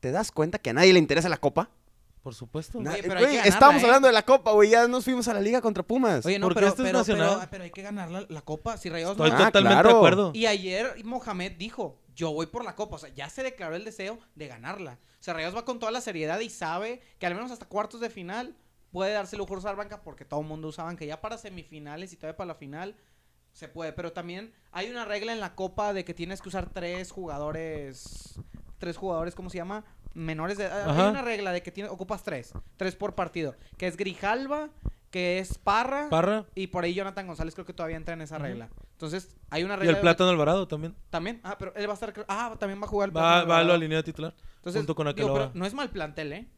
¿Te 0.00 0.10
das 0.12 0.30
cuenta 0.32 0.58
que 0.58 0.68
a 0.70 0.72
nadie 0.74 0.92
le 0.92 0.98
interesa 0.98 1.30
la 1.30 1.38
Copa? 1.38 1.70
Por 2.24 2.34
supuesto. 2.34 2.78
Oye, 2.78 3.02
pero 3.02 3.18
hay 3.18 3.24
güey, 3.24 3.30
que 3.32 3.36
ganarla, 3.36 3.44
estábamos 3.44 3.82
¿eh? 3.82 3.84
hablando 3.84 4.08
de 4.08 4.14
la 4.14 4.22
Copa, 4.22 4.52
güey. 4.52 4.70
Ya 4.70 4.88
nos 4.88 5.04
fuimos 5.04 5.28
a 5.28 5.34
la 5.34 5.40
liga 5.42 5.60
contra 5.60 5.82
Pumas. 5.82 6.24
Oye, 6.24 6.38
no, 6.38 6.46
Porque 6.46 6.60
pero, 6.60 6.68
esto 6.68 6.82
es 6.82 6.88
pero, 6.88 6.98
nacional. 7.00 7.36
pero, 7.36 7.50
pero 7.50 7.64
hay 7.64 7.70
que 7.70 7.82
ganar 7.82 8.10
la, 8.10 8.24
la 8.26 8.40
Copa. 8.40 8.78
Si 8.78 8.88
Rayados 8.88 9.12
Estoy 9.12 9.30
no 9.30 9.36
Ah, 9.36 9.46
totalmente 9.46 9.74
claro. 9.74 9.88
de 9.90 9.94
acuerdo. 9.96 10.30
Y 10.34 10.46
ayer 10.46 11.04
Mohamed 11.04 11.52
dijo, 11.58 12.00
yo 12.16 12.32
voy 12.32 12.46
por 12.46 12.64
la 12.64 12.74
Copa. 12.74 12.96
O 12.96 12.98
sea, 12.98 13.10
ya 13.10 13.28
se 13.28 13.42
declaró 13.42 13.76
el 13.76 13.84
deseo 13.84 14.18
de 14.36 14.48
ganarla. 14.48 14.98
O 15.20 15.22
sea, 15.22 15.34
Rayados 15.34 15.54
va 15.54 15.66
con 15.66 15.78
toda 15.78 15.92
la 15.92 16.00
seriedad 16.00 16.40
y 16.40 16.48
sabe 16.48 17.02
que 17.18 17.26
al 17.26 17.34
menos 17.34 17.50
hasta 17.50 17.66
cuartos 17.66 18.00
de 18.00 18.08
final 18.08 18.56
puede 18.90 19.12
darse 19.12 19.36
lujo 19.36 19.52
de 19.52 19.58
usar 19.58 19.76
banca 19.76 20.00
porque 20.02 20.24
todo 20.24 20.40
el 20.40 20.46
mundo 20.46 20.68
usa 20.68 20.84
banca. 20.84 21.04
Ya 21.04 21.20
para 21.20 21.36
semifinales 21.36 22.10
y 22.14 22.16
todavía 22.16 22.38
para 22.38 22.48
la 22.48 22.54
final 22.54 22.96
se 23.52 23.68
puede. 23.68 23.92
Pero 23.92 24.14
también 24.14 24.54
hay 24.72 24.88
una 24.90 25.04
regla 25.04 25.34
en 25.34 25.40
la 25.40 25.54
Copa 25.54 25.92
de 25.92 26.06
que 26.06 26.14
tienes 26.14 26.40
que 26.40 26.48
usar 26.48 26.70
tres 26.70 27.10
jugadores... 27.10 28.40
Tres 28.78 28.96
jugadores, 28.96 29.34
¿cómo 29.34 29.50
se 29.50 29.56
llama? 29.58 29.84
Menores 30.14 30.58
de... 30.58 30.66
Hay 30.66 30.90
Ajá. 30.90 31.10
una 31.10 31.22
regla 31.22 31.52
de 31.52 31.62
que 31.62 31.70
tiene, 31.70 31.90
ocupas 31.90 32.22
tres. 32.22 32.52
Tres 32.76 32.96
por 32.96 33.14
partido. 33.14 33.54
Que 33.76 33.86
es 33.86 33.96
Grijalva, 33.96 34.70
que 35.10 35.38
es 35.38 35.58
Parra... 35.58 36.08
Parra 36.08 36.46
Y 36.54 36.68
por 36.68 36.84
ahí 36.84 36.94
Jonathan 36.94 37.26
González 37.26 37.54
creo 37.54 37.66
que 37.66 37.72
todavía 37.72 37.96
entra 37.96 38.14
en 38.14 38.22
esa 38.22 38.38
regla. 38.38 38.68
Entonces, 38.92 39.36
hay 39.50 39.64
una 39.64 39.74
y 39.74 39.78
regla. 39.78 39.90
el 39.90 39.96
de- 39.96 40.00
Plátano 40.00 40.30
Alvarado 40.30 40.68
también. 40.68 40.94
También. 41.10 41.40
Ah, 41.42 41.56
pero 41.58 41.74
él 41.74 41.86
va 41.86 41.92
a 41.92 41.94
estar. 41.94 42.12
Ah, 42.28 42.54
también 42.58 42.80
va 42.80 42.86
a 42.86 42.88
jugar 42.88 43.08
el 43.10 43.16
Va, 43.16 43.44
va 43.44 43.58
a 43.58 43.64
la 43.64 43.76
línea 43.76 43.98
de 43.98 44.04
titular. 44.04 44.34
Entonces, 44.56 44.80
junto 44.80 44.94
con 44.94 45.14
digo, 45.14 45.32
pero 45.34 45.50
no 45.54 45.66
es 45.66 45.74
mal 45.74 45.90
plantel, 45.90 46.32
¿eh? 46.32 46.48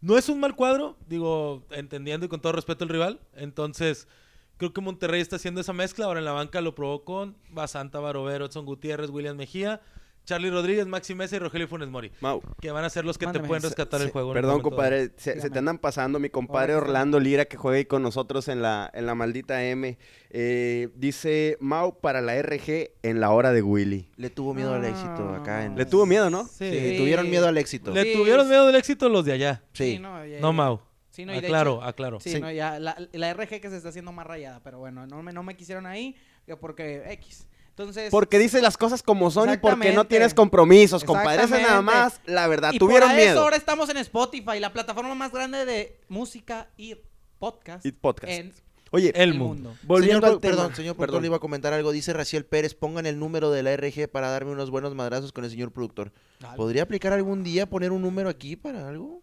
No 0.00 0.16
es 0.16 0.28
un 0.28 0.40
mal 0.40 0.56
cuadro, 0.56 0.96
digo, 1.06 1.66
entendiendo 1.70 2.24
y 2.26 2.28
con 2.28 2.40
todo 2.40 2.52
respeto 2.52 2.84
al 2.84 2.90
rival. 2.90 3.20
Entonces, 3.34 4.08
creo 4.56 4.72
que 4.72 4.80
Monterrey 4.80 5.20
está 5.20 5.36
haciendo 5.36 5.60
esa 5.60 5.72
mezcla. 5.72 6.06
Ahora 6.06 6.20
en 6.20 6.24
la 6.24 6.32
banca 6.32 6.60
lo 6.60 6.74
probó 6.74 7.04
con 7.04 7.36
Basanta, 7.50 8.00
Barovero, 8.00 8.46
Edson 8.46 8.64
Gutiérrez, 8.64 9.10
William 9.10 9.36
Mejía, 9.36 9.82
Charlie 10.24 10.50
Rodríguez, 10.50 10.86
Maxi 10.86 11.14
Mesa 11.14 11.36
y 11.36 11.38
Rogelio 11.40 11.66
Funes 11.66 11.88
Mori. 11.88 12.12
Mau. 12.20 12.40
Que 12.60 12.70
van 12.70 12.84
a 12.84 12.90
ser 12.90 13.04
los 13.04 13.18
que 13.18 13.26
Mándame. 13.26 13.42
te 13.44 13.48
pueden 13.48 13.62
rescatar 13.64 14.00
el 14.00 14.10
juego. 14.10 14.32
Perdón, 14.32 14.60
compadre, 14.62 15.10
se, 15.16 15.34
te 15.50 15.58
andan 15.58 15.78
pasando. 15.78 16.18
Mi 16.20 16.30
compadre 16.30 16.74
Orlando 16.76 17.18
Lira, 17.18 17.46
que 17.46 17.56
juega 17.56 17.78
ahí 17.78 17.84
con 17.84 18.02
nosotros 18.02 18.46
en 18.48 18.62
la, 18.62 18.88
en 18.94 19.06
la 19.06 19.14
maldita 19.16 19.64
M, 19.64 19.98
eh, 20.30 20.88
dice 20.94 21.56
Mau 21.60 21.98
para 22.00 22.20
la 22.20 22.40
RG 22.40 22.90
en 23.02 23.18
la 23.20 23.30
hora 23.30 23.52
de 23.52 23.62
Willy. 23.62 24.08
Le 24.16 24.30
tuvo 24.30 24.54
miedo 24.54 24.74
al 24.74 24.84
Ah. 24.84 24.88
éxito 24.88 25.28
acá 25.34 25.64
en... 25.64 25.76
Le 25.76 25.84
tuvo 25.86 26.06
miedo, 26.06 26.30
¿no? 26.30 26.44
Sí. 26.44 26.70
Sí, 26.70 26.94
tuvieron 26.98 27.28
miedo 27.28 27.48
al 27.48 27.58
éxito. 27.58 27.90
Le 27.90 28.04
Sí, 28.04 28.12
tuvieron 28.14 28.48
miedo 28.48 28.66
del 28.66 28.76
éxito 28.76 29.08
los 29.08 29.24
de 29.24 29.32
allá. 29.32 29.62
Sí. 29.72 29.98
no, 29.98 30.24
ya- 30.24 30.40
No, 30.40 30.52
Mau. 30.52 30.80
Sí, 31.10 31.24
no, 31.26 31.34
y 31.34 31.38
aclaro, 31.38 31.78
hecho- 31.78 31.82
aclaro. 31.84 32.20
Sí, 32.20 32.30
Sí. 32.30 32.40
no, 32.40 32.52
ya. 32.52 32.78
La, 32.78 32.96
la 33.12 33.30
RG 33.34 33.60
que 33.60 33.68
se 33.68 33.76
está 33.76 33.88
haciendo 33.88 34.12
más 34.12 34.26
rayada, 34.26 34.60
pero 34.62 34.78
bueno, 34.78 35.06
no 35.08 35.22
me, 35.24 35.32
no 35.32 35.42
me 35.42 35.56
quisieron 35.56 35.86
ahí 35.86 36.14
que 36.46 36.56
porque 36.56 37.02
X. 37.14 37.48
Entonces. 37.80 38.10
Porque 38.10 38.38
dice 38.38 38.60
las 38.62 38.76
cosas 38.76 39.02
como 39.02 39.30
son 39.30 39.52
y 39.52 39.56
porque 39.56 39.92
no 39.92 40.06
tienes 40.06 40.34
compromisos, 40.34 41.04
compadre. 41.04 41.44
Esa 41.44 41.56
es 41.58 41.62
nada 41.66 41.82
más 41.82 42.20
la 42.26 42.46
verdad. 42.46 42.72
y 42.72 42.78
Tuvieron 42.78 43.10
por 43.10 43.18
eso 43.18 43.26
miedo. 43.30 43.42
ahora 43.42 43.56
estamos 43.56 43.88
en 43.90 43.96
Spotify, 43.98 44.58
la 44.60 44.72
plataforma 44.72 45.14
más 45.14 45.32
grande 45.32 45.64
de 45.64 45.98
música 46.08 46.68
y 46.76 46.96
podcast. 47.38 47.84
Y 47.86 47.92
podcast. 47.92 48.32
En 48.32 48.52
Oye, 48.92 49.12
El 49.14 49.30
el 49.30 49.34
mundo. 49.34 49.68
mundo. 49.70 49.76
volviendo 49.84 50.26
señor, 50.26 50.34
al 50.34 50.40
tema. 50.40 50.56
Perdón, 50.56 50.74
señor 50.74 50.96
productor, 50.96 51.06
Perdón. 51.06 51.22
le 51.22 51.26
iba 51.28 51.36
a 51.36 51.40
comentar 51.40 51.72
algo. 51.72 51.92
Dice 51.92 52.12
Raciel 52.12 52.44
Pérez, 52.44 52.74
pongan 52.74 53.06
el 53.06 53.20
número 53.20 53.52
de 53.52 53.62
la 53.62 53.76
RG 53.76 54.08
para 54.10 54.30
darme 54.30 54.50
unos 54.50 54.70
buenos 54.70 54.96
madrazos 54.96 55.30
con 55.32 55.44
el 55.44 55.50
señor 55.50 55.70
productor. 55.70 56.12
Dale. 56.40 56.56
¿Podría 56.56 56.82
aplicar 56.82 57.12
algún 57.12 57.44
día 57.44 57.66
poner 57.66 57.92
un 57.92 58.02
número 58.02 58.28
aquí 58.28 58.56
para 58.56 58.88
algo? 58.88 59.22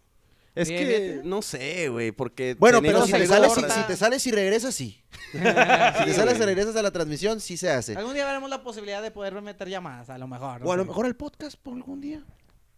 Es 0.58 0.70
Bien, 0.70 0.80
que 0.88 1.00
bien. 1.00 1.22
no 1.30 1.42
sé, 1.42 1.90
güey, 1.90 2.12
porque 2.12 2.56
Bueno, 2.60 2.82
pero 2.82 3.06
si 3.06 3.12
te, 3.12 3.28
sales, 3.28 3.54
si, 3.54 3.62
si 3.62 3.82
te 3.88 3.96
sales 3.96 4.26
y 4.28 4.32
regresas, 4.32 4.74
sí. 4.76 5.04
Si 5.34 5.40
te 5.40 6.14
sales 6.14 6.38
y 6.40 6.42
regresas 6.44 6.76
a 6.76 6.82
la 6.82 6.92
transmisión, 6.92 7.40
sí 7.40 7.58
se 7.58 7.70
hace. 7.70 7.96
Algún 7.96 8.14
día 8.14 8.26
veremos 8.26 8.50
la 8.50 8.64
posibilidad 8.64 9.02
de 9.02 9.12
poder 9.12 9.40
meter 9.42 9.70
llamadas, 9.70 10.10
a 10.10 10.18
lo 10.18 10.28
mejor. 10.28 10.62
no 10.62 10.68
O 10.68 10.72
a 10.72 10.78
lo 10.78 10.86
mejor 10.86 11.06
el 11.06 11.16
podcast 11.16 11.58
por 11.62 11.74
algún 11.76 12.02
día. 12.02 12.24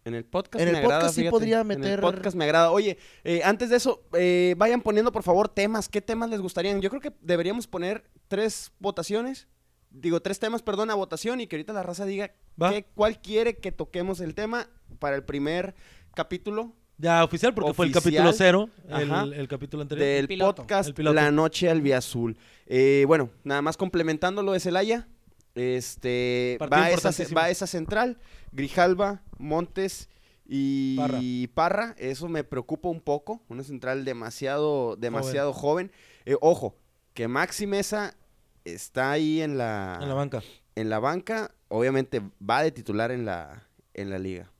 En 0.04 0.14
el 0.14 0.24
podcast 0.24 0.60
En 0.62 0.68
el 0.68 0.72
me 0.72 0.78
agrada, 0.78 1.00
podcast 1.00 1.14
sí 1.14 1.20
fíjate. 1.22 1.30
podría 1.30 1.60
En 1.60 1.70
el 1.72 1.78
meter- 1.78 2.00
podcast 2.00 2.34
me 2.36 2.44
agrada. 2.44 2.70
Oye, 2.70 2.98
eh, 3.24 3.42
antes 3.44 3.68
de 3.70 3.76
eso, 3.76 4.02
eh, 4.14 4.54
vayan 4.56 4.80
poniendo 4.80 5.12
por 5.12 5.22
favor 5.22 5.48
temas. 5.48 5.88
¿Qué 5.88 6.00
temas 6.00 6.30
les 6.30 6.40
gustarían? 6.40 6.80
Yo 6.80 6.88
creo 6.90 7.02
que 7.02 7.12
deberíamos 7.20 7.66
poner 7.66 8.04
tres 8.28 8.72
votaciones 8.78 9.46
digo, 9.92 10.22
tres 10.22 10.38
temas, 10.38 10.62
perdón, 10.62 10.88
a 10.90 10.94
votación 10.94 11.40
y 11.40 11.48
que 11.48 11.56
ahorita 11.56 11.72
la 11.72 11.82
raza 11.82 12.04
diga 12.04 12.30
Va. 12.62 12.70
qué- 12.70 12.86
cuál 12.94 13.20
quiere 13.20 13.56
que 13.56 13.72
toquemos 13.72 14.20
el 14.20 14.36
tema 14.36 14.68
para 15.00 15.16
el 15.16 15.24
primer 15.24 15.74
capítulo 16.14 16.76
Ya 17.00 17.24
oficial, 17.24 17.54
porque 17.54 17.72
fue 17.72 17.86
el 17.86 17.92
capítulo 17.92 18.32
cero, 18.32 18.68
Ajá. 18.90 19.22
el, 19.22 19.32
el 19.32 19.48
capítulo 19.48 19.82
anterior. 19.82 20.06
del 20.06 20.28
piloto. 20.28 20.62
podcast. 20.62 20.98
La 20.98 21.30
Noche 21.30 21.70
Albiazul. 21.70 22.36
Eh, 22.66 23.04
bueno, 23.06 23.30
nada 23.42 23.62
más 23.62 23.76
complementando 23.76 24.42
lo 24.42 24.52
de 24.52 24.60
Celaya. 24.60 25.08
Este, 25.54 26.56
Partido 26.58 26.80
va 26.80 26.88
esa, 26.88 26.94
importantísimo. 27.08 27.40
va 27.40 27.50
esa 27.50 27.66
central, 27.66 28.18
Grijalva, 28.52 29.22
Montes 29.38 30.08
y 30.46 30.96
Parra. 30.96 31.20
Parra. 31.54 31.94
Eso 31.98 32.28
me 32.28 32.44
preocupa 32.44 32.88
un 32.88 33.00
poco. 33.00 33.42
Una 33.48 33.62
central 33.62 34.04
demasiado, 34.04 34.96
demasiado 34.96 35.52
joven. 35.52 35.90
Eh, 36.26 36.36
ojo, 36.40 36.76
que 37.14 37.28
Maxi 37.28 37.66
Mesa 37.66 38.14
está 38.64 39.10
ahí 39.12 39.40
en 39.40 39.56
la, 39.58 39.98
En 40.02 40.08
la 40.08 40.14
banca. 40.14 40.42
en 40.76 40.90
la 40.90 40.98
banca. 40.98 41.52
Obviamente 41.68 42.20
va 42.48 42.62
de 42.62 42.72
titular 42.72 43.10
en 43.10 43.24
la, 43.24 43.62
en 43.94 44.10
la 44.10 44.18
liga. 44.18 44.50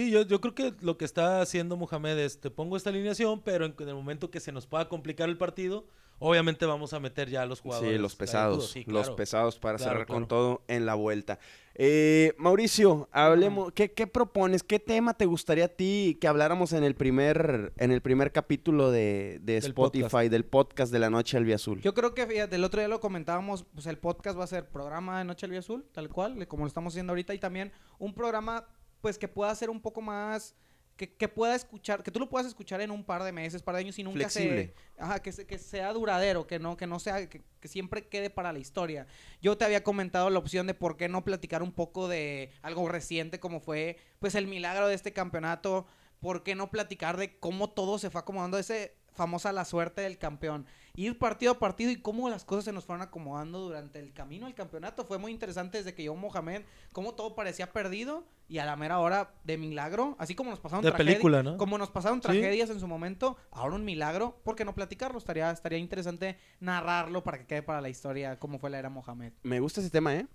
Sí, 0.00 0.10
yo, 0.10 0.22
yo 0.22 0.40
creo 0.40 0.54
que 0.54 0.72
lo 0.80 0.96
que 0.96 1.04
está 1.04 1.42
haciendo 1.42 1.76
Mohamed 1.76 2.16
es, 2.20 2.40
te 2.40 2.50
pongo 2.50 2.78
esta 2.78 2.88
alineación, 2.88 3.42
pero 3.42 3.66
en, 3.66 3.74
en 3.78 3.88
el 3.90 3.94
momento 3.94 4.30
que 4.30 4.40
se 4.40 4.50
nos 4.50 4.66
pueda 4.66 4.88
complicar 4.88 5.28
el 5.28 5.36
partido, 5.36 5.84
obviamente 6.18 6.64
vamos 6.64 6.94
a 6.94 7.00
meter 7.00 7.28
ya 7.28 7.42
a 7.42 7.46
los 7.46 7.60
jugadores. 7.60 7.92
Sí, 7.92 7.98
los 7.98 8.16
pesados. 8.16 8.70
Sí, 8.70 8.84
Los 8.86 9.10
pesados 9.10 9.58
para 9.58 9.76
Claro, 9.76 9.92
cerrar 9.92 10.06
con 10.06 10.26
todo 10.26 10.62
en 10.68 10.86
la 10.86 10.94
vuelta. 10.94 11.38
Eh, 11.74 12.32
Mauricio, 12.38 13.10
hablemos. 13.12 13.72
¿qué, 13.72 13.92
qué 13.92 14.06
propones? 14.06 14.62
¿Qué 14.62 14.78
tema 14.78 15.12
te 15.12 15.26
gustaría 15.26 15.66
a 15.66 15.68
ti 15.68 16.16
que 16.18 16.28
habláramos 16.28 16.72
en 16.72 16.82
el 16.82 16.94
primer, 16.94 17.74
en 17.76 17.90
el 17.90 18.00
primer 18.00 18.32
capítulo 18.32 18.90
de, 18.90 19.38
de 19.42 19.60
Del 19.60 19.66
Spotify, 19.66 20.02
podcast. 20.04 20.30
del 20.30 20.44
podcast 20.46 20.92
de 20.94 20.98
la 20.98 21.10
Noche 21.10 21.36
Albiazul? 21.36 21.82
Yo 21.82 21.92
creo 21.92 22.14
que 22.14 22.26
fíjate, 22.26 22.56
el 22.56 22.64
otro 22.64 22.80
día 22.80 22.88
lo 22.88 23.00
comentábamos, 23.00 23.64
pues 23.74 23.84
el 23.84 23.98
podcast 23.98 24.38
va 24.38 24.44
a 24.44 24.46
ser 24.46 24.66
programa 24.66 25.18
de 25.18 25.24
Noche 25.26 25.44
al 25.44 25.54
Azul, 25.58 25.84
tal 25.92 26.08
cual, 26.08 26.48
como 26.48 26.64
lo 26.64 26.68
estamos 26.68 26.94
haciendo 26.94 27.10
ahorita, 27.10 27.34
y 27.34 27.38
también 27.38 27.70
un 27.98 28.14
programa 28.14 28.66
pues 29.00 29.18
que 29.18 29.28
pueda 29.28 29.54
ser 29.54 29.70
un 29.70 29.80
poco 29.80 30.00
más 30.00 30.54
que, 30.96 31.14
que 31.14 31.28
pueda 31.28 31.54
escuchar, 31.54 32.02
que 32.02 32.10
tú 32.10 32.20
lo 32.20 32.28
puedas 32.28 32.46
escuchar 32.46 32.82
en 32.82 32.90
un 32.90 33.02
par 33.04 33.22
de 33.24 33.32
meses, 33.32 33.62
par 33.62 33.74
de 33.74 33.80
años 33.80 33.98
y 33.98 34.02
nunca 34.02 34.18
Flexible. 34.28 34.74
se 34.96 35.02
ajá, 35.02 35.20
que, 35.22 35.32
se- 35.32 35.46
que 35.46 35.56
sea 35.58 35.92
duradero, 35.94 36.46
que 36.46 36.58
no 36.58 36.76
que 36.76 36.86
no 36.86 36.98
sea 36.98 37.26
que, 37.26 37.40
que 37.58 37.68
siempre 37.68 38.06
quede 38.08 38.28
para 38.28 38.52
la 38.52 38.58
historia. 38.58 39.06
Yo 39.40 39.56
te 39.56 39.64
había 39.64 39.82
comentado 39.82 40.28
la 40.28 40.38
opción 40.38 40.66
de 40.66 40.74
por 40.74 40.98
qué 40.98 41.08
no 41.08 41.24
platicar 41.24 41.62
un 41.62 41.72
poco 41.72 42.06
de 42.06 42.50
algo 42.60 42.86
reciente 42.86 43.40
como 43.40 43.60
fue 43.60 43.96
pues 44.18 44.34
el 44.34 44.46
milagro 44.46 44.88
de 44.88 44.94
este 44.94 45.14
campeonato, 45.14 45.86
por 46.20 46.42
qué 46.42 46.54
no 46.54 46.70
platicar 46.70 47.16
de 47.16 47.38
cómo 47.38 47.70
todo 47.70 47.98
se 47.98 48.10
fue 48.10 48.20
acomodando 48.20 48.58
ese 48.58 48.94
famosa 49.12 49.52
la 49.52 49.64
suerte 49.64 50.02
del 50.02 50.18
campeón 50.18 50.66
ir 50.94 51.18
partido 51.18 51.52
a 51.52 51.58
partido 51.58 51.90
y 51.90 51.96
cómo 51.96 52.28
las 52.28 52.44
cosas 52.44 52.64
se 52.64 52.72
nos 52.72 52.84
fueron 52.84 53.00
acomodando 53.02 53.58
durante 53.60 53.98
el 54.00 54.12
camino 54.12 54.46
al 54.46 54.54
campeonato. 54.54 55.04
Fue 55.06 55.16
muy 55.18 55.32
interesante 55.32 55.78
desde 55.78 55.94
que 55.94 56.02
llegó 56.02 56.14
Mohamed, 56.16 56.62
cómo 56.92 57.14
todo 57.14 57.34
parecía 57.34 57.72
perdido 57.72 58.24
y 58.50 58.58
a 58.58 58.66
la 58.66 58.74
mera 58.76 58.98
hora 58.98 59.32
de 59.44 59.56
milagro, 59.56 60.16
así 60.18 60.34
como 60.34 60.50
nos 60.50 60.58
pasaron 60.60 60.84
De 60.84 60.90
tragedi- 60.90 60.96
película, 60.96 61.42
¿no? 61.42 61.56
Como 61.56 61.78
nos 61.78 61.88
pasaron 61.90 62.18
Sí. 62.18 62.22
tragedias 62.22 62.68
en 62.68 62.80
su 62.80 62.86
momento, 62.88 63.36
ahora 63.52 63.76
un 63.76 63.84
milagro, 63.84 64.40
¿por 64.44 64.56
qué 64.56 64.64
no 64.64 64.74
platicarlo? 64.74 65.16
Estaría, 65.18 65.50
estaría 65.52 65.78
interesante 65.78 66.36
narrarlo 66.58 67.22
para 67.22 67.38
que 67.38 67.46
quede 67.46 67.62
para 67.62 67.80
la 67.80 67.88
historia 67.88 68.38
cómo 68.38 68.58
fue 68.58 68.68
la 68.70 68.78
era 68.80 68.90
Mohamed. 68.90 69.32
Me 69.44 69.60
gusta 69.60 69.80
ese 69.80 69.88
tema, 69.90 70.14
¿eh? 70.16 70.26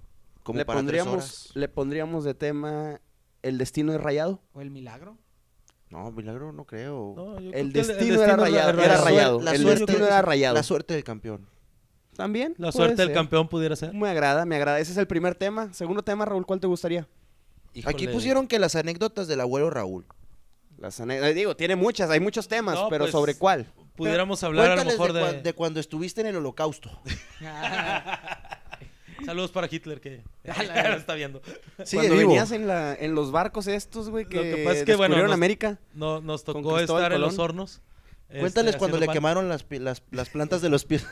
Como 0.44 0.58
le, 0.60 0.66
para 0.66 0.78
tres 0.80 0.84
pondríamos, 0.86 1.14
horas. 1.14 1.52
le 1.56 1.68
pondríamos 1.68 2.24
de 2.24 2.34
tema 2.36 3.02
el 3.44 3.58
destino 3.58 3.92
de 3.92 3.98
Rayado. 3.98 4.42
¿O 4.54 4.62
el 4.62 4.72
milagro? 4.72 5.18
No, 5.90 6.10
milagro 6.12 6.52
no 6.54 6.66
creo. 6.66 7.14
No, 7.16 7.40
yo 7.40 7.52
creo 7.52 7.62
El 7.62 7.74
destino, 7.74 8.22
era 8.24 8.36
rayado. 8.38 8.82
era 8.82 8.98
rayado. 9.02 9.42
la 9.42 9.52
El 9.52 9.62
suerte- 9.62 9.86
destino 9.86 10.08
era 10.08 10.22
rayado. 10.22 10.56
La 10.56 10.64
suerte 10.64 10.94
del 10.94 11.04
campeón. 11.04 11.48
También. 12.16 12.56
La 12.58 12.72
suerte 12.72 12.96
del 13.02 13.12
campeón 13.14 13.50
pudiera 13.50 13.76
ser. 13.76 13.94
Me 13.94 14.08
agrada, 14.10 14.46
me 14.46 14.56
agrada. 14.56 14.80
Ese 14.80 14.94
es 14.94 14.98
el 14.98 15.06
primer 15.08 15.36
tema. 15.36 15.74
Segundo 15.74 16.02
tema, 16.02 16.24
Raúl, 16.26 16.46
¿cuál 16.46 16.60
te 16.62 16.68
gustaría? 16.68 17.08
Aquí 17.86 18.08
pusieron 18.08 18.48
que 18.48 18.60
las 18.60 18.76
anécdotas 18.76 19.28
del 19.28 19.42
abuelo 19.42 19.70
Raúl. 19.70 20.06
Las 20.78 21.00
eh, 21.00 21.34
digo, 21.34 21.56
tiene 21.56 21.76
muchas, 21.76 22.10
hay 22.10 22.20
muchos 22.20 22.48
temas, 22.48 22.76
No, 22.76 22.90
pero 22.90 23.06
pues, 23.06 23.12
¿sobre 23.12 23.36
cuál? 23.36 23.66
Pudiéramos 23.96 24.44
hablar 24.44 24.72
a 24.72 24.76
lo 24.76 24.86
mejor 24.86 25.14
de, 25.14 25.20
de... 25.20 25.26
cuan- 25.26 25.44
de 25.44 25.54
cuando 25.54 25.80
estuviste 25.80 26.22
en 26.22 26.28
el 26.28 26.36
holocausto. 26.36 26.90
Saludos 29.26 29.52
para 29.52 29.68
Hitler 29.72 30.02
que 30.02 30.22
lo 30.44 30.98
está 30.98 31.16
viendo. 31.16 31.42
Sigue 31.84 32.02
Cuando 32.04 32.18
vivo. 32.18 32.30
venías 32.30 32.52
en, 32.52 32.68
la, 32.68 32.94
en 32.94 33.16
los 33.16 33.32
barcos 33.32 33.68
estos, 33.68 34.10
güey, 34.10 34.26
que, 34.26 34.36
Lo 34.36 34.44
que 34.44 34.64
pasa 34.64 34.78
es 34.80 34.86
que, 34.86 34.96
bueno, 34.96 35.16
nos- 35.18 35.32
América. 35.32 35.80
No, 35.94 36.22
nos 36.22 36.44
tocó 36.44 36.78
estar 36.80 37.14
en 37.14 37.22
los 37.22 37.36
Colón. 37.36 37.48
Hornos. 38.28 38.30
este, 38.30 38.40
Cuéntales 38.40 38.76
cuando 38.78 39.00
le 39.00 39.06
pan. 39.06 39.14
quemaron 39.14 39.48
las, 39.50 39.66
las, 39.70 40.04
las 40.12 40.30
plantas 40.30 40.62
de 40.62 40.70
los 40.70 40.84
pies. 40.86 41.06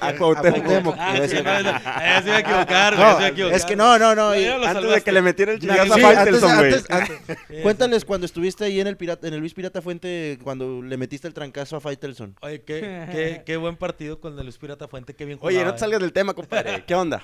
A. 0.00 0.12
Cuauhtémoc. 0.14 0.94
Ah, 0.98 1.16
sí, 1.28 1.36
no, 1.42 1.62
no, 1.62 1.70
eh, 1.70 2.22
se 2.22 2.28
iba 2.28 2.36
a 2.36 2.40
equivocar, 2.40 2.96
güey, 2.96 3.06
se 3.08 3.14
iba 3.18 3.24
a 3.24 3.28
equivocar. 3.28 3.56
es 3.56 3.64
que 3.64 3.76
no, 3.76 3.98
no, 3.98 4.14
no. 4.14 4.30
Antes 4.30 4.90
de 4.94 5.00
que 5.02 5.12
le 5.12 5.22
metiera 5.22 5.52
el 5.52 5.60
Sí, 5.60 5.66
chingazo 5.66 5.94
a 5.94 5.98
Faitelson, 5.98 6.56
güey. 6.56 7.62
Cuéntales 7.62 8.04
cuando 8.04 8.26
estuviste 8.26 8.64
ahí 8.64 8.80
en 8.80 8.86
el 8.86 8.96
pirata, 8.96 9.26
en 9.28 9.34
el 9.34 9.40
Luis 9.40 9.54
Pirata 9.54 9.80
Fuente, 9.80 10.38
cuando 10.42 10.82
le 10.82 10.96
metiste 10.96 11.28
el 11.28 11.34
trancazo 11.34 11.76
a 11.76 11.80
Faitelson. 11.80 12.36
Oye, 12.42 12.62
qué, 12.62 12.80
qué, 13.12 13.42
qué 13.44 13.56
buen 13.56 13.76
partido 13.76 14.20
con 14.20 14.38
el 14.38 14.44
Luis 14.44 14.58
Pirata 14.58 14.88
Fuente, 14.88 15.14
qué 15.14 15.24
bien 15.24 15.38
jugaba. 15.38 15.56
Oye, 15.56 15.64
no 15.64 15.70
te 15.70 15.76
eh. 15.76 15.80
salgas 15.80 16.00
del 16.00 16.12
tema, 16.12 16.34
compadre. 16.34 16.84
¿Qué 16.84 16.94
onda? 16.94 17.22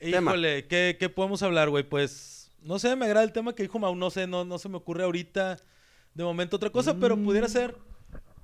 Híjole, 0.00 0.66
¿qué, 0.66 0.96
¿qué 0.98 1.08
podemos 1.10 1.42
hablar, 1.42 1.68
güey? 1.68 1.84
Pues, 1.84 2.50
no 2.62 2.78
sé, 2.78 2.96
me 2.96 3.04
agrada 3.04 3.24
el 3.24 3.32
tema 3.32 3.54
que 3.54 3.62
dijo 3.62 3.78
Mau, 3.78 3.94
no 3.94 4.10
sé, 4.10 4.26
no, 4.26 4.44
no 4.46 4.58
se 4.58 4.68
me 4.70 4.78
ocurre 4.78 5.04
ahorita 5.04 5.58
de 6.14 6.24
momento 6.24 6.56
otra 6.56 6.70
cosa, 6.70 6.94
pero 6.98 7.16
pudiera 7.16 7.46
Mm. 7.46 7.50
ser, 7.50 7.76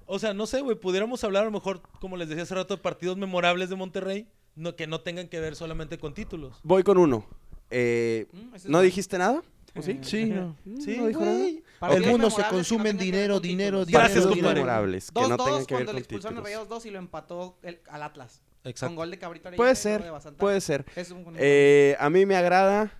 o 0.06 0.18
sea, 0.18 0.32
no 0.34 0.46
sé, 0.46 0.60
güey, 0.60 0.76
pudiéramos 0.76 1.22
hablar 1.24 1.42
a 1.42 1.46
lo 1.46 1.52
mejor, 1.52 1.82
como 2.00 2.16
les 2.16 2.28
decía 2.28 2.44
hace 2.44 2.54
rato, 2.54 2.76
de 2.76 2.82
partidos 2.82 3.16
memorables 3.16 3.68
de 3.70 3.76
Monterrey, 3.76 4.26
no, 4.54 4.74
que 4.76 4.86
no 4.86 5.00
tengan 5.00 5.28
que 5.28 5.40
ver 5.40 5.54
solamente 5.56 5.98
con 5.98 6.14
títulos. 6.14 6.58
Voy 6.62 6.82
con 6.82 6.98
uno. 6.98 7.26
Eh, 7.70 8.26
Mm, 8.32 8.54
es 8.54 8.64
¿No 8.66 8.80
dijiste 8.80 9.18
nada? 9.18 9.42
¿O 9.74 9.82
sí? 9.82 9.98
Sí, 10.02 10.24
no. 10.26 10.56
Sí, 10.80 10.96
no 10.96 11.06
dijo 11.08 11.20
nada. 11.24 11.94
El 11.94 12.06
mundo 12.06 12.30
se 12.30 12.42
consume 12.48 12.84
no 12.84 12.90
en 12.90 12.98
dinero, 12.98 13.40
dinero, 13.40 13.84
dinero. 13.84 14.04
Gracias, 14.04 14.28
dinero. 14.28 14.54
memorables, 14.54 15.10
que 15.10 15.20
2-2 15.20 15.28
no 15.28 15.36
tengan 15.36 15.66
que 15.66 15.74
ver 15.74 15.84
cuando 15.84 15.86
con 15.86 15.94
le 15.96 16.00
expulsaron 16.00 16.38
a 16.38 16.40
títulos. 16.40 16.44
Rayados 16.44 16.68
2 16.68 16.86
y 16.86 16.90
lo 16.90 16.98
empató 16.98 17.58
el- 17.62 17.80
al 17.90 18.02
Atlas. 18.02 18.40
Exacto. 18.64 18.86
Con 18.90 18.96
gol 18.96 19.10
de 19.10 19.18
Cabrito 19.18 19.48
Arellano 19.48 19.62
Puede 19.62 19.76
ser, 19.76 20.02
de 20.02 20.32
puede 20.32 20.60
ser. 20.62 20.86
Es 20.96 21.10
un 21.10 21.24
buen- 21.24 21.36
Eh, 21.38 21.94
a 22.00 22.08
mí 22.08 22.24
me 22.24 22.36
agrada 22.36 22.98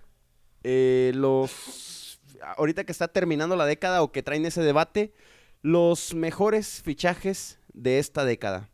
eh, 0.63 1.11
los... 1.15 2.19
Ahorita 2.57 2.83
que 2.83 2.91
está 2.91 3.07
terminando 3.07 3.55
la 3.55 3.65
década 3.65 4.01
o 4.03 4.11
que 4.11 4.21
traen 4.21 4.45
ese 4.45 4.61
debate, 4.61 5.13
los 5.61 6.13
mejores 6.13 6.81
fichajes 6.83 7.59
de 7.73 7.99
esta 7.99 8.25
década. 8.25 8.69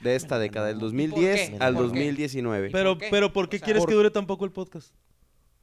De 0.00 0.14
esta 0.14 0.38
década, 0.38 0.68
del 0.68 0.78
2010 0.78 1.50
qué? 1.50 1.56
al 1.58 1.74
¿Por 1.74 1.90
qué? 1.92 1.98
2019. 2.04 2.70
Pero, 2.70 2.90
¿Por 2.92 2.98
qué? 2.98 3.08
pero 3.10 3.32
¿por 3.32 3.48
qué 3.48 3.56
O 3.56 3.58
sea, 3.58 3.64
quieres 3.64 3.80
por- 3.82 3.88
que 3.88 3.94
dure 3.96 4.10
tan 4.12 4.26
poco 4.26 4.44
el 4.44 4.52
podcast? 4.52 4.94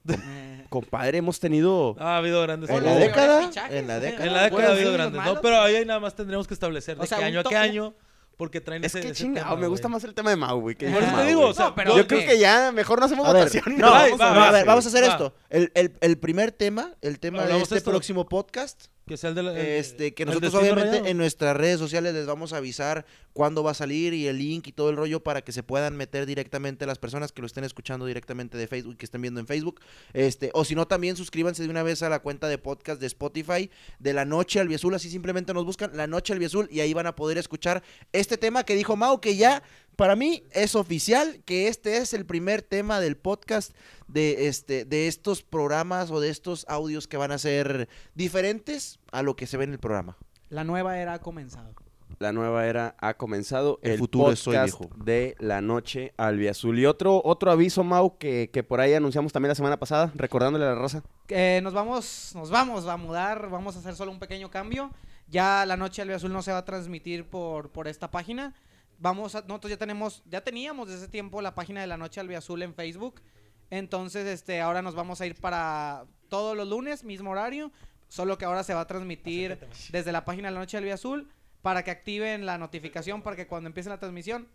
Compadre, 0.69 1.19
hemos 1.19 1.39
tenido... 1.39 1.95
Ah, 1.99 2.15
ha 2.15 2.17
habido 2.17 2.41
grandes. 2.41 2.69
En 2.69 2.83
la 2.83 2.95
década, 2.95 3.49
en 3.69 3.87
la 3.87 3.99
década. 3.99 4.25
En 4.25 4.33
la 4.33 4.43
década 4.43 4.67
ha 4.69 4.71
habido 4.73 4.93
grandes, 4.93 5.23
¿no? 5.23 5.41
Pero 5.41 5.61
ahí 5.61 5.85
nada 5.85 5.99
más 5.99 6.15
tendríamos 6.15 6.47
que 6.47 6.53
establecer 6.53 6.97
O 6.97 7.01
de 7.01 7.07
sea, 7.07 7.17
qué 7.19 7.23
año 7.23 7.39
a 7.39 7.43
qué 7.43 7.55
año, 7.55 7.93
porque 8.35 8.59
traen 8.61 8.83
Es 8.83 8.93
ese, 8.93 9.01
que 9.01 9.07
ese 9.13 9.23
chingado, 9.23 9.49
tema, 9.51 9.61
me 9.61 9.67
gusta 9.67 9.87
más 9.87 10.03
el 10.03 10.13
tema 10.13 10.31
de 10.31 10.35
Mau, 10.35 10.59
güey. 10.59 10.75
que 10.75 10.89
Por 10.89 11.01
eso 11.01 11.15
te 11.15 11.25
digo, 11.25 11.39
güey. 11.41 11.51
o 11.51 11.53
sea, 11.53 11.73
pero- 11.73 11.95
Yo 11.95 12.03
¿qué? 12.07 12.15
creo 12.17 12.27
que 12.29 12.39
ya 12.39 12.71
mejor 12.73 12.99
no 12.99 13.05
hacemos 13.05 13.25
A 13.27 13.31
ver, 13.33 13.45
votación. 13.45 13.77
no, 13.77 13.89
vamos 13.89 14.19
va, 14.19 14.31
a 14.31 14.33
No, 14.35 14.41
a 14.41 14.45
va, 14.47 14.51
ver, 14.51 14.61
sí. 14.63 14.67
vamos 14.67 14.85
a 14.85 14.87
hacer 14.89 15.03
Va. 15.03 15.07
esto. 15.07 15.35
El, 15.49 15.71
el, 15.75 15.93
el 16.01 16.17
primer 16.17 16.51
tema, 16.51 16.93
el 17.01 17.19
tema 17.19 17.43
de 17.45 17.57
este 17.61 17.79
próximo 17.81 18.25
podcast, 18.27 18.87
Que 19.07 19.17
sea 19.17 19.29
el 19.29 19.35
de 19.35 19.43
la- 19.43 19.51
el- 19.51 19.57
este, 19.67 20.15
que 20.15 20.25
nosotros 20.25 20.55
obviamente 20.55 20.89
rayado. 20.91 21.05
en 21.07 21.17
nuestras 21.17 21.55
redes 21.55 21.77
sociales 21.77 22.13
les 22.15 22.25
vamos 22.25 22.53
a 22.53 22.57
avisar 22.57 23.05
cuándo 23.33 23.61
va 23.61 23.71
a 23.71 23.73
salir 23.75 24.13
y 24.15 24.25
el 24.27 24.39
link 24.39 24.65
y 24.67 24.71
todo 24.71 24.89
el 24.89 24.95
rollo 24.97 25.21
para 25.21 25.41
que 25.43 25.51
se 25.51 25.61
puedan 25.61 25.95
meter 25.95 26.25
directamente 26.25 26.87
las 26.87 26.97
personas 26.97 27.31
que 27.31 27.41
lo 27.41 27.45
estén 27.45 27.63
escuchando 27.65 28.07
directamente 28.07 28.57
de 28.57 28.65
Facebook, 28.67 28.97
que 28.97 29.05
estén 29.05 29.21
viendo 29.21 29.39
en 29.39 29.45
Facebook, 29.45 29.79
este, 30.13 30.49
o 30.55 30.65
si 30.65 30.73
no 30.73 30.87
también 30.87 31.15
suscríbanse 31.17 31.61
de 31.61 31.69
una 31.69 31.83
vez 31.83 32.01
a 32.01 32.09
la 32.09 32.19
cuenta 32.19 32.47
de 32.47 32.57
podcast 32.57 32.99
de 32.99 33.05
Spotify 33.05 33.69
de 33.99 34.13
La 34.13 34.25
Noche 34.25 34.59
Albiazul, 34.59 34.95
así 34.95 35.09
simplemente 35.11 35.53
nos 35.53 35.65
buscan 35.65 35.95
La 35.95 36.07
Noche 36.07 36.33
Albiazul 36.33 36.67
y 36.71 36.79
ahí 36.79 36.93
van 36.95 37.05
a 37.05 37.15
poder 37.15 37.37
escuchar 37.37 37.83
este 38.11 38.37
tema 38.37 38.63
que 38.63 38.73
dijo 38.75 38.95
Mau, 38.95 39.21
que 39.21 39.35
ya 39.35 39.61
para 39.95 40.15
mí 40.15 40.43
es 40.51 40.75
oficial 40.75 41.41
que 41.45 41.67
este 41.67 41.97
es 41.97 42.13
el 42.13 42.25
primer 42.25 42.61
tema 42.61 42.99
del 42.99 43.17
podcast 43.17 43.73
de 44.07 44.47
este 44.47 44.85
de 44.85 45.07
estos 45.07 45.41
programas 45.41 46.11
o 46.11 46.19
de 46.19 46.29
estos 46.29 46.65
audios 46.69 47.07
que 47.07 47.17
van 47.17 47.31
a 47.31 47.37
ser 47.37 47.87
diferentes 48.13 48.99
a 49.11 49.21
lo 49.23 49.35
que 49.35 49.47
se 49.47 49.57
ve 49.57 49.63
en 49.63 49.73
el 49.73 49.79
programa. 49.79 50.17
La 50.49 50.63
nueva 50.63 50.97
era 50.99 51.13
ha 51.13 51.19
comenzado. 51.19 51.73
La 52.19 52.31
nueva 52.31 52.65
era 52.65 52.95
ha 52.99 53.15
comenzado. 53.15 53.79
El 53.81 53.93
El, 53.93 53.97
futuro 53.97 54.31
es 54.31 54.47
hoy, 54.47 54.55
podcast 54.55 54.79
viejo. 54.79 54.95
de 55.03 55.35
la 55.39 55.59
noche 55.59 56.13
albiazul. 56.17 56.79
Y 56.79 56.85
otro, 56.85 57.21
otro 57.25 57.51
aviso, 57.51 57.83
Mau, 57.83 58.17
que, 58.17 58.49
que 58.53 58.63
por 58.63 58.79
ahí 58.79 58.93
anunciamos 58.93 59.33
también 59.33 59.49
la 59.49 59.55
semana 59.55 59.77
pasada, 59.77 60.11
recordándole 60.15 60.63
a 60.65 60.69
la 60.69 60.75
raza. 60.75 61.03
Eh, 61.27 61.59
nos 61.61 61.73
vamos, 61.73 62.31
nos 62.35 62.49
vamos 62.49 62.87
a 62.87 62.95
mudar, 62.95 63.49
vamos 63.49 63.75
a 63.75 63.79
hacer 63.79 63.95
solo 63.95 64.11
un 64.11 64.19
pequeño 64.19 64.49
cambio. 64.49 64.91
Ya 65.27 65.65
la 65.65 65.75
noche 65.75 66.03
al 66.03 66.11
azul 66.11 66.31
no 66.31 66.41
se 66.41 66.51
va 66.53 66.59
a 66.59 66.65
transmitir 66.65 67.25
por, 67.25 67.69
por 67.71 67.87
esta 67.89 68.09
página. 68.11 68.53
Vamos 68.99 69.35
a, 69.35 69.41
nosotros 69.41 69.69
ya 69.69 69.77
tenemos, 69.77 70.23
ya 70.25 70.41
teníamos 70.41 70.87
desde 70.87 71.03
ese 71.03 71.11
tiempo 71.11 71.41
la 71.41 71.55
página 71.55 71.81
de 71.81 71.87
la 71.87 71.97
noche 71.97 72.19
al 72.19 72.33
azul 72.35 72.61
en 72.61 72.73
Facebook. 72.73 73.21
Entonces, 73.69 74.25
este, 74.25 74.61
ahora 74.61 74.81
nos 74.81 74.95
vamos 74.95 75.21
a 75.21 75.25
ir 75.25 75.35
para 75.35 76.05
todos 76.29 76.55
los 76.55 76.67
lunes, 76.67 77.03
mismo 77.03 77.31
horario. 77.31 77.71
Solo 78.07 78.37
que 78.37 78.45
ahora 78.45 78.63
se 78.63 78.73
va 78.73 78.81
a 78.81 78.87
transmitir 78.87 79.57
desde 79.91 80.11
la 80.11 80.25
página 80.25 80.49
de 80.49 80.53
la 80.53 80.59
noche 80.59 80.77
al 80.77 80.89
azul 80.91 81.27
para 81.61 81.83
que 81.83 81.91
activen 81.91 82.45
la 82.45 82.57
notificación 82.57 83.23
para 83.23 83.35
que 83.35 83.47
cuando 83.47 83.67
empiece 83.67 83.89
la 83.89 83.99
transmisión 83.99 84.47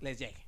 les 0.00 0.18
llegue. 0.18 0.44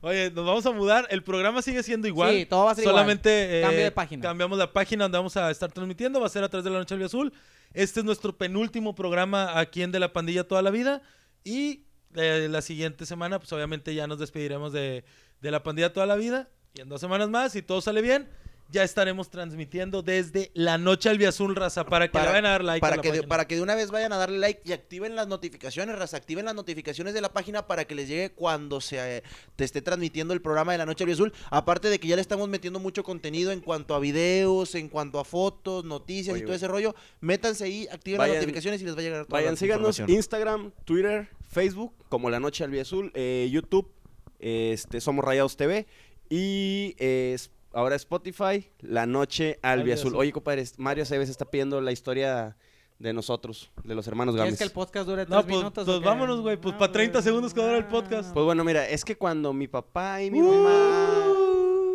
Oye, 0.00 0.30
nos 0.30 0.44
vamos 0.44 0.66
a 0.66 0.72
mudar. 0.72 1.06
El 1.08 1.22
programa 1.22 1.62
sigue 1.62 1.82
siendo 1.82 2.06
igual. 2.06 2.34
Sí, 2.34 2.44
todo 2.44 2.66
va 2.66 2.72
a 2.72 2.74
ser 2.74 2.84
Solamente 2.84 3.58
igual. 3.58 3.62
Cambio 3.62 3.80
eh, 3.80 3.84
de 3.84 3.90
página. 3.90 4.22
cambiamos 4.22 4.58
la 4.58 4.70
página 4.70 5.04
donde 5.04 5.16
vamos 5.16 5.36
a 5.36 5.50
estar 5.50 5.72
transmitiendo. 5.72 6.20
Va 6.20 6.26
a 6.26 6.28
ser 6.28 6.44
a 6.44 6.48
través 6.48 6.64
de 6.64 6.70
la 6.70 6.78
Noche 6.78 6.94
del 6.94 7.06
Azul. 7.06 7.32
Este 7.72 8.00
es 8.00 8.04
nuestro 8.04 8.36
penúltimo 8.36 8.94
programa 8.94 9.58
aquí 9.58 9.82
en 9.82 9.92
De 9.92 10.00
la 10.00 10.12
Pandilla 10.12 10.46
Toda 10.46 10.60
la 10.60 10.70
Vida. 10.70 11.00
Y 11.42 11.86
eh, 12.14 12.48
la 12.50 12.62
siguiente 12.62 13.06
semana, 13.06 13.38
pues 13.38 13.52
obviamente 13.52 13.94
ya 13.94 14.06
nos 14.06 14.18
despediremos 14.18 14.72
de, 14.72 15.04
de 15.40 15.50
la 15.50 15.62
Pandilla 15.62 15.92
Toda 15.92 16.06
la 16.06 16.16
Vida. 16.16 16.48
Y 16.74 16.80
en 16.80 16.88
dos 16.88 17.00
semanas 17.00 17.28
más, 17.28 17.52
si 17.52 17.62
todo 17.62 17.80
sale 17.80 18.02
bien, 18.02 18.28
ya 18.70 18.82
estaremos 18.82 19.30
transmitiendo 19.30 20.02
desde 20.02 20.50
la 20.54 20.78
Noche 20.78 21.08
Albiazul, 21.08 21.54
raza, 21.54 21.84
para 21.86 22.10
que 22.10 22.18
le 22.18 22.24
vayan 22.26 22.46
a 22.46 22.50
dar 22.50 22.64
like 22.64 22.80
para 22.80 22.94
a 22.94 22.96
la 22.96 23.02
que 23.02 23.12
de, 23.12 23.22
para 23.22 23.46
que 23.46 23.54
de 23.56 23.62
una 23.62 23.74
vez 23.74 23.90
vayan 23.90 24.12
a 24.12 24.16
darle 24.16 24.38
like 24.38 24.62
y 24.64 24.72
activen 24.72 25.14
las 25.14 25.28
notificaciones, 25.28 25.96
raza, 25.96 26.16
activen 26.16 26.44
las 26.44 26.54
notificaciones 26.54 27.14
de 27.14 27.20
la 27.20 27.32
página 27.32 27.66
para 27.66 27.84
que 27.84 27.94
les 27.94 28.08
llegue 28.08 28.30
cuando 28.32 28.80
se 28.80 29.18
eh, 29.18 29.22
te 29.56 29.64
esté 29.64 29.80
transmitiendo 29.82 30.34
el 30.34 30.40
programa 30.42 30.72
de 30.72 30.78
la 30.78 30.86
Noche 30.86 31.04
Azul. 31.10 31.32
Aparte 31.50 31.88
de 31.88 32.00
que 32.00 32.08
ya 32.08 32.16
le 32.16 32.22
estamos 32.22 32.48
metiendo 32.48 32.80
mucho 32.80 33.04
contenido 33.04 33.52
en 33.52 33.60
cuanto 33.60 33.94
a 33.94 34.00
videos, 34.00 34.74
en 34.74 34.88
cuanto 34.88 35.20
a 35.20 35.24
fotos, 35.24 35.84
noticias 35.84 36.34
Oye, 36.34 36.42
y 36.42 36.46
todo 36.46 36.56
ese 36.56 36.66
rollo, 36.66 36.94
métanse 37.20 37.64
ahí, 37.64 37.86
activen 37.92 38.18
Vayan- 38.18 38.34
las 38.34 38.42
notificaciones 38.42 38.82
y 38.82 38.84
les 38.86 38.96
va 38.96 39.00
a 39.00 39.02
llegar 39.02 39.26
toda 39.26 39.38
Vayan, 39.38 39.52
la 39.54 39.58
síganos 39.58 39.98
información. 39.98 40.16
Instagram, 40.16 40.72
Twitter, 40.84 41.28
Facebook, 41.48 41.92
como 42.08 42.28
La 42.30 42.40
Noche 42.40 42.64
Albiazul, 42.64 43.12
eh, 43.14 43.48
YouTube, 43.52 43.92
este, 44.40 45.00
Somos 45.00 45.24
Rayados 45.24 45.56
TV 45.56 45.86
y 46.28 46.96
eh, 46.98 47.36
ahora 47.74 47.96
Spotify, 47.96 48.70
La 48.80 49.06
Noche 49.06 49.58
Albiazul. 49.62 49.80
Albiazul. 50.08 50.16
Oye, 50.16 50.32
compadre, 50.32 50.64
Mario 50.78 51.02
Aceves 51.02 51.28
está 51.28 51.44
pidiendo 51.50 51.80
la 51.80 51.92
historia 51.92 52.56
de 52.98 53.12
nosotros, 53.12 53.70
de 53.82 53.94
los 53.94 54.06
hermanos 54.06 54.34
¿Quieres 54.34 54.50
Gámez. 54.52 54.58
que 54.58 54.64
el 54.64 54.70
podcast 54.70 55.06
dure 55.08 55.26
tres 55.26 55.30
No, 55.36 55.42
pues, 55.44 55.56
minutos? 55.56 55.84
pues 55.84 56.00
vámonos, 56.00 56.40
güey. 56.40 56.56
Pues 56.56 56.74
Ah, 56.74 56.78
para 56.78 56.92
30 56.92 57.12
güey. 57.18 57.22
segundos 57.24 57.52
que 57.52 57.60
dura 57.60 57.76
el 57.76 57.86
podcast. 57.86 58.32
Pues 58.32 58.44
bueno, 58.46 58.62
mira, 58.64 58.88
es 58.88 59.04
que 59.04 59.16
cuando 59.16 59.52
mi 59.52 59.66
papá 59.68 60.22
y 60.22 60.30
mi 60.30 60.40
Uh, 60.40 60.52
mamá... 60.52 61.34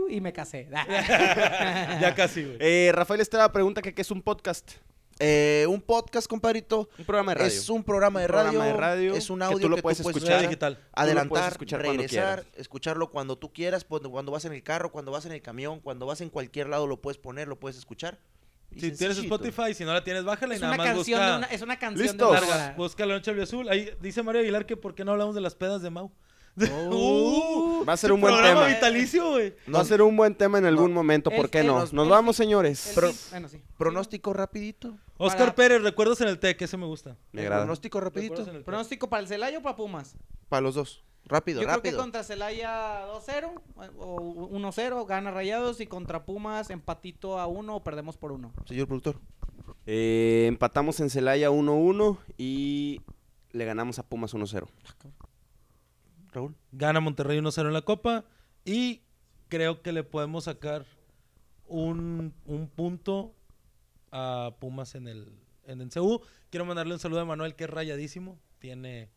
y 0.09 0.19
me 0.21 0.33
casé. 0.33 0.67
ya 2.01 2.13
casi, 2.15 2.43
güey. 2.43 2.57
Eh, 2.59 2.91
Rafael 2.93 3.21
Estrada 3.21 3.51
pregunta 3.51 3.81
que 3.81 3.93
qué 3.93 4.01
es 4.01 4.11
un 4.11 4.21
podcast. 4.21 4.71
Eh, 5.21 5.65
un 5.67 5.81
podcast, 5.81 6.27
compadrito, 6.27 6.89
Un 6.97 7.03
programa 7.05 7.33
de 7.33 7.39
radio. 7.39 7.47
es 7.47 7.69
un 7.69 7.83
programa 7.83 8.21
de 8.21 8.25
Un 8.27 8.31
radio, 8.31 8.49
programa 8.51 8.71
de 8.71 8.79
radio 8.79 9.15
es 9.15 9.29
un 9.29 9.39
que 9.39 9.45
audio 9.45 9.59
tú 9.59 9.69
lo 9.69 9.75
que 9.75 9.81
puedes 9.81 9.97
tú 9.97 10.03
puedes 10.03 10.15
escuchar. 10.17 10.43
Escuchar 10.43 10.49
digital. 10.49 10.75
puedes 10.75 10.93
adelantar, 10.93 11.51
escuchar 11.51 11.81
cuando 11.81 12.01
regresar, 12.03 12.45
escucharlo 12.55 13.11
cuando 13.11 13.37
tú 13.37 13.51
quieras, 13.51 13.83
cuando, 13.83 14.09
cuando 14.09 14.31
vas 14.31 14.45
en 14.45 14.53
el 14.53 14.63
carro, 14.63 14.91
cuando 14.93 15.11
vas 15.11 15.25
en 15.25 15.33
el 15.33 15.41
camión, 15.41 15.81
cuando 15.81 16.05
vas 16.05 16.21
en 16.21 16.29
cualquier 16.29 16.69
lado 16.69 16.87
lo 16.87 17.01
puedes 17.01 17.17
poner, 17.17 17.49
lo 17.49 17.59
puedes 17.59 17.77
escuchar. 17.77 18.17
Y 18.71 18.79
Si 18.79 18.91
tienes. 18.91 19.17
Spotify, 19.17 19.73
si 19.73 19.83
no 19.83 19.93
la 19.93 20.03
tienes, 20.03 20.23
bájala 20.23 20.53
y 20.53 20.55
es, 20.55 20.61
nada 20.61 20.75
una 20.75 20.83
más 20.83 20.93
canción 20.95 21.19
busca. 21.19 21.31
de 21.31 21.37
una, 21.37 21.47
es 21.47 21.61
una 21.61 21.79
canción 21.79 22.07
¿Listos? 22.07 22.31
de 22.33 22.39
Larga, 22.39 22.55
una 22.55 22.73
busca 22.77 23.05
la 23.05 23.13
noche 23.15 23.41
azul. 23.41 23.67
Ahí 23.67 23.89
dice 23.99 24.23
Mario 24.23 24.41
Aguilar 24.41 24.65
que 24.65 24.77
por 24.77 24.95
qué 24.95 25.03
no 25.03 25.11
hablamos 25.11 25.35
de 25.35 25.41
las 25.41 25.55
pedas 25.55 25.81
de 25.81 25.89
Mau. 25.89 26.11
Oh. 26.91 27.83
Va 27.87 27.93
a 27.93 27.97
ser 27.97 28.11
un 28.11 28.21
buen 28.21 28.35
tema. 28.41 28.65
vitalicio, 28.67 29.31
güey. 29.31 29.53
Va 29.73 29.81
a 29.81 29.85
ser 29.85 30.01
un 30.01 30.15
buen 30.17 30.35
tema 30.35 30.57
en 30.57 30.65
algún 30.65 30.93
momento, 30.93 31.29
¿por 31.29 31.45
El- 31.45 31.49
qué 31.51 31.59
el- 31.61 31.67
no? 31.67 31.79
los- 31.79 31.93
Nos 31.93 32.05
el- 32.05 32.11
vamos, 32.11 32.35
señores. 32.35 32.87
El 32.89 32.95
Pro- 32.95 33.11
sí- 33.11 33.27
bueno, 33.31 33.47
sí. 33.49 33.61
Pronóstico 33.77 34.33
rapidito. 34.33 34.95
Oscar 35.17 35.39
Para- 35.39 35.55
Pérez, 35.55 35.81
recuerdos 35.81 36.21
en 36.21 36.27
el 36.27 36.39
TEC, 36.39 36.61
ese 36.61 36.77
me 36.77 36.85
gusta. 36.85 37.17
Me 37.31 37.41
agrada. 37.41 37.61
Pronóstico 37.63 37.99
rapidito. 37.99 38.45
¿Pronóstico 38.63 39.09
para 39.09 39.21
el 39.21 39.27
Celaya 39.27 39.57
o 39.59 39.61
para 39.61 39.75
Pumas? 39.75 40.15
Para 40.49 40.61
los 40.61 40.75
dos. 40.75 41.03
Rápido, 41.25 41.61
Yo 41.61 41.67
creo 41.67 41.75
rápido. 41.75 41.97
que 41.97 42.01
contra 42.01 42.23
Celaya 42.23 43.05
2-0 43.05 43.53
o 43.99 44.47
1-0 44.51 45.05
gana 45.05 45.29
Rayados 45.31 45.79
y 45.79 45.85
contra 45.85 46.25
Pumas 46.25 46.69
empatito 46.71 47.37
a 47.39 47.45
1 47.45 47.75
o 47.75 47.83
perdemos 47.83 48.17
por 48.17 48.31
1. 48.31 48.51
Señor 48.65 48.87
productor. 48.87 49.17
Eh, 49.85 50.45
empatamos 50.47 50.99
en 51.01 51.09
Celaya 51.09 51.51
1-1 51.51 52.17
y 52.37 53.01
le 53.51 53.65
ganamos 53.65 53.99
a 53.99 54.03
Pumas 54.03 54.33
1-0. 54.33 54.67
Raúl. 56.31 56.55
Gana 56.71 56.99
Monterrey 56.99 57.39
1-0 57.39 57.67
en 57.67 57.73
la 57.73 57.81
Copa. 57.81 58.25
Y 58.65 59.01
creo 59.47 59.81
que 59.81 59.91
le 59.91 60.03
podemos 60.03 60.45
sacar 60.45 60.85
un, 61.67 62.33
un 62.45 62.67
punto 62.67 63.33
a 64.11 64.55
Pumas 64.59 64.95
en 64.95 65.07
el, 65.07 65.31
en 65.65 65.81
el 65.81 65.89
CU. 65.89 66.21
Quiero 66.49 66.65
mandarle 66.65 66.93
un 66.93 66.99
saludo 66.99 67.21
a 67.21 67.25
Manuel, 67.25 67.55
que 67.55 67.65
es 67.65 67.69
rayadísimo. 67.69 68.39
Tiene 68.59 69.09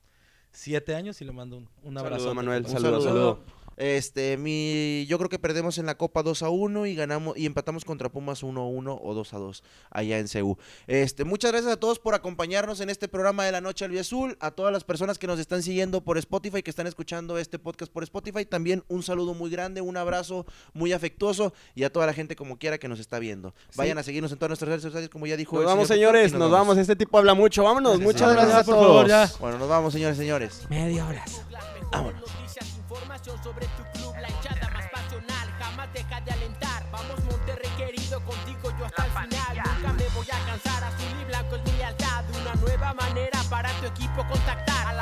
siete 0.50 0.94
años 0.94 1.20
y 1.20 1.24
le 1.24 1.32
mando 1.32 1.56
un, 1.56 1.68
un 1.82 1.98
abrazo. 1.98 2.18
Saludo, 2.20 2.34
Manuel. 2.34 2.64
Un 2.64 2.70
Saludo, 2.70 3.00
saludo. 3.00 3.36
saludo. 3.40 3.61
Este, 3.76 4.36
mi, 4.36 5.06
yo 5.08 5.18
creo 5.18 5.28
que 5.28 5.38
perdemos 5.38 5.78
en 5.78 5.86
la 5.86 5.96
Copa 5.96 6.22
2 6.22 6.42
a 6.42 6.50
1 6.50 6.86
y 6.86 6.94
ganamos 6.94 7.36
y 7.36 7.46
empatamos 7.46 7.84
contra 7.84 8.10
Pumas 8.10 8.42
1 8.42 8.60
a 8.60 8.66
1 8.66 9.00
o 9.02 9.14
2 9.14 9.34
a 9.34 9.38
2 9.38 9.62
allá 9.90 10.18
en 10.18 10.28
CU. 10.28 10.58
Este, 10.86 11.24
muchas 11.24 11.52
gracias 11.52 11.72
a 11.72 11.76
todos 11.78 11.98
por 11.98 12.14
acompañarnos 12.14 12.80
en 12.80 12.90
este 12.90 13.08
programa 13.08 13.44
de 13.44 13.52
la 13.52 13.60
Noche 13.60 13.86
Azul, 13.98 14.36
a 14.40 14.50
todas 14.50 14.72
las 14.72 14.84
personas 14.84 15.18
que 15.18 15.26
nos 15.26 15.38
están 15.40 15.62
siguiendo 15.62 16.02
por 16.02 16.18
Spotify, 16.18 16.62
que 16.62 16.70
están 16.70 16.86
escuchando 16.86 17.38
este 17.38 17.58
podcast 17.58 17.92
por 17.92 18.02
Spotify, 18.04 18.44
también 18.44 18.84
un 18.88 19.02
saludo 19.02 19.34
muy 19.34 19.50
grande, 19.50 19.80
un 19.80 19.96
abrazo 19.96 20.46
muy 20.72 20.92
afectuoso 20.92 21.52
y 21.74 21.84
a 21.84 21.90
toda 21.92 22.06
la 22.06 22.12
gente 22.12 22.36
como 22.36 22.58
quiera 22.58 22.78
que 22.78 22.88
nos 22.88 23.00
está 23.00 23.18
viendo. 23.18 23.54
Vayan 23.76 23.98
a 23.98 24.02
seguirnos 24.02 24.30
en 24.32 24.38
todas 24.38 24.50
nuestras 24.50 24.68
redes 24.68 24.82
sociales 24.82 25.08
como 25.08 25.26
ya 25.26 25.36
dijo 25.36 25.56
Nos 25.56 25.62
el 25.62 25.66
vamos, 25.66 25.88
señor 25.88 26.12
señores. 26.14 26.32
Nos 26.32 26.50
vamos. 26.50 26.78
Este 26.78 26.96
tipo 26.96 27.18
habla 27.18 27.34
mucho. 27.34 27.62
Vámonos. 27.64 27.98
Gracias, 27.98 28.12
Muchas 28.14 28.32
gracias 28.34 28.58
a 28.58 28.64
por 28.64 28.74
todos. 28.74 28.86
favor, 28.86 29.08
ya. 29.08 29.30
Bueno, 29.40 29.58
nos 29.58 29.68
vamos, 29.68 29.92
señores, 29.92 30.16
señores. 30.16 30.66
Media 30.68 31.06
hora. 31.06 31.24
Las 31.50 32.02
mejores 32.02 32.20
noticias, 32.20 32.71
información 32.92 33.42
sobre 33.42 33.66
tu 33.68 33.82
club, 33.94 34.14
la 34.20 34.28
hinchada 34.28 34.68
más 34.70 34.86
pasional, 34.90 35.48
jamás 35.58 35.92
deja 35.94 36.20
de 36.20 36.30
alentar. 36.30 36.84
Vamos 36.90 37.24
Monterrey 37.24 37.70
querido, 37.76 38.22
contigo 38.24 38.70
yo 38.78 38.84
hasta 38.84 39.06
el 39.06 39.10
final. 39.12 39.56
Nunca 39.56 39.92
me 39.94 40.08
voy 40.10 40.26
a 40.30 40.46
cansar, 40.46 40.84
azul 40.84 41.20
y 41.20 41.24
blanco 41.24 41.56
es 41.56 41.64
mi 41.64 41.72
lealtad. 41.78 42.24
Una 42.40 42.54
nueva 42.56 42.92
manera 42.92 43.38
para 43.48 43.70
tu 43.80 43.86
equipo 43.86 44.26
contactar. 44.28 44.86
A 44.86 44.92
la 44.92 45.01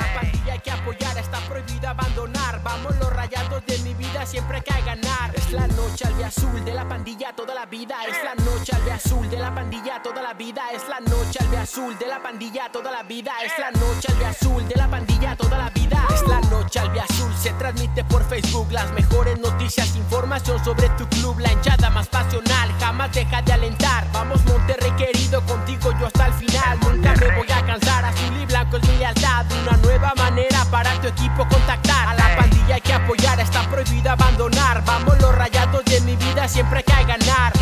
hay 0.51 0.59
que 0.59 0.71
apoyar, 0.71 1.17
está 1.17 1.39
prohibido 1.41 1.89
abandonar. 1.89 2.61
Vamos 2.63 2.95
los 2.97 3.11
rayados 3.11 3.65
de 3.65 3.77
mi 3.79 3.93
vida, 3.93 4.25
siempre 4.25 4.57
hay 4.57 4.63
que 4.63 4.81
ganar. 4.85 5.33
Es 5.35 5.51
la 5.51 5.67
noche 5.67 6.05
al 6.05 6.23
azul 6.23 6.63
de 6.65 6.73
la 6.73 6.87
pandilla 6.87 7.33
toda 7.35 7.55
la 7.55 7.65
vida. 7.65 7.95
Es 8.07 8.17
la 8.23 8.35
noche 8.35 8.73
al 8.75 8.91
azul 8.91 9.29
de 9.29 9.37
la 9.37 9.53
pandilla 9.53 10.01
toda 10.01 10.21
la 10.21 10.33
vida. 10.33 10.63
Es 10.73 10.87
la 10.89 10.99
noche 10.99 11.39
al 11.39 11.55
azul 11.55 11.97
de 11.97 12.07
la 12.07 12.21
pandilla 12.21 12.69
toda 12.71 12.91
la 12.91 13.03
vida. 13.03 13.31
Es 13.45 13.57
la 13.57 13.71
noche 13.71 14.07
al 14.11 14.25
azul 14.25 14.67
de 14.67 14.75
la 14.75 14.87
pandilla 14.89 15.35
toda 15.37 15.57
la 15.57 15.69
vida. 15.69 16.07
Es 16.13 16.27
la 16.27 16.41
noche 16.41 16.79
al 16.79 16.99
azul, 16.99 17.33
se 17.35 17.51
transmite 17.53 18.03
por 18.03 18.23
Facebook. 18.25 18.71
Las 18.71 18.91
mejores 18.91 19.39
noticias, 19.39 19.95
información 19.95 20.63
sobre 20.63 20.89
tu 20.89 21.07
club. 21.07 21.39
La 21.39 21.53
hinchada 21.53 21.89
más 21.89 22.07
pasional, 22.07 22.71
jamás 22.79 23.13
deja 23.13 23.41
de 23.41 23.53
alentar. 23.53 24.05
Vamos 24.11 24.43
Monterrey 24.45 24.91
querido, 24.97 25.41
contigo 25.45 25.91
yo 25.99 26.07
hasta 26.07 26.27
el 26.27 26.33
final. 26.33 26.79
Nunca 26.81 27.15
me 27.15 27.37
voy 27.37 27.51
a 27.51 27.65
cansar, 27.65 28.05
azul 28.05 28.41
y 28.41 28.45
blanco 28.45 28.77
es 28.77 28.89
mi 28.89 28.97
lealtad. 28.97 29.45
Una 29.61 29.77
nueva 29.77 30.13
manera 30.15 30.40
para 30.71 30.99
tu 31.01 31.07
equipo 31.07 31.47
contactar. 31.47 32.07
A 32.07 32.13
la 32.15 32.35
pandilla 32.37 32.75
hay 32.75 32.81
que 32.81 32.93
apoyar, 32.93 33.39
está 33.39 33.61
prohibido 33.69 34.11
abandonar. 34.11 34.83
Vamos 34.85 35.19
los 35.19 35.35
rayados 35.35 35.83
de 35.85 36.01
mi 36.01 36.15
vida, 36.15 36.47
siempre 36.47 36.77
hay 36.79 36.83
que 36.83 37.03
ganar. 37.03 37.53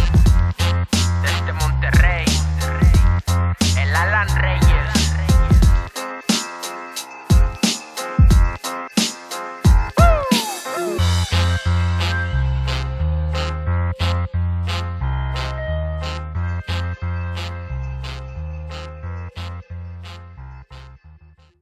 Desde 1.24 1.54
Monterrey, 1.54 2.26
el 3.78 3.96
Alan 3.96 4.30
Reyes. 4.38 4.79